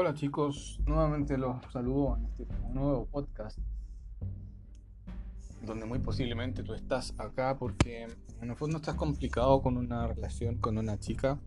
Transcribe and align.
Hola 0.00 0.14
chicos, 0.14 0.78
nuevamente 0.86 1.36
los 1.36 1.56
saludo 1.72 2.16
en 2.18 2.26
este 2.26 2.46
nuevo 2.72 3.06
podcast 3.06 3.58
donde 5.66 5.86
muy 5.86 5.98
posiblemente 5.98 6.62
tú 6.62 6.72
estás 6.72 7.12
acá 7.18 7.56
porque 7.58 8.06
en 8.40 8.48
el 8.48 8.54
fondo 8.54 8.76
estás 8.76 8.94
complicado 8.94 9.60
con 9.60 9.76
una 9.76 10.06
relación 10.06 10.58
con 10.58 10.78
una 10.78 11.00
chica. 11.00 11.40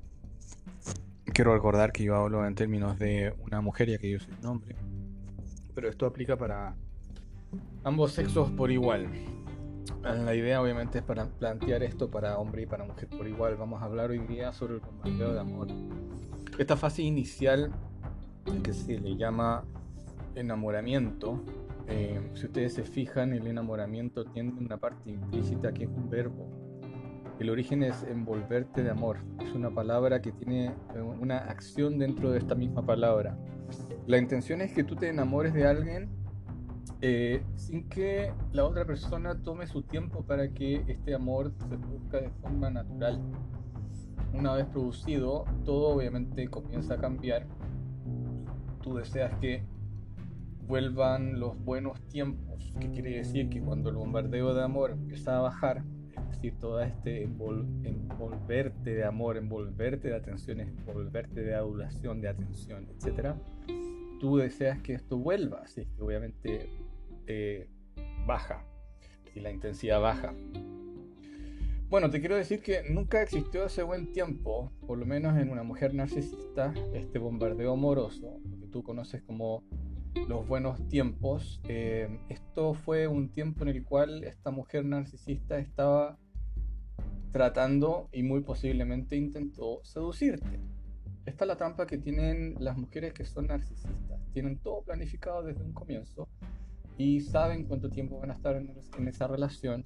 Quiero 1.24 1.54
recordar 1.54 1.94
que 1.94 2.04
yo 2.04 2.14
hablo 2.18 2.46
en 2.46 2.54
términos 2.54 3.00
de 3.00 3.34
una 3.40 3.62
mujer 3.62 3.90
ya 3.90 3.98
que 3.98 4.12
yo 4.12 4.20
soy 4.20 4.34
un 4.42 4.46
hombre, 4.46 4.76
pero 5.74 5.88
esto 5.88 6.06
aplica 6.06 6.36
para 6.36 6.76
ambos 7.86 8.12
sexos 8.12 8.52
por 8.52 8.70
igual. 8.70 9.08
La 10.04 10.36
idea 10.36 10.62
obviamente 10.62 10.98
es 10.98 11.06
para 11.06 11.26
plantear 11.26 11.84
esto 11.84 12.12
para 12.12 12.38
hombre 12.38 12.64
y 12.64 12.66
para 12.66 12.84
mujer 12.84 13.08
por 13.08 13.30
igual. 13.30 13.56
Vamos 13.56 13.82
a 13.82 13.86
hablar 13.86 14.10
hoy 14.10 14.20
día 14.20 14.52
sobre 14.52 14.74
el 14.74 14.82
bombardeo 14.82 15.32
de 15.32 15.40
amor. 15.40 15.68
Esta 16.60 16.76
fase 16.76 17.02
inicial 17.02 17.72
que 18.64 18.74
se 18.74 19.00
le 19.00 19.16
llama 19.16 19.64
enamoramiento. 20.36 21.44
Eh, 21.88 22.20
si 22.34 22.46
ustedes 22.46 22.74
se 22.74 22.84
fijan, 22.84 23.34
el 23.34 23.48
enamoramiento 23.48 24.26
tiene 24.26 24.54
una 24.54 24.78
parte 24.78 25.10
implícita 25.10 25.74
que 25.74 25.86
es 25.86 25.90
un 25.90 26.10
verbo. 26.10 26.48
El 27.40 27.50
origen 27.50 27.84
es 27.84 28.04
envolverte 28.04 28.84
de 28.84 28.92
amor. 28.92 29.18
Es 29.40 29.54
una 29.54 29.72
palabra 29.72 30.22
que 30.22 30.32
tiene 30.32 30.68
eh, 30.68 31.02
una 31.02 31.38
acción 31.38 31.98
dentro 31.98 32.32
de 32.32 32.40
esta 32.40 32.56
misma 32.56 32.86
palabra. 32.86 33.38
La 34.08 34.18
intención 34.18 34.62
es 34.62 34.74
que 34.74 34.84
tú 34.84 34.96
te 34.96 35.10
enamores 35.10 35.54
de 35.54 35.66
alguien 35.66 36.10
eh, 37.02 37.44
sin 37.56 37.90
que 37.90 38.32
la 38.52 38.64
otra 38.66 38.86
persona 38.86 39.42
tome 39.42 39.66
su 39.66 39.82
tiempo 39.82 40.24
para 40.24 40.50
que 40.50 40.84
este 40.88 41.16
amor 41.16 41.52
se 41.58 41.78
produzca 41.78 42.22
de 42.22 42.30
forma 42.42 42.70
natural. 42.70 43.20
Una 44.34 44.54
vez 44.54 44.68
producido, 44.68 45.46
todo 45.66 45.96
obviamente 45.96 46.48
comienza 46.48 46.94
a 46.94 46.98
cambiar 46.98 47.48
tú 48.82 48.96
deseas 48.96 49.34
que 49.40 49.64
vuelvan 50.68 51.40
los 51.40 51.58
buenos 51.64 52.00
tiempos, 52.08 52.74
que 52.80 52.90
quiere 52.92 53.18
decir 53.18 53.50
que 53.50 53.62
cuando 53.62 53.90
el 53.90 53.96
bombardeo 53.96 54.54
de 54.54 54.64
amor 54.64 54.92
empieza 54.92 55.38
a 55.38 55.42
bajar, 55.42 55.84
es 56.16 56.38
decir, 56.38 56.54
todo 56.60 56.82
este 56.82 57.24
envolverte 57.24 58.94
de 58.94 59.04
amor, 59.04 59.38
envolverte 59.38 60.10
de 60.10 60.16
atención, 60.16 60.60
envolverte 60.60 61.42
de 61.42 61.56
adulación, 61.56 62.22
de 62.22 62.30
atención, 62.30 62.88
etc., 62.90 63.36
tú 64.20 64.38
deseas 64.38 64.80
que 64.80 64.94
esto 64.94 65.18
vuelva, 65.18 65.62
así 65.64 65.86
que 65.86 66.02
obviamente 66.02 66.70
eh, 67.28 67.68
baja, 68.26 68.64
y 69.36 69.40
la 69.40 69.52
intensidad 69.52 70.00
baja. 70.00 70.34
Bueno, 71.92 72.10
te 72.10 72.22
quiero 72.22 72.38
decir 72.38 72.64
que 72.64 72.84
nunca 72.90 73.22
existió 73.22 73.66
ese 73.66 73.84
buen 73.84 74.14
tiempo, 74.14 74.72
por 74.88 74.98
lo 74.98 75.06
menos 75.06 75.38
en 75.38 75.50
una 75.50 75.64
mujer 75.64 75.94
narcisista, 75.94 76.74
este 76.94 77.20
bombardeo 77.20 77.74
amoroso, 77.74 78.40
tú 78.72 78.82
conoces 78.82 79.22
como 79.24 79.62
los 80.30 80.48
buenos 80.48 80.88
tiempos. 80.88 81.60
Eh, 81.68 82.08
esto 82.30 82.76
fue 82.76 83.08
un 83.08 83.28
tiempo 83.28 83.64
en 83.64 83.76
el 83.76 83.84
cual 83.84 84.24
esta 84.24 84.52
mujer 84.52 84.86
narcisista 84.86 85.60
estaba 85.60 86.18
tratando 87.34 88.08
y 88.14 88.24
muy 88.24 88.40
posiblemente 88.40 89.18
intentó 89.18 89.82
seducirte. 89.84 90.62
Esta 91.26 91.44
es 91.44 91.48
la 91.50 91.58
trampa 91.58 91.88
que 91.88 91.98
tienen 91.98 92.56
las 92.62 92.78
mujeres 92.78 93.12
que 93.12 93.26
son 93.26 93.48
narcisistas. 93.48 94.22
Tienen 94.32 94.60
todo 94.60 94.82
planificado 94.84 95.44
desde 95.44 95.62
un 95.62 95.74
comienzo 95.74 96.30
y 96.98 97.20
saben 97.20 97.66
cuánto 97.66 97.90
tiempo 97.90 98.18
van 98.18 98.32
a 98.32 98.36
estar 98.36 98.56
en, 98.56 99.08
esa 99.10 99.28
relación. 99.28 99.86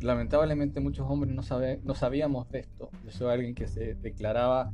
Lamentablemente 0.00 0.80
muchos 0.80 1.08
hombres 1.08 1.34
no, 1.34 1.42
sabe, 1.42 1.80
no 1.84 1.94
sabíamos 1.94 2.48
de 2.50 2.60
esto. 2.60 2.90
Yo 3.04 3.10
soy 3.10 3.32
alguien 3.32 3.54
que 3.54 3.66
se 3.66 3.94
declaraba 3.94 4.70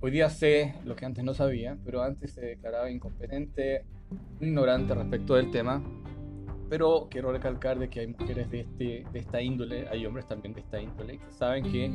Hoy 0.00 0.12
día 0.12 0.30
sé 0.30 0.76
lo 0.84 0.94
que 0.94 1.04
antes 1.04 1.24
no 1.24 1.34
sabía, 1.34 1.76
pero 1.84 2.04
antes 2.04 2.30
se 2.30 2.40
declaraba 2.40 2.88
incompetente, 2.88 3.84
ignorante 4.40 4.94
respecto 4.94 5.34
del 5.34 5.50
tema. 5.50 5.82
Pero 6.70 7.08
quiero 7.10 7.32
recalcar 7.32 7.80
de 7.80 7.88
que 7.88 8.00
hay 8.00 8.06
mujeres 8.06 8.48
de, 8.48 8.60
este, 8.60 9.04
de 9.12 9.18
esta 9.18 9.42
índole, 9.42 9.88
hay 9.88 10.06
hombres 10.06 10.28
también 10.28 10.54
de 10.54 10.60
esta 10.60 10.80
índole, 10.80 11.18
que 11.18 11.32
saben 11.32 11.64
que 11.64 11.90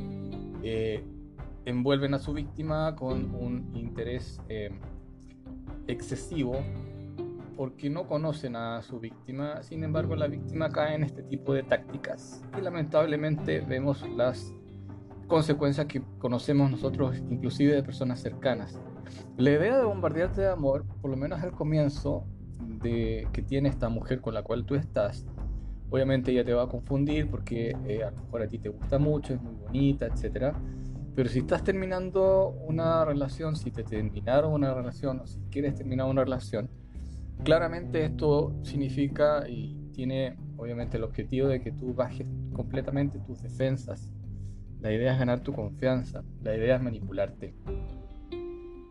eh, 0.64 1.02
envuelven 1.64 2.14
a 2.14 2.20
su 2.20 2.34
víctima 2.34 2.94
con 2.94 3.34
un 3.36 3.72
interés 3.74 4.42
eh, 4.50 4.72
excesivo 5.88 6.62
porque 7.56 7.90
no 7.90 8.08
conocen 8.08 8.56
a 8.56 8.82
su 8.82 9.00
víctima, 9.00 9.62
sin 9.64 9.84
embargo 9.84 10.16
la 10.16 10.28
víctima 10.28 10.70
cae 10.70 10.96
en 10.96 11.04
este 11.04 11.24
tipo 11.24 11.54
de 11.54 11.64
tácticas 11.64 12.42
y 12.58 12.62
lamentablemente 12.62 13.62
vemos 13.62 14.08
las 14.16 14.54
consecuencias 15.28 15.88
que 15.88 16.02
conocemos 16.20 16.70
nosotros 16.72 17.22
inclusive 17.30 17.74
de 17.74 17.84
personas 17.84 18.20
cercanas. 18.20 18.80
La 19.38 19.52
idea 19.52 19.78
de 19.78 19.84
bombardearte 19.84 20.42
de 20.42 20.50
amor, 20.50 20.86
por 21.02 21.12
lo 21.12 21.18
menos 21.18 21.42
al 21.42 21.52
comienzo 21.52 22.26
de 22.82 23.28
que 23.34 23.42
tiene 23.42 23.70
esta 23.70 23.90
mujer 23.90 24.22
con 24.22 24.34
la 24.34 24.44
cual 24.44 24.66
tú 24.66 24.76
estás, 24.76 25.26
obviamente 25.90 26.32
ella 26.32 26.44
te 26.44 26.54
va 26.54 26.64
a 26.64 26.68
confundir 26.68 27.30
porque 27.30 27.76
eh, 27.86 28.04
a 28.04 28.12
lo 28.12 28.18
mejor 28.18 28.42
a 28.42 28.48
ti 28.48 28.58
te 28.58 28.70
gusta 28.70 28.98
mucho, 28.98 29.34
es 29.34 29.42
muy 29.42 29.56
bonita, 29.56 30.08
etc. 30.08 30.56
Pero 31.16 31.30
si 31.30 31.40
estás 31.40 31.64
terminando 31.64 32.50
una 32.66 33.06
relación, 33.06 33.56
si 33.56 33.72
te 33.72 33.84
terminaron 33.84 34.54
una 34.54 34.74
relación 34.74 35.20
o 35.20 35.28
si 35.28 35.40
quieres 35.52 35.76
terminar 35.76 36.08
una 36.10 36.24
relación, 36.24 36.70
claramente 37.44 38.06
esto 38.06 38.56
significa 38.64 39.48
y 39.48 39.90
tiene 39.94 40.36
obviamente 40.58 40.98
el 40.98 41.04
objetivo 41.04 41.48
de 41.48 41.62
que 41.62 41.72
tú 41.72 41.94
bajes 41.94 42.28
completamente 42.54 43.20
tus 43.20 43.42
defensas 43.42 44.14
la 44.84 44.92
idea 44.92 45.14
es 45.14 45.20
ganar 45.20 45.40
tu 45.40 45.54
confianza. 45.54 46.26
La 46.42 46.58
idea 46.58 46.76
es 46.76 46.82
manipularte. 46.82 47.56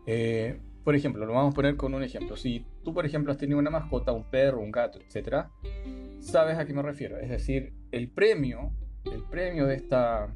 Eh, 0.07 0.59
por 0.83 0.95
ejemplo, 0.95 1.23
lo 1.23 1.33
vamos 1.33 1.53
a 1.53 1.55
poner 1.55 1.77
con 1.77 1.93
un 1.93 2.01
ejemplo. 2.01 2.35
Si 2.35 2.65
tú, 2.83 2.95
por 2.95 3.05
ejemplo, 3.05 3.31
has 3.31 3.37
tenido 3.37 3.59
una 3.59 3.69
mascota, 3.69 4.11
un 4.11 4.23
perro, 4.23 4.59
un 4.59 4.71
gato, 4.71 4.97
etc., 4.99 5.45
sabes 6.19 6.57
a 6.57 6.65
qué 6.65 6.73
me 6.73 6.81
refiero. 6.81 7.19
Es 7.19 7.29
decir, 7.29 7.73
el 7.91 8.09
premio, 8.09 8.71
el 9.05 9.23
premio 9.29 9.67
de 9.67 9.75
esta 9.75 10.35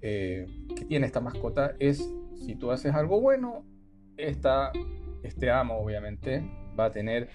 eh, 0.00 0.46
que 0.76 0.84
tiene 0.84 1.06
esta 1.06 1.20
mascota 1.20 1.74
es 1.80 2.08
si 2.36 2.54
tú 2.54 2.70
haces 2.70 2.94
algo 2.94 3.20
bueno, 3.20 3.64
esta, 4.16 4.70
este 5.28 5.50
amo, 5.50 5.78
obviamente, 5.78 6.42
va 6.78 6.86
a 6.86 6.90
tener 6.90 7.28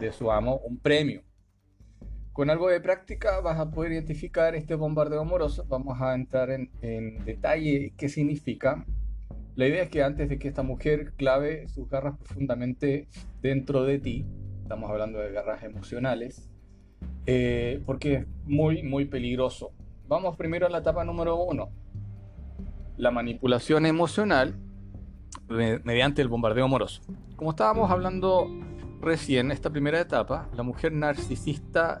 de 0.00 0.12
su 0.12 0.30
amo 0.30 0.60
un 0.64 0.78
premio. 0.78 1.22
Con 2.32 2.50
algo 2.50 2.68
de 2.68 2.80
práctica 2.80 3.40
vas 3.40 3.60
a 3.60 3.70
poder 3.70 3.92
identificar 3.92 4.54
este 4.56 4.74
bombardeo 4.74 5.20
amoroso. 5.20 5.64
Vamos 5.68 6.00
a 6.00 6.14
entrar 6.14 6.50
en, 6.50 7.24
detalle 7.24 7.92
qué 7.96 8.08
significa. 8.08 8.84
La 9.54 9.68
idea 9.68 9.84
es 9.84 9.88
que 9.88 10.02
antes 10.02 10.28
de 10.28 10.38
que 10.38 10.48
esta 10.48 10.64
mujer 10.64 11.12
clave 11.16 11.68
sus 11.68 11.88
garras 11.88 12.18
profundamente 12.18 13.06
dentro 13.40 13.84
de 13.84 14.00
ti, 14.00 14.26
estamos 14.62 14.90
hablando 14.90 15.20
de 15.20 15.30
garras 15.30 15.62
emocionales, 15.62 16.50
eh, 17.26 17.80
porque 17.86 18.14
es 18.14 18.26
muy, 18.46 18.82
muy 18.82 19.04
peligroso. 19.04 19.72
Vamos 20.08 20.36
primero 20.36 20.66
a 20.66 20.70
la 20.70 20.78
etapa 20.78 21.04
número 21.04 21.36
uno, 21.36 21.70
la 22.96 23.12
manipulación 23.12 23.86
emocional 23.86 24.56
mediante 25.48 26.22
el 26.22 26.28
bombardeo 26.28 26.64
amoroso. 26.64 27.02
Como 27.36 27.50
estábamos 27.50 27.90
hablando 27.90 28.48
recién, 29.00 29.50
esta 29.50 29.70
primera 29.70 30.00
etapa, 30.00 30.48
la 30.54 30.62
mujer 30.62 30.92
narcisista 30.92 32.00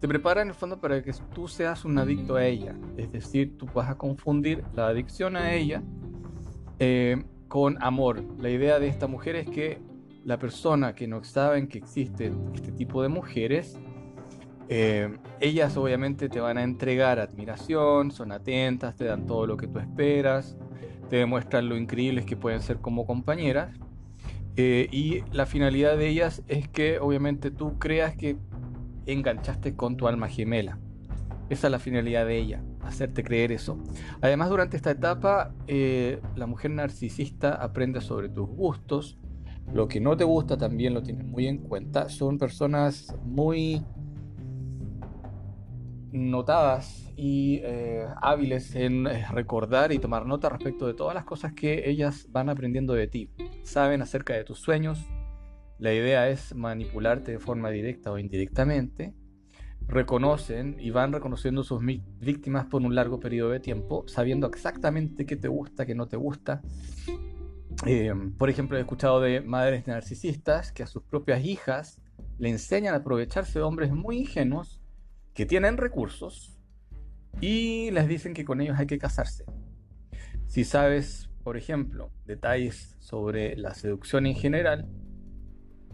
te 0.00 0.08
prepara 0.08 0.40
en 0.42 0.48
el 0.48 0.54
fondo 0.54 0.80
para 0.80 1.02
que 1.02 1.12
tú 1.34 1.46
seas 1.46 1.84
un 1.84 1.98
adicto 1.98 2.36
a 2.36 2.46
ella. 2.46 2.74
Es 2.96 3.12
decir, 3.12 3.58
tú 3.58 3.66
vas 3.74 3.90
a 3.90 3.98
confundir 3.98 4.64
la 4.74 4.88
adicción 4.88 5.36
a 5.36 5.52
ella 5.52 5.82
eh, 6.78 7.22
con 7.48 7.82
amor. 7.82 8.24
La 8.38 8.48
idea 8.48 8.78
de 8.78 8.88
esta 8.88 9.06
mujer 9.06 9.36
es 9.36 9.50
que 9.50 9.78
la 10.24 10.38
persona 10.38 10.94
que 10.94 11.06
no 11.06 11.22
saben 11.22 11.68
que 11.68 11.78
existe 11.78 12.32
este 12.54 12.72
tipo 12.72 13.02
de 13.02 13.08
mujeres, 13.08 13.78
eh, 14.70 15.18
ellas 15.40 15.76
obviamente 15.76 16.28
te 16.28 16.40
van 16.40 16.56
a 16.56 16.62
entregar 16.62 17.18
admiración, 17.18 18.10
son 18.10 18.32
atentas, 18.32 18.96
te 18.96 19.04
dan 19.04 19.26
todo 19.26 19.46
lo 19.46 19.56
que 19.56 19.66
tú 19.66 19.78
esperas, 19.78 20.56
te 21.10 21.16
demuestran 21.16 21.68
lo 21.68 21.76
increíbles 21.76 22.24
que 22.24 22.36
pueden 22.36 22.60
ser 22.60 22.78
como 22.78 23.04
compañeras. 23.04 23.76
Eh, 24.56 24.88
y 24.90 25.22
la 25.32 25.44
finalidad 25.44 25.96
de 25.96 26.08
ellas 26.08 26.42
es 26.48 26.68
que 26.68 26.98
obviamente 27.00 27.50
tú 27.50 27.78
creas 27.78 28.16
que 28.16 28.36
enganchaste 29.06 29.74
con 29.74 29.96
tu 29.96 30.06
alma 30.06 30.28
gemela. 30.28 30.78
Esa 31.48 31.66
es 31.66 31.70
la 31.72 31.80
finalidad 31.80 32.26
de 32.26 32.38
ella, 32.38 32.62
hacerte 32.82 33.24
creer 33.24 33.50
eso. 33.50 33.76
Además, 34.20 34.50
durante 34.50 34.76
esta 34.76 34.92
etapa, 34.92 35.52
eh, 35.66 36.20
la 36.36 36.46
mujer 36.46 36.70
narcisista 36.70 37.54
aprende 37.54 38.00
sobre 38.00 38.28
tus 38.28 38.48
gustos. 38.48 39.18
Lo 39.74 39.88
que 39.88 40.00
no 40.00 40.16
te 40.16 40.22
gusta 40.22 40.56
también 40.56 40.94
lo 40.94 41.02
tienes 41.02 41.26
muy 41.26 41.48
en 41.48 41.58
cuenta. 41.58 42.08
Son 42.08 42.38
personas 42.38 43.16
muy 43.24 43.84
notadas 46.12 47.10
y 47.16 47.60
eh, 47.62 48.06
hábiles 48.20 48.74
en 48.74 49.06
eh, 49.06 49.26
recordar 49.30 49.92
y 49.92 49.98
tomar 49.98 50.26
nota 50.26 50.48
respecto 50.48 50.86
de 50.86 50.94
todas 50.94 51.14
las 51.14 51.24
cosas 51.24 51.52
que 51.52 51.88
ellas 51.88 52.26
van 52.30 52.48
aprendiendo 52.48 52.94
de 52.94 53.06
ti. 53.06 53.30
Saben 53.62 54.02
acerca 54.02 54.34
de 54.34 54.44
tus 54.44 54.58
sueños, 54.58 55.06
la 55.78 55.92
idea 55.92 56.28
es 56.28 56.54
manipularte 56.54 57.32
de 57.32 57.38
forma 57.38 57.70
directa 57.70 58.12
o 58.12 58.18
indirectamente. 58.18 59.14
Reconocen 59.86 60.76
y 60.78 60.90
van 60.90 61.12
reconociendo 61.12 61.64
sus 61.64 61.82
víctimas 61.82 62.66
por 62.66 62.82
un 62.82 62.94
largo 62.94 63.18
periodo 63.18 63.50
de 63.50 63.60
tiempo, 63.60 64.04
sabiendo 64.06 64.46
exactamente 64.46 65.26
qué 65.26 65.36
te 65.36 65.48
gusta, 65.48 65.86
qué 65.86 65.94
no 65.94 66.06
te 66.06 66.16
gusta. 66.16 66.62
Eh, 67.86 68.12
por 68.36 68.50
ejemplo, 68.50 68.76
he 68.76 68.80
escuchado 68.80 69.20
de 69.20 69.40
madres 69.40 69.86
narcisistas 69.86 70.70
que 70.70 70.82
a 70.82 70.86
sus 70.86 71.02
propias 71.02 71.44
hijas 71.44 72.00
le 72.38 72.50
enseñan 72.50 72.94
a 72.94 72.98
aprovecharse 72.98 73.58
de 73.58 73.64
hombres 73.64 73.90
muy 73.90 74.18
ingenuos 74.18 74.79
que 75.34 75.46
tienen 75.46 75.76
recursos 75.76 76.58
y 77.40 77.90
les 77.90 78.08
dicen 78.08 78.34
que 78.34 78.44
con 78.44 78.60
ellos 78.60 78.78
hay 78.78 78.86
que 78.86 78.98
casarse. 78.98 79.44
Si 80.46 80.64
sabes, 80.64 81.30
por 81.44 81.56
ejemplo, 81.56 82.10
detalles 82.26 82.96
sobre 82.98 83.56
la 83.56 83.74
seducción 83.74 84.26
en 84.26 84.34
general, 84.34 84.88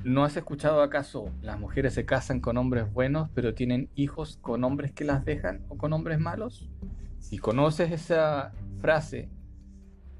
¿no 0.02 0.24
has 0.24 0.36
escuchado 0.36 0.82
acaso 0.82 1.30
las 1.42 1.58
mujeres 1.58 1.94
se 1.94 2.06
casan 2.06 2.40
con 2.40 2.56
hombres 2.56 2.92
buenos 2.92 3.30
pero 3.34 3.54
tienen 3.54 3.90
hijos 3.94 4.38
con 4.40 4.62
hombres 4.64 4.92
que 4.92 5.04
las 5.04 5.24
dejan 5.24 5.64
o 5.68 5.76
con 5.76 5.92
hombres 5.92 6.18
malos? 6.18 6.70
Si 7.18 7.38
conoces 7.38 7.92
esa 7.92 8.52
frase 8.78 9.28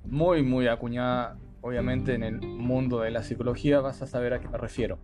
muy 0.05 0.43
muy 0.43 0.67
acuñada 0.69 1.39
obviamente 1.67 2.15
en 2.15 2.23
el 2.23 2.41
mundo 2.41 3.01
de 3.01 3.11
la 3.11 3.23
psicología 3.23 3.81
vas 3.81 4.01
a 4.01 4.07
saber 4.07 4.35
a 4.35 4.41
qué 4.41 4.49
me 4.49 4.59
refiero. 4.59 4.99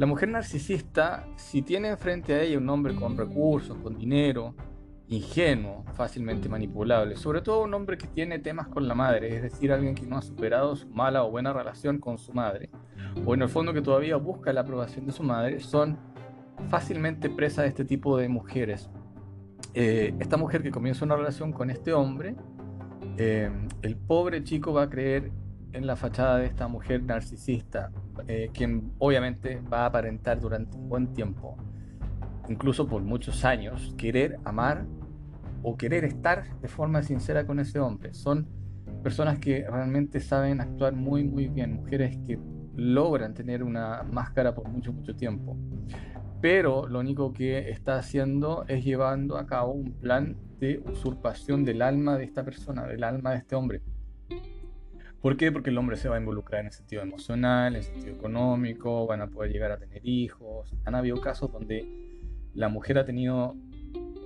La 0.00 0.06
mujer 0.06 0.30
narcisista, 0.30 1.26
si 1.36 1.60
tiene 1.60 1.88
enfrente 1.88 2.32
a 2.32 2.40
ella 2.40 2.56
un 2.56 2.70
hombre 2.70 2.94
con 2.94 3.18
recursos, 3.18 3.76
con 3.82 3.98
dinero, 3.98 4.54
ingenuo, 5.08 5.84
fácilmente 5.92 6.48
manipulable, 6.48 7.16
sobre 7.16 7.42
todo 7.42 7.64
un 7.64 7.74
hombre 7.74 7.98
que 7.98 8.06
tiene 8.06 8.38
temas 8.38 8.68
con 8.68 8.88
la 8.88 8.94
madre, 8.94 9.36
es 9.36 9.42
decir, 9.42 9.70
alguien 9.70 9.94
que 9.94 10.06
no 10.06 10.16
ha 10.16 10.22
superado 10.22 10.74
su 10.74 10.88
mala 10.88 11.22
o 11.22 11.30
buena 11.30 11.52
relación 11.52 11.98
con 11.98 12.16
su 12.16 12.32
madre, 12.32 12.70
o 13.26 13.34
en 13.34 13.42
el 13.42 13.50
fondo 13.50 13.74
que 13.74 13.82
todavía 13.82 14.16
busca 14.16 14.54
la 14.54 14.62
aprobación 14.62 15.04
de 15.04 15.12
su 15.12 15.22
madre, 15.22 15.60
son 15.60 15.98
fácilmente 16.70 17.28
presa 17.28 17.60
de 17.60 17.68
este 17.68 17.84
tipo 17.84 18.16
de 18.16 18.30
mujeres. 18.30 18.88
Eh, 19.74 20.14
esta 20.18 20.38
mujer 20.38 20.62
que 20.62 20.70
comienza 20.70 21.04
una 21.04 21.16
relación 21.16 21.52
con 21.52 21.68
este 21.68 21.92
hombre, 21.92 22.36
eh, 23.18 23.50
el 23.82 23.96
pobre 23.98 24.44
chico 24.44 24.72
va 24.72 24.84
a 24.84 24.88
creer 24.88 25.30
en 25.72 25.86
la 25.86 25.94
fachada 25.94 26.38
de 26.38 26.46
esta 26.46 26.68
mujer 26.68 27.02
narcisista, 27.02 27.92
eh, 28.28 28.50
quien 28.52 28.92
obviamente 28.98 29.60
va 29.72 29.82
a 29.82 29.86
aparentar 29.86 30.40
durante 30.40 30.76
un 30.76 30.88
buen 30.88 31.12
tiempo, 31.12 31.56
incluso 32.48 32.86
por 32.86 33.02
muchos 33.02 33.44
años, 33.44 33.94
querer 33.96 34.38
amar 34.44 34.86
o 35.62 35.76
querer 35.76 36.04
estar 36.04 36.58
de 36.60 36.68
forma 36.68 37.02
sincera 37.02 37.46
con 37.46 37.60
ese 37.60 37.78
hombre. 37.78 38.14
Son 38.14 38.46
personas 39.02 39.38
que 39.38 39.66
realmente 39.68 40.20
saben 40.20 40.60
actuar 40.60 40.94
muy 40.94 41.24
muy 41.24 41.48
bien, 41.48 41.74
mujeres 41.74 42.18
que 42.26 42.38
logran 42.76 43.34
tener 43.34 43.62
una 43.62 44.02
máscara 44.02 44.54
por 44.54 44.68
mucho 44.68 44.92
mucho 44.92 45.14
tiempo. 45.14 45.56
Pero 46.40 46.86
lo 46.86 47.00
único 47.00 47.32
que 47.32 47.68
está 47.70 47.98
haciendo 47.98 48.64
es 48.66 48.82
llevando 48.82 49.36
a 49.36 49.46
cabo 49.46 49.72
un 49.72 49.92
plan 49.92 50.36
de 50.58 50.82
usurpación 50.86 51.64
del 51.64 51.82
alma 51.82 52.16
de 52.16 52.24
esta 52.24 52.44
persona, 52.44 52.86
del 52.86 53.04
alma 53.04 53.32
de 53.32 53.38
este 53.38 53.56
hombre. 53.56 53.82
¿Por 55.20 55.36
qué? 55.36 55.52
Porque 55.52 55.68
el 55.70 55.76
hombre 55.76 55.96
se 55.96 56.08
va 56.08 56.16
a 56.16 56.18
involucrar 56.18 56.60
en 56.60 56.68
el 56.68 56.72
sentido 56.72 57.02
emocional, 57.02 57.74
en 57.74 57.76
el 57.76 57.82
sentido 57.82 58.14
económico, 58.14 59.06
van 59.06 59.20
a 59.20 59.26
poder 59.26 59.52
llegar 59.52 59.70
a 59.70 59.78
tener 59.78 60.00
hijos. 60.02 60.74
Han 60.84 60.94
habido 60.94 61.20
casos 61.20 61.52
donde 61.52 61.86
la 62.54 62.68
mujer 62.70 62.96
ha 62.98 63.04
tenido 63.04 63.54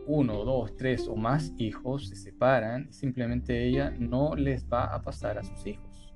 uno, 0.06 0.44
dos, 0.44 0.76
tres 0.76 1.08
o 1.08 1.17
más 1.17 1.52
hijos, 1.58 2.08
se 2.08 2.17
separan, 2.17 2.93
simplemente 2.93 3.64
ella 3.67 3.93
no 3.99 4.37
les 4.37 4.67
va 4.69 4.85
a 4.85 5.02
pasar 5.02 5.38
a 5.38 5.43
sus 5.43 5.67
hijos. 5.67 6.14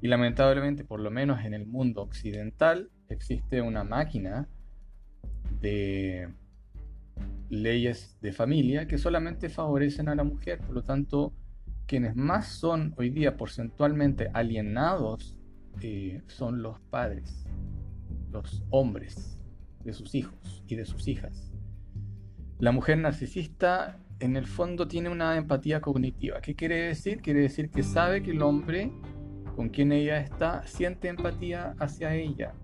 Y 0.00 0.08
lamentablemente, 0.08 0.84
por 0.84 1.00
lo 1.00 1.10
menos 1.10 1.44
en 1.44 1.54
el 1.54 1.66
mundo 1.66 2.02
occidental, 2.02 2.90
existe 3.08 3.62
una 3.62 3.84
máquina 3.84 4.48
de 5.60 6.28
leyes 7.48 8.18
de 8.20 8.32
familia 8.32 8.86
que 8.86 8.98
solamente 8.98 9.48
favorecen 9.48 10.08
a 10.08 10.14
la 10.14 10.24
mujer, 10.24 10.58
por 10.58 10.74
lo 10.74 10.82
tanto, 10.82 11.32
quienes 11.92 12.16
más 12.16 12.48
son 12.48 12.94
hoy 12.96 13.10
día 13.10 13.36
porcentualmente 13.36 14.30
alienados 14.32 15.36
eh, 15.82 16.22
son 16.26 16.62
los 16.62 16.80
padres, 16.88 17.44
los 18.30 18.64
hombres 18.70 19.38
de 19.84 19.92
sus 19.92 20.14
hijos 20.14 20.64
y 20.66 20.76
de 20.76 20.86
sus 20.86 21.06
hijas. 21.06 21.52
La 22.58 22.72
mujer 22.72 22.96
narcisista 22.96 23.98
en 24.20 24.36
el 24.36 24.46
fondo 24.46 24.88
tiene 24.88 25.10
una 25.10 25.36
empatía 25.36 25.82
cognitiva. 25.82 26.40
¿Qué 26.40 26.54
quiere 26.54 26.76
decir? 26.76 27.20
Quiere 27.20 27.40
decir 27.40 27.68
que 27.68 27.82
sabe 27.82 28.22
que 28.22 28.30
el 28.30 28.40
hombre 28.40 28.90
con 29.54 29.68
quien 29.68 29.92
ella 29.92 30.18
está 30.18 30.66
siente 30.66 31.08
empatía 31.08 31.74
hacia 31.78 32.14
ella. 32.14 32.54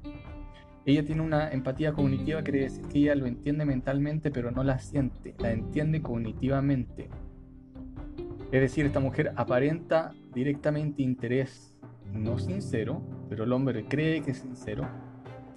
Ella 0.86 1.04
tiene 1.04 1.20
una 1.20 1.50
empatía 1.50 1.92
cognitiva, 1.92 2.42
quiere 2.42 2.60
decir 2.62 2.86
que 2.86 3.00
ella 3.00 3.14
lo 3.14 3.26
entiende 3.26 3.66
mentalmente, 3.66 4.30
pero 4.30 4.50
no 4.52 4.64
la 4.64 4.78
siente, 4.78 5.34
la 5.36 5.52
entiende 5.52 6.00
cognitivamente. 6.00 7.10
Es 8.50 8.60
decir, 8.60 8.86
esta 8.86 9.00
mujer 9.00 9.32
aparenta 9.36 10.14
directamente 10.32 11.02
interés 11.02 11.76
no 12.12 12.38
sincero, 12.38 13.02
pero 13.28 13.44
el 13.44 13.52
hombre 13.52 13.84
cree 13.84 14.22
que 14.22 14.30
es 14.30 14.38
sincero, 14.38 14.88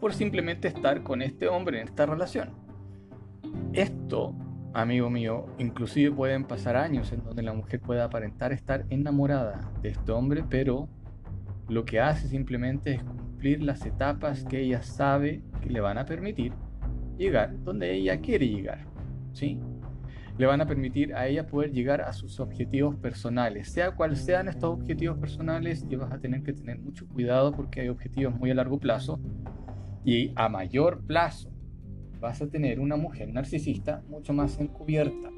por 0.01 0.13
simplemente 0.13 0.67
estar 0.67 1.01
con 1.03 1.21
este 1.21 1.47
hombre 1.47 1.79
en 1.79 1.87
esta 1.87 2.05
relación. 2.05 2.49
Esto, 3.71 4.35
amigo 4.73 5.09
mío, 5.09 5.45
inclusive 5.57 6.13
pueden 6.13 6.43
pasar 6.43 6.75
años 6.75 7.13
en 7.13 7.23
donde 7.23 7.43
la 7.43 7.53
mujer 7.53 7.79
pueda 7.79 8.05
aparentar 8.05 8.51
estar 8.51 8.85
enamorada 8.89 9.71
de 9.81 9.89
este 9.89 10.11
hombre, 10.11 10.43
pero 10.49 10.89
lo 11.69 11.85
que 11.85 12.01
hace 12.01 12.27
simplemente 12.27 12.95
es 12.95 13.03
cumplir 13.03 13.63
las 13.63 13.85
etapas 13.85 14.43
que 14.43 14.59
ella 14.59 14.81
sabe 14.81 15.41
que 15.61 15.69
le 15.69 15.79
van 15.79 15.97
a 15.97 16.05
permitir 16.05 16.51
llegar 17.17 17.63
donde 17.63 17.93
ella 17.93 18.19
quiere 18.19 18.49
llegar. 18.49 18.85
¿sí? 19.31 19.59
Le 20.41 20.47
van 20.47 20.59
a 20.59 20.65
permitir 20.65 21.13
a 21.13 21.27
ella 21.27 21.45
poder 21.45 21.71
llegar 21.71 22.01
a 22.01 22.11
sus 22.13 22.39
objetivos 22.39 22.95
personales. 22.95 23.69
Sea 23.69 23.91
cual 23.91 24.17
sean 24.17 24.47
estos 24.47 24.71
objetivos 24.71 25.19
personales, 25.19 25.85
y 25.87 25.95
vas 25.95 26.11
a 26.11 26.17
tener 26.17 26.41
que 26.41 26.51
tener 26.51 26.79
mucho 26.79 27.07
cuidado 27.07 27.51
porque 27.51 27.81
hay 27.81 27.89
objetivos 27.89 28.33
muy 28.33 28.49
a 28.49 28.55
largo 28.55 28.79
plazo 28.79 29.19
y 30.03 30.31
a 30.35 30.49
mayor 30.49 31.05
plazo 31.05 31.51
vas 32.19 32.41
a 32.41 32.47
tener 32.49 32.79
una 32.79 32.95
mujer 32.95 33.31
narcisista 33.31 34.01
mucho 34.09 34.33
más 34.33 34.59
encubierta. 34.59 35.29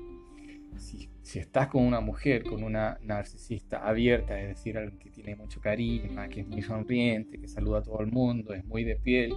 Si, 0.78 1.10
si 1.22 1.40
estás 1.40 1.68
con 1.68 1.84
una 1.84 2.00
mujer, 2.00 2.44
con 2.44 2.64
una 2.64 2.98
narcisista 3.04 3.86
abierta, 3.86 4.40
es 4.40 4.56
decir, 4.56 4.78
alguien 4.78 5.00
que 5.00 5.10
tiene 5.10 5.36
mucho 5.36 5.60
carisma, 5.60 6.30
que 6.30 6.40
es 6.40 6.48
muy 6.48 6.62
sonriente, 6.62 7.42
que 7.42 7.50
saluda 7.50 7.80
a 7.80 7.84
todo 7.84 8.00
el 8.00 8.08
mundo, 8.08 8.54
es 8.54 8.64
muy 8.64 8.86
de 8.86 8.96
piel, 8.96 9.34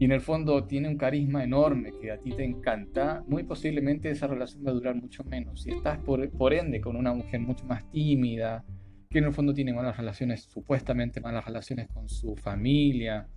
y 0.00 0.06
en 0.06 0.12
el 0.12 0.22
fondo 0.22 0.64
tiene 0.64 0.88
un 0.88 0.96
carisma 0.96 1.44
enorme 1.44 1.92
que 2.00 2.10
a 2.10 2.16
ti 2.16 2.30
te 2.30 2.42
encanta, 2.42 3.22
muy 3.28 3.42
posiblemente 3.42 4.10
esa 4.10 4.26
relación 4.26 4.64
va 4.66 4.70
a 4.70 4.72
durar 4.72 4.94
mucho 4.94 5.22
menos. 5.24 5.60
Si 5.60 5.72
estás 5.72 5.98
por, 5.98 6.26
por 6.30 6.54
ende 6.54 6.80
con 6.80 6.96
una 6.96 7.12
mujer 7.12 7.38
mucho 7.40 7.66
más 7.66 7.84
tímida, 7.90 8.64
que 9.10 9.18
en 9.18 9.24
el 9.24 9.34
fondo 9.34 9.52
tiene 9.52 9.74
malas 9.74 9.98
relaciones, 9.98 10.44
supuestamente 10.44 11.20
malas 11.20 11.44
relaciones 11.44 11.86
con 11.88 12.08
su 12.08 12.34
familia, 12.34 13.28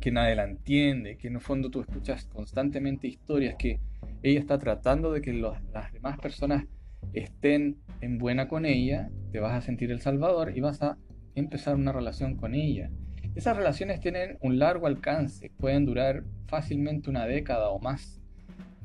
que 0.00 0.10
nadie 0.10 0.34
la 0.34 0.44
entiende, 0.44 1.18
que 1.18 1.28
en 1.28 1.34
el 1.34 1.42
fondo 1.42 1.68
tú 1.68 1.82
escuchas 1.82 2.24
constantemente 2.24 3.06
historias 3.06 3.56
que 3.58 3.78
ella 4.22 4.40
está 4.40 4.58
tratando 4.58 5.12
de 5.12 5.20
que 5.20 5.34
las 5.34 5.92
demás 5.92 6.18
personas 6.18 6.64
estén 7.12 7.76
en 8.00 8.16
buena 8.16 8.48
con 8.48 8.64
ella, 8.64 9.10
te 9.30 9.40
vas 9.40 9.52
a 9.52 9.60
sentir 9.60 9.90
el 9.90 10.00
salvador 10.00 10.56
y 10.56 10.60
vas 10.60 10.80
a 10.80 10.96
empezar 11.34 11.74
una 11.74 11.92
relación 11.92 12.36
con 12.36 12.54
ella. 12.54 12.90
Esas 13.34 13.56
relaciones 13.56 14.00
tienen 14.00 14.36
un 14.42 14.58
largo 14.58 14.86
alcance, 14.86 15.50
pueden 15.56 15.86
durar 15.86 16.24
fácilmente 16.48 17.08
una 17.08 17.26
década 17.26 17.70
o 17.70 17.78
más. 17.78 18.20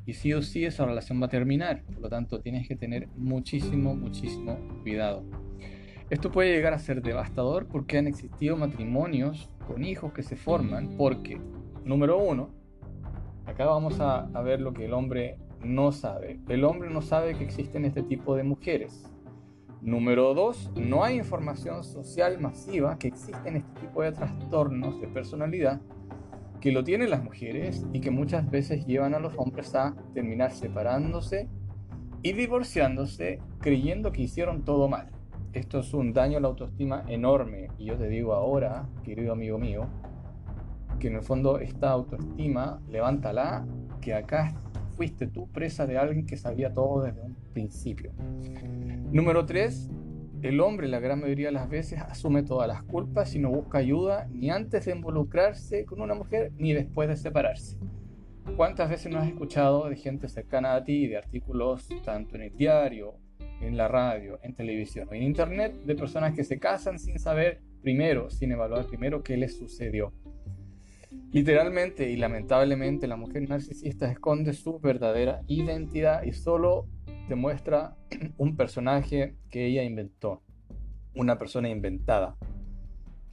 Y 0.06 0.14
sí 0.14 0.34
o 0.34 0.42
sí 0.42 0.64
esa 0.64 0.86
relación 0.86 1.22
va 1.22 1.26
a 1.26 1.30
terminar, 1.30 1.84
por 1.84 2.00
lo 2.00 2.10
tanto 2.10 2.40
tienes 2.40 2.66
que 2.66 2.78
tener 2.78 3.10
muchísimo, 3.18 3.94
muchísimo 3.94 4.58
cuidado. 4.84 5.26
Esto 6.10 6.32
puede 6.32 6.54
llegar 6.54 6.74
a 6.74 6.80
ser 6.80 7.02
devastador 7.02 7.68
porque 7.68 7.98
han 7.98 8.08
existido 8.08 8.56
matrimonios 8.56 9.50
con 9.68 9.84
hijos 9.84 10.14
que 10.14 10.24
se 10.24 10.38
forman 10.38 10.96
porque, 10.98 11.42
número 11.84 12.18
uno, 12.18 12.50
acá 13.46 13.66
vamos 13.66 14.00
a, 14.00 14.30
a 14.34 14.42
ver 14.42 14.62
lo 14.62 14.74
que 14.74 14.86
el 14.86 14.94
hombre 14.94 15.38
no 15.62 15.92
sabe. 15.92 16.40
El 16.48 16.64
hombre 16.64 16.90
no 16.90 17.02
sabe 17.02 17.36
que 17.36 17.44
existen 17.44 17.84
este 17.84 18.02
tipo 18.02 18.38
de 18.38 18.44
mujeres. 18.44 19.12
Número 19.82 20.34
dos, 20.34 20.72
no 20.76 21.04
hay 21.04 21.18
información 21.18 21.84
social 21.84 22.40
masiva 22.40 22.98
que 22.98 23.10
existen 23.10 23.58
este 23.58 23.82
tipo 23.82 24.02
de 24.02 24.12
trastornos 24.12 25.00
de 25.00 25.08
personalidad 25.08 25.80
que 26.60 26.72
lo 26.72 26.84
tienen 26.84 27.12
las 27.12 27.24
mujeres 27.24 27.86
y 27.94 28.02
que 28.02 28.12
muchas 28.12 28.50
veces 28.50 28.86
llevan 28.86 29.14
a 29.14 29.20
los 29.20 29.34
hombres 29.38 29.76
a 29.76 29.96
terminar 30.14 30.52
separándose 30.52 31.48
y 32.24 32.34
divorciándose 32.34 33.40
creyendo 33.60 34.12
que 34.12 34.24
hicieron 34.24 34.66
todo 34.66 34.88
mal. 34.88 35.12
Esto 35.54 35.80
es 35.80 35.94
un 35.94 36.14
daño 36.14 36.40
a 36.40 36.42
la 36.42 36.48
autoestima 36.48 37.04
enorme 37.08 37.70
y 37.78 37.86
yo 37.86 37.98
te 37.98 38.10
digo 38.10 38.34
ahora, 38.34 38.90
querido 39.04 39.34
amigo 39.34 39.58
mío, 39.58 39.88
que 41.00 41.08
en 41.08 41.16
el 41.16 41.22
fondo 41.22 41.60
esta 41.60 41.92
autoestima, 41.92 42.82
levántala, 42.90 43.66
que 44.02 44.16
acá 44.16 44.56
fuiste 44.96 45.28
tú 45.28 45.48
presa 45.52 45.86
de 45.86 45.98
alguien 45.98 46.26
que 46.26 46.38
sabía 46.38 46.74
todo 46.74 47.04
desde 47.04 47.22
un 47.22 47.37
principio. 47.58 48.12
Número 49.12 49.44
3. 49.44 49.90
El 50.44 50.60
hombre 50.60 50.88
la 50.88 51.00
gran 51.00 51.20
mayoría 51.20 51.48
de 51.48 51.54
las 51.54 51.68
veces 51.68 52.00
asume 52.00 52.44
todas 52.44 52.68
las 52.68 52.84
culpas 52.84 53.34
y 53.34 53.40
no 53.40 53.50
busca 53.50 53.80
ayuda 53.80 54.28
ni 54.32 54.52
antes 54.52 54.86
de 54.86 54.92
involucrarse 54.92 55.84
con 55.84 56.00
una 56.00 56.14
mujer 56.14 56.52
ni 56.60 56.74
después 56.74 57.10
de 57.10 57.18
separarse. 57.18 57.80
¿Cuántas 58.56 58.92
veces 58.92 59.12
no 59.12 59.18
has 59.18 59.28
escuchado 59.28 59.90
de 59.90 59.96
gente 59.96 60.28
cercana 60.28 60.76
a 60.76 60.84
ti, 60.84 61.08
de 61.08 61.18
artículos 61.18 61.90
tanto 62.06 62.36
en 62.36 62.44
el 62.44 62.56
diario 62.56 63.16
en 63.60 63.76
la 63.76 63.88
radio, 63.88 64.38
en 64.44 64.54
televisión 64.54 65.08
o 65.10 65.16
en 65.16 65.24
internet 65.24 65.74
de 65.84 65.96
personas 65.96 66.36
que 66.36 66.44
se 66.44 66.60
casan 66.60 67.00
sin 67.00 67.18
saber 67.18 67.62
primero, 67.82 68.30
sin 68.30 68.52
evaluar 68.52 68.86
primero 68.86 69.24
qué 69.24 69.36
les 69.36 69.58
sucedió. 69.58 70.14
Literalmente 71.32 72.08
y 72.12 72.18
lamentablemente 72.18 73.08
la 73.08 73.16
mujer 73.16 73.50
narcisista 73.50 74.12
esconde 74.12 74.54
su 74.54 74.80
verdadera 74.80 75.42
identidad 75.48 76.22
y 76.22 76.34
solo 76.34 76.88
te 77.28 77.36
muestra 77.36 77.96
un 78.38 78.56
personaje 78.56 79.36
que 79.50 79.66
ella 79.66 79.84
inventó, 79.84 80.42
una 81.16 81.38
persona 81.38 81.70
inventada, 81.70 82.36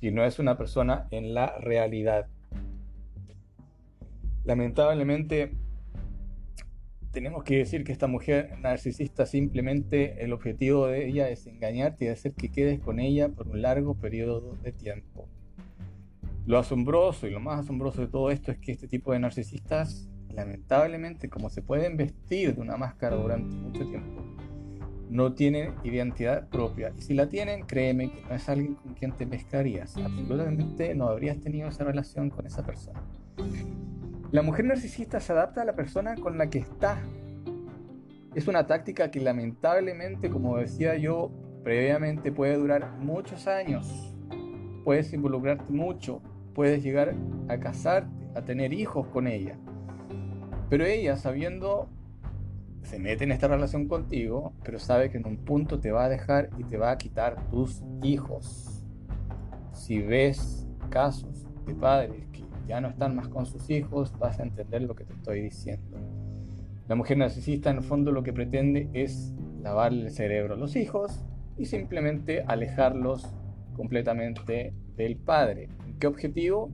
que 0.01 0.11
no 0.11 0.25
es 0.25 0.39
una 0.39 0.57
persona 0.57 1.07
en 1.11 1.35
la 1.35 1.59
realidad. 1.59 2.27
Lamentablemente 4.45 5.53
tenemos 7.15 7.45
que 7.45 7.59
decir 7.59 7.85
que 7.85 7.93
esta 7.93 8.09
mujer 8.09 8.59
narcisista 8.59 9.25
simplemente 9.25 10.25
el 10.25 10.33
objetivo 10.33 10.89
de 10.89 11.07
ella 11.07 11.31
es 11.31 11.47
engañarte 11.47 12.07
y 12.07 12.09
hacer 12.09 12.35
que 12.35 12.51
quedes 12.51 12.81
con 12.81 12.99
ella 12.99 13.29
por 13.29 13.47
un 13.47 13.63
largo 13.63 13.95
periodo 13.95 14.57
de 14.63 14.73
tiempo. 14.73 15.29
Lo 16.45 16.59
asombroso 16.59 17.27
y 17.27 17.31
lo 17.31 17.41
más 17.41 17.61
asombroso 17.61 18.03
de 18.03 18.09
todo 18.09 18.31
esto 18.31 18.51
es 18.51 18.59
que 18.59 18.73
este 18.73 18.89
tipo 18.89 19.13
de 19.13 19.21
narcisistas, 19.21 20.11
lamentablemente, 20.35 21.29
como 21.29 21.51
se 21.51 21.63
pueden 21.63 21.97
vestir 21.97 22.55
de 22.55 22.61
una 22.61 22.77
máscara 22.77 23.17
durante 23.17 23.55
mucho 23.55 23.87
tiempo, 23.87 24.23
no 25.11 25.33
tienen 25.35 25.75
identidad 25.85 26.49
propia. 26.49 26.93
Y 26.97 27.03
si 27.03 27.15
la 27.15 27.29
tienen, 27.29 27.67
créeme 27.67 28.11
que 28.11 28.23
no 28.23 28.35
es 28.35 28.49
alguien 28.49 28.75
con 28.75 28.95
quien 28.95 29.13
te 29.13 29.27
pescarías. 29.27 29.97
Absolutamente 29.97 30.95
no 30.95 31.09
habrías 31.09 31.39
tenido 31.41 31.69
esa 31.69 31.85
relación 31.85 32.31
con 32.31 32.47
esa 32.47 32.65
persona. 32.65 33.01
La 34.33 34.43
mujer 34.43 34.65
narcisista 34.65 35.21
se 35.21 35.33
adapta 35.33 35.63
a 35.63 35.65
la 35.65 35.77
persona 35.77 36.17
con 36.17 36.37
la 36.39 36.51
que 36.51 36.59
está. 36.59 37.01
Es 38.35 38.49
una 38.49 38.67
táctica 38.67 39.11
que 39.11 39.21
lamentablemente, 39.21 40.29
como 40.31 40.57
decía 40.57 40.97
yo 40.97 41.31
previamente, 41.63 42.33
puede 42.33 42.57
durar 42.57 42.99
muchos 42.99 43.47
años. 43.47 44.17
Puedes 44.85 45.13
involucrarte 45.13 45.73
mucho, 45.73 46.21
puedes 46.55 46.83
llegar 46.83 47.15
a 47.49 47.59
casarte, 47.59 48.11
a 48.35 48.43
tener 48.43 48.73
hijos 48.73 49.07
con 49.07 49.29
ella. 49.29 49.57
Pero 50.71 50.85
ella, 50.85 51.17
sabiendo, 51.17 51.89
se 52.83 52.99
mete 52.99 53.25
en 53.25 53.33
esta 53.33 53.49
relación 53.49 53.89
contigo, 53.89 54.53
pero 54.65 54.79
sabe 54.79 55.11
que 55.11 55.19
en 55.19 55.27
un 55.27 55.39
punto 55.39 55.81
te 55.81 55.91
va 55.91 56.05
a 56.05 56.09
dejar 56.09 56.51
y 56.59 56.65
te 56.65 56.77
va 56.77 56.91
a 56.91 56.99
quitar 56.99 57.49
tus 57.51 57.83
hijos. 58.03 58.83
Si 59.73 60.01
ves 60.01 60.67
casos 60.91 61.47
de 61.67 61.75
padres 61.75 62.27
que 62.33 62.45
ya 62.67 62.81
no 62.81 62.89
están 62.89 63.17
más 63.17 63.29
con 63.29 63.47
sus 63.47 63.69
hijos, 63.71 64.17
vas 64.19 64.39
a 64.41 64.43
entender 64.43 64.83
lo 64.83 64.95
que 64.95 65.05
te 65.05 65.15
estoy 65.15 65.41
diciendo. 65.43 65.99
La 66.89 66.95
mujer 66.95 67.17
narcisista 67.17 67.71
en 67.71 67.79
el 67.79 67.83
fondo 67.83 68.13
lo 68.13 68.23
que 68.23 68.33
pretende 68.33 68.89
es 68.93 69.33
lavarle 69.63 70.03
el 70.03 70.11
cerebro 70.11 70.55
a 70.55 70.57
los 70.59 70.77
hijos 70.77 71.25
y 71.57 71.65
simplemente 71.65 72.45
alejarlos 72.47 73.35
completamente 73.75 74.75
del 74.97 75.17
padre. 75.17 75.69
¿Qué 75.99 76.07
objetivo? 76.07 76.71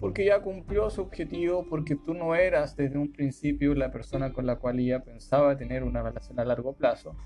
Porque 0.00 0.24
ya 0.24 0.40
cumplió 0.40 0.90
su 0.90 1.02
objetivo, 1.02 1.66
porque 1.68 1.96
tú 1.96 2.14
no 2.14 2.34
eras 2.34 2.76
desde 2.76 2.98
un 2.98 3.12
principio 3.12 3.74
la 3.74 3.90
persona 3.90 4.32
con 4.32 4.46
la 4.46 4.56
cual 4.56 4.78
ella 4.78 5.02
pensaba 5.02 5.56
tener 5.56 5.82
una 5.82 6.02
relación 6.02 6.38
a 6.38 6.44
largo 6.44 6.74
plazo. 6.74 7.16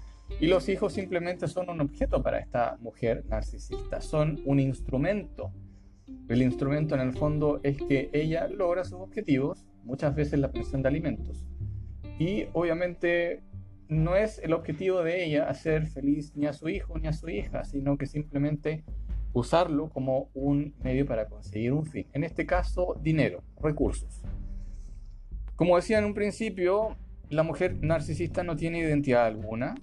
Y 0.40 0.46
los 0.46 0.68
hijos 0.68 0.94
simplemente 0.94 1.48
son 1.48 1.68
un 1.68 1.80
objeto 1.80 2.22
para 2.22 2.38
esta 2.38 2.78
mujer 2.80 3.24
narcisista, 3.26 4.00
son 4.00 4.40
un 4.46 4.60
instrumento 4.60 5.52
el 6.28 6.42
instrumento 6.42 6.94
en 6.94 7.00
el 7.00 7.12
fondo 7.12 7.60
es 7.62 7.76
que 7.76 8.10
ella 8.12 8.48
logra 8.48 8.84
sus 8.84 9.00
objetivos, 9.00 9.66
muchas 9.84 10.14
veces 10.14 10.38
la 10.38 10.50
pensión 10.50 10.82
de 10.82 10.88
alimentos. 10.88 11.46
Y 12.18 12.46
obviamente 12.52 13.42
no 13.88 14.16
es 14.16 14.38
el 14.38 14.52
objetivo 14.52 15.02
de 15.02 15.24
ella 15.24 15.48
hacer 15.48 15.86
feliz 15.86 16.34
ni 16.34 16.46
a 16.46 16.52
su 16.52 16.68
hijo 16.68 16.98
ni 16.98 17.08
a 17.08 17.12
su 17.12 17.28
hija, 17.28 17.64
sino 17.64 17.98
que 17.98 18.06
simplemente 18.06 18.84
usarlo 19.32 19.88
como 19.88 20.28
un 20.34 20.74
medio 20.82 21.06
para 21.06 21.26
conseguir 21.26 21.72
un 21.72 21.84
fin. 21.84 22.06
En 22.12 22.24
este 22.24 22.46
caso, 22.46 22.96
dinero, 23.00 23.42
recursos. 23.60 24.22
Como 25.56 25.76
decía 25.76 25.98
en 25.98 26.04
un 26.04 26.14
principio, 26.14 26.96
la 27.30 27.42
mujer 27.42 27.76
narcisista 27.82 28.42
no 28.42 28.56
tiene 28.56 28.80
identidad 28.80 29.26
alguna, 29.26 29.74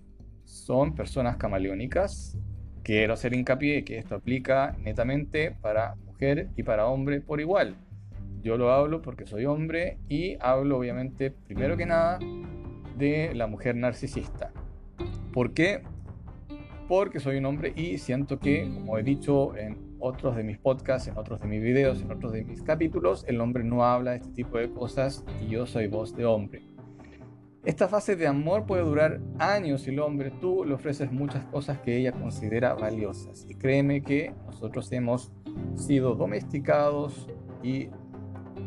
son 0.43 0.93
personas 0.95 1.37
camaleónicas. 1.37 2.37
Quiero 2.83 3.13
hacer 3.13 3.33
hincapié 3.33 3.83
que 3.83 3.97
esto 3.97 4.15
aplica 4.15 4.75
netamente 4.79 5.51
para 5.61 5.95
y 6.55 6.63
para 6.63 6.87
hombre 6.87 7.21
por 7.21 7.39
igual. 7.39 7.75
Yo 8.41 8.57
lo 8.57 8.71
hablo 8.71 9.01
porque 9.01 9.25
soy 9.25 9.45
hombre 9.45 9.97
y 10.09 10.37
hablo 10.41 10.77
obviamente 10.77 11.31
primero 11.31 11.77
que 11.77 11.85
nada 11.85 12.19
de 12.97 13.33
la 13.33 13.47
mujer 13.47 13.75
narcisista. 13.75 14.51
¿Por 15.31 15.53
qué? 15.53 15.81
Porque 16.89 17.19
soy 17.19 17.37
un 17.37 17.45
hombre 17.45 17.71
y 17.75 17.99
siento 17.99 18.39
que, 18.39 18.63
como 18.63 18.97
he 18.97 19.03
dicho 19.03 19.55
en 19.55 19.77
otros 19.99 20.35
de 20.35 20.41
mis 20.41 20.57
podcasts, 20.57 21.07
en 21.07 21.19
otros 21.19 21.39
de 21.39 21.47
mis 21.47 21.61
videos, 21.61 22.01
en 22.01 22.11
otros 22.11 22.31
de 22.31 22.43
mis 22.43 22.63
capítulos, 22.63 23.23
el 23.27 23.39
hombre 23.41 23.63
no 23.63 23.85
habla 23.85 24.11
de 24.11 24.17
este 24.17 24.31
tipo 24.31 24.57
de 24.57 24.71
cosas 24.71 25.23
y 25.39 25.49
yo 25.49 25.67
soy 25.67 25.85
voz 25.85 26.15
de 26.15 26.25
hombre. 26.25 26.63
Esta 27.63 27.87
fase 27.87 28.15
de 28.15 28.25
amor 28.25 28.65
puede 28.65 28.81
durar 28.81 29.21
años 29.37 29.85
y 29.85 29.91
el 29.91 29.99
hombre 29.99 30.31
tú 30.41 30.65
le 30.65 30.73
ofreces 30.73 31.11
muchas 31.11 31.45
cosas 31.45 31.77
que 31.77 31.95
ella 31.95 32.11
considera 32.11 32.73
valiosas. 32.73 33.45
Y 33.47 33.53
créeme 33.53 34.01
que 34.01 34.33
nosotros 34.47 34.91
hemos 34.91 35.31
sido 35.75 36.15
domesticados 36.15 37.27
y 37.61 37.89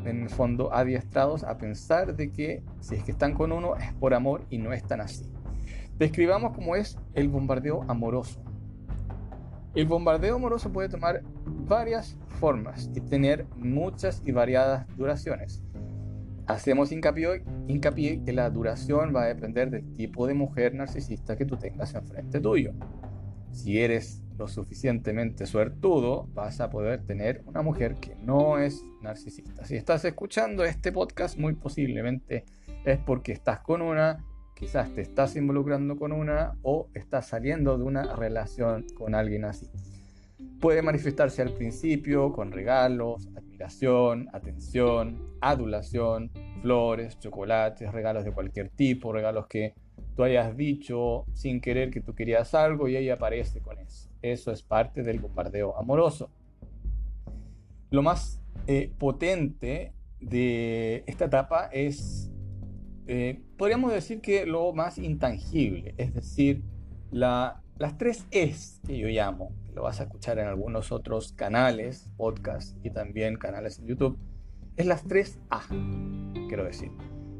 en 0.05 0.23
el 0.23 0.31
fondo 0.31 0.73
adiestrados 0.73 1.43
a 1.43 1.59
pensar 1.59 2.15
de 2.15 2.31
que 2.31 2.63
si 2.79 2.95
es 2.95 3.03
que 3.03 3.11
están 3.11 3.35
con 3.35 3.51
uno 3.51 3.75
es 3.75 3.93
por 3.95 4.15
amor 4.15 4.47
y 4.49 4.59
no 4.59 4.73
es 4.73 4.85
tan 4.85 5.01
así. 5.01 5.29
Describamos 6.03 6.53
cómo 6.57 6.75
es 6.75 6.99
el 7.15 7.29
bombardeo 7.29 7.85
amoroso. 7.87 8.43
El 9.73 9.87
bombardeo 9.87 10.35
amoroso 10.35 10.73
puede 10.73 10.89
tomar 10.89 11.23
varias 11.47 12.19
formas 12.41 12.91
y 12.93 13.01
tener 13.03 13.47
muchas 13.55 14.21
y 14.27 14.33
variadas 14.33 14.85
duraciones. 14.97 15.63
Hacemos 16.49 16.91
hincapié, 16.91 17.45
hincapié 17.69 18.21
que 18.25 18.33
la 18.33 18.51
duración 18.51 19.15
va 19.15 19.23
a 19.23 19.27
depender 19.27 19.71
del 19.71 19.95
tipo 19.95 20.27
de 20.27 20.35
mujer 20.35 20.75
narcisista 20.75 21.37
que 21.37 21.45
tú 21.45 21.57
tengas 21.57 21.95
enfrente 21.95 22.41
tuyo. 22.41 22.73
Si 23.53 23.79
eres 23.79 24.25
lo 24.37 24.49
suficientemente 24.49 25.47
suertudo, 25.47 26.27
vas 26.35 26.61
a 26.61 26.69
poder 26.69 27.07
tener 27.07 27.45
una 27.47 27.63
mujer 27.63 27.95
que 27.95 28.17
no 28.17 28.59
es 28.59 28.85
narcisista. 29.03 29.65
Si 29.65 29.77
estás 29.77 30.05
escuchando 30.05 30.65
este 30.65 30.91
podcast, 30.91 31.39
muy 31.39 31.55
posiblemente 31.55 32.45
es 32.85 32.99
porque 32.99 33.31
estás 33.31 33.61
con 33.61 33.83
una, 33.83 34.19
quizás 34.63 34.95
te 34.95 35.01
estás 35.01 35.35
involucrando 35.35 35.97
con 35.97 36.13
una 36.13 36.57
o 36.63 36.89
estás 36.95 37.27
saliendo 37.27 37.77
de 37.77 37.83
una 37.83 38.15
relación 38.15 38.87
con 38.95 39.17
alguien 39.17 39.45
así. 39.45 39.69
Puede 40.61 40.83
manifestarse 40.83 41.43
al 41.43 41.53
principio 41.53 42.33
con 42.33 42.53
regalos, 42.53 43.27
admiración, 43.37 44.29
atención, 44.33 45.19
adulación, 45.41 46.31
flores, 46.61 47.19
chocolates, 47.19 47.91
regalos 47.91 48.25
de 48.25 48.31
cualquier 48.31 48.69
tipo, 48.69 49.13
regalos 49.13 49.49
que 49.49 49.75
tú 50.15 50.23
hayas 50.23 50.57
dicho 50.57 51.25
sin 51.33 51.61
querer 51.61 51.91
que 51.91 52.01
tú 52.01 52.15
querías 52.15 52.55
algo 52.55 52.87
y 52.87 52.97
ella 52.97 53.15
aparece 53.15 53.61
con 53.61 53.81
eso. 53.81 54.11
Eso 54.23 54.53
es 54.53 54.63
parte 54.63 55.03
del 55.03 55.19
bombardeo 55.19 55.77
amoroso. 55.77 56.31
Lo 57.91 58.03
más 58.05 58.41
eh, 58.69 58.93
potente 58.97 59.93
de 60.21 61.03
esta 61.09 61.25
etapa 61.25 61.69
es, 61.73 62.32
eh, 63.07 63.43
podríamos 63.57 63.93
decir 63.93 64.21
que 64.21 64.47
lo 64.47 64.73
más 64.73 64.99
intangible, 64.99 65.95
es 65.99 66.15
decir, 66.15 66.63
la 67.11 67.63
las 67.83 67.99
tres 67.99 68.27
Es 68.31 68.81
que 68.87 68.97
yo 68.97 69.09
llamo, 69.09 69.53
que 69.67 69.73
lo 69.73 69.83
vas 69.83 69.99
a 69.99 70.05
escuchar 70.05 70.39
en 70.39 70.47
algunos 70.47 70.93
otros 70.93 71.33
canales, 71.33 72.13
podcasts 72.17 72.77
y 72.85 72.91
también 72.91 73.37
canales 73.37 73.81
en 73.81 73.87
YouTube, 73.87 74.19
es 74.77 74.87
las 74.87 75.03
tres 75.03 75.41
A, 75.51 75.63
quiero 76.49 76.65
decir. 76.65 76.93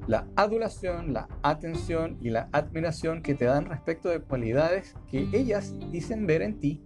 La 0.09 0.27
adulación, 0.35 1.13
la 1.13 1.29
atención 1.43 2.19
y 2.21 2.31
la 2.31 2.49
admiración 2.51 3.23
que 3.23 3.35
te 3.35 3.45
dan 3.45 3.67
respecto 3.67 4.09
de 4.09 4.19
cualidades 4.19 4.97
que 5.09 5.29
ellas 5.33 5.77
dicen 5.93 6.27
ver 6.27 6.43
en 6.43 6.59
ti 6.59 6.83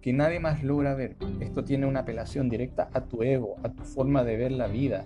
que 0.00 0.14
nadie 0.14 0.40
más 0.40 0.62
logra 0.62 0.94
ver. 0.94 1.16
Esto 1.40 1.62
tiene 1.62 1.84
una 1.84 2.00
apelación 2.00 2.48
directa 2.48 2.88
a 2.94 3.02
tu 3.02 3.22
ego, 3.22 3.56
a 3.62 3.68
tu 3.70 3.82
forma 3.82 4.24
de 4.24 4.38
ver 4.38 4.52
la 4.52 4.68
vida. 4.68 5.04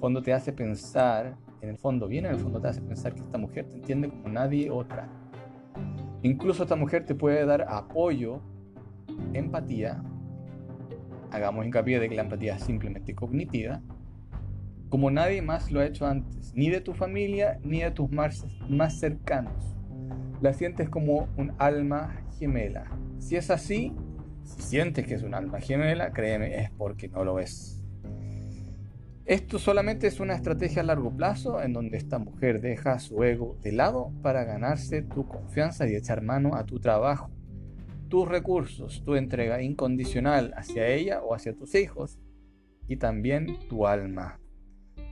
Cuando 0.00 0.20
te 0.20 0.32
hace 0.32 0.52
pensar, 0.52 1.36
en 1.62 1.68
el 1.68 1.78
fondo, 1.78 2.08
bien 2.08 2.26
en 2.26 2.32
el 2.32 2.38
fondo 2.38 2.60
te 2.60 2.68
hace 2.68 2.80
pensar 2.80 3.14
que 3.14 3.20
esta 3.20 3.38
mujer 3.38 3.66
te 3.68 3.76
entiende 3.76 4.08
como 4.08 4.28
nadie 4.28 4.70
otra 4.70 5.08
Incluso 6.22 6.64
esta 6.64 6.76
mujer 6.76 7.06
te 7.06 7.14
puede 7.14 7.46
dar 7.46 7.66
apoyo, 7.68 8.42
empatía. 9.32 10.02
Hagamos 11.30 11.64
hincapié 11.64 11.98
de 11.98 12.08
que 12.08 12.14
la 12.14 12.22
empatía 12.22 12.56
es 12.56 12.62
simplemente 12.62 13.14
cognitiva, 13.14 13.80
como 14.90 15.10
nadie 15.10 15.40
más 15.40 15.70
lo 15.70 15.80
ha 15.80 15.86
hecho 15.86 16.06
antes, 16.06 16.52
ni 16.54 16.68
de 16.68 16.80
tu 16.80 16.92
familia 16.92 17.58
ni 17.62 17.80
de 17.80 17.90
tus 17.92 18.10
más, 18.10 18.44
más 18.68 18.98
cercanos. 18.98 19.78
La 20.42 20.52
sientes 20.52 20.88
como 20.88 21.28
un 21.36 21.52
alma 21.58 22.22
gemela. 22.38 22.90
Si 23.18 23.36
es 23.36 23.50
así, 23.50 23.94
si 24.42 24.60
sientes 24.62 25.06
que 25.06 25.14
es 25.14 25.22
un 25.22 25.34
alma 25.34 25.60
gemela, 25.60 26.12
créeme, 26.12 26.58
es 26.58 26.70
porque 26.72 27.08
no 27.08 27.24
lo 27.24 27.38
es. 27.38 27.79
Esto 29.26 29.58
solamente 29.58 30.06
es 30.06 30.18
una 30.18 30.34
estrategia 30.34 30.82
a 30.82 30.84
largo 30.84 31.14
plazo 31.14 31.62
en 31.62 31.72
donde 31.72 31.98
esta 31.98 32.18
mujer 32.18 32.60
deja 32.60 32.98
su 32.98 33.22
ego 33.22 33.58
de 33.62 33.72
lado 33.72 34.12
para 34.22 34.44
ganarse 34.44 35.02
tu 35.02 35.28
confianza 35.28 35.86
y 35.86 35.94
echar 35.94 36.22
mano 36.22 36.56
a 36.56 36.64
tu 36.64 36.80
trabajo, 36.80 37.30
tus 38.08 38.26
recursos, 38.26 39.04
tu 39.04 39.14
entrega 39.14 39.62
incondicional 39.62 40.52
hacia 40.56 40.88
ella 40.88 41.22
o 41.22 41.34
hacia 41.34 41.54
tus 41.54 41.74
hijos 41.74 42.18
y 42.88 42.96
también 42.96 43.56
tu 43.68 43.86
alma. 43.86 44.40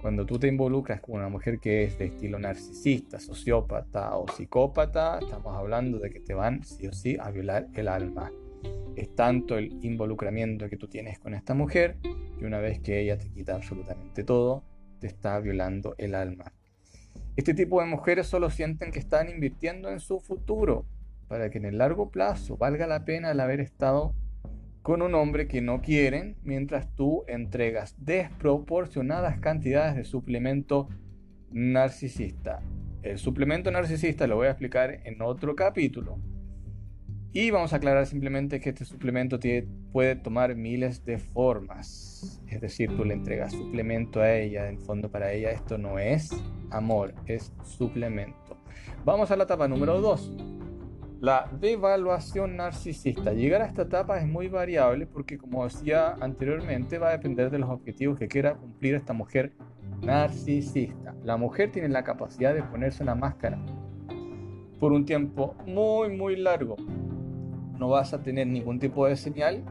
Cuando 0.01 0.27
tú 0.27 0.39
te 0.39 0.49
involucras 0.49 1.01
con 1.01 1.17
una 1.17 1.29
mujer 1.29 1.61
que 1.61 1.85
es 1.85 1.99
de 1.99 2.07
estilo 2.07 2.39
narcisista, 2.39 3.21
sociópata 3.21 4.17
o 4.17 4.27
psicópata, 4.29 5.19
estamos 5.21 5.55
hablando 5.55 5.99
de 5.99 6.11
que 6.11 6.21
te 6.21 6.35
van 6.35 6.65
sí 6.65 6.87
o 6.87 6.93
sí 6.93 7.17
a 7.21 7.31
violar 7.31 7.69
el 7.75 7.89
alma. 7.89 8.33
Es 8.99 9.15
tanto 9.15 9.57
el 9.57 9.79
involucramiento 9.85 10.69
que 10.69 10.77
tú 10.77 10.89
tienes 10.89 11.21
con 11.21 11.33
esta 11.33 11.55
mujer 11.55 11.99
que 12.37 12.45
una 12.45 12.59
vez 12.59 12.81
que 12.81 12.99
ella 13.01 13.17
te 13.17 13.31
quita 13.31 13.55
absolutamente 13.55 14.25
todo, 14.25 14.65
te 14.99 15.07
está 15.07 15.39
violando 15.39 15.95
el 15.99 16.17
alma. 16.17 16.53
Este 17.37 17.55
tipo 17.55 17.81
de 17.81 17.87
mujeres 17.87 18.27
solo 18.27 18.51
sienten 18.51 18.91
que 18.91 18.99
están 18.99 19.29
invirtiendo 19.29 19.89
en 19.89 20.01
su 20.01 20.19
futuro 20.19 20.85
para 21.29 21.49
que 21.49 21.59
en 21.59 21.67
el 21.67 21.79
largo 21.79 22.11
plazo 22.11 22.57
valga 22.57 22.89
la 22.89 23.05
pena 23.05 23.31
el 23.31 23.39
haber 23.39 23.61
estado 23.61 24.17
con 24.83 25.01
un 25.01 25.15
hombre 25.15 25.47
que 25.47 25.61
no 25.61 25.81
quieren 25.81 26.37
mientras 26.43 26.93
tú 26.97 27.23
entregas 27.29 27.95
desproporcionadas 27.99 29.39
cantidades 29.39 29.95
de 29.95 30.03
suplemento 30.03 30.89
narcisista. 31.53 32.63
El 33.03 33.19
suplemento 33.19 33.71
narcisista 33.71 34.27
lo 34.27 34.35
voy 34.35 34.49
a 34.49 34.51
explicar 34.51 35.03
en 35.05 35.23
otro 35.23 35.55
capítulo. 35.55 36.19
Y 37.33 37.51
vamos 37.51 37.73
a 37.73 37.77
aclarar 37.77 38.07
simplemente 38.07 38.59
que 38.59 38.71
este 38.71 38.85
suplemento 38.85 39.39
puede 39.93 40.17
tomar 40.17 40.55
miles 40.55 41.05
de 41.05 41.19
formas. 41.19 42.41
Es 42.49 42.61
decir, 42.61 42.97
tú 42.97 43.05
le 43.05 43.15
entregas 43.15 43.53
suplemento 43.53 44.21
a 44.21 44.35
ella, 44.35 44.69
en 44.69 44.79
fondo 44.79 45.11
para 45.11 45.33
ella 45.33 45.51
esto 45.51 45.77
no 45.77 45.99
es 45.99 46.31
amor, 46.71 47.15
es 47.27 47.53
suplemento. 47.65 48.57
Vamos 49.05 49.31
a 49.31 49.37
la 49.37 49.45
etapa 49.45 49.69
número 49.69 50.01
2 50.01 50.59
la 51.21 51.51
devaluación 51.61 52.57
narcisista. 52.57 53.33
Llegar 53.33 53.63
a 53.63 53.67
esta 53.67 53.83
etapa 53.83 54.19
es 54.19 54.27
muy 54.27 54.49
variable 54.49 55.07
porque, 55.07 55.37
como 55.37 55.65
decía 55.65 56.15
anteriormente, 56.21 56.99
va 56.99 57.09
a 57.09 57.13
depender 57.13 57.51
de 57.51 57.59
los 57.59 57.71
objetivos 57.71 58.19
que 58.19 58.29
quiera 58.29 58.55
cumplir 58.55 58.95
esta 58.95 59.13
mujer 59.13 59.53
narcisista. 60.01 61.15
La 61.25 61.37
mujer 61.37 61.73
tiene 61.73 61.89
la 61.89 62.05
capacidad 62.05 62.55
de 62.55 62.63
ponerse 62.63 63.03
una 63.03 63.17
máscara 63.17 63.59
por 64.79 64.93
un 64.93 65.05
tiempo 65.05 65.57
muy, 65.67 66.17
muy 66.17 66.37
largo. 66.37 66.77
No 67.79 67.89
vas 67.89 68.13
a 68.13 68.23
tener 68.23 68.47
ningún 68.47 68.79
tipo 68.79 69.07
de 69.07 69.17
señal 69.17 69.65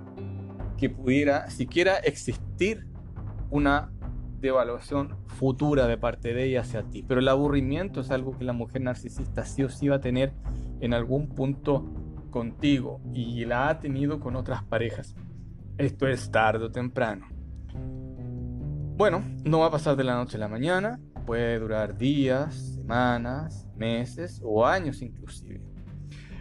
que 0.77 0.89
pudiera 0.89 1.49
siquiera 1.49 1.97
existir 1.97 2.87
una 3.49 3.91
devaluación 4.39 5.17
futura 5.25 5.87
de 5.87 5.97
parte 5.97 6.33
de 6.33 6.45
ella 6.45 6.61
hacia 6.61 6.83
ti. 6.83 7.03
Pero 7.07 7.19
el 7.19 7.27
aburrimiento 7.27 8.01
es 8.01 8.11
algo 8.11 8.37
que 8.37 8.43
la 8.43 8.53
mujer 8.53 8.81
narcisista 8.81 9.45
sí 9.45 9.63
o 9.63 9.69
sí 9.69 9.87
va 9.87 9.97
a 9.97 10.01
tener 10.01 10.33
en 10.79 10.93
algún 10.93 11.29
punto 11.29 11.85
contigo 12.29 13.01
y 13.13 13.45
la 13.45 13.69
ha 13.69 13.79
tenido 13.79 14.19
con 14.19 14.35
otras 14.35 14.63
parejas. 14.63 15.15
Esto 15.77 16.07
es 16.07 16.31
tarde 16.31 16.65
o 16.65 16.71
temprano. 16.71 17.27
Bueno, 18.95 19.23
no 19.43 19.59
va 19.59 19.67
a 19.67 19.71
pasar 19.71 19.95
de 19.95 20.03
la 20.03 20.15
noche 20.15 20.37
a 20.37 20.39
la 20.39 20.47
mañana, 20.47 20.99
puede 21.25 21.59
durar 21.59 21.97
días, 21.97 22.75
semanas, 22.75 23.67
meses 23.75 24.41
o 24.43 24.65
años 24.65 25.01
inclusive. 25.01 25.66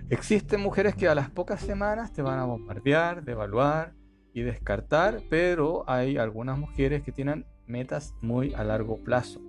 Existen 0.09 0.61
mujeres 0.61 0.95
que 0.95 1.09
a 1.09 1.17
las 1.17 1.31
pocas 1.31 1.61
semanas 1.61 2.13
te 2.13 2.23
van 2.23 2.39
a 2.39 2.45
bombardear, 2.45 3.25
devaluar 3.25 3.93
y 4.33 4.43
descartar, 4.43 5.23
pero 5.29 5.83
hay 5.91 6.17
algunas 6.17 6.57
mujeres 6.57 7.03
que 7.03 7.11
tienen 7.11 7.45
metas 7.67 8.15
muy 8.21 8.55
a 8.55 8.63
largo 8.63 9.03
plazo. 9.03 9.41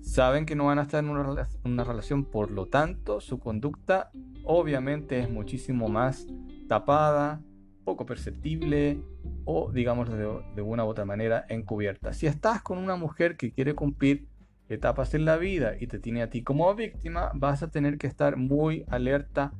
Saben 0.00 0.46
que 0.46 0.56
no 0.56 0.64
van 0.64 0.80
a 0.80 0.82
estar 0.82 1.04
en 1.04 1.10
una, 1.10 1.84
relación, 1.84 2.24
por 2.24 2.50
lo 2.50 2.66
tanto, 2.66 3.20
su 3.20 3.38
conducta 3.38 4.10
obviamente 4.42 5.20
es 5.20 5.30
muchísimo 5.30 5.88
más 5.88 6.26
tapada, 6.68 7.40
poco 7.84 8.04
perceptible 8.04 9.00
o, 9.44 9.70
digamos, 9.70 10.10
de, 10.10 10.42
de 10.56 10.62
una 10.62 10.84
u 10.84 10.88
otra 10.88 11.04
manera 11.04 11.46
encubierta. 11.48 12.12
Si 12.12 12.26
estás 12.26 12.62
con 12.62 12.78
una 12.78 12.96
mujer 12.96 13.36
que 13.36 13.52
quiere 13.52 13.76
cumplir 13.76 14.26
etapas 14.68 15.14
en 15.14 15.24
la 15.24 15.36
vida 15.36 15.74
y 15.78 15.86
te 15.86 16.00
tiene 16.00 16.22
a 16.22 16.30
ti 16.30 16.42
como 16.42 16.74
víctima, 16.74 17.30
vas 17.34 17.62
a 17.62 17.70
tener 17.70 17.96
que 17.96 18.08
estar 18.08 18.36
muy 18.36 18.84
alerta 18.88 19.52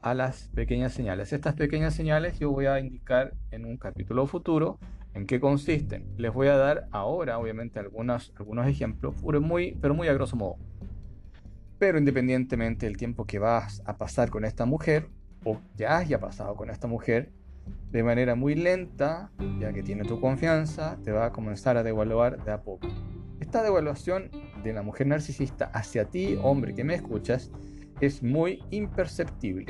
a 0.00 0.14
las 0.14 0.48
pequeñas 0.54 0.92
señales. 0.92 1.32
Estas 1.32 1.54
pequeñas 1.54 1.94
señales 1.94 2.38
yo 2.38 2.50
voy 2.50 2.66
a 2.66 2.80
indicar 2.80 3.34
en 3.50 3.64
un 3.64 3.76
capítulo 3.76 4.26
futuro 4.26 4.78
¿En 5.18 5.26
qué 5.26 5.40
consisten? 5.40 6.06
Les 6.16 6.32
voy 6.32 6.48
a 6.48 6.56
dar 6.56 6.86
ahora, 6.92 7.38
obviamente, 7.38 7.80
algunos, 7.80 8.32
algunos 8.36 8.68
ejemplos, 8.68 9.16
pero 9.24 9.40
muy, 9.40 9.76
pero 9.80 9.92
muy 9.92 10.06
a 10.06 10.12
grosso 10.12 10.36
modo. 10.36 10.58
Pero 11.78 11.98
independientemente 11.98 12.86
del 12.86 12.96
tiempo 12.96 13.26
que 13.26 13.40
vas 13.40 13.82
a 13.84 13.96
pasar 13.96 14.30
con 14.30 14.44
esta 14.44 14.64
mujer, 14.64 15.08
o 15.44 15.58
ya 15.76 15.96
haya 15.96 16.20
pasado 16.20 16.54
con 16.54 16.70
esta 16.70 16.86
mujer, 16.86 17.32
de 17.90 18.02
manera 18.02 18.34
muy 18.34 18.54
lenta, 18.54 19.32
ya 19.58 19.72
que 19.72 19.82
tiene 19.82 20.04
tu 20.04 20.20
confianza, 20.20 20.98
te 21.02 21.10
va 21.10 21.26
a 21.26 21.32
comenzar 21.32 21.76
a 21.76 21.82
devaluar 21.82 22.44
de 22.44 22.52
a 22.52 22.62
poco. 22.62 22.86
Esta 23.40 23.62
devaluación 23.62 24.30
de 24.62 24.72
la 24.72 24.82
mujer 24.82 25.06
narcisista 25.06 25.66
hacia 25.66 26.04
ti, 26.04 26.38
hombre 26.42 26.74
que 26.74 26.84
me 26.84 26.94
escuchas, 26.94 27.50
es 28.00 28.22
muy 28.22 28.62
imperceptible. 28.70 29.66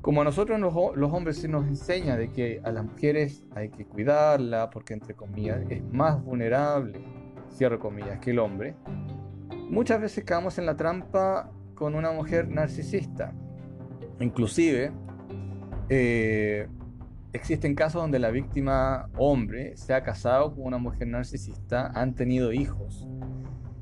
Como 0.00 0.22
a 0.22 0.24
nosotros 0.24 0.58
los, 0.58 1.12
hombres 1.12 1.38
se 1.38 1.48
nos 1.48 1.66
enseña 1.66 2.16
de 2.16 2.30
que 2.30 2.60
a 2.64 2.72
las 2.72 2.84
mujeres 2.84 3.44
hay 3.54 3.68
que 3.68 3.84
cuidarla 3.84 4.70
porque 4.70 4.94
entre 4.94 5.14
comillas 5.14 5.60
es 5.68 5.82
más 5.92 6.22
vulnerable, 6.24 7.00
cierro 7.52 7.78
comillas, 7.78 8.18
que 8.20 8.30
el 8.30 8.38
hombre, 8.38 8.74
muchas 9.68 10.00
veces 10.00 10.24
caemos 10.24 10.58
en 10.58 10.66
la 10.66 10.76
trampa 10.76 11.50
con 11.74 11.94
una 11.94 12.10
mujer 12.10 12.48
narcisista. 12.48 13.34
Inclusive, 14.20 14.92
eh, 15.88 16.68
existen 17.32 17.74
casos 17.74 18.00
donde 18.00 18.18
la 18.18 18.30
víctima 18.30 19.10
hombre 19.16 19.76
se 19.76 19.94
ha 19.94 20.02
casado 20.02 20.54
con 20.54 20.64
una 20.64 20.78
mujer 20.78 21.08
narcisista, 21.08 21.88
han 21.94 22.14
tenido 22.14 22.52
hijos 22.52 23.06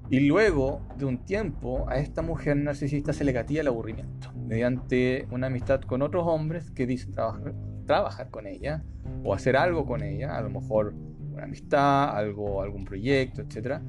y 0.09 0.21
luego 0.21 0.81
de 0.97 1.05
un 1.05 1.25
tiempo 1.25 1.89
a 1.89 1.99
esta 1.99 2.23
mujer 2.23 2.57
narcisista 2.57 3.13
se 3.13 3.25
le 3.25 3.33
gatilla 3.33 3.63
el 3.63 3.69
aburrimiento 3.69 4.33
mediante 4.35 5.27
una 5.31 5.49
amistad 5.49 5.81
con 5.81 6.03
otros 6.03 6.25
hombres 6.27 6.71
que 6.71 6.87
dicen 6.87 7.13
trabajar, 7.13 7.55
trabajar 7.87 8.31
con 8.31 8.47
ella 8.47 8.85
o 9.25 9.35
hacer 9.35 9.57
algo 9.57 9.85
con 9.85 10.03
ella, 10.03 10.37
a 10.37 10.43
lo 10.43 10.51
mejor 10.51 10.95
una 11.33 11.45
amistad, 11.45 12.17
algo, 12.17 12.63
algún 12.63 12.85
proyecto, 12.85 13.43
etc. 13.43 13.81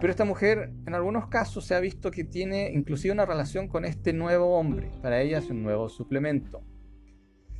Pero 0.00 0.10
esta 0.10 0.24
mujer 0.24 0.72
en 0.86 0.94
algunos 0.94 1.28
casos 1.28 1.66
se 1.66 1.74
ha 1.74 1.80
visto 1.80 2.10
que 2.10 2.24
tiene 2.24 2.70
inclusive 2.72 3.12
una 3.12 3.26
relación 3.26 3.68
con 3.68 3.84
este 3.84 4.12
nuevo 4.12 4.58
hombre. 4.58 4.90
Para 5.02 5.20
ella 5.20 5.38
es 5.38 5.50
un 5.50 5.62
nuevo 5.62 5.88
suplemento. 5.88 6.62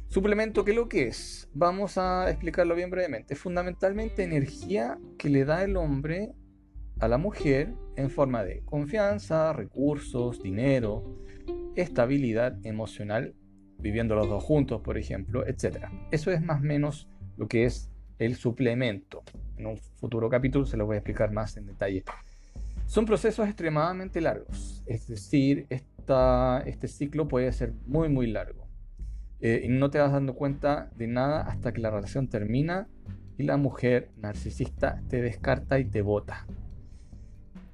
Suplemento, 0.09 0.65
¿qué 0.65 0.71
es 0.71 0.77
lo 0.77 0.89
que 0.89 1.09
es? 1.09 1.49
Vamos 1.55 1.99
a 1.99 2.31
explicarlo 2.31 2.75
bien 2.75 2.91
brevemente. 2.91 3.35
Fundamentalmente 3.35 4.23
energía 4.23 4.99
que 5.19 5.29
le 5.29 5.45
da 5.45 5.65
el 5.65 5.77
hombre 5.77 6.35
a 7.05 7.09
la 7.09 7.19
mujer 7.19 7.75
en 7.97 8.11
forma 8.11 8.45
de 8.45 8.63
confianza, 8.65 9.53
recursos, 9.53 10.43
dinero, 10.43 11.21
estabilidad 11.77 12.57
emocional, 12.65 13.35
viviendo 13.79 14.15
los 14.15 14.29
dos 14.29 14.43
juntos, 14.43 14.81
por 14.81 14.97
ejemplo, 14.97 15.47
etc. 15.47 15.87
Eso 16.11 16.31
es 16.31 16.43
más 16.43 16.61
o 16.61 16.65
menos 16.65 17.09
lo 17.37 17.47
que 17.47 17.65
es 17.65 17.91
el 18.19 18.37
suplemento. 18.37 19.23
En 19.57 19.67
un 19.67 19.77
futuro 19.77 20.29
capítulo 20.29 20.65
se 20.65 20.77
lo 20.77 20.87
voy 20.87 20.95
a 20.95 20.99
explicar 20.99 21.31
más 21.33 21.57
en 21.57 21.67
detalle. 21.67 22.05
Son 22.87 23.05
procesos 23.05 23.47
extremadamente 23.47 24.21
largos, 24.21 24.83
es 24.87 25.07
decir, 25.09 25.67
esta, 25.71 26.63
este 26.67 26.87
ciclo 26.87 27.29
puede 27.29 27.53
ser 27.53 27.73
muy 27.87 28.09
muy 28.09 28.27
largo. 28.27 28.67
Eh, 29.41 29.63
y 29.65 29.69
no 29.69 29.91
te 29.91 29.99
vas 29.99 30.13
dando 30.13 30.35
cuenta 30.35 30.91
de 30.97 31.07
nada 31.07 31.43
hasta 31.43 31.73
que 31.73 31.81
la 31.81 31.91
relación 31.91 32.29
termina 32.29 32.89
y 33.37 33.43
la 33.43 33.57
mujer 33.57 34.11
narcisista 34.17 35.03
te 35.09 35.21
descarta 35.21 35.79
y 35.79 35.85
te 35.85 36.03
bota. 36.03 36.47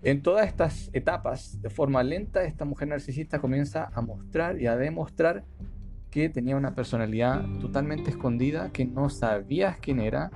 En 0.02 0.22
todas 0.22 0.46
estas 0.46 0.88
etapas, 0.94 1.60
de 1.60 1.68
forma 1.68 2.02
lenta, 2.02 2.44
esta 2.44 2.64
mujer 2.64 2.88
narcisista 2.88 3.38
comienza 3.38 3.90
a 3.92 4.00
mostrar 4.00 4.60
y 4.60 4.66
a 4.66 4.76
demostrar 4.76 5.44
que 6.10 6.30
tenía 6.30 6.56
una 6.56 6.74
personalidad 6.74 7.44
totalmente 7.60 8.10
escondida, 8.10 8.70
que 8.72 8.86
no 8.86 9.10
sabías 9.10 9.76
quién 9.78 10.00
era 10.00 10.30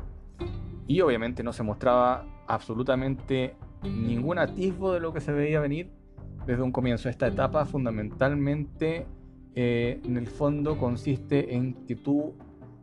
y 0.87 1.01
obviamente 1.01 1.43
no 1.43 1.53
se 1.53 1.63
mostraba 1.63 2.27
absolutamente 2.47 3.57
ningún 3.83 4.39
atisbo 4.39 4.93
de 4.93 5.01
lo 5.01 5.13
que 5.15 5.21
se 5.21 5.33
veía 5.33 5.61
venir 5.61 5.91
desde 6.47 6.63
un 6.63 6.71
comienzo. 6.71 7.09
Esta 7.09 7.27
etapa 7.27 7.65
fundamentalmente 7.65 9.07
eh, 9.55 10.01
en 10.05 10.17
el 10.19 10.27
fondo 10.27 10.77
consiste 10.77 11.55
en 11.55 11.87
que 11.87 11.97
tú 11.97 12.35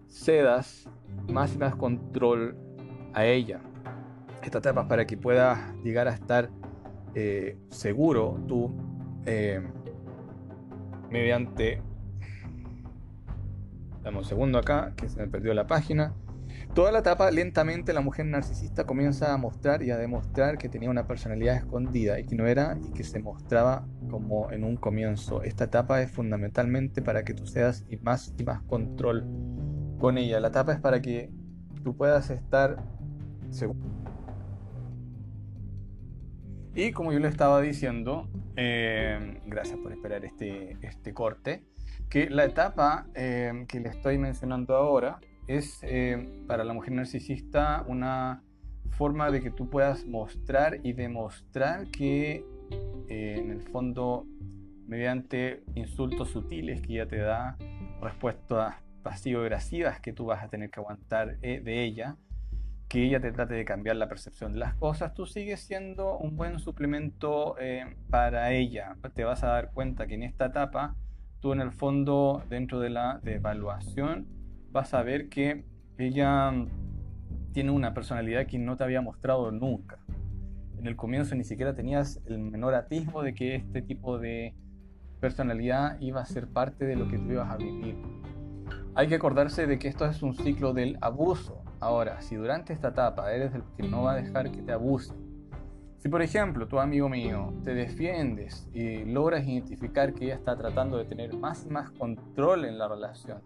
cedas 0.07 0.89
más 1.31 1.53
y 1.53 1.59
más 1.59 1.75
control 1.75 2.55
a 3.13 3.25
ella. 3.25 3.61
Esta 4.43 4.57
etapa 4.57 4.81
es 4.81 4.87
para 4.87 5.05
que 5.05 5.15
puedas 5.15 5.75
llegar 5.83 6.07
a 6.07 6.13
estar 6.13 6.49
eh, 7.15 7.57
seguro 7.69 8.39
tú, 8.47 8.71
eh, 9.25 9.61
mediante... 11.09 11.81
Dame 14.03 14.17
un 14.17 14.23
segundo 14.23 14.57
acá, 14.57 14.93
que 14.95 15.07
se 15.09 15.19
me 15.19 15.27
perdió 15.27 15.53
la 15.53 15.67
página. 15.67 16.15
Toda 16.73 16.91
la 16.91 16.99
etapa, 16.99 17.29
lentamente 17.31 17.93
la 17.93 18.01
mujer 18.01 18.25
narcisista 18.25 18.85
comienza 18.85 19.33
a 19.33 19.37
mostrar 19.37 19.83
y 19.83 19.91
a 19.91 19.97
demostrar 19.97 20.57
que 20.57 20.69
tenía 20.69 20.89
una 20.89 21.05
personalidad 21.05 21.57
escondida 21.57 22.17
y 22.19 22.25
que 22.25 22.35
no 22.35 22.47
era 22.47 22.77
y 22.81 22.93
que 22.93 23.03
se 23.03 23.19
mostraba 23.19 23.85
como 24.09 24.49
en 24.51 24.63
un 24.63 24.77
comienzo. 24.77 25.43
Esta 25.43 25.65
etapa 25.65 26.01
es 26.01 26.09
fundamentalmente 26.09 27.01
para 27.01 27.23
que 27.23 27.33
tú 27.33 27.45
seas 27.45 27.85
y 27.89 27.97
más 27.97 28.33
y 28.37 28.43
más 28.43 28.61
control 28.63 29.25
con 29.99 30.17
ella. 30.17 30.39
La 30.39 30.47
etapa 30.47 30.71
es 30.71 30.79
para 30.79 31.01
que 31.01 31.29
tú 31.83 31.95
puedas 31.95 32.29
estar 32.29 32.77
seguro. 33.49 34.00
Y 36.73 36.91
como 36.91 37.11
yo 37.11 37.19
le 37.19 37.27
estaba 37.27 37.61
diciendo, 37.61 38.29
eh, 38.55 39.41
gracias 39.45 39.77
por 39.79 39.91
esperar 39.91 40.23
este, 40.23 40.77
este 40.81 41.13
corte, 41.13 41.63
que 42.09 42.29
la 42.29 42.45
etapa 42.45 43.07
eh, 43.13 43.65
que 43.67 43.79
le 43.79 43.89
estoy 43.89 44.17
mencionando 44.17 44.75
ahora 44.75 45.19
es 45.47 45.79
eh, 45.83 46.43
para 46.47 46.63
la 46.63 46.73
mujer 46.73 46.93
narcisista 46.93 47.83
una 47.87 48.43
forma 48.91 49.31
de 49.31 49.41
que 49.41 49.51
tú 49.51 49.69
puedas 49.69 50.05
mostrar 50.05 50.79
y 50.83 50.93
demostrar 50.93 51.87
que 51.87 52.45
eh, 53.09 53.35
en 53.39 53.51
el 53.51 53.61
fondo 53.61 54.25
mediante 54.87 55.63
insultos 55.75 56.29
sutiles 56.29 56.81
que 56.81 56.93
ella 56.93 57.07
te 57.07 57.17
da, 57.17 57.57
respuestas 58.01 58.75
pasivo-agresivas 59.03 59.99
que 59.99 60.13
tú 60.13 60.25
vas 60.25 60.43
a 60.43 60.49
tener 60.49 60.69
que 60.69 60.79
aguantar 60.79 61.37
eh, 61.41 61.61
de 61.61 61.83
ella, 61.83 62.17
que 62.91 63.05
ella 63.05 63.21
te 63.21 63.31
trate 63.31 63.53
de 63.53 63.63
cambiar 63.63 63.95
la 63.95 64.09
percepción 64.09 64.51
de 64.51 64.59
las 64.59 64.73
cosas, 64.75 65.13
tú 65.13 65.25
sigues 65.25 65.61
siendo 65.61 66.17
un 66.17 66.35
buen 66.35 66.59
suplemento 66.59 67.55
para 68.09 68.51
ella. 68.51 68.97
Te 69.13 69.23
vas 69.23 69.45
a 69.45 69.47
dar 69.47 69.71
cuenta 69.71 70.07
que 70.07 70.15
en 70.15 70.23
esta 70.23 70.47
etapa, 70.47 70.97
tú 71.39 71.53
en 71.53 71.61
el 71.61 71.71
fondo, 71.71 72.43
dentro 72.49 72.81
de 72.81 72.89
la 72.89 73.21
evaluación, 73.23 74.27
vas 74.71 74.93
a 74.93 75.03
ver 75.03 75.29
que 75.29 75.63
ella 75.97 76.51
tiene 77.53 77.71
una 77.71 77.93
personalidad 77.93 78.45
que 78.45 78.59
no 78.59 78.75
te 78.75 78.83
había 78.83 78.99
mostrado 78.99 79.53
nunca. 79.53 79.99
En 80.77 80.85
el 80.85 80.97
comienzo 80.97 81.33
ni 81.35 81.45
siquiera 81.45 81.73
tenías 81.73 82.21
el 82.25 82.39
menor 82.39 82.73
atisbo 82.75 83.23
de 83.23 83.33
que 83.33 83.55
este 83.55 83.81
tipo 83.81 84.19
de 84.19 84.53
personalidad 85.21 85.97
iba 86.01 86.19
a 86.19 86.25
ser 86.25 86.49
parte 86.49 86.83
de 86.85 86.97
lo 86.97 87.07
que 87.07 87.17
tú 87.17 87.31
ibas 87.31 87.49
a 87.49 87.55
vivir. 87.55 87.95
Hay 88.95 89.07
que 89.07 89.15
acordarse 89.15 89.65
de 89.65 89.79
que 89.79 89.87
esto 89.87 90.05
es 90.05 90.21
un 90.21 90.35
ciclo 90.35 90.73
del 90.73 90.97
abuso. 90.99 91.63
Ahora, 91.81 92.21
si 92.21 92.35
durante 92.35 92.73
esta 92.73 92.89
etapa 92.89 93.33
eres 93.33 93.55
el 93.55 93.63
que 93.75 93.81
no 93.81 94.03
va 94.03 94.11
a 94.11 94.15
dejar 94.15 94.51
que 94.51 94.61
te 94.61 94.71
abuse, 94.71 95.15
si 95.97 96.09
por 96.09 96.21
ejemplo 96.21 96.67
tu 96.67 96.79
amigo 96.79 97.09
mío 97.09 97.55
te 97.63 97.73
defiendes 97.73 98.69
y 98.71 99.03
logras 99.03 99.47
identificar 99.47 100.13
que 100.13 100.25
ella 100.25 100.35
está 100.35 100.55
tratando 100.55 100.97
de 100.97 101.05
tener 101.05 101.35
más 101.35 101.65
y 101.65 101.69
más 101.69 101.89
control 101.89 102.65
en 102.65 102.77
la 102.77 102.87
relación, 102.87 103.41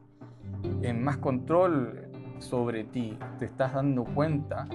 en 0.81 1.01
más 1.01 1.15
control 1.17 2.11
sobre 2.39 2.83
ti, 2.83 3.17
te 3.39 3.45
estás 3.45 3.73
dando 3.73 4.03
cuenta, 4.03 4.67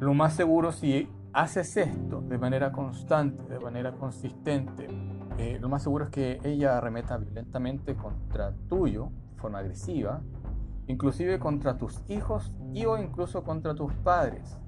lo 0.00 0.12
más 0.12 0.34
seguro 0.34 0.72
si 0.72 1.08
haces 1.32 1.76
esto 1.76 2.22
de 2.22 2.38
manera 2.38 2.72
constante, 2.72 3.54
de 3.54 3.60
manera 3.60 3.92
consistente, 3.92 4.88
eh, 5.38 5.58
lo 5.60 5.68
más 5.68 5.84
seguro 5.84 6.06
es 6.06 6.10
que 6.10 6.40
ella 6.42 6.78
arremeta 6.78 7.18
violentamente 7.18 7.94
contra 7.94 8.52
tuyo, 8.68 9.10
de 9.32 9.40
forma 9.40 9.60
agresiva, 9.60 10.20
inclusive 10.86 11.38
contra 11.38 11.76
tus 11.78 12.02
hijos 12.08 12.52
y 12.72 12.84
o 12.84 12.98
incluso 12.98 13.44
contra 13.44 13.74
tus 13.74 13.92
padres. 13.94 14.58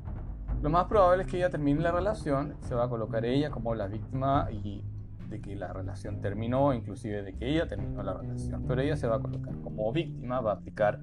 Lo 0.62 0.70
más 0.70 0.87
probable 0.87 1.24
es 1.24 1.31
que 1.31 1.37
ella 1.37 1.50
termine 1.50 1.81
la 1.81 1.92
relación, 1.92 2.57
se 2.61 2.74
va 2.74 2.85
a 2.85 2.88
colocar 2.88 3.24
ella 3.24 3.50
como 3.50 3.74
la 3.74 3.88
víctima 3.88 4.48
y 4.50 4.83
de 5.29 5.40
que 5.40 5.57
la 5.57 5.72
relación 5.72 6.20
terminó, 6.20 6.72
inclusive 6.72 7.22
de 7.22 7.35
que 7.35 7.48
ella 7.48 7.66
terminó 7.66 8.02
la 8.02 8.14
relación. 8.14 8.64
Pero 8.66 8.81
ella 8.81 8.96
se 8.96 9.07
va 9.07 9.16
a 9.16 9.20
colocar 9.20 9.55
como 9.61 9.92
víctima, 9.92 10.40
va 10.40 10.52
a 10.52 10.55
aplicar 10.55 11.00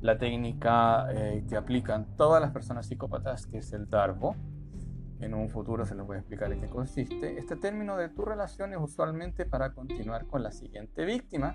la 0.00 0.18
técnica 0.18 1.08
eh, 1.12 1.44
que 1.48 1.56
aplican 1.56 2.16
todas 2.16 2.40
las 2.40 2.52
personas 2.52 2.86
psicópatas, 2.86 3.46
que 3.46 3.58
es 3.58 3.72
el 3.72 3.88
DARVO. 3.88 4.36
En 5.20 5.34
un 5.34 5.48
futuro 5.48 5.86
se 5.86 5.94
les 5.94 6.06
voy 6.06 6.16
a 6.16 6.18
explicar 6.20 6.52
en 6.52 6.60
qué 6.60 6.68
consiste. 6.68 7.38
Este 7.38 7.56
término 7.56 7.96
de 7.96 8.08
tu 8.10 8.24
relación 8.24 8.72
es 8.72 8.78
usualmente 8.78 9.46
para 9.46 9.72
continuar 9.72 10.26
con 10.26 10.42
la 10.42 10.52
siguiente 10.52 11.04
víctima. 11.04 11.54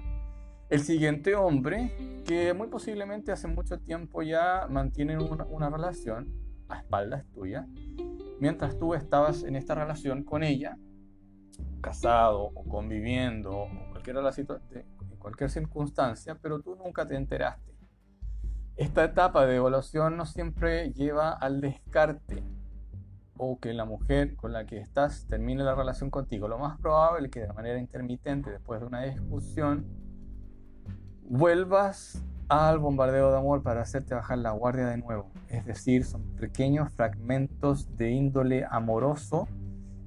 El 0.72 0.80
siguiente 0.80 1.36
hombre, 1.36 2.24
que 2.26 2.54
muy 2.54 2.70
posiblemente 2.70 3.34
hace 3.34 3.46
mucho 3.50 3.78
tiempo 3.78 4.22
ya 4.22 4.68
mantienen 4.70 5.20
una, 5.20 5.70
relación 5.70 6.34
a 6.70 6.78
espaldas 6.78 7.26
tuya, 7.34 7.68
mientras 8.40 8.80
tú 8.80 8.94
estabas 8.94 9.44
en 9.44 9.58
esta 9.58 9.76
relación 9.76 10.24
con 10.24 10.44
ella, 10.44 10.78
casado 11.82 12.52
o 12.56 12.64
conviviendo 12.64 13.52
o 13.52 13.68
en 13.68 15.18
cualquier 15.20 15.50
circunstancia, 15.50 16.36
pero 16.42 16.62
tú 16.62 16.78
nunca 16.78 17.06
te 17.06 17.18
enteraste. 17.18 17.76
Esta 18.78 19.04
etapa 19.04 19.46
de 19.46 19.58
evaluación 19.58 20.16
no 20.16 20.26
siempre 20.26 20.94
lleva 20.94 21.34
al 21.34 21.60
descarte 21.60 22.46
o 23.36 23.60
que 23.60 23.74
la 23.74 23.84
mujer 23.84 24.38
con 24.38 24.54
la 24.54 24.66
que 24.66 24.80
estás 24.80 25.28
termine 25.28 25.66
la 25.66 25.76
relación 25.76 26.10
contigo. 26.10 26.48
Lo 26.48 26.58
más 26.58 26.80
probable 26.80 27.26
es 27.26 27.32
que 27.34 27.42
de 27.42 27.52
manera 27.52 27.78
intermitente, 27.78 28.52
después 28.52 28.80
de 28.80 28.88
una 28.88 29.02
discusión, 29.02 30.01
vuelvas 31.32 32.22
al 32.50 32.80
bombardeo 32.80 33.32
de 33.32 33.38
amor 33.38 33.64
para 33.64 33.82
hacerte 33.82 34.14
bajar 34.14 34.40
la 34.40 34.52
guardia 34.52 34.88
de 34.88 34.98
nuevo. 34.98 35.32
Es 35.48 35.66
decir, 35.66 36.04
son 36.04 36.24
pequeños 36.36 36.92
fragmentos 36.92 37.96
de 37.96 38.12
índole 38.12 38.66
amoroso 38.70 39.48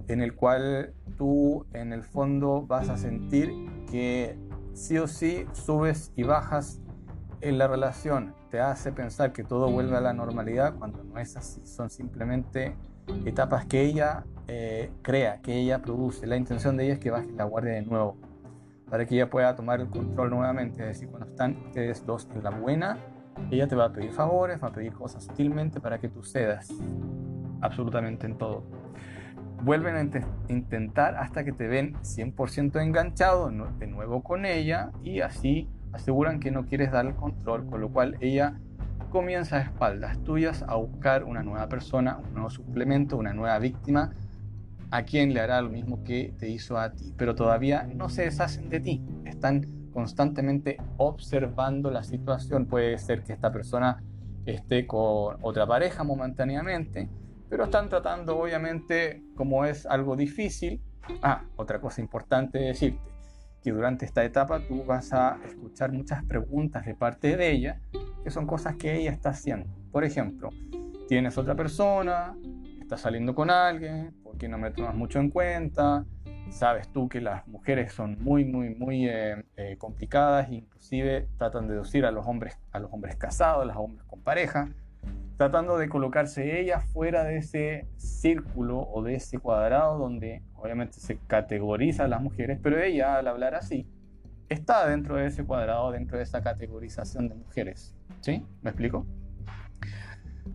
en 0.06 0.20
el 0.20 0.34
cual 0.34 0.92
tú 1.16 1.64
en 1.72 1.94
el 1.94 2.02
fondo 2.02 2.66
vas 2.66 2.90
a 2.90 2.98
sentir 2.98 3.54
que 3.90 4.38
sí 4.74 4.98
o 4.98 5.06
sí 5.06 5.46
subes 5.54 6.12
y 6.14 6.24
bajas 6.24 6.82
en 7.40 7.56
la 7.56 7.68
relación. 7.68 8.34
Te 8.50 8.60
hace 8.60 8.92
pensar 8.92 9.32
que 9.32 9.44
todo 9.44 9.70
vuelve 9.70 9.96
a 9.96 10.02
la 10.02 10.12
normalidad 10.12 10.74
cuando 10.76 11.02
no 11.04 11.18
es 11.18 11.38
así. 11.38 11.64
Son 11.64 11.88
simplemente 11.88 12.76
etapas 13.24 13.64
que 13.64 13.80
ella 13.80 14.26
eh, 14.46 14.92
crea, 15.00 15.40
que 15.40 15.54
ella 15.54 15.80
produce. 15.80 16.26
La 16.26 16.37
intención 16.37 16.76
de 16.76 16.84
ella 16.84 16.92
es 16.94 17.00
que 17.00 17.10
baje 17.10 17.32
la 17.32 17.44
guardia 17.44 17.72
de 17.72 17.82
nuevo 17.82 18.18
para 18.94 19.07
que 19.07 19.16
ella 19.16 19.28
pueda 19.28 19.57
tomar 19.57 19.80
el 19.80 19.88
control 19.88 20.30
nuevamente. 20.30 20.80
Es 20.83 20.87
decir, 20.87 21.09
cuando 21.09 21.28
están 21.28 21.57
ustedes 21.66 22.07
dos 22.07 22.28
en 22.33 22.44
la 22.44 22.50
buena, 22.50 22.96
ella 23.50 23.66
te 23.66 23.74
va 23.74 23.87
a 23.87 23.92
pedir 23.92 24.12
favores, 24.12 24.62
va 24.62 24.68
a 24.68 24.72
pedir 24.72 24.92
cosas 24.92 25.24
sutilmente 25.24 25.80
para 25.80 25.98
que 25.98 26.09
tú 26.09 26.22
cedas 26.22 26.72
absolutamente 27.61 28.26
en 28.26 28.38
todo 28.38 28.62
vuelven 29.64 29.96
a 29.96 30.52
intentar 30.52 31.16
hasta 31.16 31.42
que 31.42 31.50
te 31.50 31.66
ven 31.66 31.94
100% 32.02 32.80
enganchado 32.80 33.50
de 33.50 33.87
nuevo 33.88 34.22
con 34.22 34.46
ella 34.46 34.92
y 35.02 35.22
así 35.22 35.68
aseguran 35.92 36.38
que 36.38 36.52
no 36.52 36.64
quieres 36.64 36.92
dar 36.92 37.04
el 37.04 37.16
control, 37.16 37.66
con 37.66 37.80
lo 37.80 37.90
cual 37.90 38.16
ella 38.20 38.61
comienza 39.11 39.57
a 39.57 39.62
espaldas 39.62 40.22
tuyas 40.22 40.64
a 40.68 40.76
buscar 40.76 41.24
una 41.24 41.42
nueva 41.42 41.68
persona, 41.68 42.18
un 42.18 42.35
nuevo 42.35 42.50
suplemento, 42.50 43.16
una 43.16 43.33
nueva 43.33 43.59
víctima, 43.59 44.12
a 44.90 45.02
quien 45.04 45.34
le 45.34 45.40
hará 45.40 45.60
lo 45.60 45.70
mismo 45.70 46.04
que 46.04 46.34
te 46.38 46.48
hizo 46.48 46.78
a 46.78 46.92
ti, 46.92 47.12
pero 47.16 47.34
todavía 47.34 47.84
no 47.84 48.08
se 48.08 48.22
deshacen 48.22 48.68
de 48.68 48.80
ti, 48.80 49.02
están 49.24 49.90
constantemente 49.92 50.76
observando 50.96 51.90
la 51.90 52.02
situación, 52.02 52.66
puede 52.66 52.98
ser 52.98 53.22
que 53.22 53.32
esta 53.32 53.52
persona 53.52 54.02
esté 54.44 54.86
con 54.86 55.38
otra 55.42 55.66
pareja 55.66 56.04
momentáneamente, 56.04 57.08
pero 57.48 57.64
están 57.64 57.88
tratando 57.88 58.38
obviamente 58.38 59.22
como 59.36 59.64
es 59.64 59.86
algo 59.86 60.16
difícil. 60.16 60.82
Ah, 61.22 61.44
otra 61.56 61.80
cosa 61.80 62.00
importante 62.00 62.58
decirte, 62.58 63.14
que 63.62 63.72
durante 63.72 64.04
esta 64.04 64.24
etapa 64.24 64.60
tú 64.66 64.84
vas 64.84 65.12
a 65.12 65.38
escuchar 65.46 65.92
muchas 65.92 66.24
preguntas 66.24 66.84
de 66.84 66.94
parte 66.94 67.36
de 67.36 67.50
ella, 67.52 67.80
que 68.22 68.30
son 68.30 68.46
cosas 68.46 68.76
que 68.76 68.96
ella 68.96 69.10
está 69.10 69.30
haciendo. 69.30 69.68
Por 69.90 70.04
ejemplo, 70.04 70.50
tienes 71.08 71.38
otra 71.38 71.54
persona, 71.54 72.36
estás 72.84 73.00
saliendo 73.00 73.34
con 73.34 73.50
alguien, 73.50 74.14
¿por 74.22 74.36
qué 74.36 74.48
no 74.48 74.58
me 74.58 74.70
tomas 74.70 74.94
mucho 74.94 75.18
en 75.18 75.30
cuenta? 75.30 76.04
Sabes 76.50 76.88
tú 76.88 77.08
que 77.08 77.20
las 77.20 77.46
mujeres 77.48 77.92
son 77.92 78.22
muy, 78.22 78.44
muy, 78.44 78.74
muy 78.74 79.08
eh, 79.08 79.44
eh, 79.56 79.76
complicadas, 79.78 80.52
inclusive 80.52 81.28
tratan 81.38 81.66
de 81.66 81.74
deducir 81.74 82.04
a 82.04 82.10
los 82.10 82.26
hombres, 82.26 82.58
a 82.72 82.78
los 82.78 82.92
hombres 82.92 83.16
casados, 83.16 83.62
a 83.62 83.64
los 83.64 83.76
hombres 83.76 84.06
con 84.06 84.20
pareja 84.20 84.68
tratando 85.36 85.78
de 85.78 85.88
colocarse 85.88 86.60
ella 86.60 86.80
fuera 86.80 87.24
de 87.24 87.38
ese 87.38 87.88
círculo 87.96 88.78
o 88.78 89.02
de 89.02 89.16
ese 89.16 89.38
cuadrado 89.38 89.98
donde 89.98 90.42
obviamente 90.54 91.00
se 91.00 91.18
categoriza 91.26 92.04
a 92.04 92.08
las 92.08 92.20
mujeres, 92.20 92.58
pero 92.62 92.80
ella 92.80 93.16
al 93.16 93.26
hablar 93.26 93.54
así 93.54 93.86
está 94.48 94.86
dentro 94.86 95.16
de 95.16 95.26
ese 95.26 95.44
cuadrado, 95.44 95.90
dentro 95.90 96.18
de 96.18 96.22
esa 96.22 96.40
categorización 96.42 97.28
de 97.28 97.34
mujeres. 97.34 97.94
¿Sí? 98.20 98.44
¿Me 98.62 98.70
explico? 98.70 99.06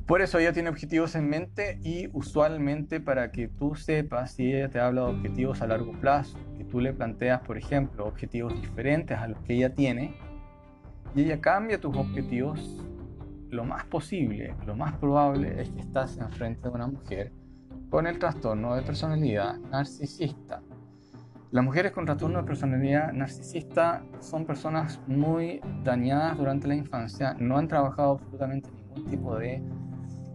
Por 0.06 0.21
eso 0.21 0.39
ella 0.39 0.54
tiene 0.54 0.69
objetivos 0.69 1.15
en 1.15 1.30
mente 1.30 1.80
y 1.84 2.10
usualmente 2.13 2.99
para 2.99 3.32
que 3.32 3.47
tú 3.47 3.75
sepas 3.75 4.32
si 4.32 4.54
ella 4.54 4.69
te 4.69 4.80
habla 4.80 5.02
de 5.02 5.08
objetivos 5.08 5.62
a 5.62 5.67
largo 5.67 5.91
plazo, 5.93 6.38
que 6.58 6.63
tú 6.63 6.80
le 6.80 6.93
planteas, 6.93 7.41
por 7.41 7.58
ejemplo, 7.58 8.06
objetivos 8.06 8.60
diferentes 8.60 9.17
a 9.17 9.28
los 9.28 9.39
que 9.41 9.56
ella 9.56 9.73
tiene, 9.73 10.15
y 11.15 11.23
ella 11.23 11.41
cambia 11.41 11.80
tus 11.80 11.95
objetivos 11.95 12.84
lo 13.49 13.65
más 13.65 13.86
posible, 13.86 14.56
lo 14.65 14.75
más 14.75 14.93
probable 14.97 15.62
es 15.62 15.69
que 15.69 15.82
estás 15.82 16.17
enfrente 16.17 16.62
de 16.62 16.69
una 16.69 16.88
mujer 16.88 17.32
con 17.89 18.06
el 18.06 18.19
trastorno 18.19 18.75
de 18.75 18.84
personalidad 18.84 19.58
narcisista. 19.71 20.62
Las 21.52 21.65
mujeres 21.65 21.91
con 21.91 22.06
trastorno 22.06 22.39
de 22.39 22.45
personalidad 22.45 23.12
narcisista 23.12 24.04
son 24.19 24.45
personas 24.45 24.99
muy 25.08 25.62
dañadas 25.84 26.38
durante 26.38 26.67
la 26.67 26.75
infancia, 26.75 27.36
no 27.39 27.58
han 27.58 27.67
trabajado 27.67 28.12
absolutamente 28.12 28.69
algún 28.99 29.09
tipo 29.09 29.38
de 29.38 29.62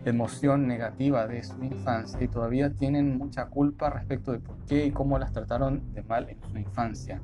emoción 0.04 0.66
negativa 0.66 1.26
de 1.26 1.42
su 1.42 1.62
infancia 1.64 2.22
y 2.22 2.28
todavía 2.28 2.70
tienen 2.74 3.16
mucha 3.16 3.46
culpa 3.46 3.90
respecto 3.90 4.32
de 4.32 4.38
por 4.38 4.56
qué 4.66 4.86
y 4.86 4.90
cómo 4.90 5.18
las 5.18 5.32
trataron 5.32 5.94
de 5.94 6.02
mal 6.02 6.28
en 6.28 6.38
su 6.42 6.58
infancia. 6.58 7.22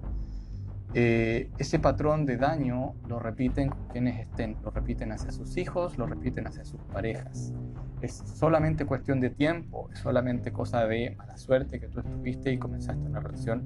Eh, 0.93 1.51
ese 1.59 1.79
patrón 1.79 2.27
de 2.27 2.37
daño 2.37 2.95
lo 3.07 3.21
repiten 3.21 3.69
con 3.69 3.87
quienes 3.89 4.19
estén, 4.19 4.57
lo 4.65 4.71
repiten 4.71 5.13
hacia 5.13 5.31
sus 5.31 5.57
hijos, 5.57 5.99
lo 5.99 6.07
repiten 6.07 6.47
hacia 6.47 6.65
sus 6.65 6.81
parejas. 6.85 7.53
Es 8.01 8.15
solamente 8.15 8.87
cuestión 8.87 9.21
de 9.21 9.31
tiempo, 9.31 9.89
es 9.93 10.01
solamente 10.01 10.53
cosa 10.53 10.87
de 10.87 11.15
mala 11.17 11.37
suerte 11.37 11.79
que 11.79 11.87
tú 11.87 12.01
estuviste 12.01 12.51
y 12.53 12.59
comenzaste 12.59 13.07
una 13.07 13.21
relación 13.21 13.63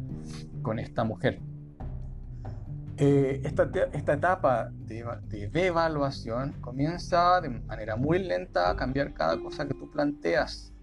con 0.60 0.78
esta 0.78 1.04
mujer. 1.04 1.40
Eh, 2.96 3.40
esta, 3.44 3.68
esta, 3.92 4.12
etapa 4.12 4.70
de, 4.72 5.04
de 5.28 5.48
devaluación 5.48 6.52
comienza 6.61 7.40
de 7.40 7.48
manera 7.48 7.96
muy 7.96 8.20
lenta 8.20 8.70
a 8.70 8.76
cambiar 8.76 9.12
cada 9.12 9.37
cosa 9.40 9.66
que 9.66 9.74
tú 9.74 9.90
planteas 9.90 10.74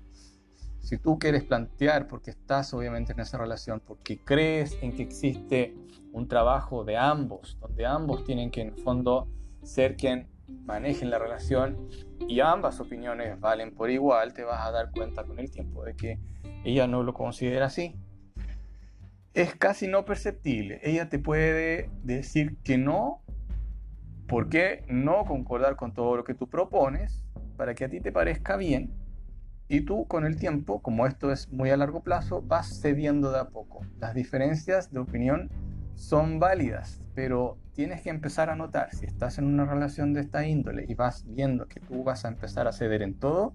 si 0.82 0.97
tú 0.97 1.19
quieres 1.19 1.43
plantear, 1.43 2.08
porque 2.08 2.32
estás 2.32 2.74
obviamente 2.74 3.13
en 3.13 3.19
esa 3.19 3.38
relación, 3.38 3.80
porque 3.80 4.19
crees 4.24 4.78
en 4.82 4.93
que 4.93 5.04
existe 5.04 5.76
un 6.12 6.28
trabajo 6.28 6.84
de 6.84 6.97
ambos, 6.97 7.58
donde 7.62 7.86
ambos 7.86 8.26
tienen 8.26 8.52
que 8.52 8.62
en 8.62 8.69
el 8.69 8.82
fondo 8.82 9.28
ser 9.63 9.95
quien 9.95 10.28
manejen 10.65 11.10
la 11.10 11.19
relación 11.19 11.88
y 12.28 12.39
ambas 12.41 12.80
opiniones 12.80 13.39
valen 13.39 13.74
por 13.74 13.89
igual, 13.89 14.34
te 14.34 14.43
vas 14.43 14.67
a 14.67 14.71
dar 14.71 14.91
cuenta 14.91 15.24
con 15.24 15.39
el 15.39 15.50
tiempo 15.50 15.86
de 15.86 15.95
que 15.95 16.19
ella 16.65 16.88
no 16.88 17.04
lo 17.04 17.13
considera 17.13 17.67
así. 17.67 17.95
Es 19.34 19.56
casi 19.56 19.88
no 19.88 20.04
perceptible. 20.04 20.80
Ella 20.84 21.08
te 21.10 21.20
puede 21.20 21.89
decir 22.04 22.58
que 22.63 22.78
no, 22.78 23.22
porque 24.28 24.84
no 24.89 25.26
concordar 25.26 25.76
con 25.76 25.94
todo 25.94 26.17
lo 26.17 26.24
que 26.24 26.34
tú 26.34 26.50
propones, 26.50 27.26
para 27.56 27.74
que 27.74 27.86
a 27.86 27.89
ti 27.89 28.02
te 28.02 28.12
parezca 28.12 28.58
bien, 28.58 28.91
y 29.70 29.82
tú 29.82 30.06
con 30.06 30.26
el 30.26 30.36
tiempo, 30.36 30.82
como 30.82 31.08
esto 31.08 31.32
es 31.32 31.50
muy 31.50 31.70
a 31.70 31.78
largo 31.78 32.04
plazo, 32.04 32.41
vas 32.41 32.82
cediendo 32.82 33.32
de 33.32 33.39
a 33.39 33.46
poco. 33.46 33.86
Las 34.00 34.13
diferencias 34.13 34.91
de 34.91 35.00
opinión 35.00 35.50
son 35.96 36.39
válidas, 36.39 37.02
pero 37.15 37.58
tienes 37.74 38.02
que 38.02 38.10
empezar 38.10 38.50
a 38.50 38.56
notar, 38.58 38.94
si 38.94 39.06
estás 39.06 39.38
en 39.38 39.46
una 39.46 39.63
relación 39.63 40.13
de 40.13 40.22
esta 40.22 40.46
índole 40.46 40.86
y 40.89 40.96
vas 40.96 41.24
viendo 41.26 41.70
que 41.70 41.80
tú 41.80 42.04
vas 42.04 42.26
a 42.26 42.28
empezar 42.28 42.67
a 42.67 42.74
ceder 42.74 43.02
en 43.02 43.13
todo, 43.13 43.54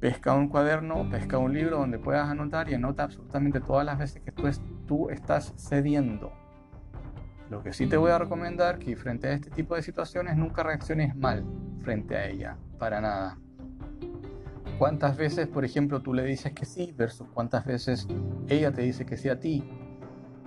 pesca 0.00 0.34
un 0.34 0.48
cuaderno, 0.48 1.08
pesca 1.10 1.38
un 1.38 1.54
libro 1.54 1.78
donde 1.78 1.98
puedas 1.98 2.28
anotar 2.28 2.68
y 2.68 2.74
anota 2.74 3.04
absolutamente 3.04 3.60
todas 3.60 3.84
las 3.84 3.98
veces 3.98 4.22
que 4.22 4.32
tú, 4.32 4.48
tú 4.86 5.10
estás 5.10 5.54
cediendo. 5.56 6.32
Lo 7.50 7.62
que 7.62 7.72
sí 7.72 7.86
te 7.86 7.96
voy 7.96 8.10
a 8.10 8.18
recomendar 8.18 8.78
que 8.78 8.96
frente 8.96 9.28
a 9.28 9.32
este 9.32 9.50
tipo 9.50 9.76
de 9.76 9.82
situaciones 9.82 10.36
nunca 10.36 10.62
reacciones 10.62 11.14
mal 11.14 11.44
frente 11.82 12.16
a 12.16 12.26
ella, 12.26 12.56
para 12.78 13.00
nada. 13.00 13.38
¿Cuántas 14.78 15.16
veces, 15.16 15.46
por 15.46 15.64
ejemplo, 15.64 16.02
tú 16.02 16.12
le 16.12 16.24
dices 16.24 16.52
que 16.52 16.66
sí 16.66 16.92
versus 16.96 17.26
cuántas 17.32 17.64
veces 17.64 18.06
ella 18.48 18.72
te 18.72 18.82
dice 18.82 19.06
que 19.06 19.16
sí 19.16 19.28
a 19.28 19.40
ti? 19.40 19.64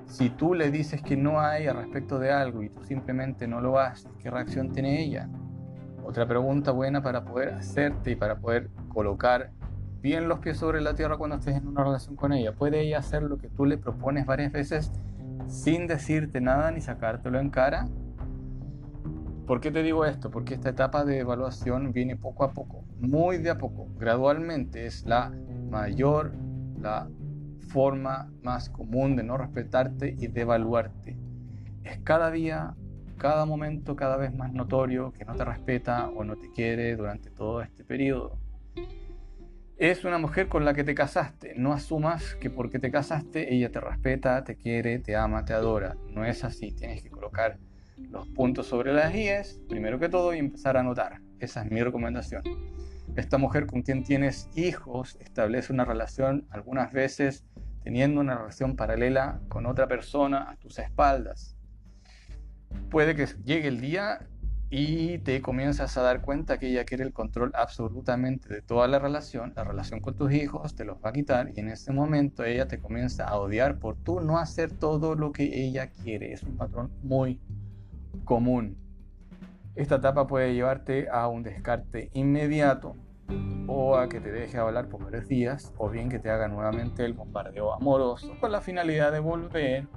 Si 0.06 0.30
tú 0.30 0.54
le 0.54 0.70
dices 0.70 1.02
que 1.02 1.16
no 1.16 1.40
a 1.40 1.58
ella 1.58 1.74
respecto 1.74 2.20
de 2.20 2.32
algo 2.32 2.62
y 2.62 2.70
tú 2.70 2.84
simplemente 2.84 3.48
no 3.48 3.62
lo 3.62 3.80
haces, 3.80 4.12
¿qué 4.20 4.30
reacción 4.30 4.72
tiene 4.72 5.02
ella? 5.04 5.30
Otra 6.10 6.26
pregunta 6.26 6.72
buena 6.72 7.04
para 7.04 7.24
poder 7.24 7.50
hacerte 7.50 8.10
y 8.10 8.16
para 8.16 8.40
poder 8.40 8.72
colocar 8.88 9.52
bien 10.02 10.28
los 10.28 10.40
pies 10.40 10.58
sobre 10.58 10.82
la 10.82 10.96
tierra 10.96 11.18
cuando 11.18 11.36
estés 11.36 11.56
en 11.56 11.68
una 11.68 11.84
relación 11.84 12.16
con 12.16 12.34
ella. 12.34 12.52
¿Puede 12.52 12.82
ella 12.82 12.98
hacer 12.98 13.22
lo 13.22 13.38
que 13.38 13.48
tú 13.48 13.64
le 13.68 13.78
propones 13.78 14.26
varias 14.26 14.52
veces 14.52 14.92
sin 15.46 15.86
decirte 15.86 16.42
nada 16.42 16.72
ni 16.72 16.82
sacártelo 16.82 17.40
en 17.40 17.52
cara? 17.52 17.86
¿Por 19.46 19.62
qué 19.62 19.70
te 19.70 19.84
digo 19.84 20.04
esto? 20.04 20.32
Porque 20.32 20.56
esta 20.56 20.70
etapa 20.70 21.06
de 21.06 21.20
evaluación 21.20 21.94
viene 21.94 22.16
poco 22.16 22.44
a 22.44 22.54
poco, 22.54 22.84
muy 23.00 23.38
de 23.38 23.52
a 23.52 23.60
poco, 23.60 23.88
gradualmente. 24.00 24.88
Es 24.88 25.06
la 25.06 25.32
mayor, 25.70 26.32
la 26.82 27.08
forma 27.68 28.32
más 28.42 28.72
común 28.72 29.16
de 29.16 29.22
no 29.22 29.38
respetarte 29.38 30.16
y 30.18 30.26
de 30.26 30.42
evaluarte. 30.42 31.16
Es 31.84 32.00
cada 32.00 32.32
día, 32.32 32.74
cada 33.20 33.46
momento 33.46 33.96
cada 33.96 34.18
vez 34.18 34.34
más 34.34 34.52
notorio 34.54 35.12
que 35.12 35.26
no 35.26 35.36
te 35.36 35.46
respeta 35.46 36.10
o 36.10 36.24
no 36.24 36.38
te 36.38 36.50
quiere 36.50 36.96
durante 36.96 37.30
todo 37.30 37.62
este 37.62 37.84
periodo. 37.84 38.40
Es 39.78 40.04
una 40.04 40.18
mujer 40.18 40.48
con 40.48 40.66
la 40.66 40.74
que 40.74 40.84
te 40.84 40.96
casaste. 40.96 41.54
No 41.56 41.72
asumas 41.72 42.36
que 42.36 42.50
porque 42.50 42.80
te 42.80 42.92
casaste 42.92 43.54
ella 43.54 43.72
te 43.72 43.80
respeta, 43.80 44.44
te 44.44 44.56
quiere, 44.56 45.00
te 45.00 45.16
ama, 45.16 45.46
te 45.46 45.54
adora. 45.54 45.96
No 46.10 46.26
es 46.26 46.44
así. 46.44 46.72
Tienes 46.72 47.04
que 47.04 47.10
colocar 47.10 47.60
los 47.98 48.28
puntos 48.30 48.68
sobre 48.68 48.94
las 48.94 49.14
IES, 49.14 49.62
primero 49.70 50.00
que 50.00 50.10
todo, 50.10 50.34
y 50.34 50.40
empezar 50.40 50.76
a 50.78 50.80
anotar. 50.80 51.22
Esa 51.40 51.64
es 51.64 51.72
mi 51.72 51.82
recomendación. 51.82 52.44
Esta 53.16 53.38
mujer 53.38 53.68
con 53.68 53.82
quien 53.82 54.04
tienes 54.04 54.50
hijos 54.56 55.18
establece 55.22 55.74
una 55.74 55.86
relación, 55.86 56.48
algunas 56.50 56.92
veces 56.92 57.46
teniendo 57.84 58.22
una 58.22 58.38
relación 58.38 58.76
paralela 58.76 59.42
con 59.48 59.66
otra 59.66 59.88
persona 59.88 60.52
a 60.52 60.56
tus 60.58 60.80
espaldas. 60.80 61.59
Puede 62.90 63.16
que 63.16 63.28
llegue 63.44 63.68
el 63.68 63.82
día 63.82 64.28
y 64.72 65.18
te 65.20 65.42
comienzas 65.42 65.98
a 65.98 66.04
dar 66.04 66.22
cuenta 66.22 66.60
que 66.60 66.70
ella 66.70 66.86
quiere 66.86 67.04
el 67.04 67.12
control 67.12 67.52
absolutamente 67.56 68.54
de 68.54 68.62
toda 68.62 68.88
la 68.88 69.00
relación, 69.00 69.54
la 69.56 69.64
relación 69.64 70.00
con 70.00 70.16
tus 70.16 70.32
hijos, 70.32 70.76
te 70.76 70.86
los 70.86 70.98
va 71.04 71.10
a 71.10 71.14
quitar 71.14 71.52
y 71.56 71.60
en 71.60 71.70
ese 71.70 71.92
momento 71.92 72.44
ella 72.44 72.68
te 72.68 72.80
comienza 72.80 73.26
a 73.26 73.38
odiar 73.38 73.80
por 73.80 73.96
tú 73.96 74.22
no 74.22 74.38
hacer 74.38 74.72
todo 74.72 75.16
lo 75.16 75.32
que 75.32 75.66
ella 75.66 75.90
quiere. 75.90 76.34
Es 76.34 76.44
un 76.44 76.56
patrón 76.56 76.92
muy 77.02 77.40
común. 78.26 78.78
Esta 79.76 79.96
etapa 79.96 80.28
puede 80.28 80.54
llevarte 80.54 81.10
a 81.10 81.28
un 81.28 81.42
descarte 81.42 82.12
inmediato 82.14 82.96
o 83.68 83.96
a 83.98 84.08
que 84.10 84.20
te 84.20 84.32
deje 84.32 84.58
hablar 84.58 84.88
por 84.90 85.04
varios 85.04 85.28
días 85.28 85.74
o 85.78 85.90
bien 85.90 86.10
que 86.10 86.20
te 86.20 86.30
haga 86.30 86.48
nuevamente 86.48 87.06
el 87.06 87.14
bombardeo 87.14 87.74
amoroso 87.74 88.36
con 88.40 88.52
la 88.52 88.62
finalidad 88.62 89.12
de 89.12 89.20
volver 89.20 89.88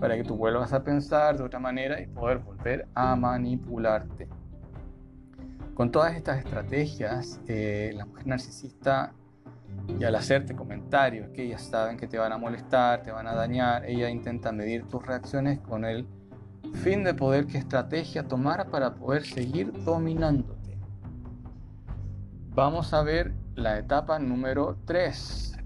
para 0.00 0.16
que 0.16 0.24
tú 0.24 0.36
vuelvas 0.36 0.72
a 0.72 0.82
pensar 0.82 1.36
de 1.36 1.44
otra 1.44 1.58
manera 1.58 2.00
y 2.00 2.06
poder 2.06 2.38
volver 2.38 2.88
a 2.94 3.16
manipularte. 3.16 4.28
Con 5.74 5.90
todas 5.90 6.14
estas 6.14 6.38
estrategias, 6.38 7.40
eh, 7.48 7.92
la 7.94 8.06
mujer 8.06 8.26
narcisista 8.26 9.12
y 9.98 10.04
al 10.04 10.14
hacerte 10.14 10.54
comentarios 10.54 11.30
que 11.30 11.44
ellas 11.44 11.62
saben 11.62 11.96
que 11.96 12.06
te 12.06 12.18
van 12.18 12.32
a 12.32 12.38
molestar, 12.38 13.02
te 13.02 13.10
van 13.10 13.26
a 13.26 13.34
dañar, 13.34 13.84
ella 13.84 14.08
intenta 14.08 14.52
medir 14.52 14.86
tus 14.86 15.04
reacciones 15.04 15.58
con 15.60 15.84
el 15.84 16.06
fin 16.74 17.04
de 17.04 17.14
poder 17.14 17.46
qué 17.46 17.58
estrategia 17.58 18.26
tomar 18.26 18.68
para 18.70 18.94
poder 18.94 19.24
seguir 19.24 19.72
dominándote. 19.84 20.78
Vamos 22.54 22.94
a 22.94 23.02
ver 23.02 23.34
la 23.54 23.78
etapa 23.78 24.18
número 24.18 24.78
3. 24.84 25.58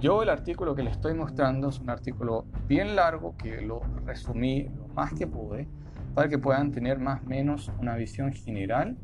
Yo 0.00 0.22
el 0.22 0.28
artículo 0.28 0.74
que 0.74 0.82
les 0.82 0.94
estoy 0.94 1.14
mostrando 1.14 1.68
es 1.68 1.80
un 1.80 1.90
artículo 1.90 2.46
bien 2.66 2.96
largo 2.96 3.36
que 3.36 3.60
lo 3.60 3.80
resumí 4.04 4.64
lo 4.64 4.88
más 4.88 5.12
que 5.14 5.26
pude 5.26 5.68
para 6.14 6.28
que 6.28 6.38
puedan 6.38 6.70
tener 6.70 6.98
más 6.98 7.22
o 7.22 7.26
menos 7.26 7.72
una 7.80 7.96
visión 7.96 8.32
general 8.32 8.96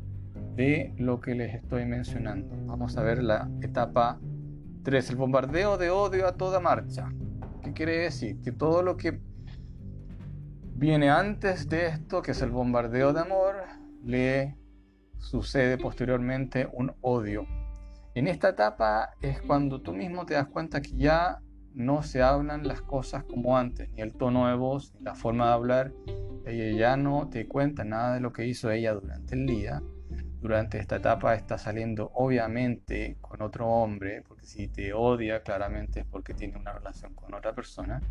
de 0.57 0.95
lo 0.99 1.21
que 1.21 1.35
les 1.35 1.55
estoy 1.55 1.87
mencionando. 1.87 2.55
Vamos 2.67 2.97
a 2.97 3.03
ver 3.03 3.23
la 3.23 3.51
etapa 3.63 4.19
3, 4.83 5.11
el 5.11 5.17
bombardeo 5.17 5.79
de 5.79 5.91
odio 5.91 6.27
a 6.27 6.37
toda 6.37 6.61
marcha. 6.61 7.09
¿Qué 7.63 7.73
quiere 7.73 7.99
decir? 7.99 8.41
Que 8.43 8.53
todo 8.53 8.83
lo 8.83 8.97
que 8.97 9.21
Viene 10.81 11.11
antes 11.11 11.69
de 11.69 11.89
esto, 11.89 12.23
que 12.23 12.31
es 12.31 12.41
el 12.41 12.53
bombardeo 12.53 13.13
de 13.13 13.21
amor, 13.21 13.55
le 14.03 14.57
sucede 15.19 15.77
posteriormente 15.77 16.71
un 16.73 16.95
odio. 17.03 17.47
En 18.21 18.29
esta 18.29 18.51
etapa 18.51 19.15
es 19.23 19.41
cuando 19.41 19.81
tú 19.81 19.95
mismo 19.95 20.27
te 20.27 20.35
das 20.35 20.47
cuenta 20.47 20.83
que 20.83 20.95
ya 20.95 21.41
no 21.73 22.03
se 22.03 22.21
hablan 22.21 22.69
las 22.69 22.83
cosas 22.83 23.25
como 23.25 23.57
antes, 23.57 23.89
ni 23.93 24.03
el 24.03 24.13
tono 24.13 24.47
de 24.47 24.57
voz, 24.57 24.93
ni 24.93 25.05
la 25.05 25.15
forma 25.15 25.47
de 25.47 25.53
hablar. 25.55 25.93
Ella 26.45 26.79
ya 26.79 26.97
no 26.99 27.31
te 27.31 27.49
cuenta 27.49 27.83
nada 27.83 28.13
de 28.13 28.21
lo 28.21 28.31
que 28.31 28.47
hizo 28.47 28.71
ella 28.71 28.93
durante 28.93 29.35
el 29.35 29.47
día. 29.47 29.83
Durante 30.43 30.77
esta 30.77 30.97
etapa 30.97 31.35
está 31.35 31.57
saliendo 31.57 32.11
obviamente 32.13 33.17
con 33.23 33.41
otro 33.41 33.67
hombre, 33.69 34.21
porque 34.29 34.45
si 34.45 34.69
te 34.69 34.93
odia 34.93 35.43
claramente 35.43 36.01
es 36.01 36.07
porque 36.07 36.35
tiene 36.35 36.59
una 36.59 36.75
relación 36.75 37.15
con 37.15 37.33
otra 37.33 37.55
persona. 37.55 38.03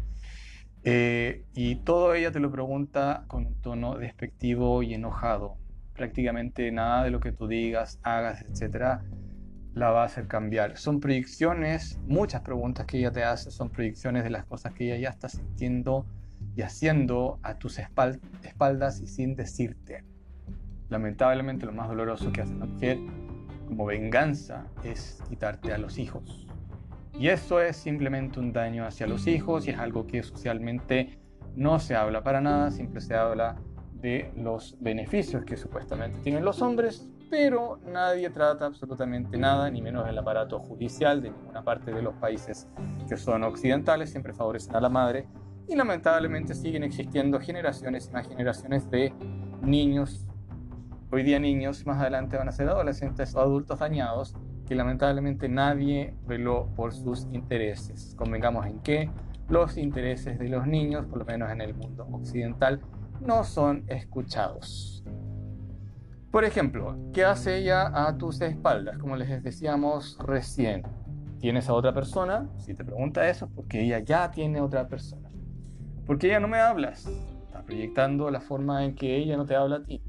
Eh, 0.83 1.45
y 1.53 1.75
todo 1.83 2.15
ella 2.15 2.31
te 2.31 2.39
lo 2.39 2.51
pregunta 2.51 3.25
con 3.27 3.45
un 3.45 3.61
tono 3.61 3.95
despectivo 3.99 4.81
y 4.81 4.95
enojado. 4.95 5.57
Prácticamente 5.93 6.71
nada 6.71 7.03
de 7.03 7.11
lo 7.11 7.19
que 7.19 7.31
tú 7.31 7.47
digas, 7.47 7.99
hagas, 8.01 8.41
etcétera, 8.41 9.03
la 9.73 9.91
va 9.91 10.03
a 10.03 10.05
hacer 10.05 10.27
cambiar. 10.27 10.77
Son 10.77 10.99
proyecciones, 10.99 11.99
muchas 12.07 12.41
preguntas 12.41 12.85
que 12.85 12.97
ella 12.99 13.11
te 13.11 13.23
hace 13.23 13.51
son 13.51 13.69
proyecciones 13.69 14.23
de 14.23 14.29
las 14.29 14.45
cosas 14.45 14.73
que 14.73 14.85
ella 14.85 14.97
ya 14.97 15.09
está 15.09 15.29
sintiendo 15.29 16.05
y 16.55 16.61
haciendo 16.61 17.39
a 17.43 17.55
tus 17.55 17.79
espaldas 17.79 18.99
y 19.01 19.07
sin 19.07 19.35
decirte. 19.35 20.03
Lamentablemente 20.89 21.65
lo 21.65 21.71
más 21.71 21.87
doloroso 21.87 22.31
que 22.31 22.41
hace 22.41 22.53
una 22.53 22.65
mujer 22.65 22.97
como 23.67 23.85
venganza 23.85 24.65
es 24.83 25.21
quitarte 25.29 25.71
a 25.73 25.77
los 25.77 25.99
hijos. 25.99 26.47
Y 27.13 27.27
eso 27.27 27.61
es 27.61 27.75
simplemente 27.77 28.39
un 28.39 28.51
daño 28.53 28.85
hacia 28.85 29.05
los 29.05 29.27
hijos 29.27 29.67
y 29.67 29.71
es 29.71 29.77
algo 29.77 30.07
que 30.07 30.23
socialmente 30.23 31.19
no 31.55 31.79
se 31.79 31.95
habla 31.95 32.23
para 32.23 32.41
nada, 32.41 32.71
siempre 32.71 33.01
se 33.01 33.15
habla 33.15 33.57
de 33.93 34.31
los 34.35 34.77
beneficios 34.79 35.43
que 35.43 35.57
supuestamente 35.57 36.19
tienen 36.19 36.45
los 36.45 36.61
hombres 36.61 37.09
pero 37.29 37.79
nadie 37.85 38.29
trata 38.29 38.65
absolutamente 38.65 39.37
nada, 39.37 39.69
ni 39.69 39.81
menos 39.81 40.07
el 40.07 40.17
aparato 40.17 40.59
judicial 40.59 41.21
de 41.21 41.31
ninguna 41.31 41.63
parte 41.63 41.91
de 41.91 42.01
los 42.01 42.15
países 42.15 42.67
que 43.07 43.17
son 43.17 43.43
occidentales, 43.43 44.09
siempre 44.09 44.33
favorecen 44.33 44.75
a 44.75 44.81
la 44.81 44.89
madre 44.89 45.27
y 45.67 45.75
lamentablemente 45.75 46.55
siguen 46.55 46.83
existiendo 46.83 47.39
generaciones 47.39 48.07
y 48.09 48.11
más 48.11 48.27
generaciones 48.27 48.89
de 48.89 49.13
niños, 49.61 50.27
hoy 51.11 51.23
día 51.23 51.39
niños, 51.39 51.85
más 51.85 52.01
adelante 52.01 52.37
van 52.37 52.49
a 52.49 52.51
ser 52.51 52.67
adolescentes 52.69 53.35
o 53.35 53.41
adultos 53.41 53.79
dañados, 53.79 54.35
que 54.65 54.75
lamentablemente 54.75 55.47
nadie 55.49 56.15
veló 56.25 56.69
por 56.75 56.93
sus 56.93 57.27
intereses. 57.31 58.15
Convengamos 58.15 58.65
en 58.65 58.79
que 58.79 59.09
los 59.47 59.77
intereses 59.77 60.37
de 60.39 60.49
los 60.49 60.67
niños, 60.67 61.05
por 61.07 61.19
lo 61.19 61.25
menos 61.25 61.51
en 61.51 61.61
el 61.61 61.73
mundo 61.73 62.07
occidental, 62.11 62.79
no 63.21 63.43
son 63.43 63.83
escuchados. 63.87 65.03
Por 66.31 66.45
ejemplo, 66.45 66.95
¿qué 67.11 67.25
hace 67.25 67.57
ella 67.57 67.91
a 68.07 68.15
tus 68.15 68.39
espaldas? 68.41 68.99
Como 68.99 69.15
les 69.15 69.41
decíamos 69.41 70.15
recién, 70.19 70.83
¿tienes 71.39 71.67
a 71.69 71.73
otra 71.73 71.91
persona? 71.91 72.47
Si 72.57 72.75
te 72.75 72.85
pregunta 72.85 73.27
eso, 73.27 73.49
porque 73.55 73.81
ella 73.81 73.97
ya 73.97 74.29
tiene 74.29 74.61
otra 74.61 74.87
persona. 74.87 75.27
¿Por 76.05 76.19
qué 76.19 76.27
ella 76.27 76.39
no 76.39 76.47
me 76.47 76.59
hablas? 76.59 77.07
Está 77.47 77.63
proyectando 77.63 78.29
la 78.29 78.41
forma 78.41 78.85
en 78.85 78.93
que 78.93 79.17
ella 79.17 79.37
no 79.37 79.45
te 79.45 79.55
habla 79.55 79.77
a 79.77 79.83
ti. 79.83 80.03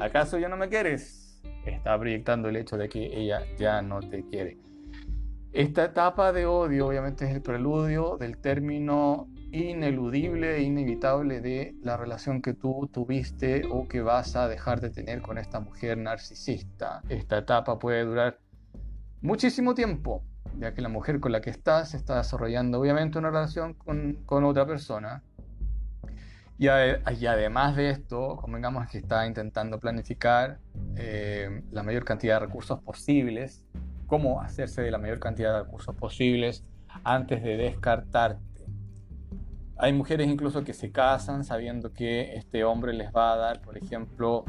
¿Acaso 0.00 0.38
ya 0.38 0.48
no 0.48 0.56
me 0.56 0.68
quieres? 0.68 1.42
Está 1.66 1.98
proyectando 1.98 2.48
el 2.48 2.54
hecho 2.54 2.76
de 2.76 2.88
que 2.88 3.06
ella 3.06 3.40
ya 3.58 3.82
no 3.82 3.98
te 3.98 4.24
quiere. 4.24 4.58
Esta 5.52 5.86
etapa 5.86 6.32
de 6.32 6.46
odio 6.46 6.86
obviamente 6.86 7.24
es 7.24 7.34
el 7.34 7.42
preludio 7.42 8.16
del 8.16 8.38
término 8.38 9.28
ineludible 9.54 10.56
e 10.56 10.62
inevitable 10.62 11.40
de 11.40 11.74
la 11.82 11.96
relación 11.96 12.42
que 12.42 12.54
tú 12.54 12.88
tuviste 12.92 13.62
o 13.70 13.88
que 13.88 14.02
vas 14.02 14.36
a 14.36 14.48
dejar 14.48 14.80
de 14.80 14.90
tener 14.90 15.22
con 15.22 15.38
esta 15.38 15.60
mujer 15.60 15.98
narcisista. 15.98 17.02
Esta 17.08 17.38
etapa 17.38 17.78
puede 17.78 18.04
durar 18.04 18.38
muchísimo 19.20 19.74
tiempo, 19.74 20.22
ya 20.58 20.74
que 20.74 20.82
la 20.82 20.88
mujer 20.88 21.20
con 21.20 21.32
la 21.32 21.40
que 21.40 21.50
estás 21.50 21.94
está 21.94 22.16
desarrollando 22.16 22.80
obviamente 22.80 23.18
una 23.18 23.30
relación 23.30 23.74
con, 23.74 24.44
otra 24.44 24.66
persona. 24.66 25.22
Y, 26.56 26.68
además 26.68 27.74
de 27.74 27.90
esto, 27.90 28.36
convengamos 28.36 28.86
que 28.88 28.98
está 28.98 29.26
intentando 29.26 29.80
planificar 29.80 30.58
eh, 30.96 31.62
la 31.72 31.82
mayor 31.82 32.04
cantidad 32.04 32.40
de 32.40 32.46
recursos 32.46 32.80
posibles 32.80 33.64
cómo 34.06 34.40
hacerse 34.40 34.82
de 34.82 34.90
la 34.90 34.98
mayor 34.98 35.18
cantidad 35.18 35.52
de 35.52 35.64
recursos 35.64 35.94
posibles 35.96 36.64
antes 37.02 37.42
de 37.42 37.56
descartarte. 37.56 38.53
Hay 39.76 39.92
mujeres 39.92 40.28
incluso 40.28 40.62
que 40.62 40.72
se 40.72 40.92
casan 40.92 41.44
sabiendo 41.44 41.92
que 41.92 42.34
este 42.34 42.64
hombre 42.64 42.92
les 42.92 43.12
va 43.12 43.32
a 43.32 43.36
dar, 43.36 43.60
por 43.60 43.76
ejemplo, 43.76 44.44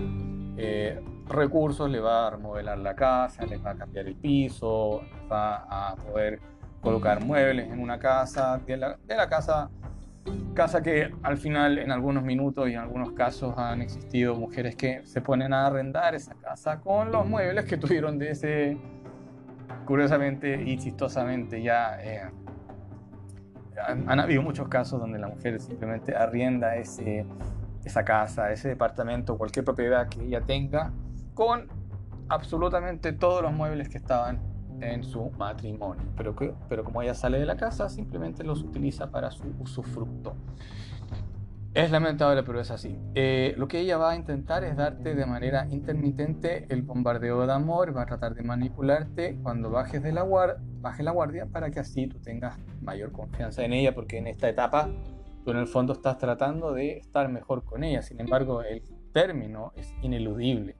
eh, 0.57 1.01
recursos, 1.27 1.89
le 1.89 1.99
va 1.99 2.27
a 2.27 2.29
remodelar 2.31 2.77
la 2.77 2.95
casa, 2.95 3.45
les 3.45 3.63
va 3.63 3.71
a 3.71 3.75
cambiar 3.75 4.07
el 4.07 4.15
piso, 4.15 5.01
les 5.01 5.31
va 5.31 5.65
a 5.67 5.95
poder 5.95 6.39
colocar 6.81 7.23
muebles 7.25 7.71
en 7.71 7.79
una 7.79 7.97
casa, 7.97 8.61
de 8.65 8.77
la, 8.77 8.97
casa 9.27 9.71
casa 10.53 10.81
que 10.81 11.11
al 11.23 11.37
final 11.37 11.77
en 11.79 11.91
algunos 11.91 12.23
minutos 12.23 12.69
y 12.69 12.73
en 12.73 12.79
algunos 12.79 13.11
casos 13.11 13.57
han 13.57 13.81
existido 13.81 14.35
mujeres 14.35 14.75
que 14.75 15.05
se 15.05 15.21
ponen 15.21 15.53
a 15.53 15.67
arrendar 15.67 16.15
esa 16.15 16.33
casa 16.35 16.79
con 16.79 17.11
los 17.11 17.27
muebles 17.27 17.65
que 17.65 17.77
tuvieron 17.77 18.17
de 18.17 18.31
ese 18.31 18.77
curiosamente 19.85 20.61
y 20.63 20.77
chistosamente 20.77 21.61
ya 21.61 21.97
eh, 22.01 22.31
han, 23.77 24.19
habido 24.19 24.41
muchos 24.41 24.67
casos 24.67 24.99
donde 24.99 25.19
la 25.19 25.27
mujer 25.27 25.59
simplemente 25.59 26.15
arrienda 26.15 26.75
ese, 26.75 27.25
esa 27.83 28.03
casa, 28.03 28.51
ese 28.51 28.69
departamento, 28.69 29.37
cualquier 29.37 29.65
propiedad 29.65 30.07
que 30.07 30.23
ella 30.23 30.41
tenga 30.41 30.91
con 31.33 31.67
absolutamente 32.29 33.13
todos 33.13 33.41
los 33.41 33.53
muebles 33.53 33.89
que 33.89 33.97
estaban 33.97 34.39
en 34.81 35.03
su 35.03 35.31
matrimonio. 35.31 36.03
Pero, 36.17 36.35
que, 36.35 36.53
pero 36.69 36.83
como 36.83 37.01
ella 37.01 37.13
sale 37.13 37.39
de 37.39 37.45
la 37.45 37.57
casa, 37.57 37.89
simplemente 37.89 38.43
los 38.43 38.61
utiliza 38.63 39.09
para 39.11 39.31
su 39.31 39.43
usufructo. 39.59 40.35
Es 41.75 41.91
lamentable, 41.91 42.41
pero 42.43 42.61
es 42.61 42.71
así. 42.71 42.97
Eh, 43.15 43.53
lo 43.57 43.67
que 43.67 43.81
ella 43.81 43.97
va 43.97 44.11
a 44.11 44.15
intentar 44.15 44.63
es 44.63 44.77
darte 44.77 45.13
de 45.13 45.25
manera 45.25 45.67
intermitente 45.69 46.65
el 46.69 46.83
bombardeo 46.83 47.45
de 47.45 47.51
amor, 47.51 47.95
va 47.95 48.03
a 48.03 48.05
tratar 48.05 48.33
de 48.33 48.43
manipularte 48.43 49.37
cuando 49.43 49.69
bajes 49.69 50.01
de 50.01 50.13
la 50.13 50.21
guardia, 50.21 50.63
baje 50.79 51.03
la 51.03 51.11
guardia 51.11 51.47
para 51.47 51.69
que 51.71 51.81
así 51.81 52.07
tú 52.07 52.17
tengas 52.21 52.57
mayor 52.81 53.11
confianza 53.11 53.65
en 53.65 53.73
ella, 53.73 53.93
porque 53.93 54.19
en 54.19 54.27
esta 54.27 54.47
etapa 54.47 54.89
tú 55.43 55.51
en 55.51 55.57
el 55.57 55.67
fondo 55.67 55.91
estás 55.91 56.17
tratando 56.17 56.71
de 56.71 56.99
estar 56.99 57.27
mejor 57.27 57.65
con 57.65 57.83
ella. 57.83 58.01
Sin 58.01 58.21
embargo, 58.21 58.61
el 58.61 58.81
término 59.11 59.73
es 59.75 59.93
ineludible. 60.01 60.77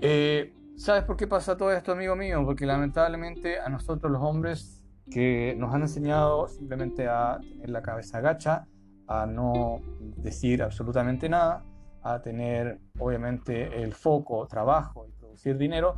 Eh, 0.00 0.54
¿Sabes 0.76 1.02
por 1.02 1.16
qué 1.16 1.26
pasa 1.26 1.56
todo 1.56 1.72
esto, 1.72 1.90
amigo 1.90 2.14
mío? 2.14 2.40
Porque 2.44 2.66
lamentablemente 2.66 3.58
a 3.58 3.68
nosotros 3.68 4.12
los 4.12 4.22
hombres 4.22 4.80
que 5.10 5.56
nos 5.58 5.74
han 5.74 5.82
enseñado 5.82 6.46
simplemente 6.46 7.08
a 7.08 7.40
tener 7.40 7.70
la 7.70 7.82
cabeza 7.82 8.18
agacha, 8.18 8.68
a 9.06 9.26
no 9.26 9.80
decir 10.16 10.62
absolutamente 10.62 11.28
nada, 11.28 11.64
a 12.02 12.20
tener 12.20 12.80
obviamente 12.98 13.82
el 13.82 13.94
foco, 13.94 14.46
trabajo 14.46 15.06
y 15.06 15.12
producir 15.12 15.56
dinero, 15.56 15.96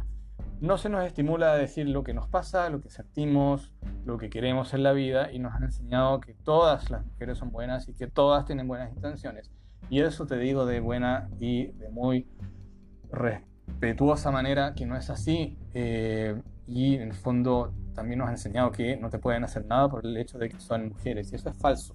no 0.61 0.79
se 0.79 0.89
nos 0.89 1.05
estimula 1.05 1.53
a 1.53 1.57
decir 1.57 1.89
lo 1.89 2.03
que 2.03 2.15
nos 2.15 2.29
pasa, 2.29 2.71
lo 2.71 2.81
que 2.81 2.91
sentimos, 2.91 3.73
lo 4.05 4.17
que 4.17 4.31
queremos 4.31 4.73
en 4.75 4.83
la 4.83 4.93
vida 4.93 5.31
y 5.33 5.39
nos 5.39 5.55
han 5.55 5.65
enseñado 5.65 6.21
que 6.21 6.35
todas 6.35 6.91
las 6.91 7.05
mujeres 7.05 7.39
son 7.39 7.51
buenas 7.51 7.89
y 7.89 7.95
que 7.95 8.07
todas 8.07 8.45
tienen 8.45 8.67
buenas 8.67 8.95
intenciones. 8.95 9.51
Y 9.91 10.01
eso 10.01 10.27
te 10.27 10.39
digo 10.39 10.65
de 10.65 10.81
buena 10.81 11.29
y 11.39 11.67
de 11.73 11.91
muy 11.91 12.27
respetuosa 13.11 14.31
manera 14.31 14.75
que 14.75 14.87
no 14.87 14.97
es 14.97 15.11
así. 15.11 15.59
Eh, 15.75 16.41
y 16.67 16.95
en 16.97 17.03
el 17.03 17.15
fondo 17.15 17.75
también 17.95 18.19
nos 18.19 18.29
han 18.29 18.35
enseñado 18.35 18.73
que 18.73 18.97
no 18.97 19.11
te 19.11 19.19
pueden 19.19 19.45
hacer 19.45 19.67
nada 19.67 19.89
por 19.89 20.05
el 20.05 20.17
hecho 20.17 20.39
de 20.39 20.49
que 20.49 20.59
son 20.59 20.89
mujeres. 20.89 21.33
Y 21.33 21.37
eso 21.37 21.51
es 21.51 21.57
falso 21.57 21.95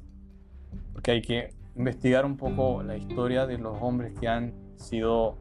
porque 0.93 1.11
hay 1.11 1.21
que 1.21 1.53
investigar 1.75 2.25
un 2.25 2.37
poco 2.37 2.83
la 2.83 2.97
historia 2.97 3.45
de 3.47 3.57
los 3.57 3.77
hombres 3.81 4.13
que 4.19 4.27
han 4.27 4.53
sido 4.75 5.37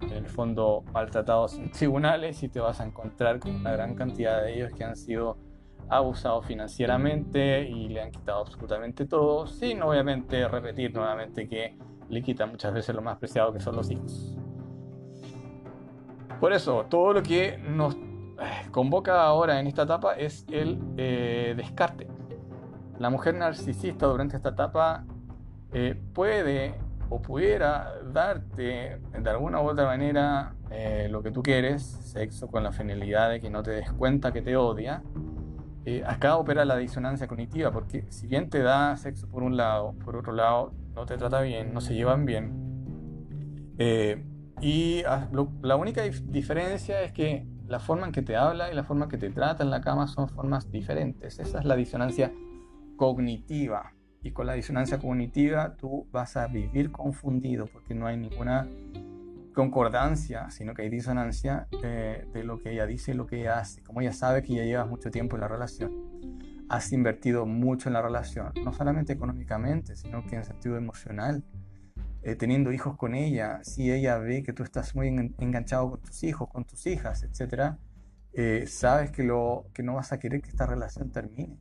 en 0.00 0.12
el 0.12 0.26
fondo 0.26 0.84
maltratados 0.92 1.58
en 1.58 1.70
tribunales 1.72 2.42
y 2.42 2.48
te 2.48 2.60
vas 2.60 2.80
a 2.80 2.84
encontrar 2.84 3.38
con 3.38 3.54
una 3.54 3.72
gran 3.72 3.94
cantidad 3.94 4.42
de 4.42 4.54
ellos 4.54 4.72
que 4.72 4.84
han 4.84 4.96
sido 4.96 5.36
abusados 5.88 6.46
financieramente 6.46 7.68
y 7.68 7.88
le 7.88 8.00
han 8.00 8.10
quitado 8.10 8.40
absolutamente 8.40 9.06
todo, 9.06 9.46
sin 9.46 9.82
obviamente 9.82 10.48
repetir 10.48 10.94
nuevamente 10.94 11.46
que 11.46 11.76
le 12.08 12.22
quitan 12.22 12.50
muchas 12.50 12.72
veces 12.72 12.94
lo 12.94 13.02
más 13.02 13.18
preciado 13.18 13.52
que 13.52 13.60
son 13.60 13.76
los 13.76 13.90
hijos. 13.90 14.36
Por 16.40 16.52
eso, 16.52 16.86
todo 16.88 17.12
lo 17.12 17.22
que 17.22 17.58
nos 17.58 17.94
eh, 17.94 18.68
convoca 18.70 19.22
ahora 19.22 19.60
en 19.60 19.66
esta 19.66 19.82
etapa 19.82 20.14
es 20.14 20.46
el 20.50 20.78
eh, 20.96 21.54
descarte 21.56 22.08
la 22.98 23.10
mujer 23.10 23.34
narcisista 23.34 24.06
durante 24.06 24.36
esta 24.36 24.50
etapa 24.50 25.04
eh, 25.72 26.00
puede 26.12 26.74
o 27.10 27.20
pudiera 27.20 28.00
darte 28.12 29.00
de 29.20 29.30
alguna 29.30 29.60
u 29.60 29.68
otra 29.68 29.86
manera 29.86 30.54
eh, 30.70 31.08
lo 31.10 31.22
que 31.22 31.30
tú 31.30 31.42
quieres, 31.42 31.82
sexo 31.82 32.48
con 32.48 32.62
la 32.62 32.72
finalidad 32.72 33.30
de 33.30 33.40
que 33.40 33.50
no 33.50 33.62
te 33.62 33.72
des 33.72 33.92
cuenta 33.92 34.32
que 34.32 34.42
te 34.42 34.56
odia. 34.56 35.02
Eh, 35.84 36.02
acá 36.06 36.36
opera 36.36 36.64
la 36.64 36.76
disonancia 36.76 37.26
cognitiva, 37.26 37.70
porque 37.70 38.06
si 38.10 38.26
bien 38.26 38.48
te 38.48 38.60
da 38.60 38.96
sexo 38.96 39.28
por 39.28 39.42
un 39.42 39.56
lado, 39.56 39.92
por 40.04 40.16
otro 40.16 40.32
lado 40.32 40.72
no 40.94 41.04
te 41.04 41.18
trata 41.18 41.42
bien, 41.42 41.74
no 41.74 41.80
se 41.80 41.94
llevan 41.94 42.24
bien. 42.24 42.62
y 44.60 45.02
ah, 45.04 45.28
la 45.62 45.76
única 45.76 46.02
diferencia 46.02 47.02
es 47.02 47.12
que 47.12 47.46
la 47.66 47.80
forma 47.80 48.06
en 48.06 48.12
que 48.12 48.22
te 48.22 48.36
habla 48.36 48.70
y 48.70 48.74
la 48.74 48.84
forma 48.84 49.04
en 49.04 49.10
que 49.10 49.18
te 49.18 49.30
trata 49.30 49.62
en 49.62 49.70
la 49.70 49.80
cama 49.80 50.06
son 50.06 50.28
formas 50.28 50.70
diferentes. 50.70 51.38
Esa 51.38 51.58
es 51.58 51.64
la 51.64 51.76
disonancia 51.76 52.32
cognitiva. 52.96 53.94
Y 54.22 54.32
con 54.32 54.46
la 54.46 54.54
disonancia 54.54 54.98
cognitiva 54.98 55.76
tú 55.76 56.06
vas 56.10 56.36
a 56.36 56.46
vivir 56.46 56.90
confundido 56.90 57.66
porque 57.66 57.94
no 57.94 58.06
hay 58.06 58.16
ninguna 58.16 58.66
concordancia, 59.54 60.50
sino 60.50 60.74
que 60.74 60.82
hay 60.82 60.88
disonancia 60.90 61.68
de, 61.80 62.44
lo 62.44 62.58
que 62.58 62.72
ella 62.72 62.86
dice 62.86 63.12
y 63.12 63.14
lo 63.14 63.26
que 63.26 63.40
ella 63.40 63.58
hace. 63.58 63.82
Como 63.82 64.00
ella 64.00 64.12
sabe 64.12 64.42
que 64.42 64.54
ya 64.54 64.64
llevas 64.64 64.88
mucho 64.88 65.10
tiempo 65.10 65.36
en 65.36 65.40
la 65.40 65.48
relación, 65.48 65.92
has 66.68 66.92
invertido 66.92 67.46
mucho 67.46 67.88
en 67.88 67.94
la 67.94 68.02
relación, 68.02 68.52
no 68.64 68.72
solamente 68.72 69.12
económicamente, 69.12 69.96
sino 69.96 70.26
que 70.26 70.36
en 70.36 70.44
sentido 70.44 70.76
emocional. 70.76 71.44
Eh, 72.22 72.36
teniendo 72.36 72.72
hijos 72.72 72.96
con 72.96 73.14
ella, 73.14 73.60
si 73.64 73.92
ella 73.92 74.16
ve 74.16 74.42
que 74.42 74.54
tú 74.54 74.62
estás 74.62 74.94
muy 74.94 75.08
enganchado 75.08 75.90
con 75.90 76.00
tus 76.00 76.24
hijos, 76.24 76.48
con 76.48 76.64
tus 76.64 76.86
hijas, 76.86 77.22
etc., 77.22 77.74
eh, 78.32 78.64
sabes 78.66 79.10
que, 79.12 79.22
lo, 79.22 79.66
que 79.74 79.82
no 79.82 79.94
vas 79.94 80.12
a 80.12 80.18
querer 80.18 80.40
que 80.40 80.48
esta 80.48 80.64
relación 80.64 81.12
termine 81.12 81.58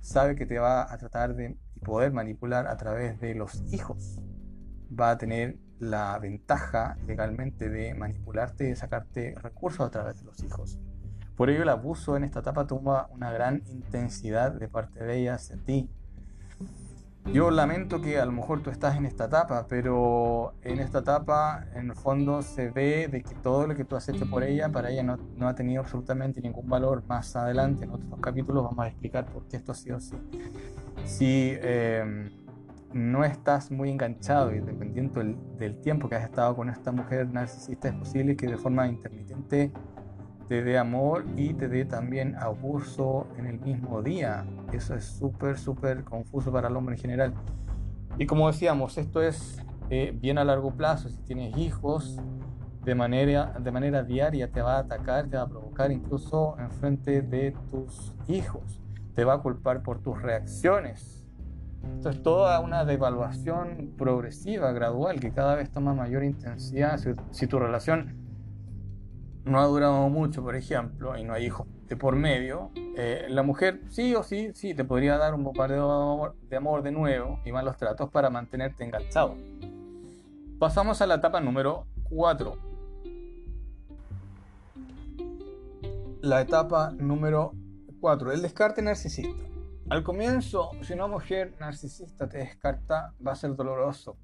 sabe 0.00 0.36
que 0.36 0.46
te 0.46 0.58
va 0.58 0.92
a 0.92 0.98
tratar 0.98 1.34
de 1.34 1.56
poder 1.84 2.12
manipular 2.12 2.66
a 2.66 2.76
través 2.76 3.20
de 3.20 3.34
los 3.34 3.62
hijos. 3.72 4.18
Va 4.92 5.10
a 5.10 5.18
tener 5.18 5.58
la 5.78 6.18
ventaja 6.18 6.96
legalmente 7.06 7.70
de 7.70 7.94
manipularte 7.94 8.70
y 8.70 8.76
sacarte 8.76 9.34
recursos 9.40 9.86
a 9.86 9.90
través 9.90 10.18
de 10.18 10.24
los 10.24 10.42
hijos. 10.42 10.78
Por 11.36 11.48
ello 11.48 11.62
el 11.62 11.70
abuso 11.70 12.16
en 12.16 12.24
esta 12.24 12.40
etapa 12.40 12.66
toma 12.66 13.06
una 13.10 13.32
gran 13.32 13.62
intensidad 13.70 14.52
de 14.52 14.68
parte 14.68 15.02
de 15.02 15.20
ella 15.20 15.34
hacia 15.36 15.56
ti. 15.56 15.90
Yo 17.26 17.50
lamento 17.50 18.00
que 18.00 18.18
a 18.18 18.24
lo 18.24 18.32
mejor 18.32 18.60
tú 18.62 18.70
estás 18.70 18.96
en 18.96 19.06
esta 19.06 19.26
etapa, 19.26 19.66
pero 19.68 20.54
en 20.62 20.80
esta 20.80 20.98
etapa 20.98 21.64
en 21.74 21.90
el 21.90 21.94
fondo 21.94 22.42
se 22.42 22.70
ve 22.70 23.06
de 23.06 23.22
que 23.22 23.34
todo 23.36 23.68
lo 23.68 23.76
que 23.76 23.84
tú 23.84 23.94
has 23.94 24.08
hecho 24.08 24.28
por 24.28 24.42
ella, 24.42 24.68
para 24.70 24.90
ella 24.90 25.04
no, 25.04 25.48
ha 25.48 25.54
tenido 25.54 25.80
absolutamente 25.80 26.40
ningún 26.40 26.68
valor. 26.68 27.04
Más 27.06 27.36
adelante 27.36 27.84
en 27.84 27.90
otros 27.90 28.18
capítulos 28.20 28.64
vamos 28.64 28.84
a 28.84 28.88
explicar 28.88 29.26
por 29.26 29.46
qué 29.46 29.58
esto 29.58 29.70
ha 29.70 29.74
sido 29.76 29.98
así. 29.98 30.16
Si 31.04 31.52
eh, 31.54 32.30
no 32.92 33.24
estás 33.24 33.70
muy 33.70 33.90
enganchado 33.90 34.52
y 34.52 34.58
dependiendo 34.58 35.20
del, 35.20 35.36
del, 35.56 35.80
tiempo 35.80 36.08
que 36.08 36.16
has 36.16 36.24
estado 36.24 36.56
con 36.56 36.68
esta 36.68 36.90
mujer 36.90 37.28
narcisista, 37.32 37.88
es 37.88 37.94
posible 37.94 38.34
que 38.34 38.48
de 38.48 38.56
forma 38.56 38.88
intermitente 38.88 39.70
te 40.50 40.64
dé 40.64 40.78
amor 40.78 41.26
y 41.36 41.54
te 41.54 41.68
dé 41.68 41.84
también 41.84 42.34
abuso 42.34 43.28
en 43.38 43.46
el 43.46 43.60
mismo 43.60 44.02
día. 44.02 44.44
Eso 44.72 44.96
es 44.96 45.04
súper, 45.04 45.56
súper 45.56 46.02
confuso 46.02 46.50
para 46.50 46.66
el 46.66 46.74
hombre 46.74 46.96
en 46.96 47.00
general. 47.00 47.34
Y 48.18 48.26
como 48.26 48.48
decíamos, 48.48 48.98
esto 48.98 49.22
es 49.22 49.62
eh, 49.90 50.12
bien 50.12 50.38
a 50.38 50.44
largo 50.44 50.72
plazo. 50.72 51.08
Si 51.08 51.22
tienes 51.22 51.56
hijos, 51.56 52.18
de 52.82 52.96
manera, 52.96 53.60
de 53.60 53.70
manera 53.70 54.02
diaria 54.02 54.50
te 54.50 54.60
va 54.60 54.78
a 54.78 54.78
atacar, 54.80 55.28
te 55.28 55.36
va 55.36 55.44
a 55.44 55.48
provocar 55.48 55.92
incluso 55.92 56.56
en 56.58 56.72
frente 56.72 57.22
de 57.22 57.54
tus 57.70 58.12
hijos. 58.26 58.82
Te 59.14 59.22
va 59.22 59.34
a 59.34 59.38
culpar 59.38 59.84
por 59.84 60.02
tus 60.02 60.20
reacciones. 60.20 61.28
Esto 61.94 62.10
es 62.10 62.24
toda 62.24 62.58
una 62.58 62.84
devaluación 62.84 63.94
progresiva, 63.96 64.72
gradual, 64.72 65.20
que 65.20 65.30
cada 65.30 65.54
vez 65.54 65.70
toma 65.70 65.94
mayor 65.94 66.24
intensidad. 66.24 66.98
Si, 66.98 67.10
si 67.30 67.46
tu 67.46 67.60
relación 67.60 68.29
no 69.44 69.60
ha 69.60 69.66
durado 69.66 70.08
mucho, 70.08 70.42
por 70.42 70.56
ejemplo, 70.56 71.16
y 71.16 71.24
no 71.24 71.34
hay 71.34 71.46
hijos 71.46 71.66
de 71.88 71.96
por 71.96 72.14
medio, 72.14 72.70
eh, 72.96 73.26
la 73.28 73.42
mujer 73.42 73.80
sí 73.88 74.14
o 74.14 74.22
sí, 74.22 74.52
sí, 74.54 74.74
te 74.74 74.84
podría 74.84 75.18
dar 75.18 75.34
un 75.34 75.42
bombardeo 75.42 76.36
de 76.48 76.56
amor 76.56 76.82
de 76.82 76.92
nuevo 76.92 77.40
y 77.44 77.50
malos 77.50 77.76
tratos 77.76 78.10
para 78.10 78.30
mantenerte 78.30 78.84
enganchado. 78.84 79.36
Pasamos 80.58 81.00
a 81.02 81.06
la 81.06 81.16
etapa 81.16 81.40
número 81.40 81.86
4. 82.10 82.56
La 86.22 86.42
etapa 86.42 86.90
número 86.90 87.54
4, 88.00 88.32
el 88.32 88.42
descarte 88.42 88.82
narcisista. 88.82 89.42
Al 89.88 90.04
comienzo, 90.04 90.70
si 90.82 90.92
una 90.92 91.08
mujer 91.08 91.54
narcisista 91.58 92.28
te 92.28 92.38
descarta, 92.38 93.14
va 93.26 93.32
a 93.32 93.34
ser 93.34 93.56
doloroso. 93.56 94.16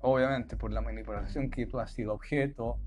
Obviamente 0.00 0.56
por 0.56 0.72
la 0.72 0.80
manipulación 0.80 1.50
que 1.50 1.66
tú 1.66 1.78
has 1.78 1.92
sido 1.92 2.12
objeto, 2.12 2.78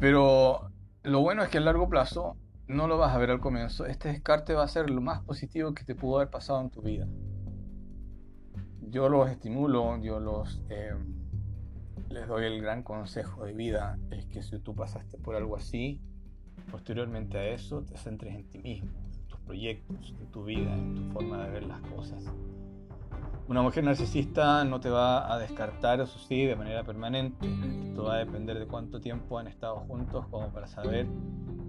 pero 0.00 0.70
lo 1.02 1.20
bueno 1.20 1.42
es 1.42 1.48
que 1.48 1.58
a 1.58 1.60
largo 1.60 1.88
plazo 1.88 2.36
no 2.66 2.86
lo 2.86 2.98
vas 2.98 3.14
a 3.14 3.18
ver 3.18 3.30
al 3.30 3.40
comienzo. 3.40 3.86
Este 3.86 4.08
descarte 4.08 4.54
va 4.54 4.64
a 4.64 4.68
ser 4.68 4.90
lo 4.90 5.00
más 5.00 5.22
positivo 5.22 5.74
que 5.74 5.84
te 5.84 5.94
pudo 5.94 6.16
haber 6.16 6.30
pasado 6.30 6.60
en 6.60 6.70
tu 6.70 6.82
vida. 6.82 7.08
Yo 8.82 9.08
los 9.08 9.30
estimulo, 9.30 10.00
yo 10.00 10.20
los 10.20 10.62
eh, 10.70 10.94
les 12.10 12.26
doy 12.26 12.46
el 12.46 12.60
gran 12.62 12.82
consejo 12.82 13.44
de 13.44 13.52
vida 13.52 13.98
es 14.10 14.26
que 14.26 14.42
si 14.42 14.58
tú 14.60 14.74
pasaste 14.74 15.18
por 15.18 15.36
algo 15.36 15.56
así, 15.56 16.00
posteriormente 16.70 17.38
a 17.38 17.48
eso 17.48 17.82
te 17.82 17.96
centres 17.96 18.34
en 18.34 18.48
ti 18.48 18.58
mismo, 18.58 18.90
en 19.12 19.26
tus 19.26 19.40
proyectos, 19.40 20.14
en 20.18 20.30
tu 20.30 20.44
vida, 20.44 20.72
en 20.74 20.94
tu 20.94 21.12
forma 21.12 21.44
de 21.44 21.50
ver 21.50 21.64
las 21.64 21.80
cosas. 21.82 22.24
Una 23.48 23.62
mujer 23.62 23.82
narcisista 23.82 24.62
no 24.64 24.78
te 24.78 24.90
va 24.90 25.32
a 25.32 25.38
descartar, 25.38 26.00
eso 26.00 26.18
sí, 26.18 26.44
de 26.44 26.54
manera 26.54 26.84
permanente. 26.84 27.48
Esto 27.88 28.04
va 28.04 28.16
a 28.16 28.18
depender 28.18 28.58
de 28.58 28.66
cuánto 28.66 29.00
tiempo 29.00 29.38
han 29.38 29.46
estado 29.46 29.76
juntos, 29.76 30.26
como 30.30 30.48
para 30.48 30.66
saber 30.66 31.06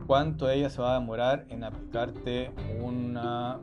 cuánto 0.05 0.49
ella 0.49 0.69
se 0.69 0.81
va 0.81 0.95
a 0.95 0.99
demorar 0.99 1.45
en 1.49 1.63
aplicarte 1.63 2.51
una, 2.81 3.59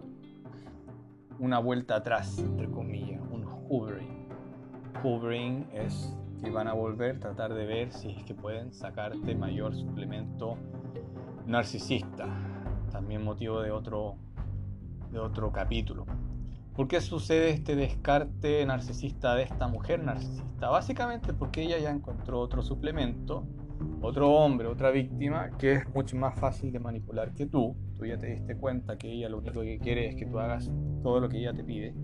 una 1.39 1.59
vuelta 1.59 1.97
atrás, 1.97 2.39
entre 2.39 2.71
comillas, 2.71 3.21
un 3.31 3.45
hovering. 3.69 4.29
Hovering 5.05 5.69
es 5.75 6.17
que 6.43 6.51
van 6.51 6.69
a 6.69 6.73
volver, 6.73 7.21
tratar 7.21 7.53
de 7.53 7.67
ver 7.67 7.93
si 7.93 8.11
es 8.11 8.25
que 8.25 8.35
pueden 8.35 8.73
sacarte 8.73 9.35
mayor 9.35 9.75
suplemento 9.75 10.57
narcisista. 11.47 12.29
También 12.91 13.23
motivo 13.23 13.61
de 13.61 13.73
otro, 13.73 14.17
de 15.11 15.19
otro 15.19 15.53
capítulo. 15.53 16.07
¿Por 16.77 16.89
qué 16.89 17.01
sucede 17.01 17.53
este 17.53 17.75
descarte 17.75 18.67
narcisista 18.67 19.35
de 19.35 19.45
esta 19.45 19.67
mujer 19.67 20.05
narcisista? 20.05 20.69
Básicamente 20.69 21.33
porque 21.33 21.63
ella 21.63 21.79
ya 21.79 21.89
encontró 21.89 22.39
otro 22.39 22.61
suplemento, 22.61 23.47
otro 24.03 24.31
hombre, 24.31 24.69
otra 24.69 24.91
víctima, 24.91 25.49
que 25.57 25.73
es 25.73 25.95
mucho 25.95 26.19
más 26.19 26.39
fácil 26.39 26.73
de 26.73 26.79
manipular 26.79 27.33
que 27.33 27.47
tú. 27.47 27.75
Tú 27.97 28.05
ya 28.05 28.19
te 28.19 28.27
diste 28.27 28.59
cuenta 28.59 28.99
que 28.99 29.11
ella 29.11 29.31
lo 29.31 29.39
único 29.39 29.63
que 29.63 29.79
quiere 29.79 30.07
es 30.09 30.17
que 30.17 30.27
tú 30.27 30.39
hagas 30.39 30.71
todo 31.03 31.19
lo 31.19 31.31
que 31.31 31.39
ella 31.39 31.55
te 31.55 31.65
pide. 31.65 31.95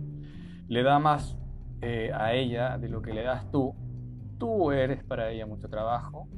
Le 0.68 0.82
da 0.82 0.98
más 0.98 1.36
eh, 1.82 2.10
a 2.14 2.32
ella 2.32 2.78
de 2.78 2.88
lo 2.88 3.02
que 3.02 3.12
le 3.12 3.24
das 3.24 3.50
tú. 3.50 3.74
Tú 4.38 4.72
eres 4.72 5.04
para 5.04 5.30
ella 5.30 5.44
mucho 5.44 5.68
trabajo 5.68 6.28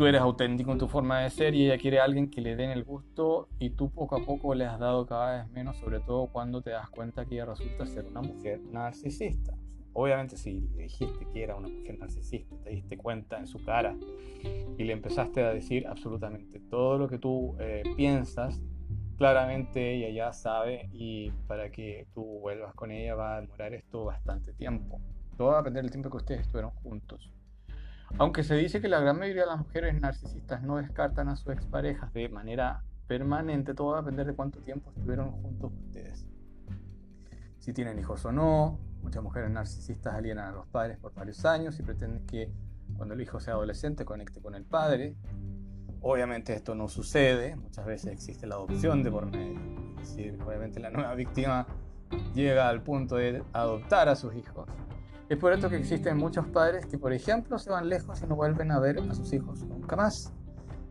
tú 0.00 0.06
eres 0.06 0.22
auténtico 0.22 0.72
en 0.72 0.78
tu 0.78 0.88
forma 0.88 1.20
de 1.20 1.28
ser 1.28 1.54
y 1.54 1.66
ella 1.66 1.76
quiere 1.76 2.00
a 2.00 2.04
alguien 2.04 2.30
que 2.30 2.40
le 2.40 2.56
den 2.56 2.70
el 2.70 2.84
gusto 2.84 3.50
y 3.58 3.68
tú 3.68 3.90
poco 3.90 4.16
a 4.16 4.24
poco 4.24 4.54
le 4.54 4.64
has 4.64 4.78
dado 4.78 5.04
cada 5.04 5.42
vez 5.42 5.50
menos, 5.50 5.76
sobre 5.76 6.00
todo 6.00 6.28
cuando 6.28 6.62
te 6.62 6.70
das 6.70 6.88
cuenta 6.88 7.26
que 7.26 7.34
ella 7.34 7.44
resulta 7.44 7.84
ser 7.84 8.06
una 8.06 8.22
mujer 8.22 8.62
narcisista. 8.72 9.52
Obviamente 9.92 10.38
si 10.38 10.70
le 10.74 10.84
dijiste 10.84 11.26
que 11.30 11.42
era 11.42 11.54
una 11.54 11.68
mujer 11.68 11.98
narcisista, 11.98 12.56
te 12.64 12.70
diste 12.70 12.96
cuenta 12.96 13.38
en 13.40 13.46
su 13.46 13.62
cara 13.62 13.94
y 14.78 14.84
le 14.84 14.94
empezaste 14.94 15.42
a 15.42 15.52
decir 15.52 15.86
absolutamente 15.86 16.60
todo 16.60 16.96
lo 16.96 17.06
que 17.06 17.18
tú 17.18 17.54
eh, 17.60 17.82
piensas, 17.94 18.58
claramente 19.18 19.96
ella 19.96 20.08
ya 20.08 20.32
sabe 20.32 20.88
y 20.94 21.30
para 21.46 21.70
que 21.70 22.06
tú 22.14 22.24
vuelvas 22.40 22.72
con 22.72 22.90
ella 22.90 23.16
va 23.16 23.36
a 23.36 23.40
demorar 23.42 23.74
esto 23.74 24.06
bastante 24.06 24.54
tiempo. 24.54 24.98
Todo 25.36 25.48
va 25.48 25.56
a 25.56 25.58
depender 25.58 25.82
del 25.82 25.90
tiempo 25.90 26.08
que 26.08 26.16
ustedes 26.16 26.40
estuvieron 26.40 26.70
juntos. 26.70 27.34
Aunque 28.18 28.42
se 28.42 28.54
dice 28.54 28.80
que 28.80 28.88
la 28.88 29.00
gran 29.00 29.18
mayoría 29.18 29.42
de 29.42 29.48
las 29.48 29.58
mujeres 29.58 30.00
narcisistas 30.00 30.62
no 30.62 30.76
descartan 30.76 31.28
a 31.28 31.36
sus 31.36 31.52
exparejas 31.52 32.12
de 32.12 32.28
manera 32.28 32.82
permanente, 33.06 33.74
todo 33.74 33.92
va 33.92 33.98
a 33.98 34.02
depender 34.02 34.26
de 34.26 34.34
cuánto 34.34 34.60
tiempo 34.60 34.90
estuvieron 34.90 35.32
juntos 35.32 35.72
ustedes. 35.86 36.26
Si 37.58 37.72
tienen 37.72 37.98
hijos 37.98 38.24
o 38.24 38.32
no, 38.32 38.78
muchas 39.02 39.22
mujeres 39.22 39.50
narcisistas 39.50 40.14
alienan 40.14 40.46
a 40.46 40.52
los 40.52 40.66
padres 40.66 40.98
por 40.98 41.14
varios 41.14 41.44
años 41.44 41.78
y 41.78 41.82
pretenden 41.82 42.26
que 42.26 42.52
cuando 42.96 43.14
el 43.14 43.20
hijo 43.20 43.40
sea 43.40 43.54
adolescente 43.54 44.04
conecte 44.04 44.40
con 44.40 44.54
el 44.54 44.64
padre. 44.64 45.16
Obviamente 46.02 46.54
esto 46.54 46.74
no 46.74 46.88
sucede, 46.88 47.56
muchas 47.56 47.84
veces 47.84 48.12
existe 48.12 48.46
la 48.46 48.54
adopción 48.54 49.02
de 49.02 49.10
por 49.10 49.26
medio. 49.26 49.60
Es 50.00 50.16
decir, 50.16 50.38
obviamente 50.46 50.80
la 50.80 50.90
nueva 50.90 51.14
víctima 51.14 51.66
llega 52.34 52.68
al 52.68 52.82
punto 52.82 53.16
de 53.16 53.42
adoptar 53.52 54.08
a 54.08 54.16
sus 54.16 54.34
hijos 54.34 54.66
es 55.30 55.38
por 55.38 55.52
esto 55.52 55.70
que 55.70 55.76
existen 55.76 56.16
muchos 56.16 56.44
padres 56.48 56.86
que, 56.86 56.98
por 56.98 57.12
ejemplo, 57.12 57.56
se 57.56 57.70
van 57.70 57.88
lejos 57.88 58.20
y 58.20 58.26
no 58.26 58.34
vuelven 58.34 58.72
a 58.72 58.80
ver 58.80 58.98
a 58.98 59.14
sus 59.14 59.32
hijos 59.32 59.62
nunca 59.62 59.94
más. 59.94 60.32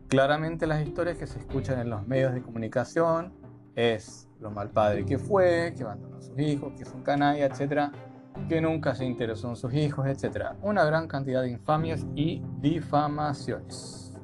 Claramente 0.08 0.66
las 0.66 0.80
historias 0.80 1.18
que 1.18 1.26
se 1.26 1.40
escuchan 1.40 1.78
en 1.78 1.90
los 1.90 2.08
medios 2.08 2.32
de 2.32 2.40
comunicación 2.40 3.34
es 3.76 4.30
lo 4.40 4.50
mal 4.50 4.70
padre 4.70 5.04
que 5.04 5.18
fue, 5.18 5.74
que 5.76 5.82
abandonó 5.82 6.16
a 6.16 6.22
sus 6.22 6.38
hijos, 6.38 6.72
que 6.74 6.84
es 6.84 6.92
un 6.94 7.02
canalla, 7.02 7.44
etcétera, 7.44 7.92
que 8.48 8.62
nunca 8.62 8.94
se 8.94 9.04
interesó 9.04 9.50
en 9.50 9.56
sus 9.56 9.74
hijos, 9.74 10.06
etcétera. 10.06 10.56
Una 10.62 10.84
gran 10.86 11.06
cantidad 11.06 11.42
de 11.42 11.50
infamias 11.50 12.06
y 12.14 12.42
difamaciones. 12.62 14.18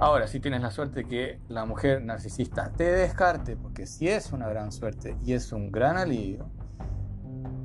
Ahora, 0.00 0.26
si 0.26 0.40
tienes 0.40 0.60
la 0.60 0.72
suerte 0.72 1.04
que 1.04 1.38
la 1.46 1.64
mujer 1.64 2.02
narcisista 2.02 2.72
te 2.72 2.90
descarte, 2.90 3.56
porque 3.56 3.86
si 3.86 4.08
es 4.08 4.32
una 4.32 4.48
gran 4.48 4.72
suerte 4.72 5.16
y 5.24 5.34
es 5.34 5.52
un 5.52 5.70
gran 5.70 5.98
alivio, 5.98 6.50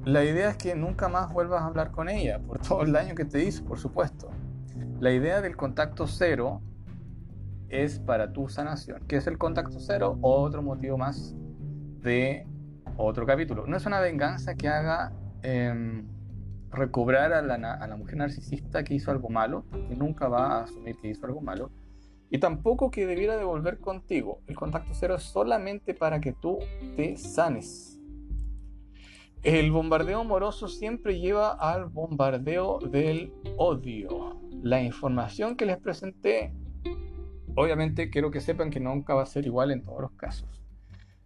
la 0.06 0.24
idea 0.24 0.50
es 0.50 0.58
que 0.58 0.76
nunca 0.76 1.10
más 1.10 1.32
vuelvas 1.32 1.62
a 1.62 1.66
hablar 1.66 1.91
con 1.91 2.10
ella 2.10 2.39
por 2.39 2.60
todo 2.68 2.84
el 2.84 2.91
daño 2.91 3.16
que 3.16 3.26
te 3.26 3.43
hizo, 3.43 3.64
por 3.66 3.80
supuesto. 3.80 4.30
La 5.00 5.12
idea 5.12 5.41
del 5.41 5.56
contacto 5.56 6.08
cero 6.08 6.62
es 7.70 8.00
para 8.00 8.34
tu 8.34 8.50
sanación. 8.50 9.04
¿Qué 9.08 9.18
es 9.18 9.28
el 9.28 9.38
contacto 9.38 9.80
cero? 9.80 10.18
Otro 10.22 10.62
motivo 10.62 10.97
más 10.97 11.36
de 12.02 12.47
otro 12.97 13.26
capítulo. 13.26 13.66
No 13.68 13.78
es 13.78 13.86
una 13.86 14.00
venganza 14.00 14.56
que 14.56 14.68
haga 14.68 15.14
em, 15.41 16.08
recobrar 16.72 17.34
a 17.34 17.41
la, 17.41 17.56
a 17.56 17.88
la 17.88 17.95
mujer 17.95 18.18
narcisista 18.18 18.84
que 18.84 18.93
hizo 18.95 19.12
algo 19.12 19.30
malo, 19.30 19.66
que 19.88 19.95
nunca 19.95 20.28
va 20.28 20.60
a 20.60 20.64
asumir 20.64 20.97
que 20.97 21.10
hizo 21.10 21.26
algo 21.26 21.41
malo, 21.41 21.72
y 22.30 22.39
tampoco 22.39 22.91
que 22.91 23.06
debiera 23.06 23.38
devolver 23.38 23.80
contigo. 23.80 24.41
El 24.47 24.56
contacto 24.56 24.91
cero 24.93 25.16
es 25.16 25.24
solamente 25.24 25.93
para 25.93 26.20
que 26.20 26.34
tú 26.34 26.60
te 26.95 27.16
sanes 27.18 27.99
el 29.44 29.72
bombardeo 29.72 30.22
amoroso 30.22 30.68
siempre 30.68 31.20
lleva 31.20 31.52
al 31.52 31.86
bombardeo 31.86 32.80
del 32.80 33.34
odio. 33.58 34.40
La 34.62 34.82
información 34.82 35.56
que 35.56 35.66
les 35.66 35.78
presenté, 35.78 36.54
obviamente 37.56 38.10
quiero 38.10 38.32
que 38.32 38.42
sepan 38.42 38.70
que 38.70 38.80
nunca 38.80 39.14
va 39.14 39.24
a 39.24 39.26
ser 39.26 39.46
igual 39.46 39.72
en 39.72 39.84
todos 39.84 40.02
los 40.02 40.12
casos. 40.12 40.62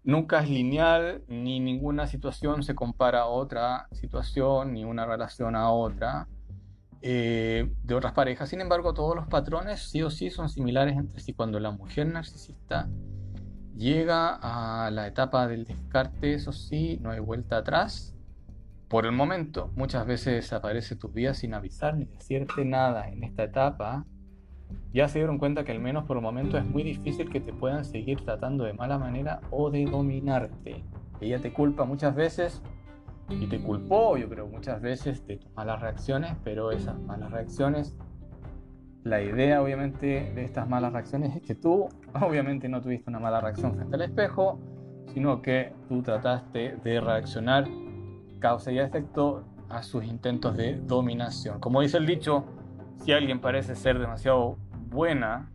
Nunca 0.03 0.43
es 0.43 0.49
lineal, 0.49 1.23
ni 1.27 1.59
ninguna 1.59 2.07
situación 2.07 2.61
se 2.61 2.75
compara 2.75 3.21
a 3.21 3.27
otra 3.27 3.87
situación, 3.93 4.73
ni 4.73 4.83
una 4.83 5.05
relación 5.05 5.55
a 5.55 5.71
otra 5.71 6.27
eh, 7.01 7.71
de 7.83 7.95
otras 7.95 8.13
parejas. 8.13 8.49
Sin 8.49 8.61
embargo, 8.61 8.93
todos 8.93 9.15
los 9.15 9.27
patrones 9.27 9.89
sí 9.89 10.03
o 10.03 10.09
sí 10.09 10.29
son 10.29 10.49
similares 10.49 10.97
entre 10.97 11.19
sí. 11.19 11.33
Cuando 11.33 11.59
la 11.59 11.71
mujer 11.71 12.07
narcisista 12.07 12.89
Llega 13.75 14.37
a 14.41 14.91
la 14.91 15.07
etapa 15.07 15.47
del 15.47 15.65
descarte, 15.65 16.35
eso 16.35 16.51
sí, 16.51 16.99
no 17.01 17.09
hay 17.09 17.19
vuelta 17.19 17.57
atrás. 17.57 18.15
Por 18.87 19.07
el 19.07 19.11
momento, 19.11 19.71
muchas 19.75 20.05
veces 20.05 20.35
desaparece 20.35 20.95
tu 20.95 21.09
vida 21.09 21.33
sin 21.33 21.55
avisar 21.55 21.97
ni 21.97 22.05
decirte 22.05 22.63
nada 22.65 23.09
en 23.09 23.23
esta 23.23 23.43
etapa. 23.43 24.05
Ya 24.93 25.07
se 25.07 25.17
dieron 25.17 25.39
cuenta 25.39 25.63
que 25.63 25.71
al 25.71 25.79
menos 25.79 26.05
por 26.05 26.17
el 26.17 26.21
momento 26.21 26.59
es 26.59 26.65
muy 26.65 26.83
difícil 26.83 27.31
que 27.31 27.39
te 27.39 27.51
puedan 27.51 27.83
seguir 27.83 28.21
tratando 28.23 28.63
de 28.63 28.73
mala 28.73 28.99
manera 28.99 29.41
o 29.49 29.71
de 29.71 29.85
dominarte. 29.85 30.83
Ella 31.19 31.39
te 31.39 31.51
culpa 31.51 31.85
muchas 31.85 32.13
veces 32.15 32.61
y 33.29 33.47
te 33.47 33.59
culpó, 33.59 34.17
yo 34.17 34.29
creo, 34.29 34.47
muchas 34.47 34.81
veces 34.81 35.25
de 35.25 35.37
tus 35.37 35.51
malas 35.53 35.81
reacciones, 35.81 36.35
pero 36.43 36.71
esas 36.71 36.99
malas 36.99 37.31
reacciones 37.31 37.95
la 39.03 39.21
idea, 39.21 39.61
obviamente, 39.61 40.31
de 40.33 40.43
estas 40.45 40.67
malas 40.67 40.93
reacciones 40.93 41.35
es 41.35 41.41
que 41.41 41.55
tú, 41.55 41.89
obviamente, 42.21 42.69
no 42.69 42.81
tuviste 42.81 43.09
una 43.09 43.19
mala 43.19 43.41
reacción 43.41 43.75
frente 43.75 43.95
al 43.95 44.01
espejo, 44.01 44.59
sino 45.13 45.41
que 45.41 45.73
tú 45.89 46.01
trataste 46.01 46.77
de 46.83 47.01
reaccionar 47.01 47.67
causa 48.39 48.71
y 48.71 48.79
efecto 48.79 49.43
a 49.69 49.83
sus 49.83 50.05
intentos 50.05 50.55
de 50.55 50.75
dominación. 50.75 51.59
Como 51.59 51.81
dice 51.81 51.97
el 51.97 52.05
dicho, 52.05 52.45
si 53.03 53.11
alguien 53.11 53.41
parece 53.41 53.75
ser 53.75 53.99
demasiado 53.99 54.57
buena 54.89 55.49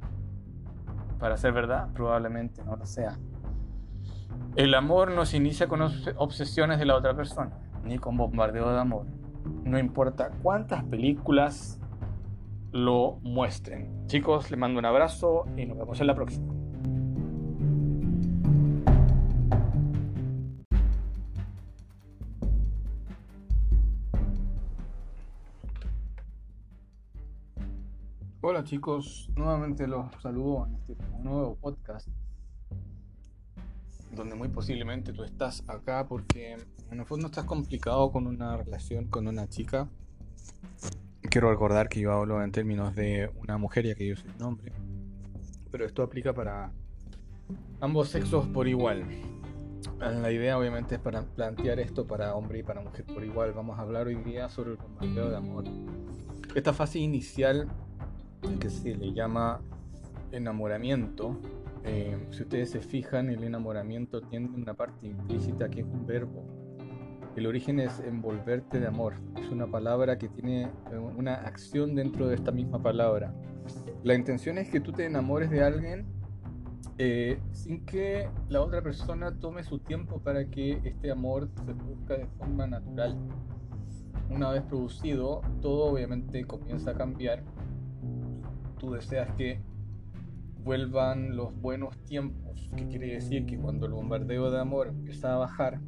para 1.19 1.37
ser 1.37 1.53
verdad, 1.53 1.89
probablemente 1.95 2.63
no 2.65 2.77
lo 2.77 2.85
sea. 2.85 3.19
El 4.57 4.75
amor 4.75 5.11
no 5.13 5.25
se 5.25 5.37
inicia 5.37 5.69
con 5.69 5.81
obsesiones 6.17 6.79
de 6.79 6.85
la 6.85 6.97
otra 6.97 7.15
persona, 7.15 7.53
ni 7.85 7.99
con 7.99 8.17
bombardeo 8.17 8.71
de 8.73 8.81
amor. 8.81 9.07
No 9.65 9.79
importa 9.79 10.31
cuántas 10.43 10.85
películas 10.85 11.81
lo 12.79 13.19
muestren. 13.23 14.07
Chicos, 14.07 14.51
les 14.51 14.59
mando 14.59 14.79
un 14.79 14.85
abrazo 14.85 15.45
y 15.57 15.67
nos 15.67 15.77
vemos 15.77 16.01
en 16.01 16.07
la 16.07 16.15
próxima. 16.15 16.55
Hola 28.41 28.65
chicos, 28.65 29.29
nuevamente 29.37 29.87
los 29.87 30.07
saludo 30.23 30.67
en 30.67 30.75
este 30.77 30.97
nuevo 31.21 31.57
podcast 31.57 32.09
donde 34.13 34.37
muy 34.37 34.49
posiblemente 34.49 35.13
tú 35.13 35.23
estás 35.23 35.65
acá 35.69 36.07
porque 36.09 36.57
en 36.91 37.01
el 37.01 37.05
fondo 37.05 37.27
estás 37.27 37.45
complicado 37.45 38.11
con 38.11 38.27
una 38.27 38.57
relación 38.57 39.07
con 39.09 39.29
una 39.29 39.49
chica 39.49 39.89
Quiero 41.31 41.51
recordar 41.51 41.91
que 41.91 42.01
yo 42.01 42.13
hablo 42.13 42.43
en 42.43 42.53
términos 42.53 42.95
de 42.95 43.31
una 43.43 43.59
mujer 43.59 43.87
ya 43.87 43.95
que 43.95 44.09
yo 44.09 44.17
soy 44.17 44.31
un 44.39 44.43
hombre, 44.45 44.73
pero 45.71 45.85
esto 45.85 46.03
aplica 46.03 46.33
para 46.33 46.73
ambos 47.81 48.09
sexos 48.09 48.47
por 48.47 48.67
igual. 48.67 49.05
La 49.99 50.33
idea 50.33 50.59
obviamente 50.59 50.95
es 50.95 51.01
para 51.01 51.23
plantear 51.23 51.81
esto 51.81 52.07
para 52.07 52.35
hombre 52.35 52.61
y 52.61 52.63
para 52.63 52.81
mujer 52.81 53.05
por 53.05 53.23
igual. 53.25 53.53
Vamos 53.53 53.79
a 53.79 53.83
hablar 53.83 54.07
hoy 54.07 54.15
día 54.17 54.49
sobre 54.49 54.71
el 54.71 54.77
bombardeo 54.77 55.29
de 55.29 55.37
amor. 55.37 55.65
Esta 56.55 56.73
fase 56.73 56.99
inicial 56.99 57.69
que 58.59 58.71
se 58.71 58.95
le 58.95 59.13
llama 59.13 59.61
enamoramiento. 60.33 61.39
Eh, 61.85 62.17
si 62.31 62.43
ustedes 62.43 62.71
se 62.71 62.81
fijan, 62.81 63.29
el 63.29 63.45
enamoramiento 63.45 64.23
tiene 64.23 64.49
una 64.49 64.73
parte 64.73 65.07
implícita 65.07 65.69
que 65.69 65.81
es 65.81 65.87
un 65.87 66.07
verbo 66.07 66.58
el 67.39 67.47
origen 67.47 67.79
es 67.79 68.01
envolverte 68.01 68.81
de 68.81 68.89
amor. 68.89 69.15
Es 69.37 69.49
una 69.51 69.67
palabra 69.67 70.19
que 70.19 70.29
tiene 70.29 70.65
eh, 70.65 70.99
una 70.99 71.35
acción 71.35 71.95
dentro 71.95 72.27
de 72.27 72.35
esta 72.35 72.51
misma 72.51 72.83
palabra. 72.83 73.33
La 74.03 74.15
intención 74.15 74.59
es 74.59 74.69
que 74.69 74.81
tú 74.81 74.93
te 74.93 75.07
enamores 75.07 75.49
de 75.51 75.63
alguien 75.63 76.07
eh, 76.99 77.39
sin 77.53 77.85
que 77.87 78.29
la 78.49 78.61
otra 78.61 78.83
persona 78.83 79.39
tome 79.39 79.63
su 79.63 79.79
tiempo 79.79 80.21
para 80.21 80.47
que 80.51 80.81
este 80.83 81.13
amor 81.13 81.49
se 81.65 81.75
produzca 81.75 82.17
de 82.17 82.27
forma 82.27 82.67
natural. 82.67 83.17
Una 84.31 84.51
vez 84.51 84.63
producido, 84.63 85.43
todo 85.63 85.93
obviamente 85.93 86.45
comienza 86.45 86.91
a 86.91 86.95
cambiar. 86.95 87.45
Tú 88.79 88.93
deseas 88.93 89.31
que 89.37 89.61
vuelvan 90.65 91.37
los 91.37 91.55
buenos 91.61 91.97
tiempos, 92.05 92.69
que 92.77 92.89
quiere 92.89 93.15
decir 93.15 93.47
que 93.47 93.57
cuando 93.57 93.87
el 93.87 93.93
bombardeo 93.93 94.51
de 94.51 94.61
amor 94.61 94.89
empieza 94.89 95.35
a 95.35 95.39
bajar, 95.39 95.81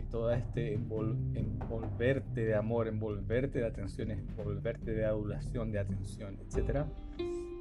todo 0.00 0.32
este 0.32 0.72
envolverte 0.72 2.46
de 2.46 2.54
amor, 2.54 2.88
envolverte 2.88 3.58
de 3.58 3.66
atención, 3.66 4.10
envolverte 4.10 4.92
de 4.92 5.04
adulación, 5.04 5.72
de 5.72 5.80
atención, 5.80 6.38
etc., 6.40 6.86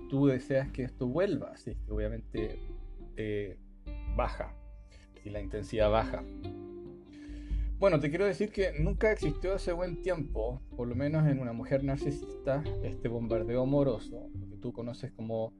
tú 0.09 0.27
deseas 0.27 0.69
que 0.71 0.83
esto 0.83 1.07
vuelva, 1.07 1.51
así 1.51 1.75
que 1.75 1.91
obviamente 1.91 2.59
eh, 3.17 3.57
baja, 4.15 4.53
y 5.25 5.29
la 5.29 5.41
intensidad 5.41 5.89
baja. 5.89 6.23
Bueno, 7.79 7.99
te 7.99 8.09
quiero 8.09 8.25
decir 8.25 8.51
que 8.51 8.73
nunca 8.79 9.11
existió 9.11 9.55
hace 9.55 9.71
buen 9.71 10.01
tiempo, 10.01 10.61
por 10.77 10.87
lo 10.87 10.95
menos 10.95 11.27
en 11.27 11.39
una 11.39 11.51
mujer 11.51 11.83
narcisista, 11.83 12.63
este 12.83 13.07
bombardeo 13.07 13.63
amoroso, 13.63 14.29
lo 14.39 14.47
que 14.49 14.57
tú 14.57 14.71
conoces 14.71 15.11
como 15.11 15.51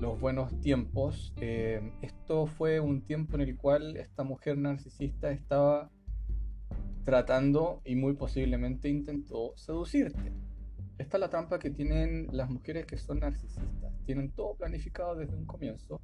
los 0.00 0.20
buenos 0.20 0.60
tiempos. 0.60 1.32
Eh, 1.40 1.92
esto 2.02 2.46
fue 2.46 2.80
un 2.80 3.02
tiempo 3.02 3.36
en 3.36 3.42
el 3.42 3.56
cual 3.56 3.96
esta 3.96 4.24
mujer 4.24 4.58
narcisista 4.58 5.30
estaba 5.30 5.90
tratando 7.04 7.80
y 7.84 7.94
muy 7.96 8.14
posiblemente 8.14 8.88
intentó 8.88 9.52
seducirte. 9.56 10.32
Esta 10.98 11.16
es 11.16 11.20
la 11.20 11.28
trampa 11.28 11.58
que 11.58 11.70
tienen 11.70 12.28
las 12.32 12.48
mujeres 12.48 12.86
que 12.86 12.96
son 12.96 13.20
narcisistas. 13.20 13.92
Tienen 14.06 14.30
todo 14.30 14.54
planificado 14.54 15.16
desde 15.16 15.34
un 15.34 15.44
comienzo 15.44 16.00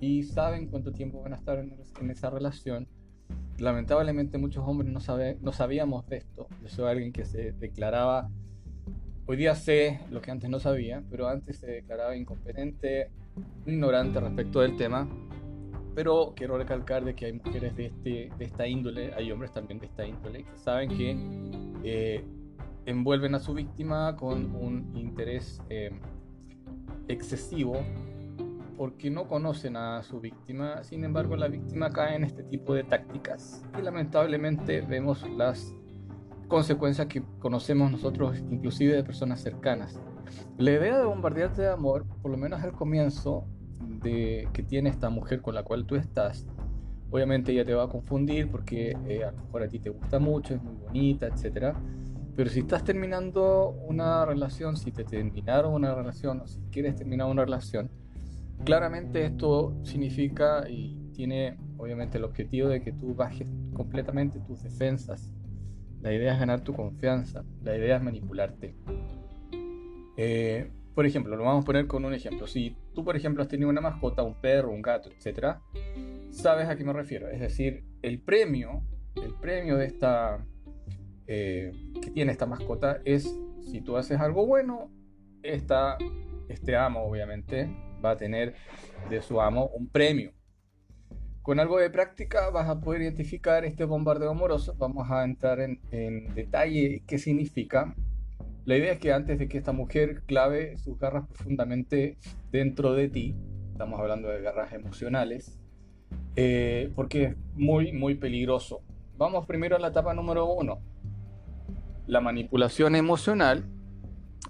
y 0.00 0.22
saben 0.24 0.66
cuánto 0.66 0.92
tiempo 0.92 1.22
van 1.22 1.34
a 1.34 1.36
estar 1.36 1.58
en, 1.58 2.10
esa 2.10 2.30
relación. 2.30 2.88
Lamentablemente 3.58 4.38
muchos 4.38 4.66
hombres 4.66 4.90
no, 4.90 5.00
sabe, 5.00 5.38
no 5.40 5.52
sabíamos 5.52 6.06
de 6.08 6.16
esto. 6.18 6.48
Yo 6.62 6.68
soy 6.68 6.90
alguien 6.90 7.12
que 7.12 7.24
se 7.24 7.52
declaraba, 7.52 8.30
hoy 9.26 9.36
día 9.36 9.54
sé 9.54 10.00
lo 10.10 10.20
que 10.20 10.30
antes 10.30 10.50
no 10.50 10.58
sabía, 10.58 11.02
pero 11.10 11.28
antes 11.28 11.58
se 11.58 11.66
declaraba 11.66 12.16
incompetente, 12.16 13.10
ignorante 13.66 14.20
respecto 14.20 14.60
del 14.60 14.76
tema 14.76 15.08
pero 15.94 16.32
quiero 16.34 16.58
recalcar 16.58 17.04
de 17.04 17.14
que 17.14 17.26
hay 17.26 17.32
mujeres 17.34 17.76
de, 17.76 17.86
este, 17.86 18.30
de 18.36 18.44
esta 18.44 18.66
índole, 18.66 19.14
hay 19.14 19.30
hombres 19.30 19.52
también 19.52 19.78
de 19.78 19.86
esta 19.86 20.06
índole, 20.06 20.44
que 20.44 20.58
saben 20.58 20.88
que 20.88 21.16
eh, 21.84 22.24
envuelven 22.86 23.34
a 23.34 23.38
su 23.38 23.54
víctima 23.54 24.16
con 24.16 24.54
un 24.56 24.92
interés 24.96 25.60
eh, 25.68 25.90
excesivo 27.08 27.80
porque 28.76 29.10
no 29.10 29.28
conocen 29.28 29.76
a 29.76 30.02
su 30.02 30.20
víctima, 30.20 30.82
sin 30.82 31.04
embargo 31.04 31.36
la 31.36 31.48
víctima 31.48 31.90
cae 31.90 32.16
en 32.16 32.24
este 32.24 32.42
tipo 32.42 32.74
de 32.74 32.82
tácticas 32.82 33.62
y 33.78 33.82
lamentablemente 33.82 34.80
vemos 34.80 35.28
las 35.36 35.72
consecuencias 36.48 37.06
que 37.06 37.22
conocemos 37.38 37.90
nosotros 37.92 38.42
inclusive 38.50 38.94
de 38.94 39.04
personas 39.04 39.40
cercanas. 39.40 40.00
La 40.58 40.72
idea 40.72 40.98
de 40.98 41.04
bombardearte 41.04 41.62
de 41.62 41.70
amor, 41.70 42.04
por 42.20 42.30
lo 42.30 42.36
menos 42.36 42.62
al 42.62 42.72
comienzo, 42.72 43.46
que 44.02 44.64
tiene 44.66 44.90
esta 44.90 45.10
mujer 45.10 45.40
con 45.40 45.54
la 45.54 45.62
cual 45.62 45.86
tú 45.86 45.96
estás, 45.96 46.46
obviamente 47.14 47.52
ella 47.52 47.64
te 47.64 47.74
va 47.74 47.84
a 47.84 47.88
confundir 47.88 48.50
porque 48.50 48.96
eh, 49.06 49.22
a 49.22 49.30
lo 49.30 49.38
mejor 49.44 49.62
a 49.62 49.68
ti 49.68 49.78
te 49.78 49.88
gusta 49.88 50.18
mucho, 50.18 50.54
es 50.54 50.62
muy 50.62 50.74
bonita, 50.74 51.28
etc. 51.28 51.72
Pero 52.34 52.50
si 52.50 52.58
estás 52.58 52.82
terminando 52.82 53.68
una 53.86 54.24
relación, 54.24 54.76
si 54.76 54.90
te 54.90 55.04
terminaron 55.04 55.72
una 55.74 55.94
relación 55.94 56.40
o 56.40 56.48
si 56.48 56.60
quieres 56.72 56.96
terminar 56.96 57.28
una 57.28 57.44
relación, 57.44 57.88
claramente 58.64 59.24
esto 59.26 59.76
significa 59.84 60.68
y 60.68 61.10
tiene 61.12 61.56
obviamente 61.76 62.18
el 62.18 62.24
objetivo 62.24 62.66
de 62.66 62.82
que 62.82 62.90
tú 62.90 63.14
bajes 63.14 63.46
completamente 63.74 64.40
tus 64.40 64.64
defensas. 64.64 65.32
La 66.02 66.12
idea 66.12 66.32
es 66.34 66.40
ganar 66.40 66.62
tu 66.62 66.74
confianza, 66.74 67.44
la 67.62 67.76
idea 67.76 67.96
es 67.96 68.02
manipularte. 68.02 68.74
Eh, 70.16 70.68
por 70.96 71.06
ejemplo, 71.06 71.36
lo 71.36 71.44
vamos 71.44 71.62
a 71.62 71.66
poner 71.66 71.86
con 71.86 72.04
un 72.04 72.12
ejemplo. 72.12 72.48
Si 72.48 72.76
tú, 72.94 73.04
por 73.04 73.16
ejemplo, 73.16 73.42
has 73.42 73.48
tenido 73.48 73.68
una 73.68 73.80
mascota, 73.80 74.22
un 74.22 74.34
perro, 74.40 74.70
un 74.70 74.82
gato, 74.82 75.10
etc., 75.10 75.56
sabes 76.30 76.68
a 76.68 76.76
qué 76.76 76.84
me 76.84 76.92
refiero. 76.92 77.28
Es 77.28 77.40
decir, 77.40 77.84
el 78.02 78.20
premio, 78.20 78.82
el 79.16 79.34
premio 79.34 79.76
de 79.76 79.86
esta 79.86 80.44
eh, 81.26 81.72
que 82.02 82.10
tiene 82.10 82.32
esta 82.32 82.46
mascota 82.46 83.00
es 83.04 83.34
si 83.62 83.80
tú 83.80 83.96
haces 83.96 84.20
algo 84.20 84.46
bueno, 84.46 84.90
esta, 85.42 85.96
este 86.48 86.76
amo, 86.76 87.04
obviamente, 87.04 87.68
va 88.04 88.12
a 88.12 88.16
tener 88.16 88.54
de 89.08 89.22
su 89.22 89.40
amo 89.40 89.70
un 89.74 89.88
premio. 89.88 90.32
Con 91.42 91.60
algo 91.60 91.78
de 91.78 91.90
práctica 91.90 92.48
vas 92.50 92.68
a 92.68 92.80
poder 92.80 93.02
identificar 93.02 93.64
este 93.64 93.84
bombardeo 93.84 94.30
amoroso. 94.30 94.74
Vamos 94.78 95.10
a 95.10 95.24
entrar 95.24 95.60
en, 95.60 95.80
en 95.90 96.34
detalle 96.34 97.02
qué 97.06 97.18
significa 97.18 97.94
la 98.64 98.76
idea 98.76 98.92
es 98.92 98.98
que 98.98 99.12
antes 99.12 99.38
de 99.38 99.48
que 99.48 99.58
esta 99.58 99.72
mujer 99.72 100.22
clave 100.26 100.78
sus 100.78 100.98
garras 100.98 101.26
profundamente 101.26 102.16
dentro 102.50 102.94
de 102.94 103.08
ti, 103.08 103.34
estamos 103.72 104.00
hablando 104.00 104.28
de 104.28 104.40
garras 104.40 104.72
emocionales, 104.72 105.58
eh, 106.36 106.90
porque 106.94 107.24
es 107.24 107.36
muy, 107.54 107.92
muy 107.92 108.14
peligroso. 108.14 108.80
Vamos 109.18 109.46
primero 109.46 109.76
a 109.76 109.78
la 109.78 109.88
etapa 109.88 110.14
número 110.14 110.46
uno, 110.46 110.78
la 112.06 112.20
manipulación 112.20 112.96
emocional 112.96 113.64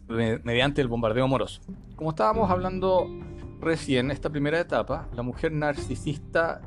mediante 0.09 0.81
el 0.81 0.89
bombardeo 0.89 1.25
amoroso. 1.25 1.61
Como 1.97 2.11
estábamos 2.11 2.51
hablando 2.51 3.09
recién 3.61 4.11
esta 4.11 4.31
primera 4.31 4.61
etapa, 4.61 5.09
la 5.15 5.23
mujer 5.23 5.51
narcisista 5.53 6.61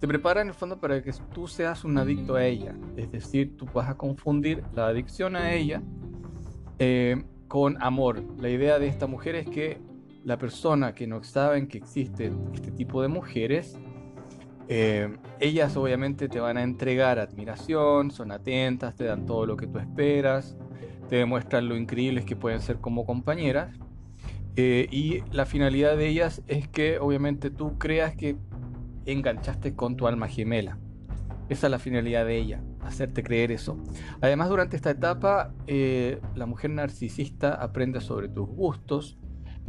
te 0.00 0.08
prepara 0.08 0.40
en 0.40 0.48
el 0.48 0.54
fondo 0.54 0.80
para 0.80 1.02
que 1.02 1.12
tú 1.32 1.46
seas 1.46 1.84
un 1.84 1.98
adicto 1.98 2.34
a 2.34 2.44
ella. 2.44 2.74
Es 2.96 3.12
decir, 3.12 3.56
tú 3.56 3.66
vas 3.72 3.88
a 3.88 3.96
confundir 3.96 4.64
la 4.74 4.88
adicción 4.88 5.36
a 5.36 5.52
ella 5.52 5.82
eh, 6.80 7.22
con 7.46 7.80
amor. 7.82 8.24
La 8.38 8.48
idea 8.48 8.78
de 8.78 8.86
esta 8.86 9.06
mujer 9.06 9.34
es 9.34 9.46
que 9.46 9.78
la 10.24 10.38
persona 10.38 10.94
que 10.94 11.06
no 11.06 11.22
sabe 11.22 11.68
que 11.68 11.76
existe 11.78 12.32
este 12.54 12.70
tipo 12.70 13.02
de 13.02 13.08
mujeres, 13.08 13.78
eh, 14.68 15.14
ellas 15.40 15.76
obviamente 15.76 16.28
te 16.28 16.40
van 16.40 16.56
a 16.56 16.62
entregar 16.62 17.18
admiración, 17.18 18.10
son 18.10 18.32
atentas, 18.32 18.96
te 18.96 19.04
dan 19.04 19.26
todo 19.26 19.44
lo 19.44 19.56
que 19.56 19.66
tú 19.66 19.78
esperas, 19.78 20.56
te 21.08 21.16
demuestran 21.16 21.68
lo 21.68 21.76
increíbles 21.76 22.24
que 22.24 22.34
pueden 22.34 22.60
ser 22.60 22.78
como 22.78 23.04
compañeras. 23.04 23.76
Eh, 24.56 24.88
y 24.90 25.20
la 25.32 25.44
finalidad 25.44 25.98
de 25.98 26.08
ellas 26.08 26.42
es 26.46 26.66
que 26.66 26.98
obviamente 26.98 27.50
tú 27.50 27.76
creas 27.78 28.14
que 28.14 28.36
enganchaste 29.04 29.74
con 29.74 29.96
tu 29.96 30.06
alma 30.06 30.28
gemela. 30.28 30.78
Esa 31.50 31.66
es 31.66 31.70
la 31.70 31.78
finalidad 31.78 32.24
de 32.24 32.38
ella, 32.38 32.62
hacerte 32.82 33.22
creer 33.22 33.52
eso. 33.52 33.76
Además, 34.20 34.48
durante 34.48 34.76
esta 34.76 34.90
etapa, 34.90 35.52
eh, 35.66 36.20
la 36.34 36.46
mujer 36.46 36.70
narcisista 36.70 37.54
aprende 37.54 38.00
sobre 38.00 38.28
tus 38.28 38.48
gustos. 38.48 39.18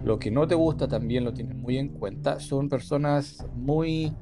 Lo 0.03 0.17
que 0.19 0.31
no 0.31 0.47
te 0.47 0.55
gusta 0.55 0.87
también 0.87 1.23
lo 1.23 1.33
tienes 1.33 1.55
muy 1.55 1.77
en 1.77 1.89
cuenta. 1.89 2.39
Son 2.39 2.69
personas 2.69 3.45
muy 3.55 4.13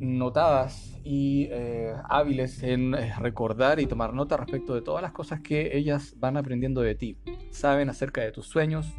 notadas 0.00 0.98
y 1.02 1.48
eh, 1.50 1.92
hábiles 2.08 2.62
en 2.62 2.94
eh, 2.94 3.12
recordar 3.18 3.80
y 3.80 3.86
tomar 3.86 4.14
nota 4.14 4.36
respecto 4.36 4.74
de 4.74 4.82
todas 4.82 5.02
las 5.02 5.12
cosas 5.12 5.40
que 5.40 5.76
ellas 5.76 6.14
van 6.18 6.36
aprendiendo 6.36 6.80
de 6.82 6.94
ti. 6.94 7.18
Saben 7.50 7.88
acerca 7.88 8.20
de 8.20 8.30
tus 8.30 8.46
sueños, 8.46 8.94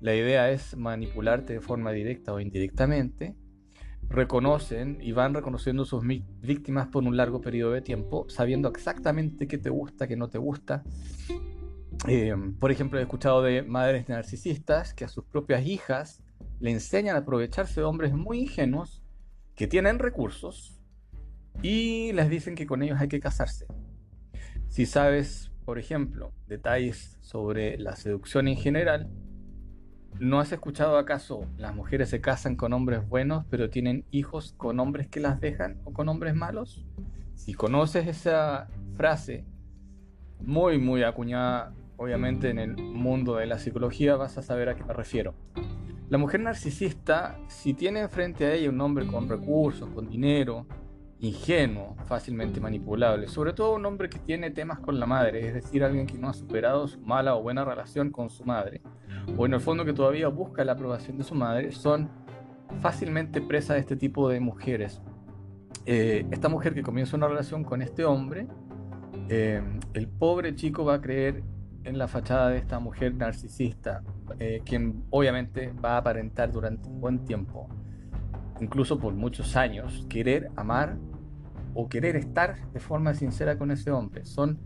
la 0.00 0.14
idea 0.14 0.50
es 0.50 0.76
manipularte 0.76 1.54
de 1.54 1.60
forma 1.60 1.92
directa 1.92 2.32
o 2.32 2.40
indirectamente. 2.40 3.36
Reconocen 4.08 4.98
y 5.00 5.12
van 5.12 5.34
reconociendo 5.34 5.84
sus 5.84 6.04
víctimas 6.06 6.88
por 6.88 7.04
un 7.04 7.16
largo 7.16 7.40
periodo 7.40 7.72
de 7.72 7.80
tiempo, 7.80 8.26
sabiendo 8.28 8.68
exactamente 8.68 9.48
qué 9.48 9.58
te 9.58 9.70
gusta, 9.70 10.06
qué 10.06 10.16
no 10.16 10.28
te 10.28 10.38
gusta. 10.38 10.82
Eh, 12.08 12.34
por 12.58 12.70
ejemplo, 12.70 12.98
he 12.98 13.02
escuchado 13.02 13.42
de 13.42 13.62
madres 13.62 14.08
narcisistas 14.08 14.92
que 14.92 15.04
a 15.04 15.08
sus 15.08 15.24
propias 15.24 15.66
hijas 15.66 16.22
le 16.60 16.70
enseñan 16.70 17.16
a 17.16 17.20
aprovecharse 17.20 17.80
de 17.80 17.84
hombres 17.84 18.12
muy 18.12 18.40
ingenuos 18.40 19.02
que 19.54 19.66
tienen 19.66 19.98
recursos 19.98 20.80
y 21.60 22.12
les 22.12 22.28
dicen 22.28 22.54
que 22.54 22.66
con 22.66 22.82
ellos 22.82 23.00
hay 23.00 23.08
que 23.08 23.20
casarse. 23.20 23.66
Si 24.68 24.86
sabes, 24.86 25.52
por 25.64 25.78
ejemplo, 25.78 26.32
detalles 26.46 27.18
sobre 27.20 27.78
la 27.78 27.94
seducción 27.96 28.48
en 28.48 28.56
general, 28.56 29.10
¿No 30.18 30.40
has 30.40 30.52
escuchado 30.52 30.98
acaso 30.98 31.46
las 31.58 31.74
mujeres 31.74 32.10
se 32.10 32.20
casan 32.20 32.56
con 32.56 32.72
hombres 32.72 33.08
buenos 33.08 33.44
pero 33.50 33.70
tienen 33.70 34.04
hijos 34.10 34.54
con 34.56 34.78
hombres 34.78 35.08
que 35.08 35.20
las 35.20 35.40
dejan 35.40 35.80
o 35.84 35.92
con 35.92 36.08
hombres 36.08 36.34
malos? 36.34 36.84
Si 37.34 37.54
conoces 37.54 38.06
esa 38.06 38.68
frase 38.94 39.44
muy 40.40 40.78
muy 40.78 41.02
acuñada 41.02 41.74
obviamente 41.96 42.50
en 42.50 42.58
el 42.58 42.76
mundo 42.76 43.36
de 43.36 43.46
la 43.46 43.58
psicología 43.58 44.16
vas 44.16 44.36
a 44.38 44.42
saber 44.42 44.68
a 44.68 44.74
qué 44.74 44.84
me 44.84 44.92
refiero. 44.92 45.34
La 46.08 46.18
mujer 46.18 46.40
narcisista, 46.40 47.38
si 47.48 47.74
tiene 47.74 48.00
enfrente 48.00 48.44
a 48.44 48.52
ella 48.52 48.68
un 48.68 48.80
hombre 48.80 49.06
con 49.06 49.28
recursos, 49.28 49.88
con 49.90 50.10
dinero, 50.10 50.66
ingenuo, 51.22 51.94
fácilmente 52.06 52.60
manipulable, 52.60 53.28
sobre 53.28 53.52
todo 53.52 53.76
un 53.76 53.86
hombre 53.86 54.10
que 54.10 54.18
tiene 54.18 54.50
temas 54.50 54.80
con 54.80 54.98
la 54.98 55.06
madre, 55.06 55.46
es 55.46 55.54
decir, 55.54 55.84
alguien 55.84 56.04
que 56.04 56.18
no 56.18 56.28
ha 56.28 56.34
superado 56.34 56.88
su 56.88 57.00
mala 57.00 57.36
o 57.36 57.42
buena 57.42 57.64
relación 57.64 58.10
con 58.10 58.28
su 58.28 58.44
madre, 58.44 58.82
o 59.36 59.46
en 59.46 59.54
el 59.54 59.60
fondo 59.60 59.84
que 59.84 59.92
todavía 59.92 60.26
busca 60.26 60.64
la 60.64 60.72
aprobación 60.72 61.18
de 61.18 61.24
su 61.24 61.36
madre, 61.36 61.70
son 61.70 62.10
fácilmente 62.80 63.40
presa 63.40 63.74
de 63.74 63.80
este 63.80 63.94
tipo 63.94 64.28
de 64.28 64.40
mujeres. 64.40 65.00
Eh, 65.86 66.26
esta 66.32 66.48
mujer 66.48 66.74
que 66.74 66.82
comienza 66.82 67.16
una 67.16 67.28
relación 67.28 67.62
con 67.62 67.82
este 67.82 68.04
hombre, 68.04 68.48
eh, 69.28 69.62
el 69.94 70.08
pobre 70.08 70.56
chico 70.56 70.84
va 70.84 70.94
a 70.94 71.00
creer 71.00 71.44
en 71.84 71.98
la 71.98 72.08
fachada 72.08 72.48
de 72.48 72.58
esta 72.58 72.80
mujer 72.80 73.14
narcisista, 73.14 74.02
eh, 74.40 74.60
quien 74.64 75.04
obviamente 75.10 75.72
va 75.72 75.94
a 75.94 75.96
aparentar 75.98 76.50
durante 76.50 76.88
un 76.88 77.00
buen 77.00 77.24
tiempo, 77.24 77.68
incluso 78.60 78.98
por 78.98 79.14
muchos 79.14 79.54
años, 79.54 80.04
querer 80.08 80.50
amar 80.56 80.96
o 81.74 81.88
querer 81.88 82.16
estar 82.16 82.70
de 82.72 82.80
forma 82.80 83.14
sincera 83.14 83.58
con 83.58 83.70
ese 83.70 83.90
hombre. 83.90 84.24
Son 84.24 84.58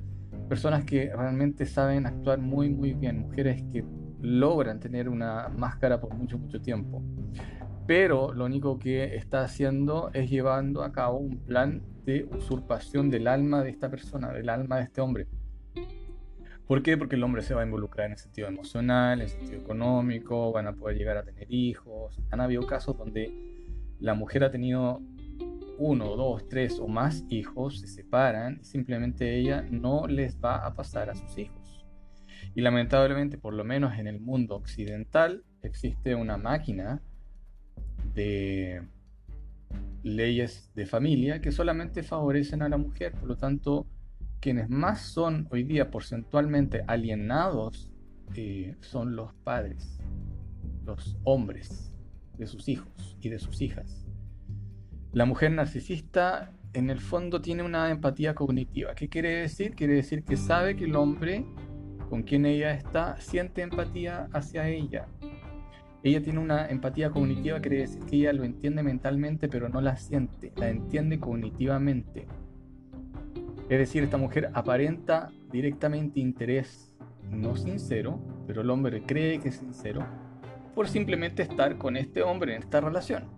personas 0.48 0.84
que 0.84 1.12
realmente 1.14 1.66
saben 1.66 2.06
actuar 2.06 2.38
muy 2.38 2.70
muy 2.70 2.94
bien, 2.94 3.20
mujeres 3.20 3.62
que 3.72 3.84
logran 4.20 4.80
tener 4.80 5.08
una 5.08 5.48
máscara 5.48 6.00
por 6.00 6.14
mucho 6.14 6.38
mucho 6.38 6.60
tiempo. 6.60 7.02
Pero 7.86 8.32
lo 8.32 8.44
único 8.44 8.78
que 8.78 9.14
está 9.14 9.42
haciendo 9.42 10.10
es 10.12 10.28
llevando 10.28 10.82
a 10.82 10.92
cabo 10.92 11.18
un 11.18 11.38
plan 11.38 11.82
de 12.04 12.24
usurpación 12.24 13.10
del 13.10 13.28
alma 13.28 13.62
de 13.62 13.70
esta 13.70 13.88
persona, 13.88 14.32
del 14.32 14.48
alma 14.48 14.76
de 14.78 14.82
este 14.82 15.00
hombre. 15.00 15.28
¿Por 16.66 16.82
qué? 16.82 16.96
Porque 16.96 17.14
el 17.14 17.22
hombre 17.22 17.42
se 17.42 17.54
va 17.54 17.62
a 17.62 17.64
involucrar 17.64 18.06
en 18.06 18.12
el 18.12 18.18
sentido 18.18 18.48
emocional, 18.48 19.20
en 19.20 19.24
el 19.24 19.28
sentido 19.28 19.60
económico, 19.60 20.50
van 20.50 20.66
a 20.66 20.72
poder 20.72 20.96
llegar 20.98 21.16
a 21.16 21.22
tener 21.22 21.46
hijos. 21.48 22.20
Han 22.30 22.40
habido 22.40 22.66
casos 22.66 22.98
donde 22.98 23.32
la 24.00 24.14
mujer 24.14 24.42
ha 24.42 24.50
tenido 24.50 25.00
uno, 25.78 26.16
dos, 26.16 26.48
tres 26.48 26.78
o 26.78 26.88
más 26.88 27.24
hijos, 27.28 27.80
se 27.80 27.86
separan, 27.86 28.64
simplemente 28.64 29.38
ella 29.38 29.62
no 29.70 30.06
les 30.06 30.38
va 30.38 30.66
a 30.66 30.74
pasar 30.74 31.10
a 31.10 31.14
sus 31.14 31.38
hijos. 31.38 31.86
Y 32.54 32.60
lamentablemente, 32.62 33.38
por 33.38 33.54
lo 33.54 33.64
menos 33.64 33.98
en 33.98 34.06
el 34.06 34.20
mundo 34.20 34.56
occidental, 34.56 35.44
existe 35.62 36.14
una 36.14 36.36
máquina 36.36 37.02
de 38.14 38.82
leyes 40.02 40.70
de 40.74 40.86
familia 40.86 41.40
que 41.40 41.52
solamente 41.52 42.02
favorecen 42.02 42.62
a 42.62 42.68
la 42.68 42.78
mujer. 42.78 43.12
Por 43.12 43.28
lo 43.28 43.36
tanto, 43.36 43.86
quienes 44.40 44.70
más 44.70 45.00
son 45.02 45.48
hoy 45.50 45.64
día 45.64 45.90
porcentualmente 45.90 46.84
alienados 46.86 47.90
eh, 48.34 48.76
son 48.80 49.16
los 49.16 49.34
padres, 49.44 49.98
los 50.84 51.18
hombres 51.24 51.92
de 52.38 52.46
sus 52.46 52.68
hijos 52.68 53.18
y 53.20 53.28
de 53.28 53.38
sus 53.38 53.60
hijas. 53.60 54.05
La 55.16 55.24
mujer 55.24 55.50
narcisista 55.50 56.52
en 56.74 56.90
el 56.90 57.00
fondo 57.00 57.40
tiene 57.40 57.62
una 57.62 57.90
empatía 57.90 58.34
cognitiva. 58.34 58.94
¿Qué 58.94 59.08
quiere 59.08 59.30
decir? 59.36 59.74
Quiere 59.74 59.94
decir 59.94 60.24
que 60.24 60.36
sabe 60.36 60.76
que 60.76 60.84
el 60.84 60.94
hombre 60.94 61.46
con 62.10 62.22
quien 62.22 62.44
ella 62.44 62.72
está 62.72 63.18
siente 63.18 63.62
empatía 63.62 64.28
hacia 64.34 64.68
ella. 64.68 65.08
Ella 66.02 66.20
tiene 66.20 66.38
una 66.38 66.68
empatía 66.68 67.08
cognitiva, 67.08 67.62
quiere 67.62 67.78
decir 67.78 68.04
que 68.04 68.16
ella 68.16 68.34
lo 68.34 68.44
entiende 68.44 68.82
mentalmente, 68.82 69.48
pero 69.48 69.70
no 69.70 69.80
la 69.80 69.96
siente, 69.96 70.52
la 70.54 70.68
entiende 70.68 71.18
cognitivamente. 71.18 72.26
Es 73.70 73.78
decir, 73.78 74.04
esta 74.04 74.18
mujer 74.18 74.50
aparenta 74.52 75.32
directamente 75.50 76.20
interés 76.20 76.94
no 77.30 77.56
sincero, 77.56 78.20
pero 78.46 78.60
el 78.60 78.68
hombre 78.68 79.02
cree 79.06 79.40
que 79.40 79.48
es 79.48 79.56
sincero, 79.56 80.06
por 80.74 80.88
simplemente 80.88 81.42
estar 81.42 81.78
con 81.78 81.96
este 81.96 82.22
hombre 82.22 82.54
en 82.54 82.62
esta 82.62 82.82
relación. 82.82 83.35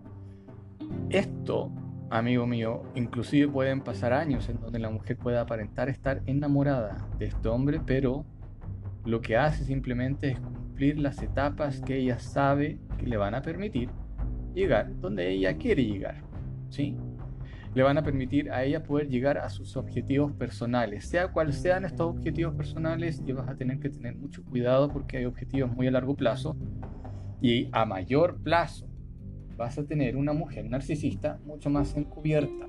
Esto, 1.11 1.73
amigo 2.11 2.47
mío, 2.47 2.83
inclusive 2.95 3.51
pueden 3.51 3.81
pasar 3.81 4.13
años 4.13 4.47
en 4.51 4.61
donde 4.61 4.79
la 4.79 4.91
mujer 4.91 5.17
pueda 5.17 5.41
aparentar 5.41 5.89
estar 5.89 6.21
enamorada 6.27 7.09
de 7.19 7.25
este 7.25 7.49
hombre, 7.49 7.81
pero 7.85 8.27
lo 9.07 9.23
que 9.23 9.39
hace 9.39 9.65
simplemente 9.65 10.33
es 10.33 10.41
cumplir 10.41 10.99
las 10.99 11.23
etapas 11.23 11.81
que 11.81 11.97
ella 11.97 12.19
sabe 12.19 12.79
que 12.99 13.07
le 13.07 13.17
van 13.17 13.35
a 13.35 13.41
permitir 13.41 13.89
llegar 14.55 15.01
donde 15.01 15.31
ella 15.31 15.57
quiere 15.57 15.83
llegar. 15.83 16.23
¿sí? 16.69 16.95
Le 17.75 17.83
van 17.83 17.97
a 17.97 18.03
permitir 18.03 18.51
a 18.51 18.65
ella 18.65 18.83
poder 18.83 19.09
llegar 19.09 19.39
a 19.39 19.49
sus 19.49 19.79
objetivos 19.79 20.33
personales. 20.33 21.07
Sea 21.07 21.29
cual 21.29 21.55
sean 21.55 21.87
estos 21.87 22.07
objetivos 22.07 22.55
personales, 22.55 23.23
y 23.27 23.33
vas 23.33 23.49
a 23.49 23.55
tener 23.55 23.81
que 23.81 23.89
tener 23.89 24.15
mucho 24.15 24.45
cuidado 24.45 24.91
porque 24.91 25.17
hay 25.17 25.25
objetivos 25.25 25.75
muy 25.75 25.87
a 25.87 25.91
largo 25.91 26.15
plazo 26.15 26.55
y 27.41 27.71
a 27.73 27.87
mayor 27.87 28.43
plazo 28.43 28.88
vas 29.59 29.77
a 29.77 29.85
tener 29.85 30.17
una 30.17 30.33
mujer 30.33 30.65
narcisista 30.71 31.39
mucho 31.45 31.69
más 31.69 31.95
encubierta. 31.97 32.67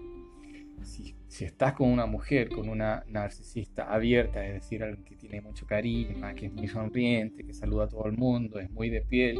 Si, 0.82 1.16
si, 1.28 1.46
estás 1.46 1.74
con 1.74 1.90
una 1.90 2.06
mujer, 2.06 2.50
con 2.50 2.68
una 2.68 3.04
narcisista 3.08 3.94
abierta, 3.94 4.46
es 4.46 4.56
decir, 4.56 4.84
alguien 4.84 5.06
que 5.06 5.16
tiene 5.16 5.42
mucho 5.42 5.66
carisma, 5.66 6.34
que 6.34 6.48
es 6.48 6.54
muy 6.54 6.68
sonriente, 6.68 7.46
que 7.46 7.54
saluda 7.54 7.84
a 7.84 7.88
todo 7.88 8.06
el 8.08 8.18
mundo, 8.18 8.60
es 8.60 8.72
muy 8.72 8.90
de 8.90 9.02
piel, 9.02 9.40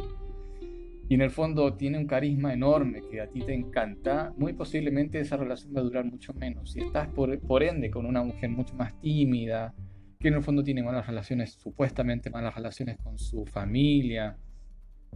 y 1.08 1.14
en 1.14 1.22
el 1.22 1.30
fondo 1.30 1.74
tiene 1.74 1.98
un 1.98 2.06
carisma 2.06 2.52
enorme 2.52 3.02
que 3.10 3.20
a 3.20 3.26
ti 3.26 3.40
te 3.40 3.52
encanta, 3.52 4.32
muy 4.36 4.52
posiblemente 4.52 5.18
esa 5.18 5.36
relación 5.36 5.74
va 5.74 5.80
a 5.80 5.82
durar 5.82 6.04
mucho 6.04 6.32
menos. 6.34 6.70
Si 6.70 6.80
estás 6.80 7.08
por, 7.08 7.36
por 7.40 7.64
ende 7.64 7.90
con 7.90 8.06
una 8.06 8.22
mujer 8.22 8.50
mucho 8.50 8.74
más 8.74 8.94
tímida, 9.00 9.74
que 10.20 10.28
en 10.28 10.34
el 10.34 10.42
fondo 10.42 10.62
tiene 10.62 10.84
malas 10.84 11.06
relaciones, 11.06 11.54
supuestamente 11.54 12.30
malas 12.30 12.54
relaciones 12.54 12.96
con 12.98 13.18
su 13.18 13.44
familia, 13.44 14.36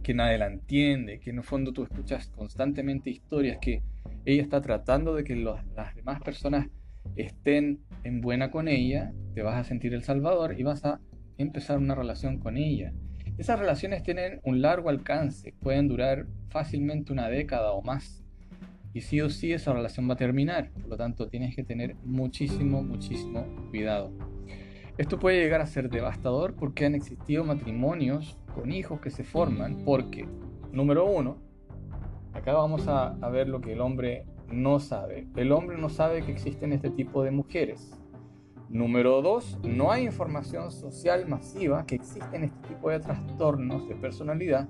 que 0.05 0.13
nadie 0.13 0.37
la 0.37 0.45
entiende, 0.45 1.19
que 1.19 1.31
en 1.31 1.37
el 1.39 1.43
fondo 1.43 1.73
tú 1.73 1.81
escuchas 1.81 2.27
constantemente 2.27 3.09
historias 3.09 3.57
que 3.59 3.81
ella 4.23 4.43
está 4.43 4.61
tratando 4.61 5.15
de 5.15 5.23
que 5.23 5.35
las 5.35 5.95
demás 5.95 6.21
personas 6.21 6.67
estén 7.15 7.79
en 8.03 8.21
buena 8.21 8.51
con 8.51 8.67
ella, 8.67 9.11
te 9.33 9.41
vas 9.41 9.55
a 9.55 9.63
sentir 9.63 9.95
el 9.95 10.03
salvador 10.03 10.59
y 10.59 10.61
vas 10.61 10.85
a 10.85 10.99
empezar 11.39 11.79
una 11.79 11.95
relación 11.95 12.37
con 12.37 12.55
ella. 12.55 12.93
Esas 13.39 13.57
relaciones 13.57 14.03
tienen 14.03 14.41
un 14.43 14.61
largo 14.61 14.89
alcance, 14.89 15.55
pueden 15.59 15.87
durar 15.87 16.27
fácilmente 16.49 17.11
una 17.11 17.27
década 17.27 17.71
o 17.71 17.81
más. 17.81 18.23
Y 18.93 19.01
sí 19.01 19.21
o 19.21 19.31
sí 19.31 19.53
esa 19.53 19.73
relación 19.73 20.07
va 20.07 20.13
a 20.13 20.17
terminar, 20.17 20.69
por 20.69 20.87
lo 20.87 20.97
tanto 20.97 21.29
tienes 21.29 21.55
que 21.55 21.63
tener 21.63 21.95
muchísimo, 22.03 22.83
muchísimo 22.83 23.43
cuidado. 23.71 24.13
Esto 24.97 25.19
puede 25.19 25.41
llegar 25.41 25.59
a 25.59 25.65
ser 25.65 25.89
devastador 25.89 26.55
porque 26.55 26.85
han 26.85 26.95
existido 26.95 27.43
matrimonios 27.43 28.37
con 28.53 28.71
hijos 28.71 29.01
que 29.01 29.09
se 29.09 29.25
forman 29.25 29.83
porque, 29.83 30.25
número 30.71 31.05
uno, 31.05 31.37
acá 32.33 32.53
vamos 32.53 32.87
a, 32.87 33.07
a 33.07 33.29
ver 33.29 33.49
lo 33.49 33.59
que 33.59 33.73
el 33.73 33.81
hombre 33.81 34.25
no 34.49 34.79
sabe. 34.79 35.27
El 35.35 35.51
hombre 35.51 35.77
no 35.77 35.89
sabe 35.89 36.23
que 36.23 36.31
existen 36.31 36.71
este 36.71 36.89
tipo 36.89 37.23
de 37.23 37.31
mujeres. 37.31 37.91
Número 38.69 39.21
dos, 39.21 39.59
no 39.63 39.91
hay 39.91 40.05
información 40.05 40.71
social 40.71 41.27
masiva 41.27 41.85
que 41.85 41.95
existen 41.95 42.45
este 42.45 42.67
tipo 42.69 42.89
de 42.89 42.99
trastornos 42.99 43.89
de 43.89 43.95
personalidad 43.95 44.69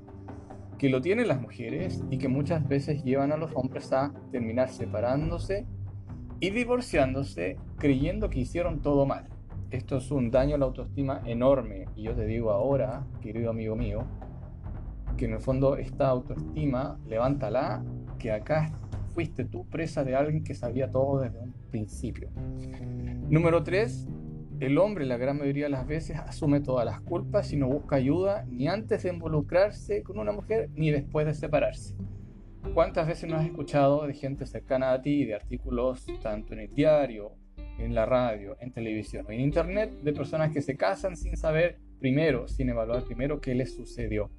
que 0.78 0.90
lo 0.90 1.02
tienen 1.02 1.28
las 1.28 1.40
mujeres 1.40 2.04
y 2.10 2.18
que 2.18 2.28
muchas 2.28 2.68
veces 2.68 3.04
llevan 3.04 3.32
a 3.32 3.38
los 3.38 3.52
hombres 3.54 3.94
a 3.94 4.12
terminar 4.32 4.70
separándose 4.70 5.66
y 6.40 6.50
divorciándose 6.50 7.58
creyendo 7.78 8.30
que 8.30 8.40
hicieron 8.40 8.82
todo 8.82 9.06
mal. 9.06 9.30
Esto 9.76 9.98
es 9.98 10.10
un 10.10 10.32
daño 10.32 10.56
a 10.56 10.58
la 10.58 10.68
autoestima 10.68 11.22
enorme 11.26 11.84
y 11.98 12.04
yo 12.04 12.16
te 12.16 12.26
digo 12.26 12.52
ahora, 12.52 13.06
querido 13.22 13.50
amigo 13.50 13.76
mío, 13.76 14.06
que 15.18 15.26
en 15.26 15.34
el 15.34 15.42
fondo 15.42 15.76
esta 15.76 16.08
autoestima, 16.08 16.98
levántala, 17.06 17.84
que 18.18 18.32
acá 18.32 18.72
fuiste 19.14 19.44
tú 19.44 19.68
presa 19.68 20.06
de 20.06 20.16
alguien 20.16 20.46
que 20.46 20.56
sabía 20.56 20.90
todo 20.90 21.20
desde 21.20 21.40
un 21.40 21.52
principio. 21.72 22.30
Número 23.28 23.64
3. 23.64 24.08
El 24.62 24.78
hombre 24.78 25.06
la 25.06 25.18
gran 25.18 25.40
mayoría 25.40 25.66
de 25.66 25.72
las 25.72 25.86
veces 25.86 26.20
asume 26.20 26.62
todas 26.62 26.86
las 26.86 27.02
culpas 27.02 27.52
y 27.52 27.58
no 27.58 27.68
busca 27.68 27.98
ayuda 27.98 28.46
ni 28.48 28.70
antes 28.70 29.04
de 29.04 29.10
involucrarse 29.10 30.04
con 30.04 30.20
una 30.20 30.32
mujer 30.32 30.70
ni 30.74 30.90
después 30.90 31.26
de 31.26 31.34
separarse. 31.34 31.98
¿Cuántas 32.74 33.08
veces 33.08 33.30
no 33.30 33.36
has 33.36 33.46
escuchado 33.46 34.08
de 34.08 34.14
gente 34.14 34.46
cercana 34.46 34.94
a 34.94 35.02
ti, 35.02 35.26
de 35.26 35.36
artículos 35.36 36.06
tanto 36.24 36.54
en 36.54 36.62
el 36.62 36.74
diario, 36.74 37.34
en 37.80 37.94
la 37.94 38.06
radio, 38.06 38.58
en 38.60 38.72
televisión 38.72 39.26
o 39.28 39.32
en 39.32 39.42
internet, 39.42 39.92
de 40.02 40.14
personas 40.14 40.52
que 40.52 40.62
se 40.62 40.76
casan 40.76 41.16
sin 41.18 41.38
saber 41.38 41.78
primero, 42.00 42.48
sin 42.48 42.70
evaluar 42.70 43.04
primero 43.04 43.42
qué 43.42 43.56
les 43.56 43.76
sucedió? 43.76 44.30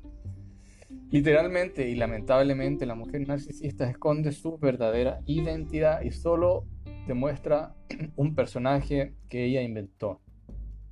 Literalmente 1.10 1.88
y 1.88 1.94
lamentablemente 1.94 2.86
la 2.86 2.94
mujer 2.94 3.26
narcisista 3.26 3.88
esconde 3.88 4.32
su 4.32 4.58
verdadera 4.58 5.20
identidad 5.26 6.02
y 6.02 6.10
solo 6.10 6.66
te 7.06 7.14
muestra 7.14 7.74
un 8.16 8.34
personaje 8.34 9.14
que 9.28 9.44
ella 9.44 9.62
inventó, 9.62 10.20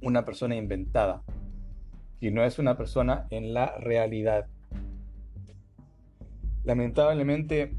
una 0.01 0.25
persona 0.25 0.57
inventada, 0.57 1.23
y 2.21 2.31
no 2.31 2.45
es 2.45 2.59
una 2.59 2.77
persona 2.77 3.27
en 3.31 3.53
la 3.53 3.77
realidad. 3.79 4.47
Lamentablemente, 6.63 7.75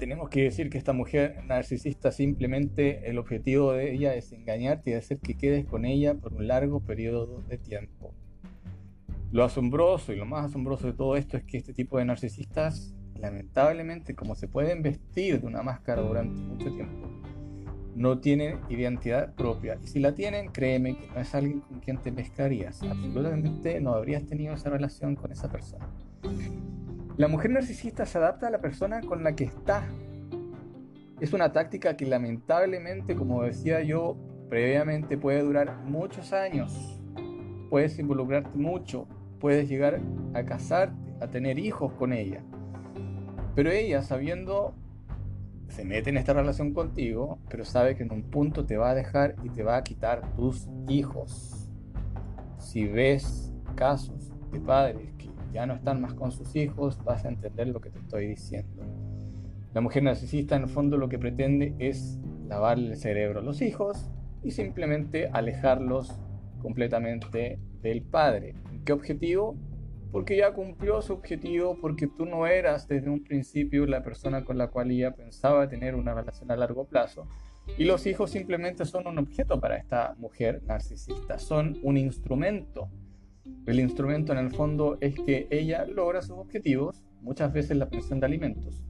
tenemos 0.00 0.30
que 0.30 0.44
decir 0.44 0.70
que 0.70 0.78
esta 0.78 0.94
mujer 0.94 1.44
narcisista 1.44 2.10
simplemente 2.10 3.10
el 3.10 3.18
objetivo 3.18 3.74
de 3.74 3.92
ella 3.92 4.14
es 4.14 4.32
engañarte 4.32 4.90
y 4.90 4.94
hacer 4.94 5.20
que 5.20 5.36
quedes 5.36 5.66
con 5.66 5.84
ella 5.84 6.14
por 6.14 6.32
un 6.32 6.48
largo 6.48 6.80
periodo 6.80 7.42
de 7.42 7.58
tiempo. 7.58 8.14
Lo 9.30 9.44
asombroso 9.44 10.14
y 10.14 10.16
lo 10.16 10.24
más 10.24 10.46
asombroso 10.46 10.86
de 10.86 10.94
todo 10.94 11.16
esto 11.16 11.36
es 11.36 11.44
que 11.44 11.58
este 11.58 11.74
tipo 11.74 11.98
de 11.98 12.06
narcisistas 12.06 12.94
lamentablemente, 13.20 14.14
como 14.14 14.34
se 14.34 14.48
pueden 14.48 14.82
vestir 14.82 15.42
de 15.42 15.46
una 15.46 15.62
máscara 15.62 16.00
durante 16.00 16.40
mucho 16.40 16.72
tiempo, 16.72 17.06
no 17.94 18.20
tienen 18.20 18.58
identidad 18.70 19.34
propia. 19.34 19.78
Y 19.84 19.86
si 19.86 20.00
la 20.00 20.14
tienen, 20.14 20.50
créeme 20.50 20.96
que 20.96 21.08
no 21.08 21.20
es 21.20 21.34
alguien 21.34 21.60
con 21.60 21.80
quien 21.80 21.98
te 21.98 22.10
pescarías. 22.10 22.82
Absolutamente 22.82 23.78
no 23.82 23.92
habrías 23.92 24.24
tenido 24.24 24.54
esa 24.54 24.70
relación 24.70 25.14
con 25.14 25.30
esa 25.30 25.52
persona. 25.52 25.86
La 27.20 27.28
mujer 27.28 27.50
narcisista 27.50 28.06
se 28.06 28.16
adapta 28.16 28.46
a 28.46 28.50
la 28.50 28.62
persona 28.62 29.02
con 29.02 29.22
la 29.22 29.36
que 29.36 29.44
está. 29.44 29.86
Es 31.20 31.34
una 31.34 31.52
táctica 31.52 31.94
que 31.94 32.06
lamentablemente, 32.06 33.14
como 33.14 33.42
decía 33.42 33.82
yo 33.82 34.16
previamente, 34.48 35.18
puede 35.18 35.42
durar 35.42 35.84
muchos 35.84 36.32
años. 36.32 36.98
Puedes 37.68 37.98
involucrarte 37.98 38.56
mucho, 38.56 39.06
puedes 39.38 39.68
llegar 39.68 40.00
a 40.32 40.44
casarte, 40.46 40.96
a 41.20 41.26
tener 41.26 41.58
hijos 41.58 41.92
con 41.92 42.14
ella. 42.14 42.42
Pero 43.54 43.70
ella, 43.70 44.00
sabiendo, 44.00 44.74
se 45.68 45.84
mete 45.84 46.08
en 46.08 46.16
esta 46.16 46.32
relación 46.32 46.72
contigo, 46.72 47.38
pero 47.50 47.66
sabe 47.66 47.96
que 47.96 48.02
en 48.02 48.14
un 48.14 48.30
punto 48.30 48.64
te 48.64 48.78
va 48.78 48.92
a 48.92 48.94
dejar 48.94 49.36
y 49.42 49.50
te 49.50 49.62
va 49.62 49.76
a 49.76 49.84
quitar 49.84 50.34
tus 50.36 50.70
hijos. 50.88 51.68
Si 52.56 52.86
ves 52.86 53.52
casos 53.74 54.32
de 54.52 54.60
padres 54.60 55.12
ya 55.52 55.66
no 55.66 55.74
están 55.74 56.00
más 56.00 56.14
con 56.14 56.32
sus 56.32 56.54
hijos, 56.56 57.02
vas 57.04 57.24
a 57.24 57.28
entender 57.28 57.68
lo 57.68 57.80
que 57.80 57.90
te 57.90 57.98
estoy 57.98 58.26
diciendo. 58.26 58.82
La 59.74 59.80
mujer 59.80 60.02
narcisista 60.02 60.56
en 60.56 60.62
el 60.62 60.68
fondo 60.68 60.96
lo 60.96 61.08
que 61.08 61.18
pretende 61.18 61.74
es 61.78 62.18
lavarle 62.48 62.88
el 62.90 62.96
cerebro 62.96 63.40
a 63.40 63.42
los 63.42 63.62
hijos 63.62 64.10
y 64.42 64.50
simplemente 64.50 65.28
alejarlos 65.32 66.18
completamente 66.60 67.58
del 67.82 68.02
padre. 68.02 68.54
¿Qué 68.84 68.92
objetivo? 68.92 69.56
porque 70.12 70.36
ya 70.36 70.52
cumplió 70.52 71.00
su 71.02 71.12
objetivo, 71.12 71.76
porque 71.80 72.06
tú 72.08 72.26
no 72.26 72.46
eras 72.46 72.88
desde 72.88 73.10
un 73.10 73.22
principio 73.22 73.86
la 73.86 74.02
persona 74.02 74.44
con 74.44 74.58
la 74.58 74.68
cual 74.68 74.90
ella 74.90 75.14
pensaba 75.14 75.68
tener 75.68 75.94
una 75.94 76.14
relación 76.14 76.50
a 76.50 76.56
largo 76.56 76.84
plazo. 76.86 77.28
Y 77.78 77.84
los 77.84 78.06
hijos 78.06 78.30
simplemente 78.30 78.84
son 78.84 79.06
un 79.06 79.18
objeto 79.18 79.60
para 79.60 79.76
esta 79.76 80.14
mujer 80.18 80.62
narcisista, 80.64 81.38
son 81.38 81.78
un 81.82 81.96
instrumento. 81.96 82.88
El 83.66 83.80
instrumento 83.80 84.32
en 84.32 84.38
el 84.38 84.50
fondo 84.50 84.98
es 85.00 85.14
que 85.14 85.46
ella 85.50 85.84
logra 85.86 86.22
sus 86.22 86.38
objetivos, 86.38 87.04
muchas 87.20 87.52
veces 87.52 87.76
la 87.76 87.88
pensión 87.88 88.20
de 88.20 88.26
alimentos. 88.26 88.82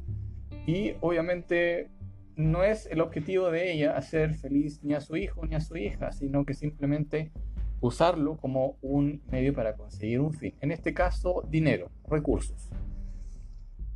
Y 0.67 0.93
obviamente 1.01 1.91
no 2.37 2.63
es 2.63 2.87
el 2.87 3.01
objetivo 3.01 3.51
de 3.51 3.73
ella 3.73 3.97
hacer 3.97 4.35
feliz 4.35 4.83
ni 4.83 4.95
a 4.95 5.01
su 5.01 5.17
hijo 5.17 5.45
ni 5.47 5.55
a 5.55 5.61
su 5.61 5.77
hija, 5.77 6.13
sino 6.13 6.45
que 6.45 6.55
simplemente 6.55 7.33
usarlo 7.81 8.37
como 8.37 8.77
un 8.83 9.23
medio 9.31 9.55
para 9.55 9.75
conseguir 9.75 10.21
un 10.21 10.33
fin. 10.33 10.55
En 10.61 10.71
este 10.71 10.95
caso, 10.95 11.45
dinero, 11.51 11.91
recursos. 12.09 12.71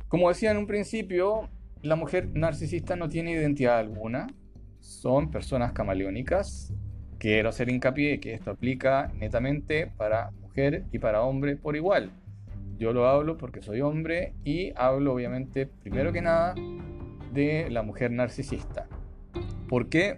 Como 0.07 0.29
decía 0.29 0.51
en 0.51 0.57
un 0.57 0.67
principio, 0.67 1.49
la 1.81 1.95
mujer 1.95 2.29
narcisista 2.33 2.95
no 2.95 3.09
tiene 3.09 3.31
identidad 3.31 3.79
alguna, 3.79 4.27
son 4.79 5.31
personas 5.31 5.71
camaleónicas. 5.71 6.73
Quiero 7.17 7.49
hacer 7.49 7.69
hincapié 7.69 8.19
que 8.19 8.33
esto 8.33 8.51
aplica 8.51 9.11
netamente 9.15 9.87
para 9.97 10.31
y 10.91 10.99
para 10.99 11.21
hombre 11.21 11.55
por 11.55 11.75
igual. 11.75 12.11
Yo 12.77 12.93
lo 12.93 13.07
hablo 13.07 13.37
porque 13.37 13.61
soy 13.61 13.81
hombre 13.81 14.33
y 14.43 14.73
hablo 14.75 15.13
obviamente 15.13 15.65
primero 15.65 16.11
que 16.11 16.21
nada 16.21 16.55
de 17.33 17.69
la 17.69 17.83
mujer 17.83 18.11
narcisista. 18.11 18.87
¿Por 19.67 19.89
qué? 19.89 20.17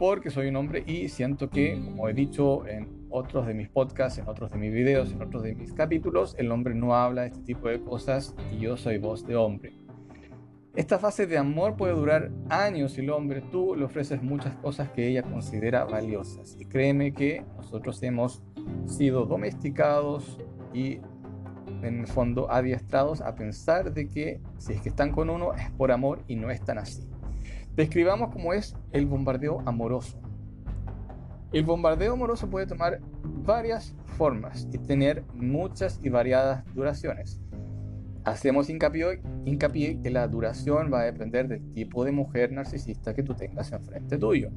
porque 0.00 0.30
soy 0.30 0.46
un 0.46 0.56
hombre 0.56 0.82
y 0.86 1.10
siento 1.10 1.50
que, 1.50 1.78
como 1.84 2.08
he 2.08 2.14
dicho 2.14 2.66
en 2.66 2.88
otros 3.10 3.46
de 3.46 3.52
mis 3.52 3.68
podcasts, 3.68 4.18
en 4.18 4.28
otros 4.28 4.50
de 4.50 4.56
mis 4.56 4.72
videos, 4.72 5.12
en 5.12 5.20
otros 5.20 5.42
de 5.42 5.54
mis 5.54 5.74
capítulos, 5.74 6.34
el 6.38 6.50
hombre 6.52 6.74
no 6.74 6.94
habla 6.94 7.20
de 7.20 7.28
este 7.28 7.42
tipo 7.42 7.68
de 7.68 7.82
cosas 7.82 8.34
y 8.50 8.60
yo 8.60 8.78
soy 8.78 8.96
voz 8.96 9.26
de 9.26 9.36
hombre. 9.36 9.74
Esta 10.76 11.00
fase 11.00 11.26
de 11.26 11.36
amor 11.36 11.76
puede 11.76 11.94
durar 11.94 12.30
años 12.48 12.96
y 12.96 13.00
el 13.00 13.10
hombre 13.10 13.42
tú 13.42 13.74
le 13.74 13.84
ofreces 13.84 14.22
muchas 14.22 14.54
cosas 14.56 14.88
que 14.90 15.08
ella 15.08 15.24
considera 15.24 15.84
valiosas. 15.84 16.56
Y 16.60 16.64
créeme 16.64 17.12
que 17.12 17.44
nosotros 17.56 18.00
hemos 18.04 18.44
sido 18.86 19.26
domesticados 19.26 20.38
y 20.72 21.00
en 21.82 22.00
el 22.00 22.06
fondo 22.06 22.52
adiestrados 22.52 23.20
a 23.20 23.34
pensar 23.34 23.92
de 23.92 24.06
que 24.06 24.40
si 24.58 24.74
es 24.74 24.80
que 24.80 24.90
están 24.90 25.10
con 25.10 25.28
uno 25.28 25.54
es 25.54 25.70
por 25.72 25.90
amor 25.90 26.22
y 26.28 26.36
no 26.36 26.50
es 26.50 26.60
tan 26.60 26.78
así. 26.78 27.08
Describamos 27.74 28.32
cómo 28.32 28.52
es 28.52 28.76
el 28.92 29.06
bombardeo 29.06 29.62
amoroso. 29.66 30.20
El 31.52 31.64
bombardeo 31.64 32.12
amoroso 32.12 32.48
puede 32.48 32.66
tomar 32.66 33.00
varias 33.24 33.92
formas 34.16 34.68
y 34.72 34.78
tener 34.78 35.24
muchas 35.34 35.98
y 36.00 36.10
variadas 36.10 36.64
duraciones. 36.74 37.40
Hacemos 38.24 38.68
hincapié, 38.68 39.20
hincapié 39.44 40.00
que 40.00 40.10
la 40.10 40.28
duración 40.28 40.92
va 40.92 41.00
a 41.00 41.04
depender 41.04 41.48
del 41.48 41.72
tipo 41.72 42.04
de 42.04 42.12
mujer 42.12 42.52
narcisista 42.52 43.14
que 43.14 43.22
tú 43.22 43.34
tengas 43.34 43.72
enfrente 43.72 44.18
tuyo. 44.18 44.50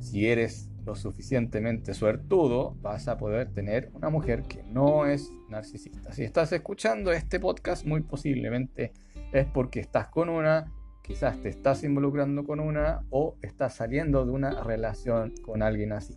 Si 0.00 0.26
eres 0.26 0.68
lo 0.84 0.94
suficientemente 0.94 1.94
suertudo, 1.94 2.76
vas 2.80 3.06
a 3.08 3.18
poder 3.18 3.52
tener 3.52 3.90
una 3.92 4.08
mujer 4.08 4.42
que 4.42 4.62
no 4.64 5.06
es 5.06 5.30
narcisista. 5.48 6.12
Si 6.12 6.24
estás 6.24 6.52
escuchando 6.52 7.12
este 7.12 7.38
podcast, 7.38 7.84
muy 7.84 8.00
posiblemente 8.00 8.92
es 9.32 9.46
porque 9.46 9.80
estás 9.80 10.08
con 10.08 10.28
una 10.28 10.66
Quizás 11.10 11.42
te 11.42 11.48
estás 11.48 11.82
involucrando 11.82 12.44
con 12.44 12.60
una 12.60 13.02
o 13.10 13.36
estás 13.42 13.74
saliendo 13.74 14.24
de 14.24 14.30
una 14.30 14.62
relación 14.62 15.34
con 15.42 15.60
alguien 15.60 15.90
así. 15.92 16.16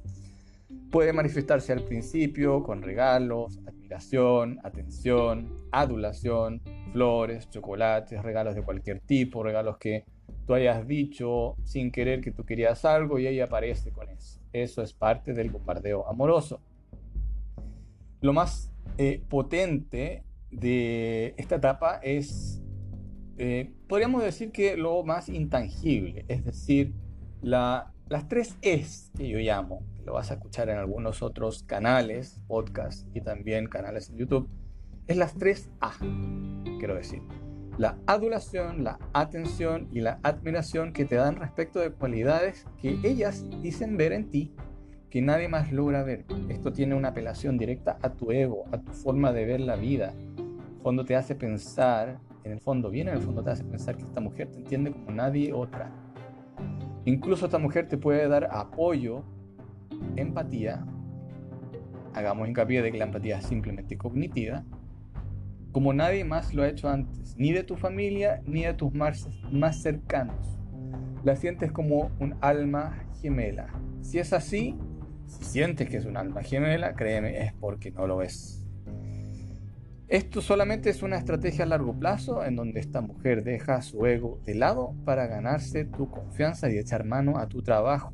Puede 0.91 1.13
manifestarse 1.13 1.73
al 1.73 1.83
principio 1.83 2.61
con 2.61 2.83
regalos, 2.83 3.59
atención, 3.93 5.53
adulación, 5.71 6.61
flores, 6.91 7.49
chocolates, 7.49 8.21
regalos 8.21 8.55
de 8.55 8.63
cualquier 8.63 8.99
tipo, 8.99 9.43
regalos 9.43 9.77
que 9.77 10.05
tú 10.45 10.53
hayas 10.53 10.87
dicho 10.87 11.55
sin 11.63 11.91
querer 11.91 12.21
que 12.21 12.31
tú 12.31 12.45
querías 12.45 12.85
algo 12.85 13.19
y 13.19 13.27
ella 13.27 13.45
aparece 13.45 13.91
con 13.91 14.09
eso. 14.09 14.39
Eso 14.51 14.81
es 14.81 14.93
parte 14.93 15.33
del 15.33 15.49
bombardeo 15.49 16.07
amoroso. 16.07 16.61
lo 18.21 18.31
más 18.31 18.71
eh, 18.97 19.21
potente 19.27 20.23
de 20.49 21.33
esta 21.37 21.55
etapa 21.55 21.99
es, 22.03 22.61
eh, 23.37 23.73
podríamos 23.87 24.23
decir 24.23 24.51
que 24.51 24.77
lo 24.77 25.03
más 25.03 25.27
intangible, 25.29 26.25
es 26.27 26.45
decir, 26.45 26.93
la, 27.41 27.91
las 28.07 28.27
tres 28.27 28.55
Es 28.61 29.11
que 29.17 29.27
yo 29.27 29.39
llamo, 29.39 29.83
lo 30.05 30.13
vas 30.13 30.31
a 30.31 30.35
escuchar 30.35 30.69
en 30.69 30.77
algunos 30.77 31.21
otros 31.21 31.63
canales, 31.63 32.41
podcasts 32.47 33.07
y 33.13 33.21
también 33.21 33.67
canales 33.67 34.09
en 34.09 34.17
YouTube, 34.17 34.49
es 35.07 35.17
las 35.17 35.35
tres 35.35 35.69
A, 35.81 35.93
quiero 36.79 36.95
decir. 36.95 37.21
La 37.77 37.97
adulación, 38.05 38.83
la 38.83 38.99
atención 39.13 39.87
y 39.91 40.01
la 40.01 40.19
admiración 40.21 40.93
que 40.93 41.05
te 41.05 41.15
dan 41.15 41.37
respecto 41.37 41.79
de 41.79 41.91
cualidades 41.91 42.67
que 42.79 42.99
ellas 43.03 43.45
dicen 43.61 43.97
ver 43.97 44.13
en 44.13 44.29
ti 44.29 44.53
que 45.09 45.21
nadie 45.21 45.47
más 45.47 45.71
logra 45.71 46.03
ver. 46.03 46.25
Esto 46.49 46.71
tiene 46.71 46.95
una 46.95 47.09
apelación 47.09 47.57
directa 47.57 47.97
a 48.01 48.13
tu 48.13 48.31
ego, 48.31 48.65
a 48.71 48.79
tu 48.79 48.91
forma 48.93 49.31
de 49.31 49.45
ver 49.45 49.59
la 49.59 49.75
vida. 49.75 50.13
En 50.37 50.75
el 50.75 50.81
fondo 50.81 51.05
te 51.05 51.15
hace 51.15 51.35
pensar, 51.35 52.19
en 52.43 52.51
el 52.51 52.59
fondo, 52.59 52.89
bien 52.89 53.07
en 53.07 53.15
el 53.15 53.21
fondo 53.21 53.43
te 53.43 53.51
hace 53.51 53.63
pensar 53.63 53.97
que 53.97 54.03
esta 54.03 54.21
mujer 54.21 54.51
te 54.51 54.57
entiende 54.57 54.91
como 54.91 55.11
nadie 55.11 55.53
otra. 55.53 55.91
Incluso 57.05 57.45
esta 57.45 57.57
mujer 57.57 57.87
te 57.87 57.97
puede 57.97 58.27
dar 58.27 58.49
apoyo, 58.51 59.23
empatía. 60.15 60.85
Hagamos 62.13 62.47
hincapié 62.47 62.81
de 62.81 62.91
que 62.91 62.97
la 62.97 63.05
empatía 63.05 63.39
es 63.39 63.45
simplemente 63.45 63.97
cognitiva, 63.97 64.63
como 65.71 65.91
nadie 65.91 66.23
más 66.23 66.53
lo 66.53 66.61
ha 66.63 66.67
hecho 66.67 66.87
antes, 66.87 67.35
ni 67.37 67.51
de 67.51 67.63
tu 67.63 67.75
familia 67.75 68.41
ni 68.45 68.63
de 68.63 68.73
tus 68.75 68.93
más, 68.93 69.27
más 69.51 69.81
cercanos. 69.81 70.59
La 71.23 71.35
sientes 71.35 71.71
como 71.71 72.11
un 72.19 72.35
alma 72.41 73.05
gemela. 73.21 73.67
Si 74.01 74.19
es 74.19 74.33
así, 74.33 74.77
si 75.25 75.43
sientes 75.43 75.89
que 75.89 75.97
es 75.97 76.05
un 76.05 76.15
alma 76.15 76.43
gemela, 76.43 76.93
créeme, 76.93 77.41
es 77.41 77.53
porque 77.53 77.91
no 77.91 78.05
lo 78.05 78.21
es. 78.21 78.63
Esto 80.07 80.41
solamente 80.41 80.91
es 80.91 81.01
una 81.01 81.17
estrategia 81.17 81.63
a 81.63 81.67
largo 81.67 81.97
plazo 81.97 82.45
en 82.45 82.55
donde 82.55 82.79
esta 82.79 83.01
mujer 83.01 83.43
deja 83.43 83.81
su 83.81 84.05
ego 84.05 84.39
de 84.45 84.53
lado 84.53 84.93
para 85.05 85.25
ganarse 85.25 85.85
tu 85.85 86.11
confianza 86.11 86.69
y 86.69 86.77
echar 86.77 87.03
mano 87.03 87.39
a 87.39 87.47
tu 87.47 87.63
trabajo, 87.63 88.13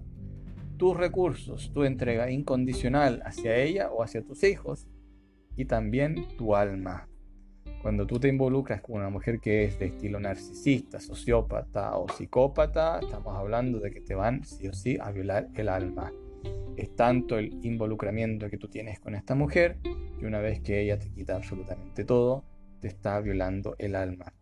tus 0.79 0.97
recursos, 0.97 1.71
tu 1.71 1.83
entrega 1.83 2.31
incondicional 2.31 3.21
hacia 3.23 3.55
ella 3.55 3.91
o 3.91 4.01
hacia 4.01 4.23
tus 4.23 4.43
hijos 4.43 4.87
y 5.55 5.65
también 5.65 6.27
tu 6.37 6.55
alma. 6.55 7.07
Cuando 7.83 8.07
tú 8.07 8.19
te 8.19 8.27
involucras 8.27 8.81
con 8.81 8.95
una 8.95 9.09
mujer 9.09 9.39
que 9.39 9.65
es 9.65 9.77
de 9.77 9.85
estilo 9.85 10.19
narcisista, 10.19 10.99
sociópata 10.99 11.95
o 11.97 12.09
psicópata, 12.09 12.99
estamos 12.99 13.35
hablando 13.35 13.79
de 13.79 13.91
que 13.91 14.01
te 14.01 14.15
van 14.15 14.43
sí 14.43 14.67
o 14.67 14.73
sí 14.73 14.97
a 14.99 15.11
violar 15.11 15.49
el 15.53 15.69
alma 15.69 16.11
es 16.79 16.95
tanto 16.95 17.37
el 17.37 17.59
involucramiento 17.65 18.49
que 18.49 18.57
tú 18.57 18.69
tienes 18.69 18.99
con 18.99 19.13
esta 19.13 19.35
mujer 19.35 19.77
que 20.17 20.25
una 20.25 20.39
vez 20.39 20.61
que 20.61 20.79
ella 20.81 20.97
te 20.97 21.09
quita 21.09 21.35
absolutamente 21.35 22.05
todo, 22.05 22.45
te 22.79 22.87
está 22.87 23.19
violando 23.19 23.75
el 23.77 23.95
alma. 23.95 24.33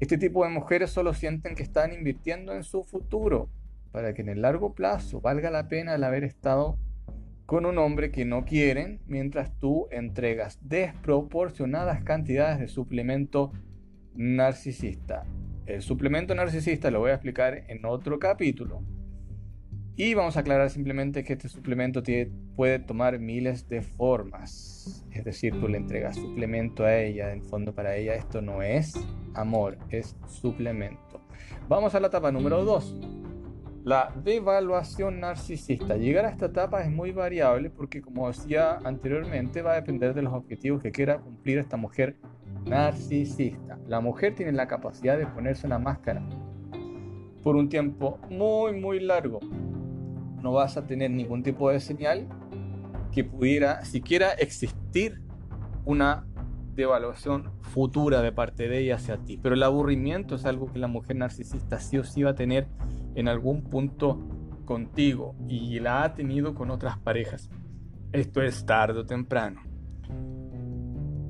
Este 0.00 0.18
tipo 0.18 0.44
de 0.44 0.50
mujeres 0.50 0.90
solo 0.90 1.14
sienten 1.14 1.54
que 1.54 1.62
están 1.62 1.92
invirtiendo 1.92 2.52
en 2.52 2.64
su 2.64 2.82
futuro 2.82 3.48
para 3.92 4.14
que 4.14 4.22
en 4.22 4.30
el 4.30 4.42
largo 4.42 4.74
plazo 4.74 5.20
valga 5.20 5.50
la 5.50 5.68
pena 5.68 5.94
el 5.94 6.04
haber 6.04 6.24
estado 6.24 6.78
con 7.46 7.66
un 7.66 7.78
hombre 7.78 8.10
que 8.10 8.24
no 8.24 8.44
quieren 8.44 9.00
mientras 9.06 9.58
tú 9.58 9.86
entregas 9.90 10.58
desproporcionadas 10.62 12.02
cantidades 12.02 12.58
de 12.58 12.68
suplemento 12.68 13.52
narcisista. 14.14 15.24
El 15.66 15.82
suplemento 15.82 16.34
narcisista 16.34 16.90
lo 16.90 17.00
voy 17.00 17.10
a 17.10 17.14
explicar 17.14 17.64
en 17.68 17.84
otro 17.84 18.18
capítulo 18.18 18.82
y 19.94 20.14
vamos 20.14 20.36
a 20.36 20.40
aclarar 20.40 20.70
simplemente 20.70 21.22
que 21.22 21.34
este 21.34 21.48
suplemento 21.48 22.02
puede 22.56 22.78
tomar 22.78 23.18
miles 23.18 23.68
de 23.68 23.82
formas. 23.82 25.04
Es 25.12 25.24
decir, 25.24 25.60
tú 25.60 25.68
le 25.68 25.76
entregas 25.76 26.16
suplemento 26.16 26.84
a 26.84 26.96
ella, 26.96 27.32
en 27.32 27.42
fondo 27.42 27.74
para 27.74 27.94
ella 27.96 28.14
esto 28.14 28.40
no 28.40 28.62
es 28.62 28.94
amor, 29.34 29.76
es 29.90 30.16
suplemento. 30.26 31.20
Vamos 31.68 31.94
a 31.94 32.00
la 32.00 32.06
etapa 32.06 32.32
número 32.32 32.64
2. 32.64 33.31
La 33.84 34.12
devaluación 34.22 35.20
narcisista. 35.20 35.96
Llegar 35.96 36.24
a 36.24 36.30
esta 36.30 36.46
etapa 36.46 36.82
es 36.82 36.90
muy 36.90 37.10
variable 37.12 37.70
porque 37.70 38.00
como 38.00 38.28
decía 38.28 38.78
anteriormente 38.84 39.62
va 39.62 39.72
a 39.72 39.74
depender 39.76 40.14
de 40.14 40.22
los 40.22 40.32
objetivos 40.32 40.82
que 40.82 40.92
quiera 40.92 41.18
cumplir 41.18 41.58
esta 41.58 41.76
mujer 41.76 42.16
narcisista. 42.64 43.78
La 43.88 44.00
mujer 44.00 44.34
tiene 44.34 44.52
la 44.52 44.68
capacidad 44.68 45.18
de 45.18 45.26
ponerse 45.26 45.66
una 45.66 45.78
máscara 45.78 46.22
por 47.42 47.56
un 47.56 47.68
tiempo 47.68 48.20
muy 48.30 48.72
muy 48.80 49.00
largo 49.00 49.40
no 50.42 50.52
vas 50.52 50.76
a 50.76 50.86
tener 50.86 51.10
ningún 51.10 51.42
tipo 51.42 51.70
de 51.70 51.80
señal 51.80 52.26
que 53.12 53.24
pudiera 53.24 53.84
siquiera 53.84 54.32
existir 54.32 55.22
una 55.84 56.26
devaluación 56.74 57.52
futura 57.60 58.22
de 58.22 58.32
parte 58.32 58.68
de 58.68 58.78
ella 58.78 58.96
hacia 58.96 59.18
ti. 59.18 59.38
Pero 59.42 59.54
el 59.54 59.62
aburrimiento 59.62 60.34
es 60.34 60.44
algo 60.46 60.72
que 60.72 60.78
la 60.78 60.88
mujer 60.88 61.16
narcisista 61.16 61.78
sí 61.78 61.98
o 61.98 62.04
sí 62.04 62.22
va 62.22 62.30
a 62.30 62.34
tener 62.34 62.66
en 63.14 63.28
algún 63.28 63.64
punto 63.64 64.18
contigo 64.64 65.34
y 65.48 65.80
la 65.80 66.04
ha 66.04 66.14
tenido 66.14 66.54
con 66.54 66.70
otras 66.70 66.98
parejas. 66.98 67.50
Esto 68.12 68.42
es 68.42 68.64
tarde 68.66 69.00
o 69.00 69.06
temprano. 69.06 69.62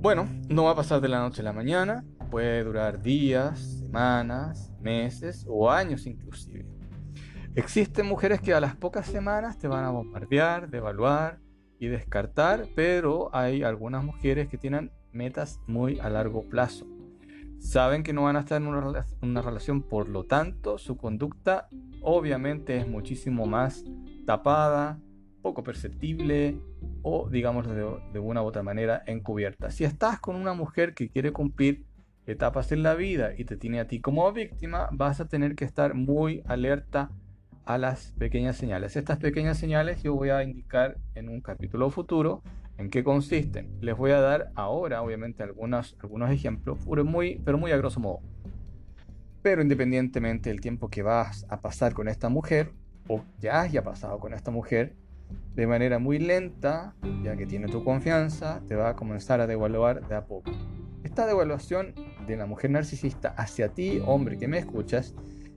Bueno, 0.01 0.28
no 0.49 0.64
va 0.64 0.72
a 0.72 0.76
pasar 0.76 1.01
de 1.01 1.09
la 1.09 1.20
noche 1.20 1.43
a 1.43 1.45
la 1.45 1.53
mañana, 1.53 2.05
puede 2.30 2.64
durar 2.64 3.01
días, 3.01 3.80
semanas, 3.80 4.72
meses 4.80 5.47
o 5.49 5.70
años 5.70 6.07
inclusive. 6.07 6.66
Existen 7.55 8.07
mujeres 8.07 8.41
que 8.41 8.55
a 8.55 8.61
las 8.61 8.74
pocas 8.74 9.07
semanas 9.07 9.59
te 9.59 9.68
van 9.68 9.85
a 9.85 9.91
bombardear, 9.91 10.70
devaluar 10.70 11.39
y 11.78 11.89
descartar, 11.89 12.66
pero 12.74 13.28
hay 13.35 13.62
algunas 13.62 14.03
mujeres 14.03 14.49
que 14.49 14.57
tienen 14.57 14.91
metas 15.12 15.61
muy 15.66 16.01
a 16.01 16.09
largo 16.09 16.49
plazo. 16.49 16.87
Saben 17.62 18.02
que 18.02 18.12
no 18.12 18.24
van 18.24 18.34
a 18.36 18.40
estar 18.40 18.60
en 18.60 18.66
una, 18.66 19.40
relación, 19.40 19.82
por 19.82 20.08
lo 20.08 20.24
tanto, 20.24 20.78
su 20.78 20.96
conducta 20.96 21.68
obviamente 22.02 22.76
es 22.76 22.88
muchísimo 22.88 23.46
más 23.46 23.84
tapada, 24.26 24.98
poco 25.42 25.62
perceptible 25.62 26.58
o, 27.02 27.30
digamos, 27.30 27.68
de, 27.68 27.86
de 28.12 28.18
una 28.18 28.42
u 28.42 28.46
otra 28.46 28.64
manera 28.64 29.04
encubierta. 29.06 29.70
Si 29.70 29.84
estás 29.84 30.18
con 30.18 30.34
una 30.34 30.54
mujer 30.54 30.92
que 30.92 31.08
quiere 31.08 31.32
cumplir 31.32 31.86
etapas 32.26 32.72
en 32.72 32.82
la 32.82 32.94
vida 32.94 33.30
y 33.38 33.44
te 33.44 33.56
tiene 33.56 33.78
a 33.78 33.86
ti 33.86 34.00
como 34.00 34.30
víctima, 34.32 34.88
vas 34.90 35.20
a 35.20 35.28
tener 35.28 35.54
que 35.54 35.64
estar 35.64 35.94
muy 35.94 36.42
alerta 36.46 37.12
a 37.64 37.78
las 37.78 38.12
pequeñas 38.18 38.56
señales. 38.56 38.96
Estas 38.96 39.18
pequeñas 39.18 39.56
señales 39.56 40.02
yo 40.02 40.14
voy 40.14 40.30
a 40.30 40.42
indicar 40.42 40.98
en 41.14 41.28
un 41.28 41.40
capítulo 41.40 41.90
futuro 41.90 42.42
en 42.83 42.91
qué 42.91 43.03
consisten. 43.03 43.70
Les 43.80 43.97
voy 43.97 44.11
a 44.11 44.20
dar 44.20 44.53
ahora, 44.55 45.03
obviamente, 45.03 45.43
algunos, 45.43 45.97
algunos 46.01 46.30
ejemplos, 46.30 46.78
pero 46.89 47.05
muy, 47.05 47.41
pero 47.45 47.59
muy 47.59 47.70
a 47.72 47.76
grosso 47.76 48.01
modo. 48.01 48.20
Pero 49.41 49.62
independientemente 49.62 50.51
del 50.51 50.61
tiempo 50.61 50.89
que 50.89 51.03
vas 51.03 51.47
a 51.49 51.61
pasar 51.61 51.95
con 51.95 52.09
esta 52.09 52.28
mujer, 52.28 52.72
o 53.09 53.22
ya 53.41 53.61
haya 53.61 53.83
pasado 53.83 54.18
con 54.18 54.35
esta 54.35 54.51
mujer, 54.51 54.95
de 55.55 55.66
manera 55.66 55.99
muy 55.99 56.18
lenta, 56.18 56.95
ya 57.22 57.37
que 57.37 57.47
tiene 57.47 57.68
tu 57.68 57.85
confianza, 57.85 58.62
te 58.68 58.76
va 58.76 58.91
a 58.91 58.97
comenzar 58.97 59.41
a 59.41 59.47
devaluar 59.47 60.07
de 60.07 60.14
a 60.14 60.26
poco. 60.26 60.51
Esta 61.03 61.26
devaluación 61.26 61.95
de 62.26 62.37
la 62.37 62.47
mujer 62.47 62.70
narcisista 62.70 63.30
hacia 63.30 63.68
ti, 63.68 64.01
hombre 64.05 64.39
que 64.39 64.49
me 64.49 64.59
escuchas, 64.59 65.14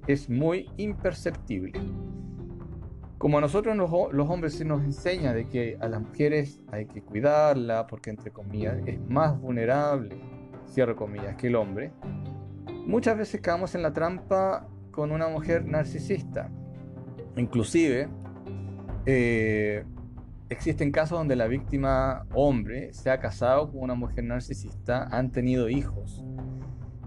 es 0.07 0.29
muy 0.29 0.69
imperceptible. 0.77 1.73
Como 3.17 3.37
a 3.37 3.41
nosotros 3.41 3.77
los, 3.77 4.29
hombres 4.29 4.55
se 4.55 4.65
nos 4.65 4.83
enseña 4.83 5.33
de 5.33 5.47
que 5.47 5.77
a 5.79 5.87
las 5.87 6.01
mujeres 6.01 6.59
hay 6.71 6.85
que 6.85 7.01
cuidarla 7.01 7.87
porque 7.87 8.09
entre 8.09 8.31
comillas 8.31 8.77
es 8.85 8.99
más 9.07 9.39
vulnerable, 9.39 10.17
cierro 10.67 10.95
comillas, 10.97 11.35
que 11.35 11.47
el 11.47 11.55
hombre, 11.55 11.93
muchas 12.85 13.17
veces 13.17 13.39
caemos 13.39 13.73
en 13.73 13.83
la 13.83 13.93
trampa 13.93 14.67
con 14.91 15.11
una 15.11 15.29
mujer 15.29 15.65
narcisista. 15.65 16.49
Inclusive, 17.37 18.09
eh, 19.05 19.85
existen 20.49 20.91
casos 20.91 21.17
donde 21.17 21.37
la 21.37 21.47
víctima 21.47 22.25
hombre 22.33 22.93
se 22.93 23.09
ha 23.09 23.19
casado 23.19 23.71
con 23.71 23.81
una 23.81 23.95
mujer 23.95 24.25
narcisista, 24.25 25.07
han 25.09 25.31
tenido 25.31 25.69
hijos 25.69 26.23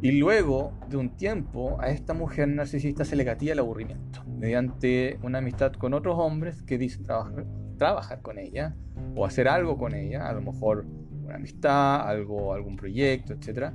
y 0.01 0.13
luego 0.13 0.73
de 0.89 0.97
un 0.97 1.11
tiempo 1.11 1.77
a 1.81 1.91
esta 1.91 2.15
mujer 2.15 2.49
narcisista 2.49 3.05
se 3.05 3.17
le 3.17 3.25
gatilla 3.25 3.53
el 3.53 3.59
aburrimiento 3.59 4.28
mediante 4.39 5.19
una 5.23 5.39
amistad 5.39 5.73
con 5.73 5.95
otros 5.95 6.17
hombres 6.19 6.63
que 6.63 6.79
dicen 6.79 7.03
trabajar, 7.03 7.47
trabajar 7.77 8.23
con 8.23 8.39
ella 8.39 8.75
o 9.15 9.25
hacer 9.25 9.49
algo 9.49 9.77
con 9.77 9.95
ella, 9.95 10.29
a 10.29 10.33
lo 10.33 10.43
mejor 10.43 10.87
una 11.25 11.37
amistad, 11.37 12.09
algo, 12.09 12.55
algún 12.55 12.77
proyecto, 12.77 13.35
etc. 13.35 13.73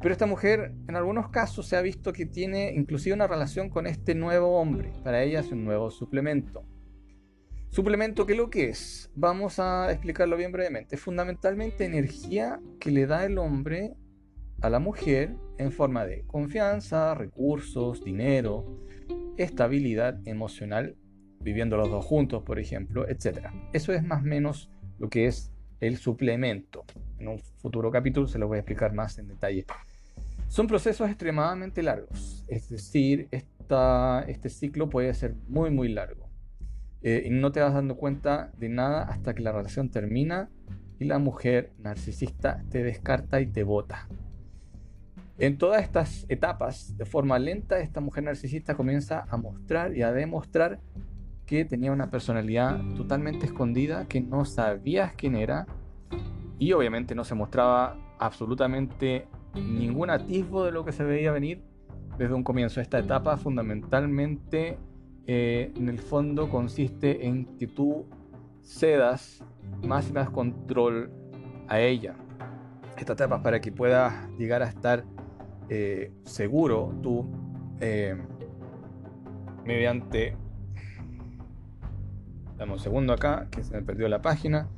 Pero 0.00 0.12
esta 0.12 0.26
mujer 0.26 0.72
en 0.88 0.96
algunos 0.96 1.30
casos 1.30 1.66
se 1.66 1.76
ha 1.76 1.82
visto 1.82 2.12
que 2.12 2.26
tiene 2.26 2.72
inclusive 2.74 3.14
una 3.14 3.26
relación 3.26 3.70
con 3.70 3.86
este 3.86 4.14
nuevo 4.14 4.60
hombre. 4.60 4.92
Para 5.02 5.22
ella 5.22 5.40
es 5.40 5.50
un 5.52 5.64
nuevo 5.64 5.90
suplemento. 5.90 6.64
Suplemento, 7.70 8.24
¿qué 8.26 8.32
es 8.32 8.38
lo 8.38 8.48
que 8.48 8.68
es? 8.68 9.10
Vamos 9.14 9.58
a 9.58 9.90
explicarlo 9.90 10.36
bien 10.36 10.52
brevemente. 10.52 10.96
Es 10.96 11.02
fundamentalmente 11.02 11.84
energía 11.84 12.60
que 12.80 12.90
le 12.90 13.06
da 13.06 13.24
el 13.24 13.38
hombre 13.38 13.94
a 14.62 14.70
la 14.70 14.78
mujer 14.78 15.36
en 15.58 15.72
forma 15.72 16.06
de 16.06 16.24
confianza, 16.26 17.14
recursos, 17.14 18.02
dinero, 18.02 18.85
estabilidad 19.36 20.18
emocional, 20.26 20.96
viviendo 21.40 21.76
los 21.76 21.90
dos 21.90 22.04
juntos, 22.04 22.42
por 22.42 22.58
ejemplo, 22.58 23.08
etc. 23.08 23.48
Eso 23.72 23.92
es 23.92 24.02
más 24.02 24.22
o 24.22 24.26
menos 24.26 24.70
lo 24.98 25.08
que 25.08 25.26
es 25.26 25.52
el 25.80 25.96
suplemento. 25.96 26.84
En 27.18 27.28
un 27.28 27.38
futuro 27.38 27.90
capítulo 27.90 28.26
se 28.26 28.38
lo 28.38 28.48
voy 28.48 28.56
a 28.56 28.60
explicar 28.60 28.92
más 28.92 29.18
en 29.18 29.28
detalle. 29.28 29.64
Son 30.48 30.66
procesos 30.66 31.08
extremadamente 31.08 31.82
largos, 31.82 32.44
es 32.48 32.68
decir, 32.68 33.28
esta, 33.30 34.24
este 34.28 34.48
ciclo 34.48 34.88
puede 34.88 35.12
ser 35.12 35.34
muy 35.48 35.70
muy 35.70 35.88
largo. 35.88 36.28
Eh, 37.02 37.24
y 37.26 37.30
no 37.30 37.52
te 37.52 37.60
vas 37.60 37.74
dando 37.74 37.96
cuenta 37.96 38.52
de 38.56 38.68
nada 38.68 39.02
hasta 39.02 39.34
que 39.34 39.42
la 39.42 39.52
relación 39.52 39.90
termina 39.90 40.48
y 40.98 41.04
la 41.04 41.18
mujer 41.18 41.72
narcisista 41.78 42.64
te 42.70 42.82
descarta 42.82 43.40
y 43.40 43.46
te 43.46 43.64
bota. 43.64 44.08
En 45.38 45.58
todas 45.58 45.82
estas 45.82 46.24
etapas, 46.30 46.96
de 46.96 47.04
forma 47.04 47.38
lenta, 47.38 47.78
esta 47.80 48.00
mujer 48.00 48.24
narcisista 48.24 48.74
comienza 48.74 49.26
a 49.28 49.36
mostrar 49.36 49.94
y 49.94 50.02
a 50.02 50.10
demostrar 50.10 50.80
que 51.44 51.64
tenía 51.64 51.92
una 51.92 52.10
personalidad 52.10 52.80
totalmente 52.96 53.44
escondida, 53.44 54.06
que 54.08 54.20
no 54.20 54.46
sabías 54.46 55.12
quién 55.12 55.36
era 55.36 55.66
y 56.58 56.72
obviamente 56.72 57.14
no 57.14 57.22
se 57.24 57.34
mostraba 57.34 57.98
absolutamente 58.18 59.28
ningún 59.54 60.08
atisbo 60.08 60.64
de 60.64 60.72
lo 60.72 60.84
que 60.84 60.92
se 60.92 61.04
veía 61.04 61.32
venir 61.32 61.62
desde 62.16 62.34
un 62.34 62.42
comienzo. 62.42 62.80
Esta 62.80 62.98
etapa 62.98 63.36
fundamentalmente 63.36 64.78
eh, 65.26 65.70
en 65.76 65.88
el 65.90 65.98
fondo 65.98 66.48
consiste 66.48 67.26
en 67.26 67.58
que 67.58 67.66
tú 67.66 68.06
cedas 68.62 69.44
más 69.82 70.08
y 70.08 70.12
más 70.14 70.30
control 70.30 71.10
a 71.68 71.78
ella. 71.78 72.16
Esta 72.96 73.12
etapa 73.12 73.36
es 73.36 73.42
para 73.42 73.60
que 73.60 73.70
puedas 73.70 74.30
llegar 74.38 74.62
a 74.62 74.68
estar 74.68 75.04
eh, 75.68 76.12
seguro 76.24 76.94
tú 77.02 77.26
eh, 77.80 78.16
mediante 79.64 80.36
Dame 82.58 82.72
un 82.72 82.78
segundo 82.78 83.12
acá, 83.12 83.48
que 83.50 83.62
se 83.62 83.74
me 83.74 83.82
perdió 83.82 84.08
la 84.08 84.22
página. 84.22 84.68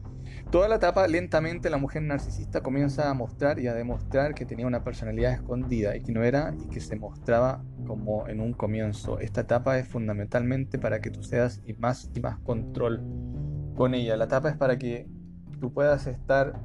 Toda 0.51 0.69
la 0.69 0.77
etapa, 0.77 1.07
lentamente, 1.07 1.71
la 1.71 1.77
mujer 1.77 2.03
narcisista 2.03 2.61
comienza 2.61 3.09
a 3.09 3.15
mostrar 3.15 3.61
y 3.61 3.69
a 3.69 3.75
demostrar 3.75 4.35
que 4.35 4.45
tenía 4.45 4.67
una 4.67 4.83
personalidad 4.83 5.33
escondida 5.33 5.97
y 5.97 6.03
que 6.03 6.13
no 6.13 6.25
era 6.25 6.55
y 6.59 6.69
que 6.69 6.81
se 6.81 6.97
mostraba 6.97 7.63
como 7.87 8.27
en 8.29 8.41
un 8.41 8.53
comienzo. 8.53 9.21
Esta 9.21 9.43
etapa 9.43 9.79
es 9.79 9.87
fundamentalmente 9.87 10.79
para 10.79 11.01
que 11.01 11.11
tú 11.11 11.23
seas 11.23 11.63
y 11.67 11.75
más 11.75 12.11
y 12.15 12.21
más 12.21 12.39
control 12.39 13.03
con 13.77 13.95
ella. 13.95 14.17
La 14.17 14.25
etapa 14.25 14.49
es 14.49 14.57
para 14.57 14.79
que 14.79 15.07
tú 15.61 15.73
puedas 15.73 16.07
estar 16.07 16.59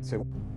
seguro. 0.00 0.51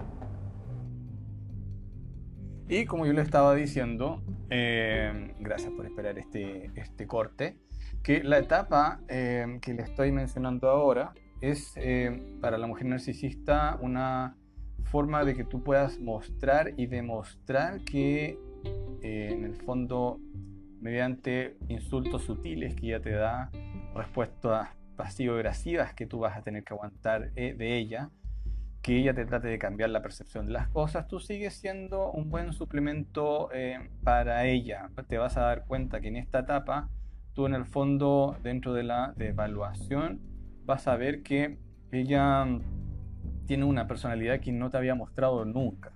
Y 2.68 2.86
como 2.86 3.06
yo 3.06 3.14
le 3.14 3.22
estaba 3.22 3.54
diciendo, 3.54 4.24
eh, 4.50 5.34
gracias 5.40 5.72
por 5.74 5.86
esperar 5.86 6.18
este, 6.18 6.72
este 6.76 7.06
corte 7.06 7.58
que 8.06 8.24
la 8.24 8.38
etapa 8.38 9.00
eh, 9.08 9.58
que 9.62 9.74
le 9.74 9.82
estoy 9.82 10.12
mencionando 10.12 10.70
ahora 10.70 11.14
es 11.42 11.74
eh, 11.76 12.38
para 12.40 12.58
la 12.58 12.68
mujer 12.68 12.86
narcisista 12.86 13.78
una 13.82 14.38
forma 14.84 15.26
de 15.26 15.36
que 15.36 15.44
tú 15.44 15.64
puedas 15.64 16.00
mostrar 16.00 16.74
y 16.78 16.86
demostrar 16.86 17.82
que 17.82 18.38
eh, 19.02 19.30
en 19.32 19.44
el 19.44 19.56
fondo 19.56 20.20
mediante 20.80 21.58
insultos 21.68 22.24
sutiles 22.24 22.76
que 22.76 22.88
ella 22.88 23.02
te 23.02 23.12
da, 23.12 23.50
respuestas 23.96 24.70
pasivo-agresivas 24.96 25.96
que 25.96 26.06
tú 26.06 26.20
vas 26.20 26.38
a 26.38 26.44
tener 26.44 26.64
que 26.64 26.74
aguantar 26.74 27.34
de 27.34 27.78
ella, 27.78 28.12
que 28.86 29.00
ella 29.00 29.16
te 29.16 29.26
trate 29.26 29.48
de 29.48 29.58
cambiar 29.58 29.90
la 29.90 30.04
percepción 30.04 30.46
de 30.46 30.52
las 30.52 30.68
cosas, 30.68 31.08
tú 31.08 31.20
sigues 31.20 31.56
siendo 31.56 32.12
un 32.12 32.30
buen 32.30 32.54
suplemento 32.54 33.50
para 34.04 34.46
ella. 34.46 34.92
Te 35.08 35.18
vas 35.18 35.38
a 35.38 35.42
dar 35.42 35.66
cuenta 35.66 36.02
que 36.02 36.10
en 36.10 36.18
esta 36.18 36.42
etapa 36.42 36.88
tú 37.34 37.48
en 37.48 37.56
el 37.56 37.66
fondo, 37.66 38.38
dentro 38.44 38.74
de 38.74 38.84
la 38.84 39.16
evaluación, 39.18 40.22
vas 40.66 40.88
a 40.88 40.98
ver 40.98 41.24
que 41.24 41.58
ella 41.92 42.46
tiene 43.48 43.66
una 43.66 43.88
personalidad 43.88 44.40
que 44.40 44.52
no 44.52 44.70
te 44.70 44.78
había 44.78 44.94
mostrado 44.94 45.46
nunca. 45.46 45.92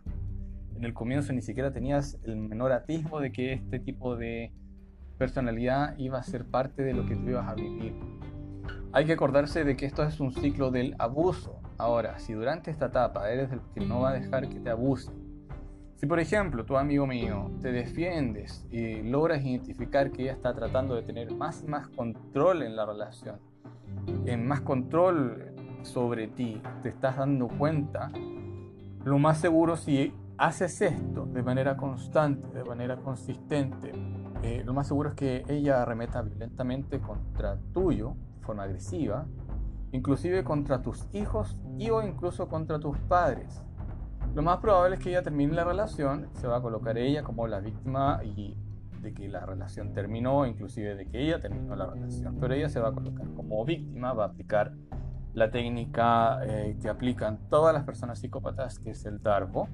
En 0.76 0.84
el 0.84 0.96
comienzo 0.96 1.32
ni 1.32 1.44
siquiera 1.44 1.72
tenías 1.72 2.18
el 2.24 2.38
menor 2.38 2.72
atisbo 2.72 3.20
de 3.20 3.32
que 3.32 3.54
este 3.54 3.78
tipo 3.80 4.16
de 4.16 4.52
personalidad 5.20 5.96
iba 6.00 6.18
a 6.18 6.24
ser 6.24 6.44
parte 6.44 6.82
de 6.82 6.96
lo 6.96 7.06
que 7.06 7.16
tú 7.16 7.30
ibas 7.30 7.48
a 7.48 7.54
vivir. 7.54 7.94
Hay 8.94 9.06
que 9.06 9.14
acordarse 9.14 9.64
de 9.64 9.78
que 9.78 9.86
esto 9.86 10.02
es 10.02 10.20
un 10.20 10.34
ciclo 10.34 10.72
del 10.72 10.96
abuso. 10.98 11.59
Ahora, 11.80 12.20
si 12.20 12.34
durante 12.34 12.72
esta 12.72 12.88
etapa 12.88 13.32
eres 13.32 13.54
el 13.54 13.62
que 13.74 13.80
no 13.80 14.02
va 14.02 14.10
a 14.10 14.14
dejar 14.14 14.50
que 14.50 14.60
te 14.60 14.70
abuse, 14.70 15.14
si 15.96 16.06
por 16.08 16.20
ejemplo 16.20 16.66
tu 16.66 16.76
amigo 16.76 17.08
mío 17.08 17.52
te 17.62 17.72
defiendes 17.72 18.68
y 18.70 19.02
logras 19.02 19.42
identificar 19.46 20.12
que 20.12 20.24
ella 20.24 20.34
está 20.34 20.54
tratando 20.54 20.96
de 20.96 21.04
tener 21.04 21.34
más 21.34 21.64
y 21.64 21.68
más 21.68 21.88
control 21.88 22.64
en 22.64 22.76
la 22.76 22.86
relación, 22.86 23.40
en 24.26 24.46
más 24.46 24.60
control 24.60 25.56
sobre 25.84 26.28
ti, 26.28 26.62
te 26.84 26.90
estás 26.90 27.16
dando 27.16 27.48
cuenta, 27.48 28.12
lo 29.06 29.18
más 29.18 29.40
seguro 29.40 29.78
si 29.78 30.14
haces 30.38 30.82
esto 30.82 31.28
de 31.28 31.44
manera 31.44 31.78
constante, 31.78 32.58
de 32.58 32.66
manera 32.66 32.98
consistente, 32.98 33.94
eh, 34.44 34.64
lo 34.66 34.74
más 34.74 34.90
seguro 34.90 35.10
es 35.10 35.16
que 35.16 35.46
ella 35.48 35.82
arremeta 35.82 36.22
violentamente 36.24 37.00
contra 37.00 37.58
tuyo, 37.74 38.16
de 38.38 38.46
forma 38.46 38.64
agresiva, 38.64 39.26
inclusive 39.92 40.44
contra 40.44 40.82
tus 40.82 41.08
hijos 41.14 41.58
y 41.78 41.90
o 41.90 42.02
incluso 42.02 42.48
contra 42.48 42.80
tus 42.80 42.98
padres 43.00 43.64
lo 44.36 44.44
más 44.44 44.60
probable 44.60 44.96
es 44.96 45.02
que 45.02 45.10
ella 45.10 45.24
termine 45.24 45.54
la 45.54 45.64
relación, 45.64 46.30
se 46.34 46.48
va 46.48 46.58
a 46.58 46.62
colocar 46.62 46.98
ella 46.98 47.24
como 47.24 47.48
la 47.48 47.60
víctima 47.60 48.22
y 48.24 48.56
de 49.02 49.14
que 49.14 49.28
la 49.28 49.46
relación 49.46 49.94
terminó, 49.94 50.46
inclusive 50.46 50.96
de 50.96 51.08
que 51.08 51.22
ella 51.22 51.40
terminó 51.40 51.76
la 51.76 51.88
relación, 51.88 52.38
pero 52.40 52.54
ella 52.54 52.70
se 52.70 52.80
va 52.80 52.90
a 52.90 52.92
colocar 52.92 53.26
como 53.34 53.66
víctima, 53.66 54.14
va 54.14 54.26
a 54.26 54.28
aplicar 54.28 54.74
la 55.34 55.50
técnica 55.50 56.40
eh, 56.44 56.78
que 56.80 56.90
aplican 56.90 57.40
todas 57.50 57.74
las 57.74 57.86
personas 57.86 58.20
psicópatas, 58.20 58.78
que 58.78 58.92
es 58.92 59.06
el 59.06 59.22
DARVO. 59.22 59.68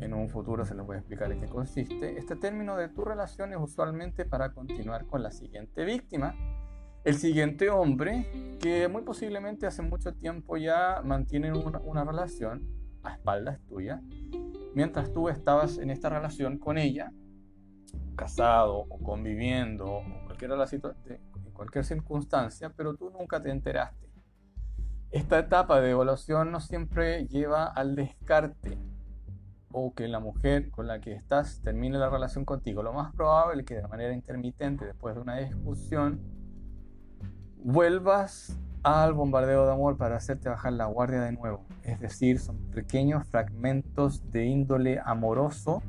En 0.00 0.14
un 0.14 0.28
futuro 0.28 0.64
se 0.64 0.74
les 0.74 0.86
voy 0.86 0.96
a 0.96 0.98
explicar 0.98 1.32
en 1.32 1.40
qué 1.40 1.46
consiste. 1.46 2.18
Este 2.18 2.36
término 2.36 2.76
de 2.76 2.88
tu 2.88 3.04
relación 3.04 3.52
es 3.52 3.58
usualmente 3.58 4.24
para 4.24 4.52
continuar 4.52 5.06
con 5.06 5.22
la 5.22 5.30
siguiente 5.30 5.84
víctima, 5.84 6.34
el 7.06 7.14
siguiente 7.14 7.70
hombre, 7.70 8.58
que 8.60 8.88
muy 8.88 9.02
posiblemente 9.02 9.64
hace 9.64 9.80
mucho 9.80 10.12
tiempo 10.12 10.56
ya 10.56 11.02
mantienen 11.04 11.54
una, 11.54 12.04
relación, 12.04 12.66
a 13.04 13.12
espaldas 13.12 13.60
tuyas, 13.68 14.02
mientras 14.74 15.12
tú 15.12 15.28
estabas 15.28 15.78
en 15.78 15.90
esta 15.90 16.08
relación 16.08 16.58
con 16.58 16.78
ella, 16.78 17.12
casado 18.16 18.86
o 18.88 18.98
conviviendo 18.98 19.86
o 19.86 20.02
cualquier, 20.24 20.50
en 20.50 21.52
cualquier 21.52 21.84
circunstancia, 21.84 22.72
pero 22.76 22.94
tú 22.96 23.08
nunca 23.10 23.40
te 23.40 23.52
enteraste. 23.52 24.08
Esta 25.12 25.38
etapa 25.38 25.80
de 25.80 25.92
evaluación 25.92 26.50
no 26.50 26.58
siempre 26.58 27.28
lleva 27.28 27.66
al 27.66 27.94
descarte 27.94 28.78
o 29.70 29.94
que 29.94 30.08
la 30.08 30.18
mujer 30.18 30.72
con 30.72 30.88
la 30.88 31.00
que 31.00 31.12
estás 31.12 31.60
termine 31.62 31.98
la 31.98 32.10
relación 32.10 32.44
contigo. 32.44 32.82
Lo 32.82 32.92
más 32.92 33.14
probable 33.14 33.60
es 33.60 33.66
que 33.66 33.76
de 33.76 33.86
manera 33.86 34.12
intermitente, 34.12 34.86
después 34.86 35.14
de 35.14 35.20
una 35.20 35.36
discusión, 35.36 36.35
vuelvas 37.66 38.56
al 38.84 39.12
bombardeo 39.12 39.66
de 39.66 39.72
amor 39.72 39.96
para 39.96 40.16
hacerte 40.16 40.48
bajar 40.48 40.74
la 40.74 40.86
guardia 40.86 41.20
de 41.22 41.32
nuevo. 41.32 41.66
Es 41.82 41.98
decir, 41.98 42.38
son 42.38 42.58
pequeños 42.70 43.26
fragmentos 43.26 44.30
de 44.30 44.46
índole 44.46 45.00
amoroso 45.04 45.82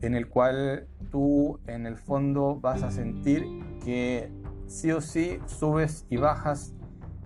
en 0.00 0.14
el 0.14 0.28
cual 0.28 0.86
tú 1.10 1.58
en 1.66 1.86
el 1.86 1.96
fondo 1.96 2.60
vas 2.60 2.84
a 2.84 2.92
sentir 2.92 3.44
que 3.84 4.30
sí 4.68 4.92
o 4.92 5.00
sí 5.00 5.40
subes 5.46 6.06
y 6.08 6.18
bajas 6.18 6.72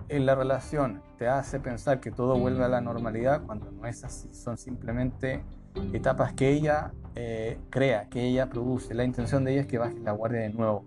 en 0.09 0.25
la 0.25 0.35
relación. 0.37 1.03
Te 1.19 1.29
hace 1.29 1.61
pensar 1.61 2.01
que 2.01 2.11
todo 2.11 2.39
vuelve 2.39 2.65
a 2.65 2.69
la 2.69 2.81
normalidad 2.81 3.43
cuando 3.45 3.71
no 3.73 3.87
es 3.87 4.05
así. 4.05 4.33
Son 4.33 4.57
simplemente 4.57 5.45
etapas 5.93 6.33
que 6.33 6.49
ella 6.49 6.95
eh, 7.15 7.59
crea, 7.69 8.09
que 8.09 8.23
ella 8.23 8.49
produce. 8.49 8.95
La 8.95 9.05
intención 9.05 9.45
de 9.45 9.53
ella 9.53 9.61
es 9.61 9.67
que 9.67 9.77
bajes 9.77 10.01
la 10.01 10.13
guardia 10.13 10.41
de 10.41 10.49
nuevo 10.49 10.87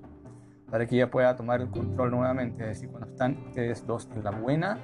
para 0.69 0.85
que 0.85 0.95
ella 0.95 1.09
pueda 1.09 1.35
tomar 1.35 1.61
el 1.61 1.69
control 1.69 2.11
nuevamente. 2.11 2.63
Es 2.63 2.69
decir, 2.69 2.89
cuando 2.89 3.09
están 3.09 3.37
ustedes 3.47 3.85
dos 3.85 4.09
en 4.15 4.23
la 4.23 4.31
buena, 4.31 4.77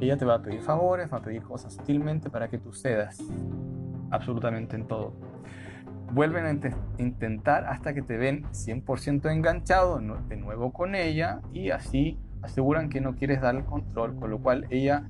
ella 0.00 0.16
te 0.16 0.24
va 0.24 0.36
a 0.36 0.42
pedir 0.42 0.60
favores, 0.62 1.12
va 1.12 1.18
a 1.18 1.22
pedir 1.22 1.42
cosas 1.42 1.74
sutilmente 1.74 2.30
para 2.30 2.48
que 2.48 2.58
tú 2.58 2.72
cedas 2.72 3.18
absolutamente 4.10 4.76
en 4.76 4.86
todo. 4.86 5.14
Vuelven 6.12 6.46
a 6.46 7.02
intentar 7.02 7.64
hasta 7.66 7.92
que 7.92 8.02
te 8.02 8.16
ven 8.16 8.44
100% 8.52 9.30
enganchado 9.32 9.98
de 9.98 10.36
nuevo 10.36 10.72
con 10.72 10.94
ella 10.94 11.40
y 11.52 11.70
así 11.70 12.18
aseguran 12.42 12.88
que 12.88 13.00
no 13.00 13.16
quieres 13.16 13.40
dar 13.40 13.56
el 13.56 13.64
control, 13.64 14.14
con 14.16 14.30
lo 14.30 14.38
cual 14.38 14.66
ella 14.70 15.08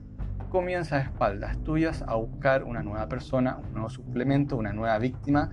comienza 0.51 0.97
a 0.97 1.01
espaldas 1.01 1.59
tuyas 1.65 2.05
a 2.07 2.15
buscar 2.15 2.63
una 2.65 2.83
nueva 2.83 3.09
persona, 3.09 3.57
un 3.57 3.73
nuevo 3.73 3.91
suplemento, 3.91 4.57
una 4.57 4.73
nueva 4.73 4.99
víctima 4.99 5.51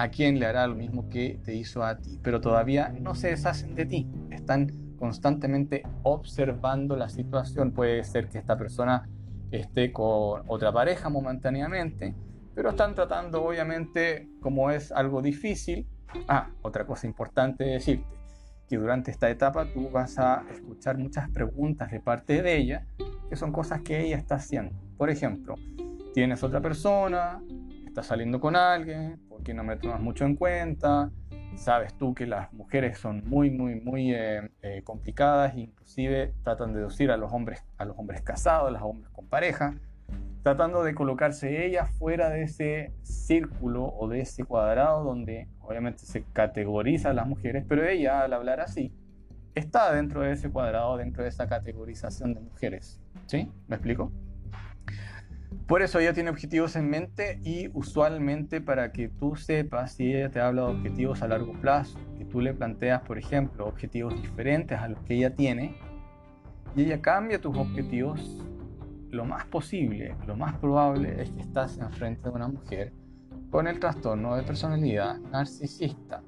a 0.00 0.08
quien 0.10 0.40
le 0.40 0.46
hará 0.46 0.66
lo 0.66 0.74
mismo 0.74 1.10
que 1.10 1.38
te 1.44 1.54
hizo 1.54 1.84
a 1.84 1.98
ti, 1.98 2.18
pero 2.22 2.40
todavía 2.40 2.88
no 2.88 3.14
se 3.14 3.28
deshacen 3.28 3.74
de 3.74 3.84
ti, 3.84 4.08
están 4.30 4.94
constantemente 4.98 5.82
observando 6.04 6.96
la 6.96 7.10
situación, 7.10 7.72
puede 7.72 8.02
ser 8.04 8.30
que 8.30 8.38
esta 8.38 8.56
persona 8.56 9.06
esté 9.50 9.92
con 9.92 10.42
otra 10.46 10.72
pareja 10.72 11.10
momentáneamente, 11.10 12.14
pero 12.54 12.70
están 12.70 12.94
tratando 12.94 13.44
obviamente 13.44 14.26
como 14.40 14.70
es 14.70 14.90
algo 14.90 15.20
difícil. 15.20 15.86
Ah, 16.28 16.48
otra 16.62 16.86
cosa 16.86 17.06
importante 17.06 17.64
decirte, 17.64 18.06
que 18.70 18.78
durante 18.78 19.10
esta 19.10 19.28
etapa 19.28 19.66
tú 19.66 19.90
vas 19.90 20.18
a 20.18 20.44
escuchar 20.50 20.96
muchas 20.96 21.28
preguntas 21.28 21.90
de 21.90 22.00
parte 22.00 22.40
de 22.40 22.56
ella, 22.56 22.86
que 23.28 23.36
son 23.36 23.52
cosas 23.52 23.82
que 23.82 24.00
ella 24.00 24.16
está 24.16 24.36
haciendo. 24.36 24.74
Por 24.96 25.10
ejemplo, 25.10 25.56
tienes 26.14 26.42
otra 26.42 26.62
persona, 26.62 27.42
estás 27.90 28.06
saliendo 28.06 28.40
con 28.40 28.56
alguien, 28.56 29.20
porque 29.28 29.52
no 29.52 29.64
me 29.64 29.76
tomas 29.76 30.00
mucho 30.00 30.24
en 30.24 30.36
cuenta, 30.36 31.10
sabes 31.56 31.92
tú 31.94 32.14
que 32.14 32.24
las 32.26 32.52
mujeres 32.52 32.98
son 32.98 33.28
muy, 33.28 33.50
muy, 33.50 33.74
muy 33.74 34.14
eh, 34.14 34.48
eh, 34.62 34.82
complicadas, 34.84 35.56
inclusive 35.56 36.32
tratan 36.44 36.72
de 36.72 36.78
deducir 36.78 37.10
a 37.10 37.16
los 37.16 37.32
hombres, 37.32 37.64
a 37.78 37.84
los 37.84 37.98
hombres 37.98 38.22
casados, 38.22 38.68
a 38.68 38.70
los 38.70 38.82
hombres 38.82 39.10
con 39.10 39.26
pareja, 39.26 39.74
tratando 40.44 40.84
de 40.84 40.94
colocarse 40.94 41.66
ella 41.66 41.84
fuera 41.84 42.30
de 42.30 42.44
ese 42.44 42.92
círculo 43.02 43.84
o 43.84 44.08
de 44.08 44.20
ese 44.20 44.44
cuadrado 44.44 45.02
donde 45.02 45.48
obviamente 45.60 46.06
se 46.06 46.22
categoriza 46.32 47.10
a 47.10 47.14
las 47.14 47.26
mujeres, 47.26 47.64
pero 47.68 47.84
ella 47.84 48.22
al 48.22 48.32
hablar 48.32 48.60
así 48.60 48.92
está 49.56 49.92
dentro 49.92 50.20
de 50.22 50.32
ese 50.32 50.48
cuadrado, 50.48 50.96
dentro 50.96 51.24
de 51.24 51.28
esa 51.28 51.48
categorización 51.48 52.34
de 52.34 52.40
mujeres. 52.40 53.00
¿Sí? 53.26 53.50
¿Me 53.66 53.76
explico? 53.76 54.12
Por 55.70 55.82
eso 55.82 56.00
ella 56.00 56.12
tiene 56.12 56.30
objetivos 56.30 56.74
en 56.74 56.90
mente 56.90 57.38
y 57.44 57.70
usualmente 57.74 58.60
para 58.60 58.90
que 58.90 59.08
tú 59.08 59.36
sepas 59.36 59.92
si 59.92 60.12
ella 60.12 60.28
te 60.28 60.40
habla 60.40 60.62
de 60.62 60.72
objetivos 60.72 61.22
a 61.22 61.28
largo 61.28 61.52
plazo 61.52 61.96
y 62.18 62.24
tú 62.24 62.40
le 62.40 62.52
planteas, 62.52 63.02
por 63.02 63.18
ejemplo, 63.18 63.68
objetivos 63.68 64.20
diferentes 64.20 64.76
a 64.76 64.88
los 64.88 64.98
que 65.02 65.14
ella 65.14 65.36
tiene 65.36 65.76
y 66.74 66.82
ella 66.82 67.00
cambia 67.00 67.40
tus 67.40 67.56
objetivos, 67.56 68.44
lo 69.10 69.24
más 69.24 69.44
posible, 69.44 70.16
lo 70.26 70.34
más 70.34 70.54
probable 70.54 71.22
es 71.22 71.30
que 71.30 71.42
estás 71.42 71.78
enfrente 71.78 72.22
de 72.22 72.30
una 72.30 72.48
mujer 72.48 72.92
con 73.50 73.68
el 73.68 73.78
trastorno 73.78 74.34
de 74.34 74.42
personalidad 74.42 75.20
narcisista. 75.20 76.20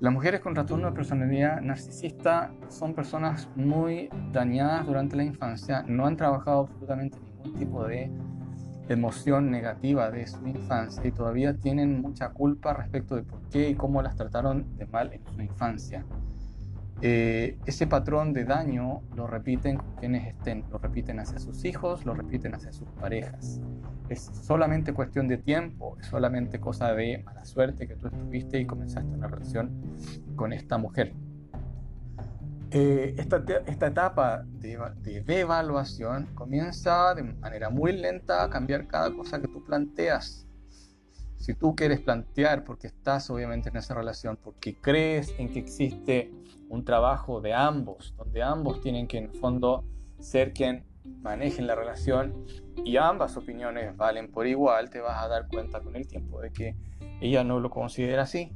Las 0.00 0.12
mujeres 0.12 0.40
con 0.40 0.54
trastorno 0.54 0.88
de 0.88 0.96
personalidad 0.96 1.60
narcisista 1.60 2.52
son 2.66 2.92
personas 2.92 3.48
muy 3.54 4.08
dañadas 4.32 4.84
durante 4.84 5.14
la 5.14 5.22
infancia, 5.22 5.84
no 5.86 6.06
han 6.06 6.16
trabajado 6.16 6.62
absolutamente 6.62 7.18
ningún 7.20 7.54
tipo 7.54 7.86
de 7.86 8.10
emoción 8.88 9.50
negativa 9.50 10.10
de 10.10 10.26
su 10.26 10.46
infancia 10.46 11.06
y 11.06 11.12
todavía 11.12 11.54
tienen 11.54 12.00
mucha 12.00 12.30
culpa 12.30 12.72
respecto 12.72 13.16
de 13.16 13.22
por 13.22 13.40
qué 13.50 13.70
y 13.70 13.74
cómo 13.74 14.02
las 14.02 14.16
trataron 14.16 14.76
de 14.76 14.86
mal 14.86 15.12
en 15.12 15.24
su 15.26 15.40
infancia. 15.40 16.04
Eh, 17.00 17.58
ese 17.64 17.86
patrón 17.86 18.32
de 18.32 18.44
daño 18.44 19.02
lo 19.14 19.28
repiten 19.28 19.76
con 19.76 19.94
quienes 19.96 20.26
estén, 20.26 20.64
lo 20.70 20.78
repiten 20.78 21.20
hacia 21.20 21.38
sus 21.38 21.64
hijos, 21.64 22.04
lo 22.04 22.14
repiten 22.14 22.54
hacia 22.54 22.72
sus 22.72 22.88
parejas. 22.88 23.60
Es 24.08 24.22
solamente 24.42 24.92
cuestión 24.92 25.28
de 25.28 25.36
tiempo, 25.36 25.96
es 26.00 26.06
solamente 26.06 26.58
cosa 26.58 26.92
de 26.94 27.22
mala 27.24 27.44
suerte 27.44 27.86
que 27.86 27.94
tú 27.94 28.08
estuviste 28.08 28.58
y 28.58 28.66
comenzaste 28.66 29.14
una 29.14 29.28
relación 29.28 29.70
con 30.34 30.52
esta 30.52 30.76
mujer. 30.78 31.14
Eh, 32.70 33.14
esta, 33.16 33.42
esta, 33.66 33.86
etapa 33.86 34.44
de, 34.46 34.78
de 35.00 35.22
devaluación 35.22 36.26
comienza 36.34 37.14
de 37.14 37.22
manera 37.22 37.70
muy 37.70 37.92
lenta 37.92 38.44
a 38.44 38.50
cambiar 38.50 38.86
cada 38.86 39.10
cosa 39.10 39.40
que 39.40 39.48
tú 39.48 39.64
planteas. 39.64 40.46
Si 41.36 41.54
tú 41.54 41.74
quieres 41.74 42.00
plantear, 42.00 42.64
porque 42.64 42.88
estás 42.88 43.30
obviamente 43.30 43.70
en 43.70 43.76
esa 43.76 43.94
relación, 43.94 44.36
porque 44.36 44.78
crees 44.78 45.34
en 45.38 45.50
que 45.50 45.60
existe 45.60 46.30
un 46.68 46.84
trabajo 46.84 47.40
de 47.40 47.54
ambos, 47.54 48.14
donde 48.18 48.42
ambos 48.42 48.82
tienen 48.82 49.06
que 49.06 49.16
en 49.16 49.24
el 49.30 49.38
fondo 49.38 49.84
ser 50.18 50.52
quien 50.52 50.84
manejen 51.22 51.66
la 51.66 51.74
relación 51.74 52.44
y 52.84 52.98
ambas 52.98 53.36
opiniones 53.38 53.96
valen 53.96 54.30
por 54.30 54.46
igual, 54.46 54.90
te 54.90 55.00
vas 55.00 55.24
a 55.24 55.28
dar 55.28 55.48
cuenta 55.48 55.80
con 55.80 55.96
el 55.96 56.06
tiempo 56.06 56.42
de 56.42 56.52
que 56.52 56.76
ella 57.22 57.44
no 57.44 57.60
lo 57.60 57.70
considera 57.70 58.24
así 58.24 58.52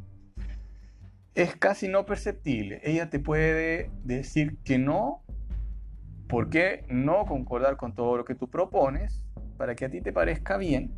es 1.34 1.56
casi 1.56 1.88
no 1.88 2.04
perceptible. 2.04 2.80
Ella 2.84 3.08
te 3.08 3.18
puede 3.18 3.90
decir 4.04 4.58
que 4.64 4.78
no, 4.78 5.22
¿por 6.28 6.50
qué 6.50 6.84
no 6.88 7.24
concordar 7.26 7.76
con 7.76 7.94
todo 7.94 8.16
lo 8.16 8.24
que 8.24 8.34
tú 8.34 8.50
propones 8.50 9.24
para 9.56 9.74
que 9.74 9.86
a 9.86 9.90
ti 9.90 10.00
te 10.00 10.12
parezca 10.12 10.56
bien? 10.56 10.94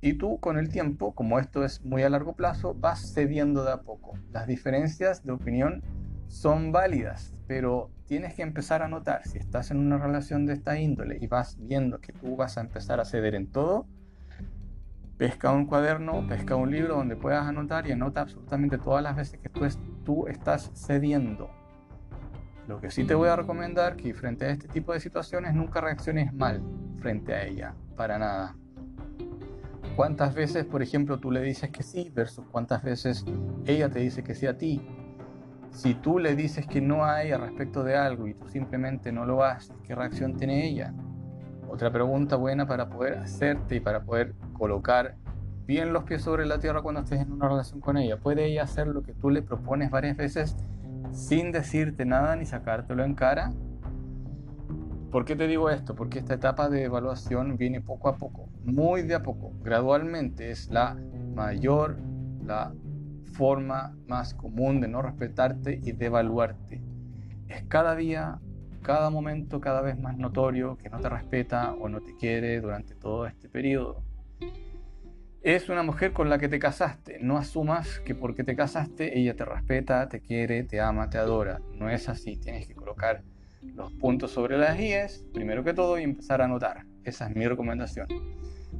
Y 0.00 0.14
tú 0.14 0.38
con 0.38 0.58
el 0.58 0.68
tiempo, 0.68 1.14
como 1.14 1.38
esto 1.38 1.64
es 1.64 1.82
muy 1.82 2.02
a 2.02 2.10
largo 2.10 2.34
plazo, 2.34 2.74
vas 2.74 3.14
cediendo 3.14 3.64
de 3.64 3.72
a 3.72 3.80
poco. 3.80 4.18
Las 4.32 4.46
diferencias 4.46 5.24
de 5.24 5.32
opinión 5.32 5.82
son 6.26 6.72
válidas, 6.72 7.34
pero 7.46 7.90
tienes 8.06 8.34
que 8.34 8.42
empezar 8.42 8.82
a 8.82 8.88
notar 8.88 9.26
si 9.26 9.38
estás 9.38 9.70
en 9.70 9.78
una 9.78 9.96
relación 9.96 10.44
de 10.44 10.52
esta 10.52 10.78
índole 10.78 11.16
y 11.20 11.26
vas 11.26 11.56
viendo 11.58 12.00
que 12.00 12.12
tú 12.12 12.36
vas 12.36 12.58
a 12.58 12.60
empezar 12.60 13.00
a 13.00 13.06
ceder 13.06 13.34
en 13.34 13.46
todo, 13.46 13.86
pesca 15.16 15.52
un 15.52 15.66
cuaderno, 15.66 16.26
pesca 16.26 16.56
un 16.56 16.70
libro 16.70 16.96
donde 16.96 17.16
puedas 17.16 17.46
anotar 17.46 17.86
y 17.86 17.92
anota 17.92 18.22
absolutamente 18.22 18.78
todas 18.78 19.02
las 19.02 19.16
veces 19.16 19.40
que 19.40 19.48
tú, 19.48 19.66
tú 20.04 20.26
estás 20.26 20.70
cediendo. 20.74 21.50
Lo 22.66 22.80
que 22.80 22.90
sí 22.90 23.04
te 23.04 23.14
voy 23.14 23.28
a 23.28 23.36
recomendar 23.36 23.96
que 23.96 24.14
frente 24.14 24.46
a 24.46 24.50
este 24.50 24.68
tipo 24.68 24.92
de 24.92 25.00
situaciones 25.00 25.54
nunca 25.54 25.80
reacciones 25.80 26.32
mal 26.32 26.62
frente 26.98 27.34
a 27.34 27.44
ella, 27.44 27.74
para 27.96 28.18
nada. 28.18 28.56
¿Cuántas 29.96 30.34
veces, 30.34 30.64
por 30.64 30.82
ejemplo, 30.82 31.20
tú 31.20 31.30
le 31.30 31.40
dices 31.42 31.70
que 31.70 31.82
sí 31.82 32.10
versus 32.12 32.44
cuántas 32.50 32.82
veces 32.82 33.24
ella 33.64 33.88
te 33.90 34.00
dice 34.00 34.24
que 34.24 34.34
sí 34.34 34.46
a 34.46 34.58
ti? 34.58 34.82
Si 35.70 35.94
tú 35.94 36.18
le 36.18 36.34
dices 36.34 36.66
que 36.66 36.80
no 36.80 37.04
a 37.04 37.22
ella 37.22 37.36
respecto 37.36 37.84
de 37.84 37.96
algo 37.96 38.26
y 38.26 38.34
tú 38.34 38.48
simplemente 38.48 39.12
no 39.12 39.24
lo 39.24 39.44
haces, 39.44 39.76
¿qué 39.84 39.94
reacción 39.94 40.36
tiene 40.36 40.66
ella? 40.66 40.92
Otra 41.68 41.90
pregunta 41.90 42.36
buena 42.36 42.66
para 42.66 42.88
poder 42.88 43.18
hacerte 43.18 43.76
y 43.76 43.80
para 43.80 44.04
poder 44.04 44.34
colocar 44.52 45.16
bien 45.66 45.92
los 45.92 46.04
pies 46.04 46.22
sobre 46.22 46.46
la 46.46 46.58
tierra 46.58 46.82
cuando 46.82 47.00
estés 47.00 47.20
en 47.20 47.32
una 47.32 47.48
relación 47.48 47.80
con 47.80 47.96
ella. 47.96 48.18
Puede 48.18 48.46
ella 48.46 48.62
hacer 48.64 48.86
lo 48.86 49.02
que 49.02 49.14
tú 49.14 49.30
le 49.30 49.42
propones 49.42 49.90
varias 49.90 50.16
veces 50.16 50.56
sin 51.12 51.52
decirte 51.52 52.04
nada 52.04 52.36
ni 52.36 52.44
sacártelo 52.44 53.04
en 53.04 53.14
cara. 53.14 53.52
¿Por 55.10 55.24
qué 55.24 55.36
te 55.36 55.46
digo 55.46 55.70
esto? 55.70 55.94
Porque 55.94 56.18
esta 56.18 56.34
etapa 56.34 56.68
de 56.68 56.84
evaluación 56.84 57.56
viene 57.56 57.80
poco 57.80 58.08
a 58.08 58.16
poco, 58.16 58.48
muy 58.64 59.02
de 59.02 59.14
a 59.14 59.22
poco, 59.22 59.52
gradualmente 59.62 60.50
es 60.50 60.70
la 60.70 60.96
mayor, 61.34 61.98
la 62.44 62.72
forma 63.32 63.96
más 64.08 64.34
común 64.34 64.80
de 64.80 64.88
no 64.88 65.02
respetarte 65.02 65.80
y 65.82 65.92
de 65.92 66.06
evaluarte. 66.06 66.82
Es 67.48 67.62
cada 67.68 67.94
día 67.94 68.40
cada 68.84 69.08
momento 69.08 69.60
cada 69.60 69.80
vez 69.80 69.98
más 69.98 70.16
notorio 70.18 70.76
que 70.76 70.90
no 70.90 71.00
te 71.00 71.08
respeta 71.08 71.72
o 71.72 71.88
no 71.88 72.02
te 72.02 72.14
quiere 72.14 72.60
durante 72.60 72.94
todo 72.94 73.26
este 73.26 73.48
periodo. 73.48 74.04
Es 75.42 75.68
una 75.70 75.82
mujer 75.82 76.12
con 76.12 76.28
la 76.28 76.38
que 76.38 76.48
te 76.48 76.58
casaste. 76.58 77.18
No 77.20 77.38
asumas 77.38 77.98
que 78.00 78.14
porque 78.14 78.44
te 78.44 78.54
casaste 78.54 79.18
ella 79.18 79.34
te 79.34 79.44
respeta, 79.44 80.08
te 80.08 80.20
quiere, 80.20 80.64
te 80.64 80.80
ama, 80.80 81.08
te 81.08 81.18
adora. 81.18 81.60
No 81.72 81.88
es 81.88 82.08
así. 82.08 82.36
Tienes 82.36 82.68
que 82.68 82.74
colocar 82.74 83.22
los 83.62 83.90
puntos 83.94 84.30
sobre 84.30 84.58
las 84.58 84.78
IES, 84.78 85.24
primero 85.32 85.64
que 85.64 85.72
todo, 85.72 85.98
y 85.98 86.02
empezar 86.02 86.42
a 86.42 86.48
notar. 86.48 86.84
Esa 87.04 87.28
es 87.28 87.34
mi 87.34 87.46
recomendación. 87.48 88.06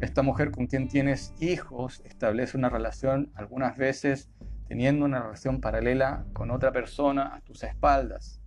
Esta 0.01 0.23
mujer 0.23 0.51
con 0.51 0.67
quien 0.67 0.87
tienes 0.87 1.35
hijos 1.41 2.03
establece 2.05 2.59
una 2.59 2.69
relación, 2.69 3.33
algunas 3.35 3.79
veces 3.79 4.31
teniendo 4.69 5.07
una 5.07 5.23
relación 5.23 5.63
paralela 5.63 6.27
con 6.35 6.51
otra 6.51 6.73
persona 6.73 7.35
a 7.35 7.41
tus 7.41 7.63
espaldas 7.63 8.44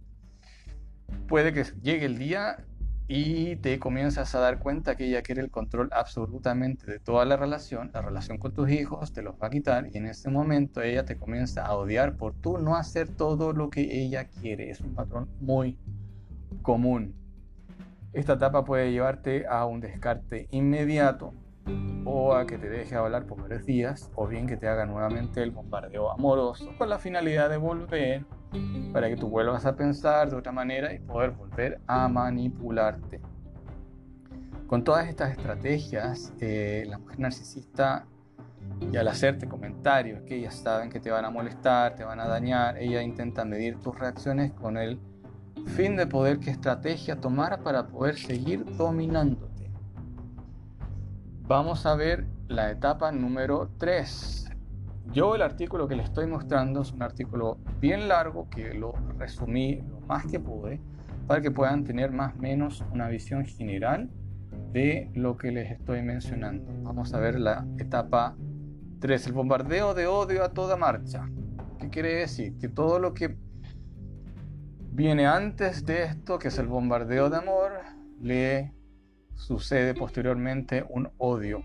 puede 1.27 1.53
que 1.53 1.63
llegue 1.81 2.05
el 2.05 2.17
día 2.17 2.57
y 3.07 3.55
te 3.57 3.79
comienzas 3.79 4.35
a 4.35 4.39
dar 4.39 4.59
cuenta 4.59 4.97
que 4.97 5.05
ella 5.05 5.21
quiere 5.21 5.41
el 5.41 5.49
control 5.49 5.89
absolutamente 5.93 6.91
de 6.91 6.99
toda 6.99 7.23
la 7.23 7.37
relación, 7.37 7.89
la 7.93 8.01
relación 8.01 8.37
con 8.37 8.53
tus 8.53 8.69
hijos, 8.69 9.13
te 9.13 9.21
los 9.21 9.35
va 9.35 9.47
a 9.47 9.49
quitar 9.49 9.87
y 9.93 9.97
en 9.97 10.07
ese 10.07 10.29
momento 10.29 10.81
ella 10.81 11.05
te 11.05 11.17
comienza 11.17 11.65
a 11.65 11.75
odiar 11.75 12.17
por 12.17 12.33
tú 12.33 12.57
no 12.57 12.75
hacer 12.75 13.07
todo 13.07 13.53
lo 13.53 13.69
que 13.69 14.03
ella 14.03 14.27
quiere. 14.27 14.69
Es 14.69 14.81
un 14.81 14.93
patrón 14.93 15.29
muy 15.39 15.77
común. 16.61 17.15
Esta 18.11 18.33
etapa 18.33 18.65
puede 18.65 18.91
llevarte 18.91 19.45
a 19.47 19.65
un 19.65 19.79
descarte 19.79 20.47
inmediato 20.51 21.33
o 22.03 22.33
a 22.33 22.45
que 22.45 22.57
te 22.57 22.69
deje 22.69 22.95
hablar 22.95 23.25
por 23.25 23.41
varios 23.41 23.65
días 23.65 24.11
o 24.15 24.27
bien 24.27 24.47
que 24.47 24.57
te 24.57 24.67
haga 24.67 24.85
nuevamente 24.85 25.43
el 25.43 25.51
bombardeo 25.51 26.11
amoroso 26.11 26.71
con 26.77 26.89
la 26.89 26.99
finalidad 26.99 27.49
de 27.49 27.57
volver 27.57 28.25
para 28.93 29.09
que 29.09 29.17
tú 29.17 29.29
vuelvas 29.29 29.65
a 29.65 29.75
pensar 29.75 30.29
de 30.29 30.35
otra 30.35 30.51
manera 30.51 30.93
y 30.93 30.99
poder 30.99 31.31
volver 31.31 31.79
a 31.87 32.07
manipularte. 32.07 33.21
Con 34.67 34.83
todas 34.83 35.07
estas 35.07 35.31
estrategias, 35.31 36.33
eh, 36.39 36.85
la 36.87 36.97
mujer 36.97 37.19
narcisista, 37.19 38.05
y 38.91 38.97
al 38.97 39.07
hacerte 39.07 39.47
comentarios 39.47 40.21
que 40.21 40.35
ellas 40.35 40.55
saben 40.55 40.89
que 40.89 40.99
te 40.99 41.09
van 41.09 41.25
a 41.25 41.29
molestar, 41.29 41.95
te 41.95 42.03
van 42.03 42.19
a 42.19 42.27
dañar, 42.27 42.77
ella 42.77 43.01
intenta 43.01 43.43
medir 43.43 43.79
tus 43.79 43.97
reacciones 43.97 44.51
con 44.53 44.77
el 44.77 44.99
fin 45.67 45.95
de 45.95 46.07
poder 46.07 46.39
qué 46.39 46.51
estrategia 46.51 47.19
tomar 47.19 47.61
para 47.63 47.87
poder 47.87 48.17
seguir 48.17 48.65
dominándote. 48.77 49.71
Vamos 51.47 51.85
a 51.85 51.95
ver 51.95 52.25
la 52.47 52.71
etapa 52.71 53.11
número 53.11 53.69
3, 53.77 54.46
yo 55.13 55.35
el 55.35 55.41
artículo 55.41 55.87
que 55.87 55.95
les 55.95 56.05
estoy 56.05 56.27
mostrando 56.27 56.81
es 56.81 56.91
un 56.91 57.01
artículo 57.01 57.57
bien 57.79 58.07
largo 58.07 58.49
que 58.49 58.73
lo 58.73 58.93
resumí 59.17 59.81
lo 59.81 60.01
más 60.01 60.25
que 60.25 60.39
pude 60.39 60.79
para 61.27 61.41
que 61.41 61.51
puedan 61.51 61.83
tener 61.83 62.11
más 62.11 62.35
o 62.35 62.39
menos 62.39 62.83
una 62.91 63.07
visión 63.07 63.45
general 63.45 64.09
de 64.71 65.11
lo 65.13 65.37
que 65.37 65.51
les 65.51 65.71
estoy 65.71 66.01
mencionando. 66.01 66.71
Vamos 66.83 67.13
a 67.13 67.19
ver 67.19 67.39
la 67.39 67.65
etapa 67.77 68.35
3, 68.99 69.27
el 69.27 69.33
bombardeo 69.33 69.93
de 69.93 70.07
odio 70.07 70.43
a 70.43 70.53
toda 70.53 70.77
marcha. 70.77 71.29
¿Qué 71.79 71.89
quiere 71.89 72.15
decir? 72.15 72.57
Que 72.57 72.67
todo 72.67 72.99
lo 72.99 73.13
que 73.13 73.37
viene 74.91 75.27
antes 75.27 75.85
de 75.85 76.03
esto, 76.03 76.39
que 76.39 76.47
es 76.47 76.57
el 76.57 76.67
bombardeo 76.67 77.29
de 77.29 77.37
amor, 77.37 77.71
le 78.19 78.73
sucede 79.35 79.93
posteriormente 79.93 80.85
un 80.89 81.09
odio. 81.17 81.61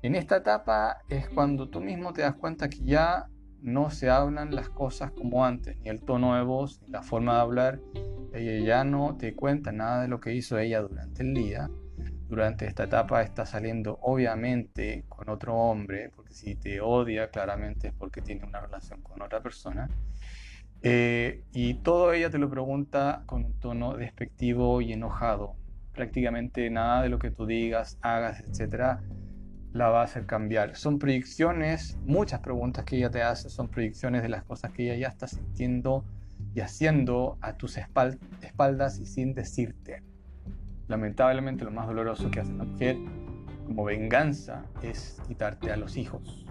En 0.00 0.14
esta 0.14 0.36
etapa 0.36 0.98
es 1.08 1.28
cuando 1.28 1.68
tú 1.68 1.80
mismo 1.80 2.12
te 2.12 2.22
das 2.22 2.36
cuenta 2.36 2.68
que 2.68 2.84
ya 2.84 3.26
no 3.60 3.90
se 3.90 4.08
hablan 4.08 4.54
las 4.54 4.68
cosas 4.68 5.10
como 5.10 5.44
antes, 5.44 5.76
ni 5.80 5.88
el 5.88 6.00
tono 6.00 6.36
de 6.36 6.42
voz, 6.42 6.80
ni 6.82 6.90
la 6.90 7.02
forma 7.02 7.34
de 7.34 7.40
hablar. 7.40 7.80
Ella 8.32 8.64
ya 8.64 8.84
no 8.84 9.16
te 9.16 9.34
cuenta 9.34 9.72
nada 9.72 10.02
de 10.02 10.08
lo 10.08 10.20
que 10.20 10.34
hizo 10.34 10.56
ella 10.56 10.80
durante 10.82 11.22
el 11.24 11.34
día. 11.34 11.68
Durante 12.28 12.66
esta 12.66 12.84
etapa 12.84 13.22
está 13.22 13.44
saliendo 13.44 13.98
obviamente 14.02 15.04
con 15.08 15.28
otro 15.30 15.56
hombre, 15.56 16.10
porque 16.14 16.32
si 16.32 16.54
te 16.54 16.80
odia 16.80 17.30
claramente 17.30 17.88
es 17.88 17.94
porque 17.94 18.22
tiene 18.22 18.44
una 18.44 18.60
relación 18.60 19.02
con 19.02 19.20
otra 19.20 19.42
persona. 19.42 19.88
Eh, 20.82 21.42
y 21.52 21.74
todo 21.74 22.12
ella 22.12 22.30
te 22.30 22.38
lo 22.38 22.48
pregunta 22.48 23.24
con 23.26 23.44
un 23.44 23.58
tono 23.58 23.96
despectivo 23.96 24.80
y 24.80 24.92
enojado. 24.92 25.56
Prácticamente 25.92 26.70
nada 26.70 27.02
de 27.02 27.08
lo 27.08 27.18
que 27.18 27.32
tú 27.32 27.46
digas, 27.46 27.98
hagas, 28.02 28.40
etcétera, 28.40 29.02
la 29.72 29.88
va 29.88 30.00
a 30.00 30.04
hacer 30.04 30.26
cambiar. 30.26 30.76
Son 30.76 30.98
proyecciones, 30.98 31.98
muchas 32.04 32.40
preguntas 32.40 32.84
que 32.84 32.96
ella 32.96 33.10
te 33.10 33.22
hace 33.22 33.50
son 33.50 33.68
proyecciones 33.68 34.22
de 34.22 34.28
las 34.28 34.44
cosas 34.44 34.72
que 34.72 34.84
ella 34.84 34.96
ya 34.96 35.08
está 35.08 35.26
sintiendo 35.26 36.04
y 36.54 36.60
haciendo 36.60 37.38
a 37.40 37.56
tus 37.56 37.76
espaldas 37.76 38.98
y 38.98 39.06
sin 39.06 39.34
decirte. 39.34 40.02
Lamentablemente 40.88 41.64
lo 41.64 41.70
más 41.70 41.86
doloroso 41.86 42.30
que 42.30 42.40
hace 42.40 42.52
una 42.52 42.64
mujer 42.64 42.96
como 43.66 43.84
venganza 43.84 44.64
es 44.82 45.20
quitarte 45.28 45.70
a 45.70 45.76
los 45.76 45.96
hijos. 45.96 46.46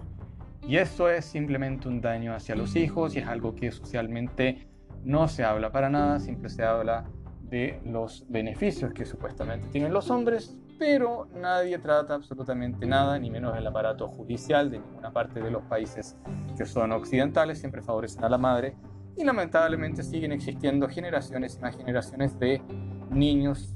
Y 0.66 0.76
eso 0.76 1.08
es 1.10 1.24
simplemente 1.24 1.88
un 1.88 2.00
daño 2.00 2.34
hacia 2.34 2.54
los 2.54 2.76
hijos 2.76 3.16
y 3.16 3.18
es 3.18 3.26
algo 3.26 3.54
que 3.54 3.72
socialmente 3.72 4.68
no 5.04 5.26
se 5.26 5.42
habla 5.42 5.72
para 5.72 5.88
nada, 5.88 6.20
siempre 6.20 6.50
se 6.50 6.62
habla 6.62 7.04
de 7.42 7.80
los 7.84 8.26
beneficios 8.28 8.92
que 8.92 9.04
supuestamente 9.04 9.66
tienen 9.68 9.92
los 9.92 10.10
hombres, 10.10 10.56
pero 10.78 11.26
nadie 11.34 11.78
trata 11.78 12.14
absolutamente 12.14 12.86
nada, 12.86 13.18
ni 13.18 13.30
menos 13.30 13.56
el 13.56 13.66
aparato 13.66 14.08
judicial 14.08 14.70
de 14.70 14.78
ninguna 14.78 15.12
parte 15.12 15.40
de 15.40 15.50
los 15.50 15.62
países 15.64 16.16
que 16.56 16.64
son 16.64 16.92
occidentales, 16.92 17.58
siempre 17.58 17.82
favorecen 17.82 18.24
a 18.24 18.28
la 18.28 18.38
madre 18.38 18.76
y 19.16 19.24
lamentablemente 19.24 20.02
siguen 20.04 20.32
existiendo 20.32 20.88
generaciones 20.88 21.56
y 21.56 21.60
más 21.60 21.76
generaciones 21.76 22.38
de 22.38 22.62
niños, 23.10 23.74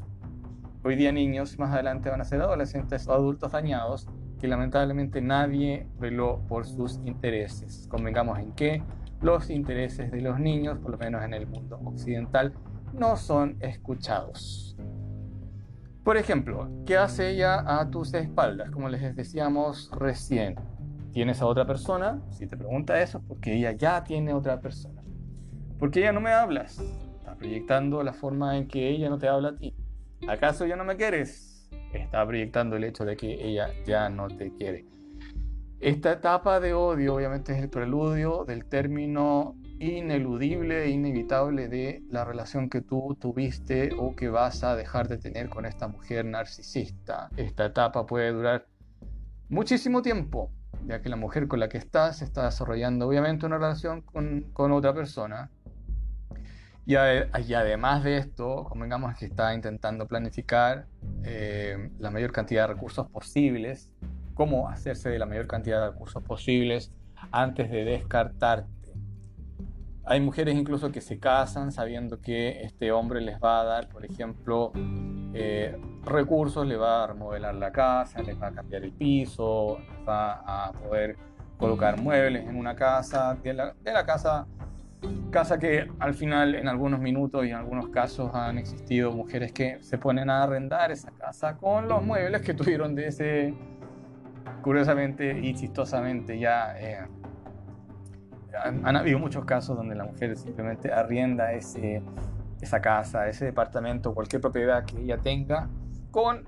hoy 0.85 0.95
día 0.95 1.11
niños, 1.11 1.59
más 1.59 1.73
adelante 1.73 2.11
van 2.11 2.21
a 2.21 2.25
ser 2.25 2.41
adolescentes 2.41 3.09
o 3.09 3.13
adultos 3.13 3.51
dañados 3.53 4.07
que 4.39 4.47
lamentablemente 4.49 5.21
nadie 5.21 5.87
veló 5.99 6.43
por 6.49 6.67
sus 6.67 7.01
intereses. 7.05 7.87
Convengamos 7.89 8.39
en 8.39 8.53
que 8.53 8.83
los 9.21 9.51
intereses 9.51 10.11
de 10.11 10.21
los 10.21 10.39
niños, 10.39 10.79
por 10.79 10.93
lo 10.93 10.99
menos 10.99 11.25
en 11.25 11.35
el 11.35 11.47
mundo 11.47 11.81
occidental, 11.85 12.53
no 12.93 13.17
son 13.17 13.57
escuchados. 13.61 14.77
Por 16.05 16.17
ejemplo, 16.17 16.69
¿qué 16.85 16.97
hace 16.97 17.31
ella 17.31 17.63
a 17.65 17.89
tus 17.89 18.13
espaldas? 18.15 18.73
Como 18.73 18.89
les 18.89 19.15
decíamos 19.15 19.89
recién, 19.93 20.57
¿tienes 21.13 21.41
a 21.41 21.47
otra 21.47 21.65
persona? 21.65 22.21
Si 22.31 22.49
te 22.49 22.57
pregunta 22.57 23.01
eso, 23.01 23.23
porque 23.29 23.55
ella 23.55 23.71
ya 23.71 24.03
tiene 24.03 24.35
otra 24.35 24.61
persona. 24.61 25.01
¿Por 25.79 25.93
qué 25.93 26.01
ella 26.01 26.13
no 26.13 26.21
me 26.21 26.33
hablas? 26.33 26.81
Está 27.19 27.37
proyectando 27.37 28.03
la 28.03 28.13
forma 28.13 28.57
en 28.57 28.67
que 28.67 28.89
ella 28.89 29.11
no 29.11 29.19
te 29.19 29.29
habla 29.29 29.51
a 29.51 29.57
ti. 29.57 29.77
¿Acaso 30.27 30.67
ya 30.67 30.75
no 30.75 30.85
me 30.85 30.97
quieres? 30.97 31.71
Está 31.93 32.27
proyectando 32.27 32.75
el 32.75 32.83
hecho 32.83 33.05
de 33.05 33.17
que 33.17 33.35
ella 33.47 33.69
ya 33.87 34.09
no 34.09 34.27
te 34.27 34.53
quiere. 34.53 34.87
Esta 35.79 36.13
etapa 36.13 36.59
de 36.59 36.75
odio 36.75 37.15
obviamente 37.15 37.53
es 37.53 37.63
el 37.63 37.69
preludio 37.69 38.45
del 38.45 38.65
término 38.65 39.55
ineludible 39.83 40.85
e 40.85 40.91
inevitable 40.91 41.69
de 41.69 42.03
la 42.09 42.25
relación 42.25 42.71
que 42.71 42.81
tú 42.81 43.17
tuviste 43.21 43.91
o 43.99 44.15
que 44.15 44.29
vas 44.29 44.63
a 44.63 44.77
dejar 44.77 45.09
de 45.09 45.19
tener 45.19 45.49
con 45.49 45.67
esta 45.67 45.89
mujer 45.89 46.25
narcisista. 46.25 47.29
Esta 47.37 47.67
etapa 47.67 48.07
puede 48.07 48.33
durar 48.33 48.67
muchísimo 49.49 50.01
tiempo, 50.01 50.51
ya 50.87 51.03
que 51.03 51.09
la 51.09 51.17
mujer 51.17 51.49
con 51.49 51.59
la 51.59 51.69
que 51.69 51.79
estás 51.79 52.23
está 52.23 52.45
desarrollando 52.45 53.09
obviamente 53.09 53.45
una 53.45 53.59
relación 53.59 54.03
con, 54.03 54.73
otra 54.73 54.95
persona. 54.95 55.51
Y, 56.87 56.95
además 56.97 58.03
de 58.03 58.19
esto, 58.19 58.65
convengamos 58.65 59.17
que 59.17 59.27
está 59.27 59.55
intentando 59.55 60.07
planificar 60.07 60.87
eh, 61.25 61.91
la 61.99 62.11
mayor 62.11 62.33
cantidad 62.33 62.69
de 62.69 62.75
recursos 62.75 63.09
posibles, 63.09 63.91
cómo 64.35 64.69
hacerse 64.69 65.09
de 65.09 65.19
la 65.19 65.27
mayor 65.27 65.47
cantidad 65.47 65.81
de 65.81 65.91
recursos 65.91 66.23
posibles 66.23 66.93
antes 67.31 67.71
de 67.71 67.85
descartarte 67.85 68.82
hay 70.05 70.21
mujeres 70.21 70.57
incluso 70.57 70.91
que 70.91 71.01
se 71.01 71.19
casan 71.19 71.71
sabiendo 71.71 72.21
que 72.21 72.63
este 72.63 72.91
hombre 72.91 73.21
les 73.21 73.39
va 73.39 73.61
a 73.61 73.65
dar, 73.65 73.89
por 73.89 74.05
ejemplo, 74.05 74.73
eh, 75.33 75.77
recursos, 76.05 76.67
le 76.67 76.77
va 76.77 77.05
a 77.05 77.07
remodelar 77.09 77.55
la 77.55 77.71
casa, 77.71 78.21
les 78.23 78.41
va 78.41 78.49
a 78.49 78.53
cambiar 78.53 78.83
el 78.83 78.93
piso, 78.93 79.79
les 79.79 80.09
va 80.09 80.43
a 80.45 80.73
poder 80.73 81.17
colocar 81.57 82.01
muebles 82.01 82.49
en 82.49 82.57
una 82.57 82.75
casa, 82.75 83.37
de 83.43 83.55
la, 83.55 83.75
de 83.81 83.93
la 83.93 84.05
casa, 84.05 84.47
casa 85.31 85.59
que 85.61 85.89
al 86.01 86.15
final 86.15 86.57
en 86.57 86.67
algunos 86.67 86.99
minutos 86.99 87.47
y 87.47 87.51
en 87.51 87.57
algunos 87.57 87.89
casos 87.91 88.35
han 88.35 88.59
existido 88.59 89.13
mujeres 89.13 89.53
que 89.53 89.81
se 89.83 89.99
ponen 89.99 90.31
a 90.31 90.43
arrendar 90.43 90.91
esa 90.91 91.13
casa 91.13 91.57
con 91.57 91.89
los 91.89 92.03
muebles 92.03 92.43
que 92.43 92.55
tuvieron 92.55 92.97
de 92.97 93.07
ese, 93.07 93.55
curiosamente 94.63 95.39
y 95.39 95.55
chistosamente 95.55 96.41
ya... 96.41 96.75
Eh, 96.81 97.07
han, 98.55 98.97
habido 98.97 99.19
muchos 99.19 99.45
casos 99.45 99.77
donde 99.77 99.95
la 99.95 100.05
mujer 100.05 100.37
simplemente 100.37 100.93
arrienda 100.93 101.53
ese, 101.53 102.03
esa 102.61 102.81
casa, 102.81 103.29
ese 103.29 103.47
departamento, 103.47 104.15
cualquier 104.15 104.41
propiedad 104.41 104.85
que 104.85 105.01
ella 105.01 105.19
tenga, 105.19 105.69
con 106.11 106.45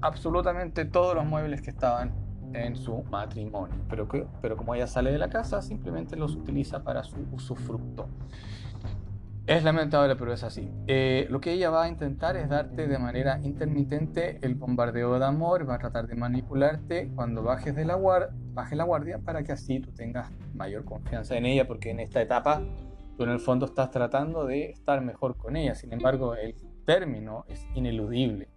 absolutamente 0.00 0.84
todos 0.84 1.14
los 1.14 1.24
muebles 1.24 1.62
que 1.62 1.70
estaban 1.70 2.12
en 2.52 2.76
su 2.76 3.02
matrimonio. 3.04 3.76
Pero, 3.88 4.08
pero 4.40 4.56
como 4.56 4.74
ella 4.74 4.86
sale 4.86 5.10
de 5.10 5.18
la 5.18 5.28
casa, 5.28 5.62
simplemente 5.62 6.16
los 6.16 6.34
utiliza 6.34 6.82
para 6.82 7.02
su 7.02 7.16
usufructo. 7.32 8.08
Es 9.48 9.64
lamentable, 9.64 10.14
pero 10.14 10.34
es 10.34 10.44
así. 10.44 10.70
Eh, 10.86 11.26
lo 11.30 11.40
que 11.40 11.52
ella 11.52 11.70
va 11.70 11.84
a 11.84 11.88
intentar 11.88 12.36
es 12.36 12.50
darte 12.50 12.86
de 12.86 12.98
manera 12.98 13.40
intermitente 13.42 14.38
el 14.42 14.56
bombardeo 14.56 15.18
de 15.18 15.24
amor, 15.24 15.66
va 15.66 15.76
a 15.76 15.78
tratar 15.78 16.06
de 16.06 16.16
manipularte 16.16 17.10
cuando 17.14 17.42
bajes 17.42 17.74
de 17.74 17.86
la 17.86 17.94
guardia, 17.94 18.28
baje 18.52 18.76
la 18.76 18.84
guardia 18.84 19.20
para 19.20 19.42
que 19.42 19.52
así 19.52 19.80
tú 19.80 19.90
tengas 19.94 20.30
mayor 20.52 20.84
confianza 20.84 21.34
en 21.38 21.46
ella, 21.46 21.66
porque 21.66 21.88
en 21.92 22.00
esta 22.00 22.20
etapa 22.20 22.60
tú 23.16 23.24
en 23.24 23.30
el 23.30 23.40
fondo 23.40 23.64
estás 23.64 23.90
tratando 23.90 24.44
de 24.44 24.68
estar 24.68 25.00
mejor 25.00 25.38
con 25.38 25.56
ella. 25.56 25.74
Sin 25.74 25.94
embargo, 25.94 26.34
el 26.34 26.54
término 26.84 27.46
es 27.48 27.66
ineludible. 27.74 28.50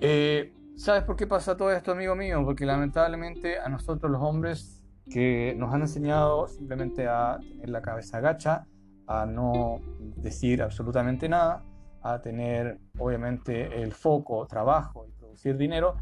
Eh, 0.00 0.52
¿Sabes 0.76 1.02
por 1.02 1.16
qué 1.16 1.26
pasa 1.26 1.56
todo 1.56 1.72
esto, 1.72 1.90
amigo 1.90 2.14
mío? 2.14 2.40
Porque 2.44 2.64
lamentablemente 2.64 3.58
a 3.58 3.68
nosotros 3.68 4.12
los 4.12 4.22
hombres 4.22 4.80
que 5.10 5.56
nos 5.58 5.74
han 5.74 5.80
enseñado 5.80 6.46
simplemente 6.46 7.08
a 7.08 7.40
tener 7.40 7.70
la 7.70 7.82
cabeza 7.82 8.18
agacha, 8.18 8.68
a 9.06 9.26
no 9.26 9.80
decir 10.16 10.62
absolutamente 10.62 11.28
nada, 11.28 11.62
a 12.02 12.20
tener 12.20 12.78
obviamente 12.98 13.82
el 13.82 13.92
foco, 13.92 14.46
trabajo 14.46 15.06
y 15.06 15.12
producir 15.12 15.56
dinero, 15.56 15.96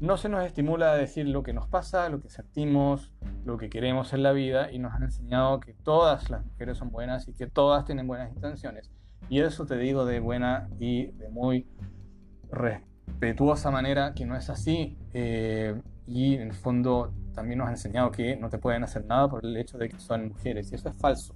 no 0.00 0.16
se 0.16 0.28
nos 0.28 0.44
estimula 0.44 0.92
a 0.92 0.96
decir 0.96 1.26
lo 1.26 1.42
que 1.42 1.52
nos 1.52 1.68
pasa, 1.68 2.08
lo 2.08 2.20
que 2.20 2.28
sentimos, 2.28 3.12
lo 3.44 3.56
que 3.56 3.70
queremos 3.70 4.12
en 4.12 4.22
la 4.22 4.32
vida 4.32 4.70
y 4.70 4.78
nos 4.78 4.92
han 4.92 5.04
enseñado 5.04 5.60
que 5.60 5.72
todas 5.72 6.28
las 6.30 6.44
mujeres 6.44 6.78
son 6.78 6.90
buenas 6.90 7.28
y 7.28 7.32
que 7.32 7.46
todas 7.46 7.84
tienen 7.84 8.06
buenas 8.06 8.32
intenciones. 8.34 8.90
Y 9.28 9.40
eso 9.40 9.66
te 9.66 9.76
digo 9.78 10.04
de 10.04 10.20
buena 10.20 10.68
y 10.78 11.06
de 11.12 11.28
muy 11.30 11.66
respetuosa 12.50 13.70
manera 13.70 14.14
que 14.14 14.26
no 14.26 14.36
es 14.36 14.50
así. 14.50 14.98
Eh, 15.14 15.80
y 16.06 16.34
en 16.34 16.42
el 16.42 16.52
fondo 16.52 17.12
también 17.34 17.58
nos 17.58 17.68
han 17.68 17.74
enseñado 17.74 18.10
que 18.10 18.36
no 18.36 18.48
te 18.48 18.58
pueden 18.58 18.84
hacer 18.84 19.04
nada 19.06 19.28
por 19.28 19.44
el 19.44 19.56
hecho 19.56 19.78
de 19.78 19.88
que 19.88 19.98
son 19.98 20.28
mujeres. 20.28 20.70
Y 20.72 20.74
eso 20.74 20.88
es 20.88 20.96
falso 20.96 21.34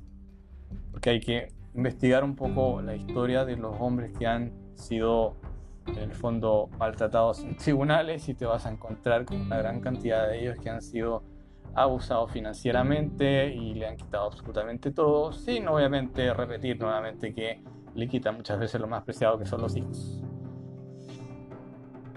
porque 1.01 1.11
hay 1.11 1.21
que 1.21 1.49
investigar 1.75 2.23
un 2.25 2.37
poco 2.37 2.83
la 2.83 2.95
historia 2.95 3.47
de 3.47 3.57
los 3.57 3.75
hombres 3.81 4.13
que 4.19 4.27
han 4.27 4.53
sido 4.75 5.35
en 5.87 5.97
el 5.97 6.13
fondo 6.13 6.69
maltratados 6.79 7.43
en 7.43 7.57
tribunales 7.57 8.29
y 8.29 8.35
te 8.35 8.45
vas 8.45 8.67
a 8.67 8.71
encontrar 8.71 9.25
con 9.25 9.41
una 9.41 9.57
gran 9.57 9.81
cantidad 9.81 10.29
de 10.29 10.43
ellos 10.43 10.59
que 10.59 10.69
han 10.69 10.83
sido 10.83 11.23
abusados 11.75 12.31
financieramente 12.31 13.49
y 13.49 13.73
le 13.73 13.87
han 13.87 13.97
quitado 13.97 14.27
absolutamente 14.27 14.91
todo, 14.91 15.33
sin 15.33 15.67
obviamente 15.69 16.35
repetir 16.35 16.79
nuevamente 16.79 17.33
que 17.33 17.63
le 17.95 18.07
quitan 18.07 18.37
muchas 18.37 18.59
veces 18.59 18.79
lo 18.79 18.87
más 18.87 19.03
preciado 19.03 19.39
que 19.39 19.47
son 19.47 19.63
los 19.63 19.75
hijos. 19.77 20.23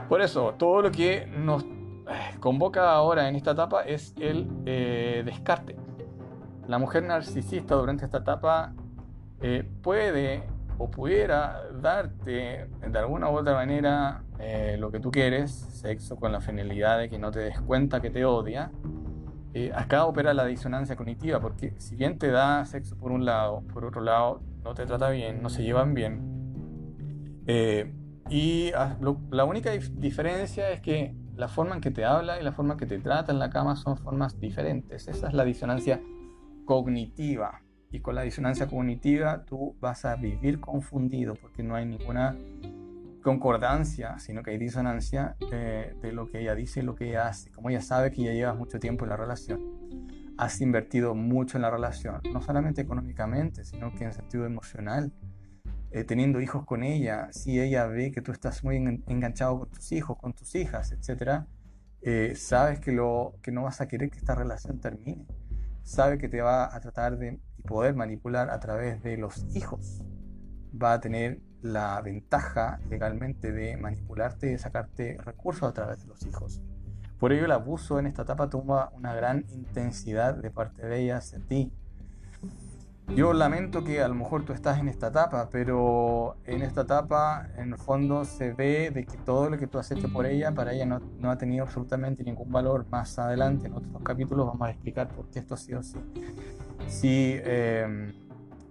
Por 0.10 0.22
eso, 0.22 0.56
todo 0.60 0.82
lo 0.82 0.92
que 0.92 1.26
nos 1.26 1.64
eh, 1.64 1.68
convoca 2.42 2.92
ahora 2.92 3.30
en 3.30 3.38
esta 3.38 3.52
etapa 3.52 3.84
es 3.84 4.14
el 4.20 4.46
eh, 4.66 5.24
descarte 5.26 5.78
la 6.68 6.78
mujer 6.78 7.04
narcisista 7.04 7.76
durante 7.76 8.06
esta 8.06 8.20
etapa 8.20 8.74
eh, 9.42 9.70
puede 9.82 10.44
o 10.78 10.90
pudiera 10.90 11.70
darte 11.82 12.68
de 12.88 13.00
alguna 13.00 13.30
u 13.30 13.38
otra 13.38 13.54
manera 13.54 14.24
eh, 14.40 14.78
lo 14.80 14.92
que 14.92 15.00
tú 15.00 15.12
quieres, 15.12 15.52
sexo 15.52 16.16
con 16.16 16.32
la 16.32 16.42
finalidad 16.42 16.98
de 16.98 17.10
que 17.10 17.20
no 17.20 17.32
te 17.32 17.40
des 17.40 17.60
cuenta 17.62 18.02
que 18.02 18.10
te 18.10 18.26
odia. 18.26 18.72
Eh, 19.54 19.72
acá 19.76 20.06
opera 20.06 20.34
la 20.34 20.46
disonancia 20.46 20.96
cognitiva, 20.96 21.40
porque 21.40 21.76
si 21.78 21.96
bien 21.96 22.18
te 22.18 22.32
da 22.32 22.66
sexo 22.66 22.98
por 22.98 23.12
un 23.12 23.24
lado, 23.24 23.62
por 23.72 23.86
otro 23.86 24.02
lado 24.02 24.42
no 24.64 24.74
te 24.74 24.86
trata 24.86 25.10
bien, 25.10 25.44
no 25.44 25.50
se 25.50 25.64
llevan 25.64 25.94
bien, 25.94 26.32
Y 28.30 28.72
ah, 28.74 28.98
la 29.30 29.44
única 29.44 29.72
diferencia 29.72 30.72
es 30.72 30.82
que 30.82 31.14
la 31.36 31.48
forma 31.48 31.76
en 31.76 31.82
que 31.82 31.92
te 31.92 32.06
habla 32.06 32.40
y 32.40 32.44
la 32.44 32.52
forma 32.52 32.74
en 32.74 32.80
que 32.80 32.86
te 32.86 32.98
trata 33.00 33.32
en 33.32 33.40
la 33.40 33.50
cama 33.50 33.76
son 33.76 33.98
formas 33.98 34.40
diferentes. 34.40 35.08
Esa 35.08 35.28
es 35.28 35.34
la 35.34 35.44
disonancia 35.44 36.00
cognitiva. 36.66 37.62
Y 37.92 38.00
con 38.00 38.16
la 38.16 38.24
disonancia 38.24 38.68
cognitiva 38.68 39.46
tú 39.46 39.76
vas 39.80 40.06
a 40.06 40.16
vivir 40.16 40.60
confundido 40.60 41.36
porque 41.36 41.64
no 41.64 41.76
hay 41.76 41.86
ninguna 41.86 42.36
concordancia, 43.22 44.18
sino 44.20 44.44
que 44.44 44.52
hay 44.52 44.58
disonancia 44.58 45.36
de, 45.52 45.96
de, 46.02 46.12
lo 46.12 46.28
que 46.28 46.42
ella 46.42 46.56
dice 46.56 46.82
y 46.82 46.84
lo 46.84 46.96
que 46.96 47.10
ella 47.10 47.28
hace. 47.28 47.52
Como 47.52 47.70
ella 47.70 47.82
sabe 47.82 48.12
que 48.12 48.24
ya 48.24 48.34
llevas 48.34 48.58
mucho 48.58 48.80
tiempo 48.80 49.06
en 49.06 49.10
la 49.10 49.18
relación, 49.18 49.62
has 50.38 50.60
invertido 50.60 51.14
mucho 51.16 51.58
en 51.58 51.62
la 51.62 51.70
relación, 51.70 52.20
no 52.34 52.42
solamente 52.42 52.82
económicamente, 52.82 53.64
sino 53.64 53.94
que 53.94 54.06
en 54.06 54.14
sentido 54.14 54.46
emocional 54.46 55.14
eh, 55.96 56.04
teniendo 56.04 56.42
hijos 56.42 56.66
con 56.66 56.84
ella, 56.84 57.32
si 57.32 57.62
ella 57.62 57.86
ve 57.86 58.12
que 58.12 58.20
tú 58.22 58.32
estás 58.32 58.64
muy 58.64 58.78
enganchado 58.78 59.60
con 59.60 59.70
tus 59.70 59.92
hijos, 59.92 60.18
con 60.18 60.34
tus 60.34 60.56
hijas, 60.56 60.92
etc., 60.92 61.44
eh, 62.02 62.34
sabes 62.36 62.80
que, 62.80 62.92
lo, 62.92 63.36
que 63.44 63.52
no 63.52 63.62
vas 63.62 63.80
a 63.80 63.88
querer 63.88 64.10
que 64.10 64.18
esta 64.18 64.34
relación 64.34 64.80
termine. 64.82 65.28
Sabe 65.84 66.18
que 66.18 66.30
te 66.30 66.42
va 66.42 66.76
a 66.76 66.80
tratar 66.80 67.18
de 67.18 67.40
poder 67.68 67.96
manipular 67.96 68.50
a 68.50 68.60
través 68.60 69.04
de 69.04 69.18
los 69.18 69.46
hijos. 69.56 70.02
Va 70.74 70.94
a 70.94 71.00
tener 71.00 71.42
la 71.62 72.02
ventaja 72.02 72.80
legalmente 72.90 73.52
de 73.52 73.78
manipularte 73.78 74.52
y 74.52 74.58
sacarte 74.58 75.18
recursos 75.24 75.70
a 75.70 75.74
través 75.74 76.02
de 76.02 76.08
los 76.08 76.26
hijos. 76.26 76.62
Por 77.20 77.32
ello 77.32 77.46
el 77.46 77.52
abuso 77.52 78.00
en 78.00 78.08
esta 78.08 78.24
etapa 78.24 78.50
toma 78.50 78.90
una 78.94 79.14
gran 79.14 79.46
intensidad 79.50 80.36
de 80.36 80.52
parte 80.52 80.86
de 80.86 81.04
ella 81.04 81.18
hacia 81.18 81.40
ti 81.40 81.72
yo 83.10 83.34
lamento 83.34 83.84
que 83.84 84.02
a 84.02 84.08
lo 84.08 84.16
mejor 84.16 84.44
tú 84.44 84.54
estás 84.54 84.80
en 84.80 84.88
esta 84.88 85.08
etapa, 85.08 85.50
pero 85.52 86.38
en 86.46 86.62
esta 86.62 86.82
etapa 86.82 87.48
en 87.58 87.74
el 87.74 87.78
fondo 87.78 88.26
se 88.26 88.54
ve 88.54 88.92
de 88.92 89.06
que 89.06 89.18
todo 89.18 89.50
lo 89.50 89.58
que 89.58 89.68
tú 89.68 89.78
has 89.78 89.92
hecho 89.92 90.12
por 90.12 90.26
ella, 90.26 90.52
para 90.54 90.74
ella 90.74 90.86
no, 90.86 91.32
ha 91.32 91.38
tenido 91.38 91.64
absolutamente 91.64 92.24
ningún 92.24 92.52
valor. 92.52 92.86
Más 92.90 93.20
adelante 93.20 93.68
en 93.68 93.74
otros 93.74 94.02
capítulos 94.04 94.48
vamos 94.48 94.68
a 94.68 94.72
explicar 94.72 95.10
por 95.10 95.30
qué 95.30 95.40
esto 95.40 95.54
ha 95.54 95.58
sido 95.58 95.80
así. 95.80 95.98
Si 96.88 97.36
eh, 97.44 98.14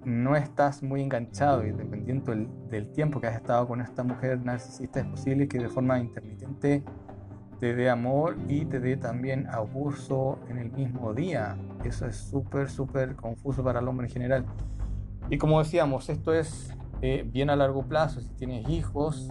no 0.05 0.35
estás 0.35 0.83
muy 0.83 1.03
enganchado 1.03 1.65
y 1.65 1.71
dependiendo 1.71 2.35
del 2.35 2.91
tiempo 2.93 3.21
que 3.21 3.29
has 3.29 3.37
estado 3.37 3.69
con 3.69 3.81
esta 3.81 4.03
mujer 4.03 4.45
narcisista, 4.45 5.01
es 5.01 5.07
posible 5.07 5.47
que 5.47 5.59
de 5.59 5.69
forma 5.69 5.99
intermitente 5.99 6.83
te 7.63 7.77
dé 7.77 7.89
amor 7.89 8.39
y 8.49 8.65
te 8.65 8.81
dé 8.81 8.97
también 8.97 9.47
abuso 9.49 10.41
en 10.49 10.59
el 10.59 10.73
mismo 10.73 11.15
día. 11.15 11.57
Eso 11.85 12.09
es 12.09 12.17
súper, 12.17 12.69
súper 12.69 13.15
confuso 13.15 13.63
para 13.63 13.79
el 13.79 13.87
hombre 13.87 14.09
en 14.09 14.13
general. 14.13 14.47
Y 15.31 15.39
como 15.39 15.61
decíamos, 15.61 16.09
esto 16.09 16.35
es 16.35 16.75
eh, 17.03 17.25
bien 17.25 17.51
a 17.51 17.55
largo 17.55 17.85
plazo. 17.85 18.21
Si 18.21 18.31
tienes 18.31 18.69
hijos, 18.69 19.31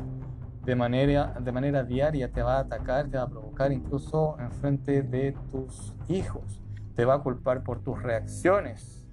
de 0.64 0.76
manera, 0.78 1.34
de 1.42 1.52
manera 1.52 1.84
diaria 1.84 2.32
te 2.32 2.42
va 2.42 2.56
a 2.56 2.60
atacar, 2.60 3.10
te 3.10 3.18
va 3.18 3.24
a 3.24 3.30
provocar 3.30 3.74
incluso 3.74 4.38
en 4.40 4.50
frente 4.50 5.02
de 5.02 5.36
tus 5.52 5.94
hijos. 6.08 6.62
Te 6.96 7.04
va 7.04 7.16
a 7.16 7.20
culpar 7.20 7.64
por 7.64 7.84
tus 7.84 8.02
reacciones. 8.02 9.10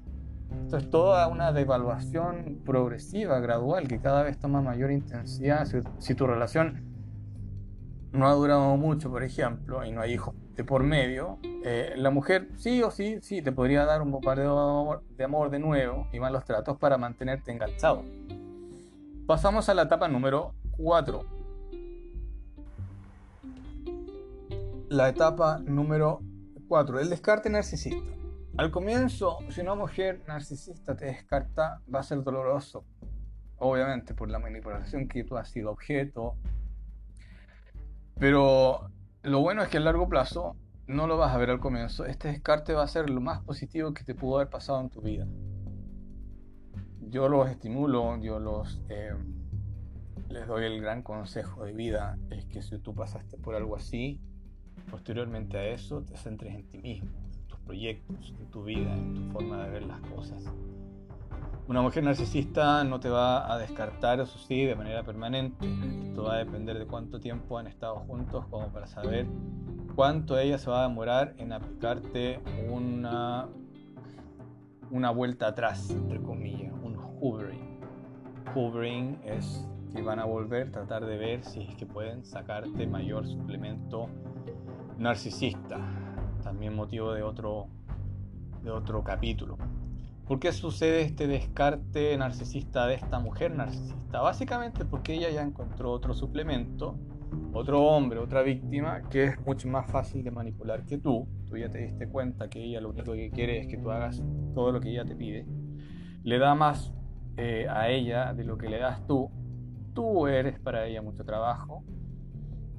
Esto 0.63 0.77
es 0.77 0.91
toda 0.91 1.27
una 1.27 1.51
devaluación 1.51 2.61
progresiva, 2.65 3.41
gradual, 3.41 3.89
que 3.89 3.99
cada 3.99 4.23
vez 4.23 4.39
toma 4.39 4.63
mayor 4.63 4.93
intensidad. 4.93 5.65
Si, 5.65 5.79
si 5.99 6.15
tu 6.15 6.29
relación 6.29 6.88
no 8.19 8.29
ha 8.29 8.35
durado 8.35 8.77
mucho, 8.77 9.11
por 9.11 9.23
ejemplo, 9.23 9.85
y 9.85 9.93
no 9.93 10.01
hay 10.01 10.15
hijos 10.15 10.35
de 10.57 10.65
por 10.65 10.83
medio, 10.83 11.39
eh, 11.65 11.95
la 11.97 12.11
mujer 12.11 12.49
sí 12.57 12.83
o 12.83 12.91
sí, 12.91 13.21
sí, 13.23 13.43
te 13.43 13.53
podría 13.53 13.85
dar 13.85 14.03
un 14.03 14.11
bombardeo 14.11 15.03
de 15.17 15.25
amor 15.25 15.51
de 15.51 15.61
nuevo 15.61 16.09
y 16.13 16.19
malos 16.19 16.45
tratos 16.45 16.77
para 16.79 16.99
mantenerte 16.99 17.53
enganchado. 17.53 18.05
Pasamos 19.27 19.69
a 19.69 19.75
la 19.75 19.83
etapa 19.83 20.09
número 20.09 20.55
4. 20.77 21.25
La 24.89 25.09
etapa 25.09 25.59
número 25.59 26.21
4, 26.67 27.01
el 27.01 27.11
descarte 27.11 27.51
narcisista. 27.51 28.11
Al 28.57 28.73
comienzo, 28.73 29.39
si 29.51 29.61
una 29.61 29.77
mujer 29.77 30.23
narcisista 30.27 30.97
te 30.97 31.05
descarta, 31.05 31.83
va 31.95 32.01
a 32.01 32.03
ser 32.03 32.25
doloroso. 32.25 32.85
Obviamente 33.59 34.15
por 34.15 34.29
la 34.29 34.41
manipulación 34.41 35.07
que 35.07 35.23
tú 35.23 35.37
has 35.37 35.51
sido 35.51 35.71
objeto, 35.71 36.37
pero 38.19 38.91
lo 39.23 39.41
bueno 39.41 39.63
es 39.63 39.69
que 39.69 39.77
a 39.77 39.81
largo 39.81 40.09
plazo 40.09 40.57
no 40.87 41.07
lo 41.07 41.17
vas 41.17 41.35
a 41.35 41.39
ver 41.39 41.51
al 41.51 41.61
comienzo. 41.61 42.07
Este 42.07 42.29
descarte 42.29 42.73
va 42.73 42.83
a 42.83 42.89
ser 42.89 43.11
lo 43.11 43.21
más 43.21 43.43
positivo 43.43 43.93
que 43.93 44.05
te 44.05 44.15
pudo 44.15 44.37
haber 44.37 44.49
pasado 44.49 44.81
en 44.81 44.91
tu 44.91 45.03
vida. 45.03 45.27
Yo 47.01 47.29
los 47.29 47.49
estimulo, 47.51 48.21
yo 48.21 48.39
los 48.39 48.83
eh, 48.89 49.15
les 50.29 50.47
doy 50.47 50.65
el 50.65 50.81
gran 50.81 51.03
consejo 51.03 51.65
de 51.65 51.73
vida 51.73 52.19
es 52.31 52.45
que 52.47 52.63
si 52.63 52.79
tú 52.79 52.95
pasaste 52.95 53.39
por 53.39 53.55
algo 53.55 53.77
así, 53.77 54.21
posteriormente 54.91 55.57
a 55.57 55.67
eso 55.69 56.03
te 56.03 56.17
centres 56.17 56.55
en 56.55 56.69
ti 56.69 56.79
mismo, 56.79 57.11
en 57.33 57.47
tus 57.47 57.59
proyectos, 57.61 58.35
en 58.39 58.51
tu 58.51 58.65
vida, 58.65 58.93
en 58.95 59.15
tu 59.15 59.33
forma 59.33 59.65
de 59.65 59.71
ver 59.71 59.83
las 59.85 60.01
cosas. 60.01 60.45
Una 61.69 61.83
mujer 61.83 62.03
narcisista 62.03 62.83
no 62.83 62.99
te 62.99 63.11
va 63.11 63.53
a 63.53 63.59
descartar, 63.59 64.21
eso 64.21 64.39
sí, 64.39 64.65
de 64.65 64.75
manera 64.75 65.03
permanente. 65.03 65.69
Esto 66.09 66.23
va 66.23 66.37
a 66.37 66.39
depender 66.39 66.79
de 66.79 66.87
cuánto 66.87 67.21
tiempo 67.21 67.59
han 67.59 67.67
estado 67.67 67.97
juntos, 67.97 68.47
como 68.49 68.69
para 68.69 68.87
saber 68.87 69.27
cuánto 69.95 70.39
ella 70.39 70.57
se 70.57 70.71
va 70.71 70.83
a 70.83 70.89
demorar 70.89 71.35
en 71.37 71.53
aplicarte 71.53 72.41
una, 72.71 73.49
una 74.91 75.11
vuelta 75.11 75.49
atrás, 75.49 75.91
entre 75.91 76.23
comillas, 76.23 76.73
un 76.83 76.97
hovering. 77.21 77.81
Hovering 78.55 79.21
es 79.27 79.69
que 79.95 80.01
van 80.01 80.21
a 80.21 80.25
volver, 80.25 80.73
tratar 80.73 81.05
de 81.05 81.19
ver 81.19 81.45
si 81.45 81.61
es 81.61 81.75
que 81.75 81.85
pueden 81.85 82.25
sacarte 82.25 82.87
mayor 82.87 83.27
suplemento 83.27 84.09
narcisista. 84.97 85.79
También 86.43 86.75
motivo 86.75 87.13
de 87.13 87.23
otro, 87.23 87.67
de 88.63 88.71
otro 88.71 89.05
capítulo. 89.05 89.59
¿Por 90.29 90.41
qué 90.41 90.53
sucede 90.53 91.01
este 91.01 91.27
descarte 91.27 92.15
narcisista 92.19 92.87
de 92.87 92.97
esta 92.97 93.19
mujer 93.19 93.57
narcisista? 93.57 94.21
Básicamente 94.21 94.85
porque 94.85 95.15
ella 95.15 95.31
ya 95.31 95.41
encontró 95.41 95.91
otro 95.91 96.13
suplemento, 96.13 96.99
otro 97.55 97.83
hombre, 97.83 98.19
otra 98.19 98.43
víctima, 98.43 99.09
que 99.09 99.25
es 99.25 99.47
mucho 99.47 99.69
más 99.69 99.91
fácil 99.91 100.23
de 100.23 100.31
manipular 100.31 100.85
que 100.85 100.99
tú. 100.99 101.27
Tú 101.47 101.57
ya 101.57 101.71
te 101.71 101.79
diste 101.79 102.09
cuenta 102.09 102.51
que 102.51 102.63
ella 102.63 102.83
lo 102.83 102.91
único 102.91 103.15
que 103.15 103.31
quiere 103.31 103.59
es 103.59 103.69
que 103.69 103.79
tú 103.79 103.91
hagas 103.91 104.23
todo 104.55 104.71
lo 104.71 104.81
que 104.81 104.91
ella 104.91 105.07
te 105.07 105.17
pide. 105.17 105.47
Le 106.25 106.39
da 106.39 106.55
más 106.55 106.93
eh, 107.39 107.67
a 107.67 107.89
ella 107.89 108.35
de 108.35 108.45
lo 108.45 108.59
que 108.59 108.69
le 108.69 108.79
das 108.81 109.07
tú. 109.07 109.31
Tú 109.95 110.27
eres 110.27 110.61
para 110.61 110.85
ella 110.85 111.01
mucho 111.01 111.25
trabajo 111.25 111.85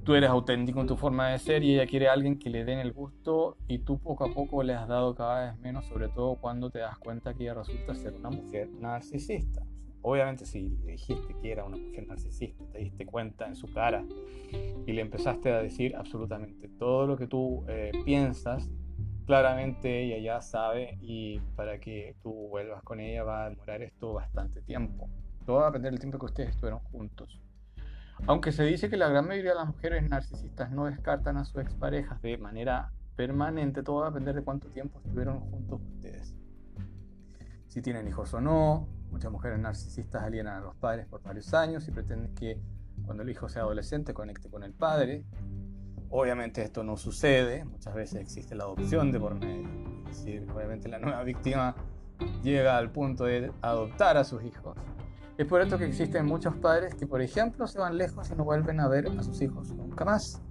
tú 0.09 0.15
eres 0.15 0.31
auténtico 0.31 0.81
en 0.81 0.87
tu 0.87 0.97
forma 0.97 1.27
de 1.27 1.37
ser 1.37 1.63
y 1.63 1.75
ella 1.75 1.85
quiere 1.85 2.07
a 2.07 2.13
alguien 2.13 2.39
que 2.39 2.49
le 2.49 2.65
den 2.65 2.79
el 2.79 2.93
gusto 2.93 3.57
y 3.67 3.77
tú 3.77 3.99
poco 3.99 4.25
a 4.25 4.33
poco 4.33 4.63
le 4.63 4.73
has 4.73 4.87
dado 4.87 5.13
cada 5.13 5.51
vez 5.51 5.59
menos, 5.59 5.85
sobre 5.85 6.07
todo 6.07 6.37
cuando 6.37 6.71
te 6.71 6.79
das 6.79 6.97
cuenta 6.97 7.35
que 7.35 7.43
ella 7.43 7.53
resulta 7.53 7.93
ser 7.93 8.15
una 8.15 8.31
mujer 8.31 8.69
narcisista. 8.71 9.61
Obviamente 10.01 10.47
si 10.47 10.79
le 10.83 10.93
dijiste 10.93 11.35
que 11.39 11.51
era 11.51 11.63
una 11.63 11.77
mujer 11.77 12.07
narcisista, 12.07 12.65
te 12.71 12.79
diste 12.79 13.05
cuenta 13.05 13.45
en 13.45 13.55
su 13.55 13.71
cara 13.71 14.03
y 14.87 14.91
le 14.91 15.01
empezaste 15.01 15.51
a 15.51 15.61
decir 15.61 15.95
absolutamente 15.95 16.69
todo 16.79 17.05
lo 17.05 17.15
que 17.15 17.27
tú 17.27 17.63
eh, 17.67 17.91
piensas, 18.03 18.67
claramente 19.27 20.05
ella 20.05 20.17
ya 20.17 20.41
sabe 20.41 20.97
y 21.01 21.39
para 21.55 21.79
que 21.79 22.15
tú 22.23 22.33
vuelvas 22.49 22.81
con 22.81 22.99
ella 22.99 23.23
va 23.23 23.45
a 23.45 23.49
demorar 23.51 23.83
esto 23.83 24.13
bastante 24.13 24.63
tiempo. 24.63 25.07
Todo 25.45 25.57
va 25.57 25.67
a 25.67 25.67
depender 25.67 25.91
del 25.91 25.99
tiempo 25.99 26.17
que 26.17 26.25
ustedes 26.25 26.49
estuvieron 26.49 26.79
juntos. 26.79 27.39
Aunque 28.27 28.51
se 28.51 28.63
dice 28.63 28.89
que 28.89 28.97
la 28.97 29.09
gran 29.09 29.27
mayoría 29.27 29.51
de 29.51 29.57
las 29.57 29.67
mujeres 29.67 30.07
narcisistas 30.07 30.71
no 30.71 30.85
descartan 30.85 31.37
a 31.37 31.45
sus 31.45 31.61
exparejas 31.61 32.21
de 32.21 32.37
manera 32.37 32.91
permanente, 33.15 33.83
todo 33.83 34.01
va 34.01 34.07
a 34.07 34.09
depender 34.11 34.35
de 34.35 34.43
cuánto 34.43 34.69
tiempo 34.69 34.99
estuvieron 34.99 35.39
juntos 35.39 35.81
ustedes. 35.95 36.35
Si 37.67 37.81
tienen 37.81 38.07
hijos 38.07 38.33
o 38.33 38.41
no, 38.41 38.87
muchas 39.11 39.31
mujeres 39.31 39.59
narcisistas 39.59 40.23
alienan 40.23 40.55
a 40.55 40.61
los 40.61 40.75
padres 40.75 41.05
por 41.07 41.21
varios 41.21 41.53
años 41.53 41.87
y 41.87 41.91
pretenden 41.91 42.33
que 42.33 42.61
cuando 43.05 43.23
el 43.23 43.29
hijo 43.29 43.49
sea 43.49 43.63
adolescente 43.63 44.13
conecte 44.13 44.49
con 44.49 44.63
el 44.63 44.73
padre. 44.73 45.25
Obviamente 46.09 46.61
esto 46.63 46.83
no 46.83 46.97
sucede, 46.97 47.65
muchas 47.65 47.93
veces 47.93 48.21
existe 48.21 48.55
la 48.55 48.63
adopción 48.63 49.11
de 49.11 49.19
por 49.19 49.35
medio. 49.35 49.67
Es 50.09 50.17
decir, 50.17 50.47
obviamente 50.51 50.89
la 50.89 50.99
nueva 50.99 51.23
víctima 51.23 51.75
llega 52.41 52.77
al 52.77 52.91
punto 52.91 53.25
de 53.25 53.51
adoptar 53.61 54.17
a 54.17 54.23
sus 54.23 54.43
hijos 54.43 54.75
es 55.39 55.47
por 55.47 55.61
esto 55.61 55.77
que 55.77 55.85
existen 55.85 56.25
muchos 56.25 56.53
padres 56.57 56.93
que, 56.95 57.07
por 57.07 57.21
ejemplo, 57.21 57.65
se 57.65 57.79
van 57.79 57.97
lejos 57.97 58.29
y 58.29 58.35
no 58.35 58.43
vuelven 58.43 58.81
a 58.81 58.89
ver 58.89 59.07
a 59.07 59.23
sus 59.23 59.41
hijos 59.41 59.71
nunca 59.71 60.03
más. 60.03 60.41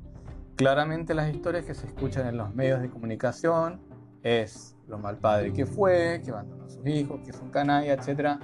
Claramente 0.56 1.12
las 1.12 1.28
historias 1.28 1.66
que 1.66 1.74
se 1.74 1.88
escuchan 1.88 2.26
en 2.26 2.38
los 2.38 2.54
medios 2.54 2.80
de 2.80 2.88
comunicación 2.88 3.82
es 4.22 4.78
lo 4.86 4.96
mal 4.96 5.18
padre 5.18 5.52
que 5.52 5.66
fue, 5.66 6.22
que 6.24 6.30
abandonó 6.30 6.64
a 6.64 6.68
sus 6.70 6.86
hijos, 6.86 7.20
que 7.22 7.34
fue 7.34 7.44
un 7.44 7.50
canalla, 7.50 7.92
etcétera, 7.92 8.40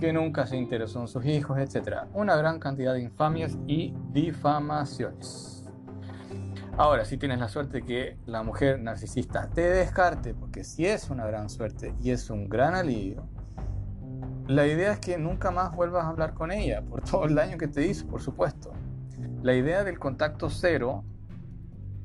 que 0.00 0.14
nunca 0.14 0.46
se 0.46 0.56
interesó 0.56 1.02
en 1.02 1.08
sus 1.08 1.26
hijos, 1.26 1.58
etcétera. 1.58 2.08
Una 2.14 2.36
gran 2.36 2.58
cantidad 2.58 2.94
de 2.94 3.02
infamias 3.02 3.58
y 3.66 3.94
difamaciones. 4.12 5.70
Ahora, 6.78 7.04
si 7.04 7.18
tienes 7.18 7.38
la 7.38 7.50
suerte 7.50 7.82
que 7.82 8.16
la 8.24 8.42
mujer 8.42 8.80
narcisista 8.80 9.50
te 9.50 9.68
descarte, 9.68 10.32
porque 10.32 10.64
si 10.64 10.86
es 10.86 11.10
una 11.10 11.26
gran 11.26 11.50
suerte 11.50 11.94
y 12.02 12.12
es 12.12 12.30
un 12.30 12.48
gran 12.48 12.74
alivio, 12.74 13.28
la 14.46 14.66
idea 14.66 14.92
es 14.92 14.98
que 14.98 15.18
nunca 15.18 15.50
más 15.50 15.74
vuelvas 15.74 16.04
a 16.04 16.08
hablar 16.08 16.34
con 16.34 16.52
ella 16.52 16.82
por 16.82 17.00
todo 17.10 17.24
el 17.24 17.34
daño 17.34 17.58
que 17.58 17.68
te 17.68 17.86
hizo, 17.86 18.06
por 18.06 18.20
supuesto. 18.20 18.72
La 19.42 19.54
idea 19.54 19.84
del 19.84 19.98
contacto 19.98 20.50
cero 20.50 21.04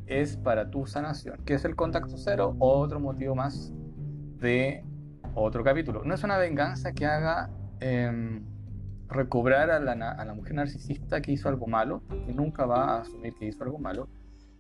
es 0.06 0.38
para 0.38 0.70
tu 0.70 0.86
sanación. 0.88 1.40
¿Qué 1.46 1.56
es 1.56 1.66
el 1.66 1.76
contacto 1.76 2.18
cero? 2.18 2.56
Otro 2.60 3.00
motivo 3.00 3.36
más 3.36 3.72
de 4.40 4.84
otro 5.36 5.64
capítulo. 5.64 6.04
No 6.04 6.16
es 6.16 6.24
una 6.24 6.38
venganza 6.38 6.94
que 6.94 7.06
haga 7.06 7.50
em, 7.80 8.44
recobrar 9.08 9.70
a 9.70 9.80
la, 9.80 9.92
a 9.92 10.26
la 10.26 10.34
mujer 10.34 10.56
narcisista 10.56 11.22
que 11.22 11.32
hizo 11.32 11.50
algo 11.50 11.68
malo, 11.68 12.02
que 12.26 12.34
nunca 12.34 12.66
va 12.66 12.96
a 12.96 13.02
asumir 13.02 13.34
que 13.36 13.46
hizo 13.46 13.64
algo 13.64 13.78
malo, 13.78 14.08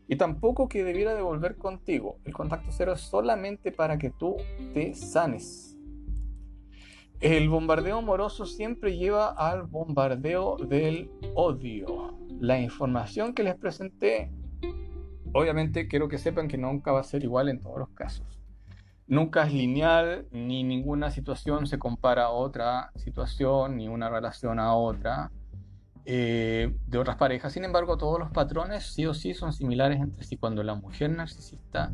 y 0.07 0.15
tampoco 0.15 0.69
que 0.69 0.83
debiera 0.83 1.15
devolver 1.15 1.57
contigo. 1.57 2.17
El 2.23 2.33
contacto 2.33 2.69
cero 2.71 2.93
es 2.93 3.01
solamente 3.01 3.71
para 3.71 3.97
que 3.97 4.09
tú 4.09 4.37
te 4.73 4.93
sanes. 4.93 5.66
El 7.19 7.49
bombardeo 7.49 7.97
amoroso 7.97 8.45
siempre 8.45 8.95
lleva 8.95 9.29
al 9.29 9.63
bombardeo 9.63 10.57
del 10.57 11.09
odio. 11.33 12.15
La 12.39 12.59
información 12.59 13.33
que 13.33 13.41
les 13.41 13.55
presenté, 13.55 14.31
obviamente 15.33 15.87
quiero 15.87 16.09
que 16.09 16.19
sepan 16.19 16.47
que 16.47 16.59
nunca 16.59 16.91
va 16.91 16.99
a 16.99 17.03
ser 17.03 17.23
igual 17.23 17.49
en 17.49 17.59
todos 17.59 17.79
los 17.79 17.89
casos. 17.89 18.39
Nunca 19.07 19.47
es 19.47 19.53
lineal, 19.53 20.27
ni 20.31 20.63
ninguna 20.63 21.09
situación 21.09 21.65
se 21.65 21.79
compara 21.79 22.25
a 22.25 22.29
otra 22.29 22.91
situación, 22.95 23.77
ni 23.77 23.87
una 23.87 24.09
relación 24.09 24.59
a 24.59 24.75
otra 24.75 25.31
eh, 26.05 26.75
de 26.85 26.97
otras 26.99 27.17
parejas. 27.17 27.51
Sin 27.51 27.63
embargo, 27.63 27.97
todos 27.97 28.19
los 28.19 28.29
patrones 28.29 28.93
sí 28.93 29.07
o 29.07 29.15
sí 29.15 29.33
son 29.33 29.53
similares 29.53 29.99
entre 29.99 30.23
sí. 30.23 30.37
Cuando 30.37 30.61
la 30.61 30.75
mujer 30.75 31.09
narcisista 31.09 31.91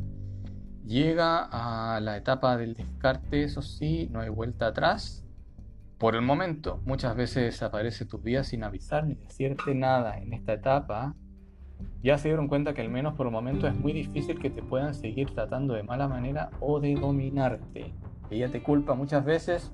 llega 0.85 1.47
a 1.51 1.99
la 1.99 2.17
etapa 2.17 2.57
del 2.57 2.73
descarte, 2.73 3.43
eso 3.43 3.61
sí, 3.61 4.09
no 4.11 4.21
hay 4.21 4.29
vuelta 4.29 4.67
atrás. 4.67 5.25
Por 5.97 6.15
el 6.15 6.21
momento, 6.21 6.81
muchas 6.85 7.15
veces 7.15 7.43
desaparece 7.43 8.05
tu 8.05 8.17
vida 8.17 8.43
sin 8.43 8.63
avisar 8.63 9.05
ni 9.05 9.15
decirte 9.15 9.73
nada 9.73 10.17
en 10.17 10.33
esta 10.33 10.53
etapa. 10.53 11.15
Ya 12.01 12.17
se 12.17 12.27
dieron 12.27 12.47
cuenta 12.47 12.73
que 12.73 12.81
al 12.81 12.89
menos 12.89 13.13
por 13.13 13.25
el 13.25 13.31
momento 13.31 13.67
es 13.67 13.75
muy 13.75 13.93
difícil 13.93 14.39
que 14.39 14.49
te 14.49 14.61
puedan 14.61 14.93
seguir 14.93 15.33
tratando 15.33 15.73
de 15.73 15.83
mala 15.83 16.07
manera 16.07 16.49
o 16.59 16.79
de 16.79 16.95
dominarte. 16.95 17.93
Ella 18.29 18.49
te 18.51 18.61
culpa 18.61 18.95
muchas 18.95 19.23
veces 19.23 19.71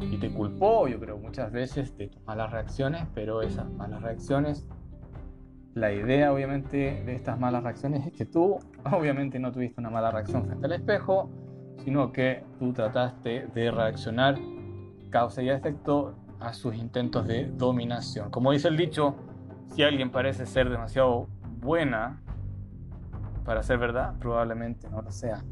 y 0.00 0.18
te 0.18 0.30
culpó, 0.30 0.88
yo 0.88 1.00
creo, 1.00 1.16
muchas 1.16 1.50
veces 1.52 1.96
de 1.96 2.08
tus 2.08 2.22
malas 2.24 2.50
reacciones, 2.50 3.06
pero 3.14 3.40
esas 3.40 3.70
malas 3.72 4.02
reacciones 4.02 4.66
la 5.74 5.92
idea 5.92 6.32
obviamente 6.32 7.02
de 7.04 7.14
estas 7.14 7.38
malas 7.38 7.62
reacciones 7.64 8.06
es 8.06 8.12
que 8.12 8.24
tú 8.24 8.58
obviamente 8.92 9.38
no 9.38 9.52
tuviste 9.52 9.80
una 9.80 9.90
mala 9.90 10.10
reacción 10.10 10.46
frente 10.46 10.66
al 10.66 10.72
espejo, 10.72 11.30
sino 11.84 12.12
que 12.12 12.44
tú 12.58 12.72
trataste 12.72 13.48
de 13.54 13.70
reaccionar 13.70 14.38
causa 15.10 15.42
y 15.42 15.50
efecto 15.50 16.14
a 16.40 16.52
sus 16.52 16.74
intentos 16.76 17.26
de 17.26 17.46
dominación. 17.46 18.30
Como 18.30 18.52
dice 18.52 18.68
el 18.68 18.76
dicho, 18.76 19.16
si 19.74 19.82
alguien 19.82 20.10
parece 20.10 20.46
ser 20.46 20.70
demasiado 20.70 21.28
buena 21.60 22.20
para 23.44 23.62
ser 23.62 23.78
verdad, 23.78 24.14
probablemente 24.18 24.88
no 24.88 25.02
lo 25.02 25.10
sea. 25.10 25.42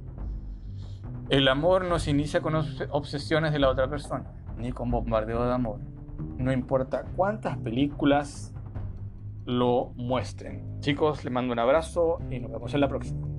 El 1.29 1.49
amor 1.49 1.85
no 1.85 1.99
se 1.99 2.11
inicia 2.11 2.41
con 2.41 2.55
obsesiones 2.91 3.53
de 3.53 3.59
la 3.59 3.71
otra 3.71 3.89
persona, 3.89 4.25
ni 4.57 4.73
con 4.73 4.91
bombardeo 4.91 5.45
de 5.45 5.53
amor. 5.53 5.81
No 6.37 6.53
importa 6.53 7.05
cuántas 7.17 7.57
películas 7.59 8.52
lo 9.45 9.93
muestren. 9.97 10.81
Chicos, 10.81 11.25
les 11.25 11.33
mando 11.33 11.53
un 11.53 11.59
abrazo 11.59 12.19
y 12.31 12.39
nos 12.39 12.51
vemos 12.51 12.75
en 12.75 12.81
la 12.81 12.89
próxima. 12.89 13.32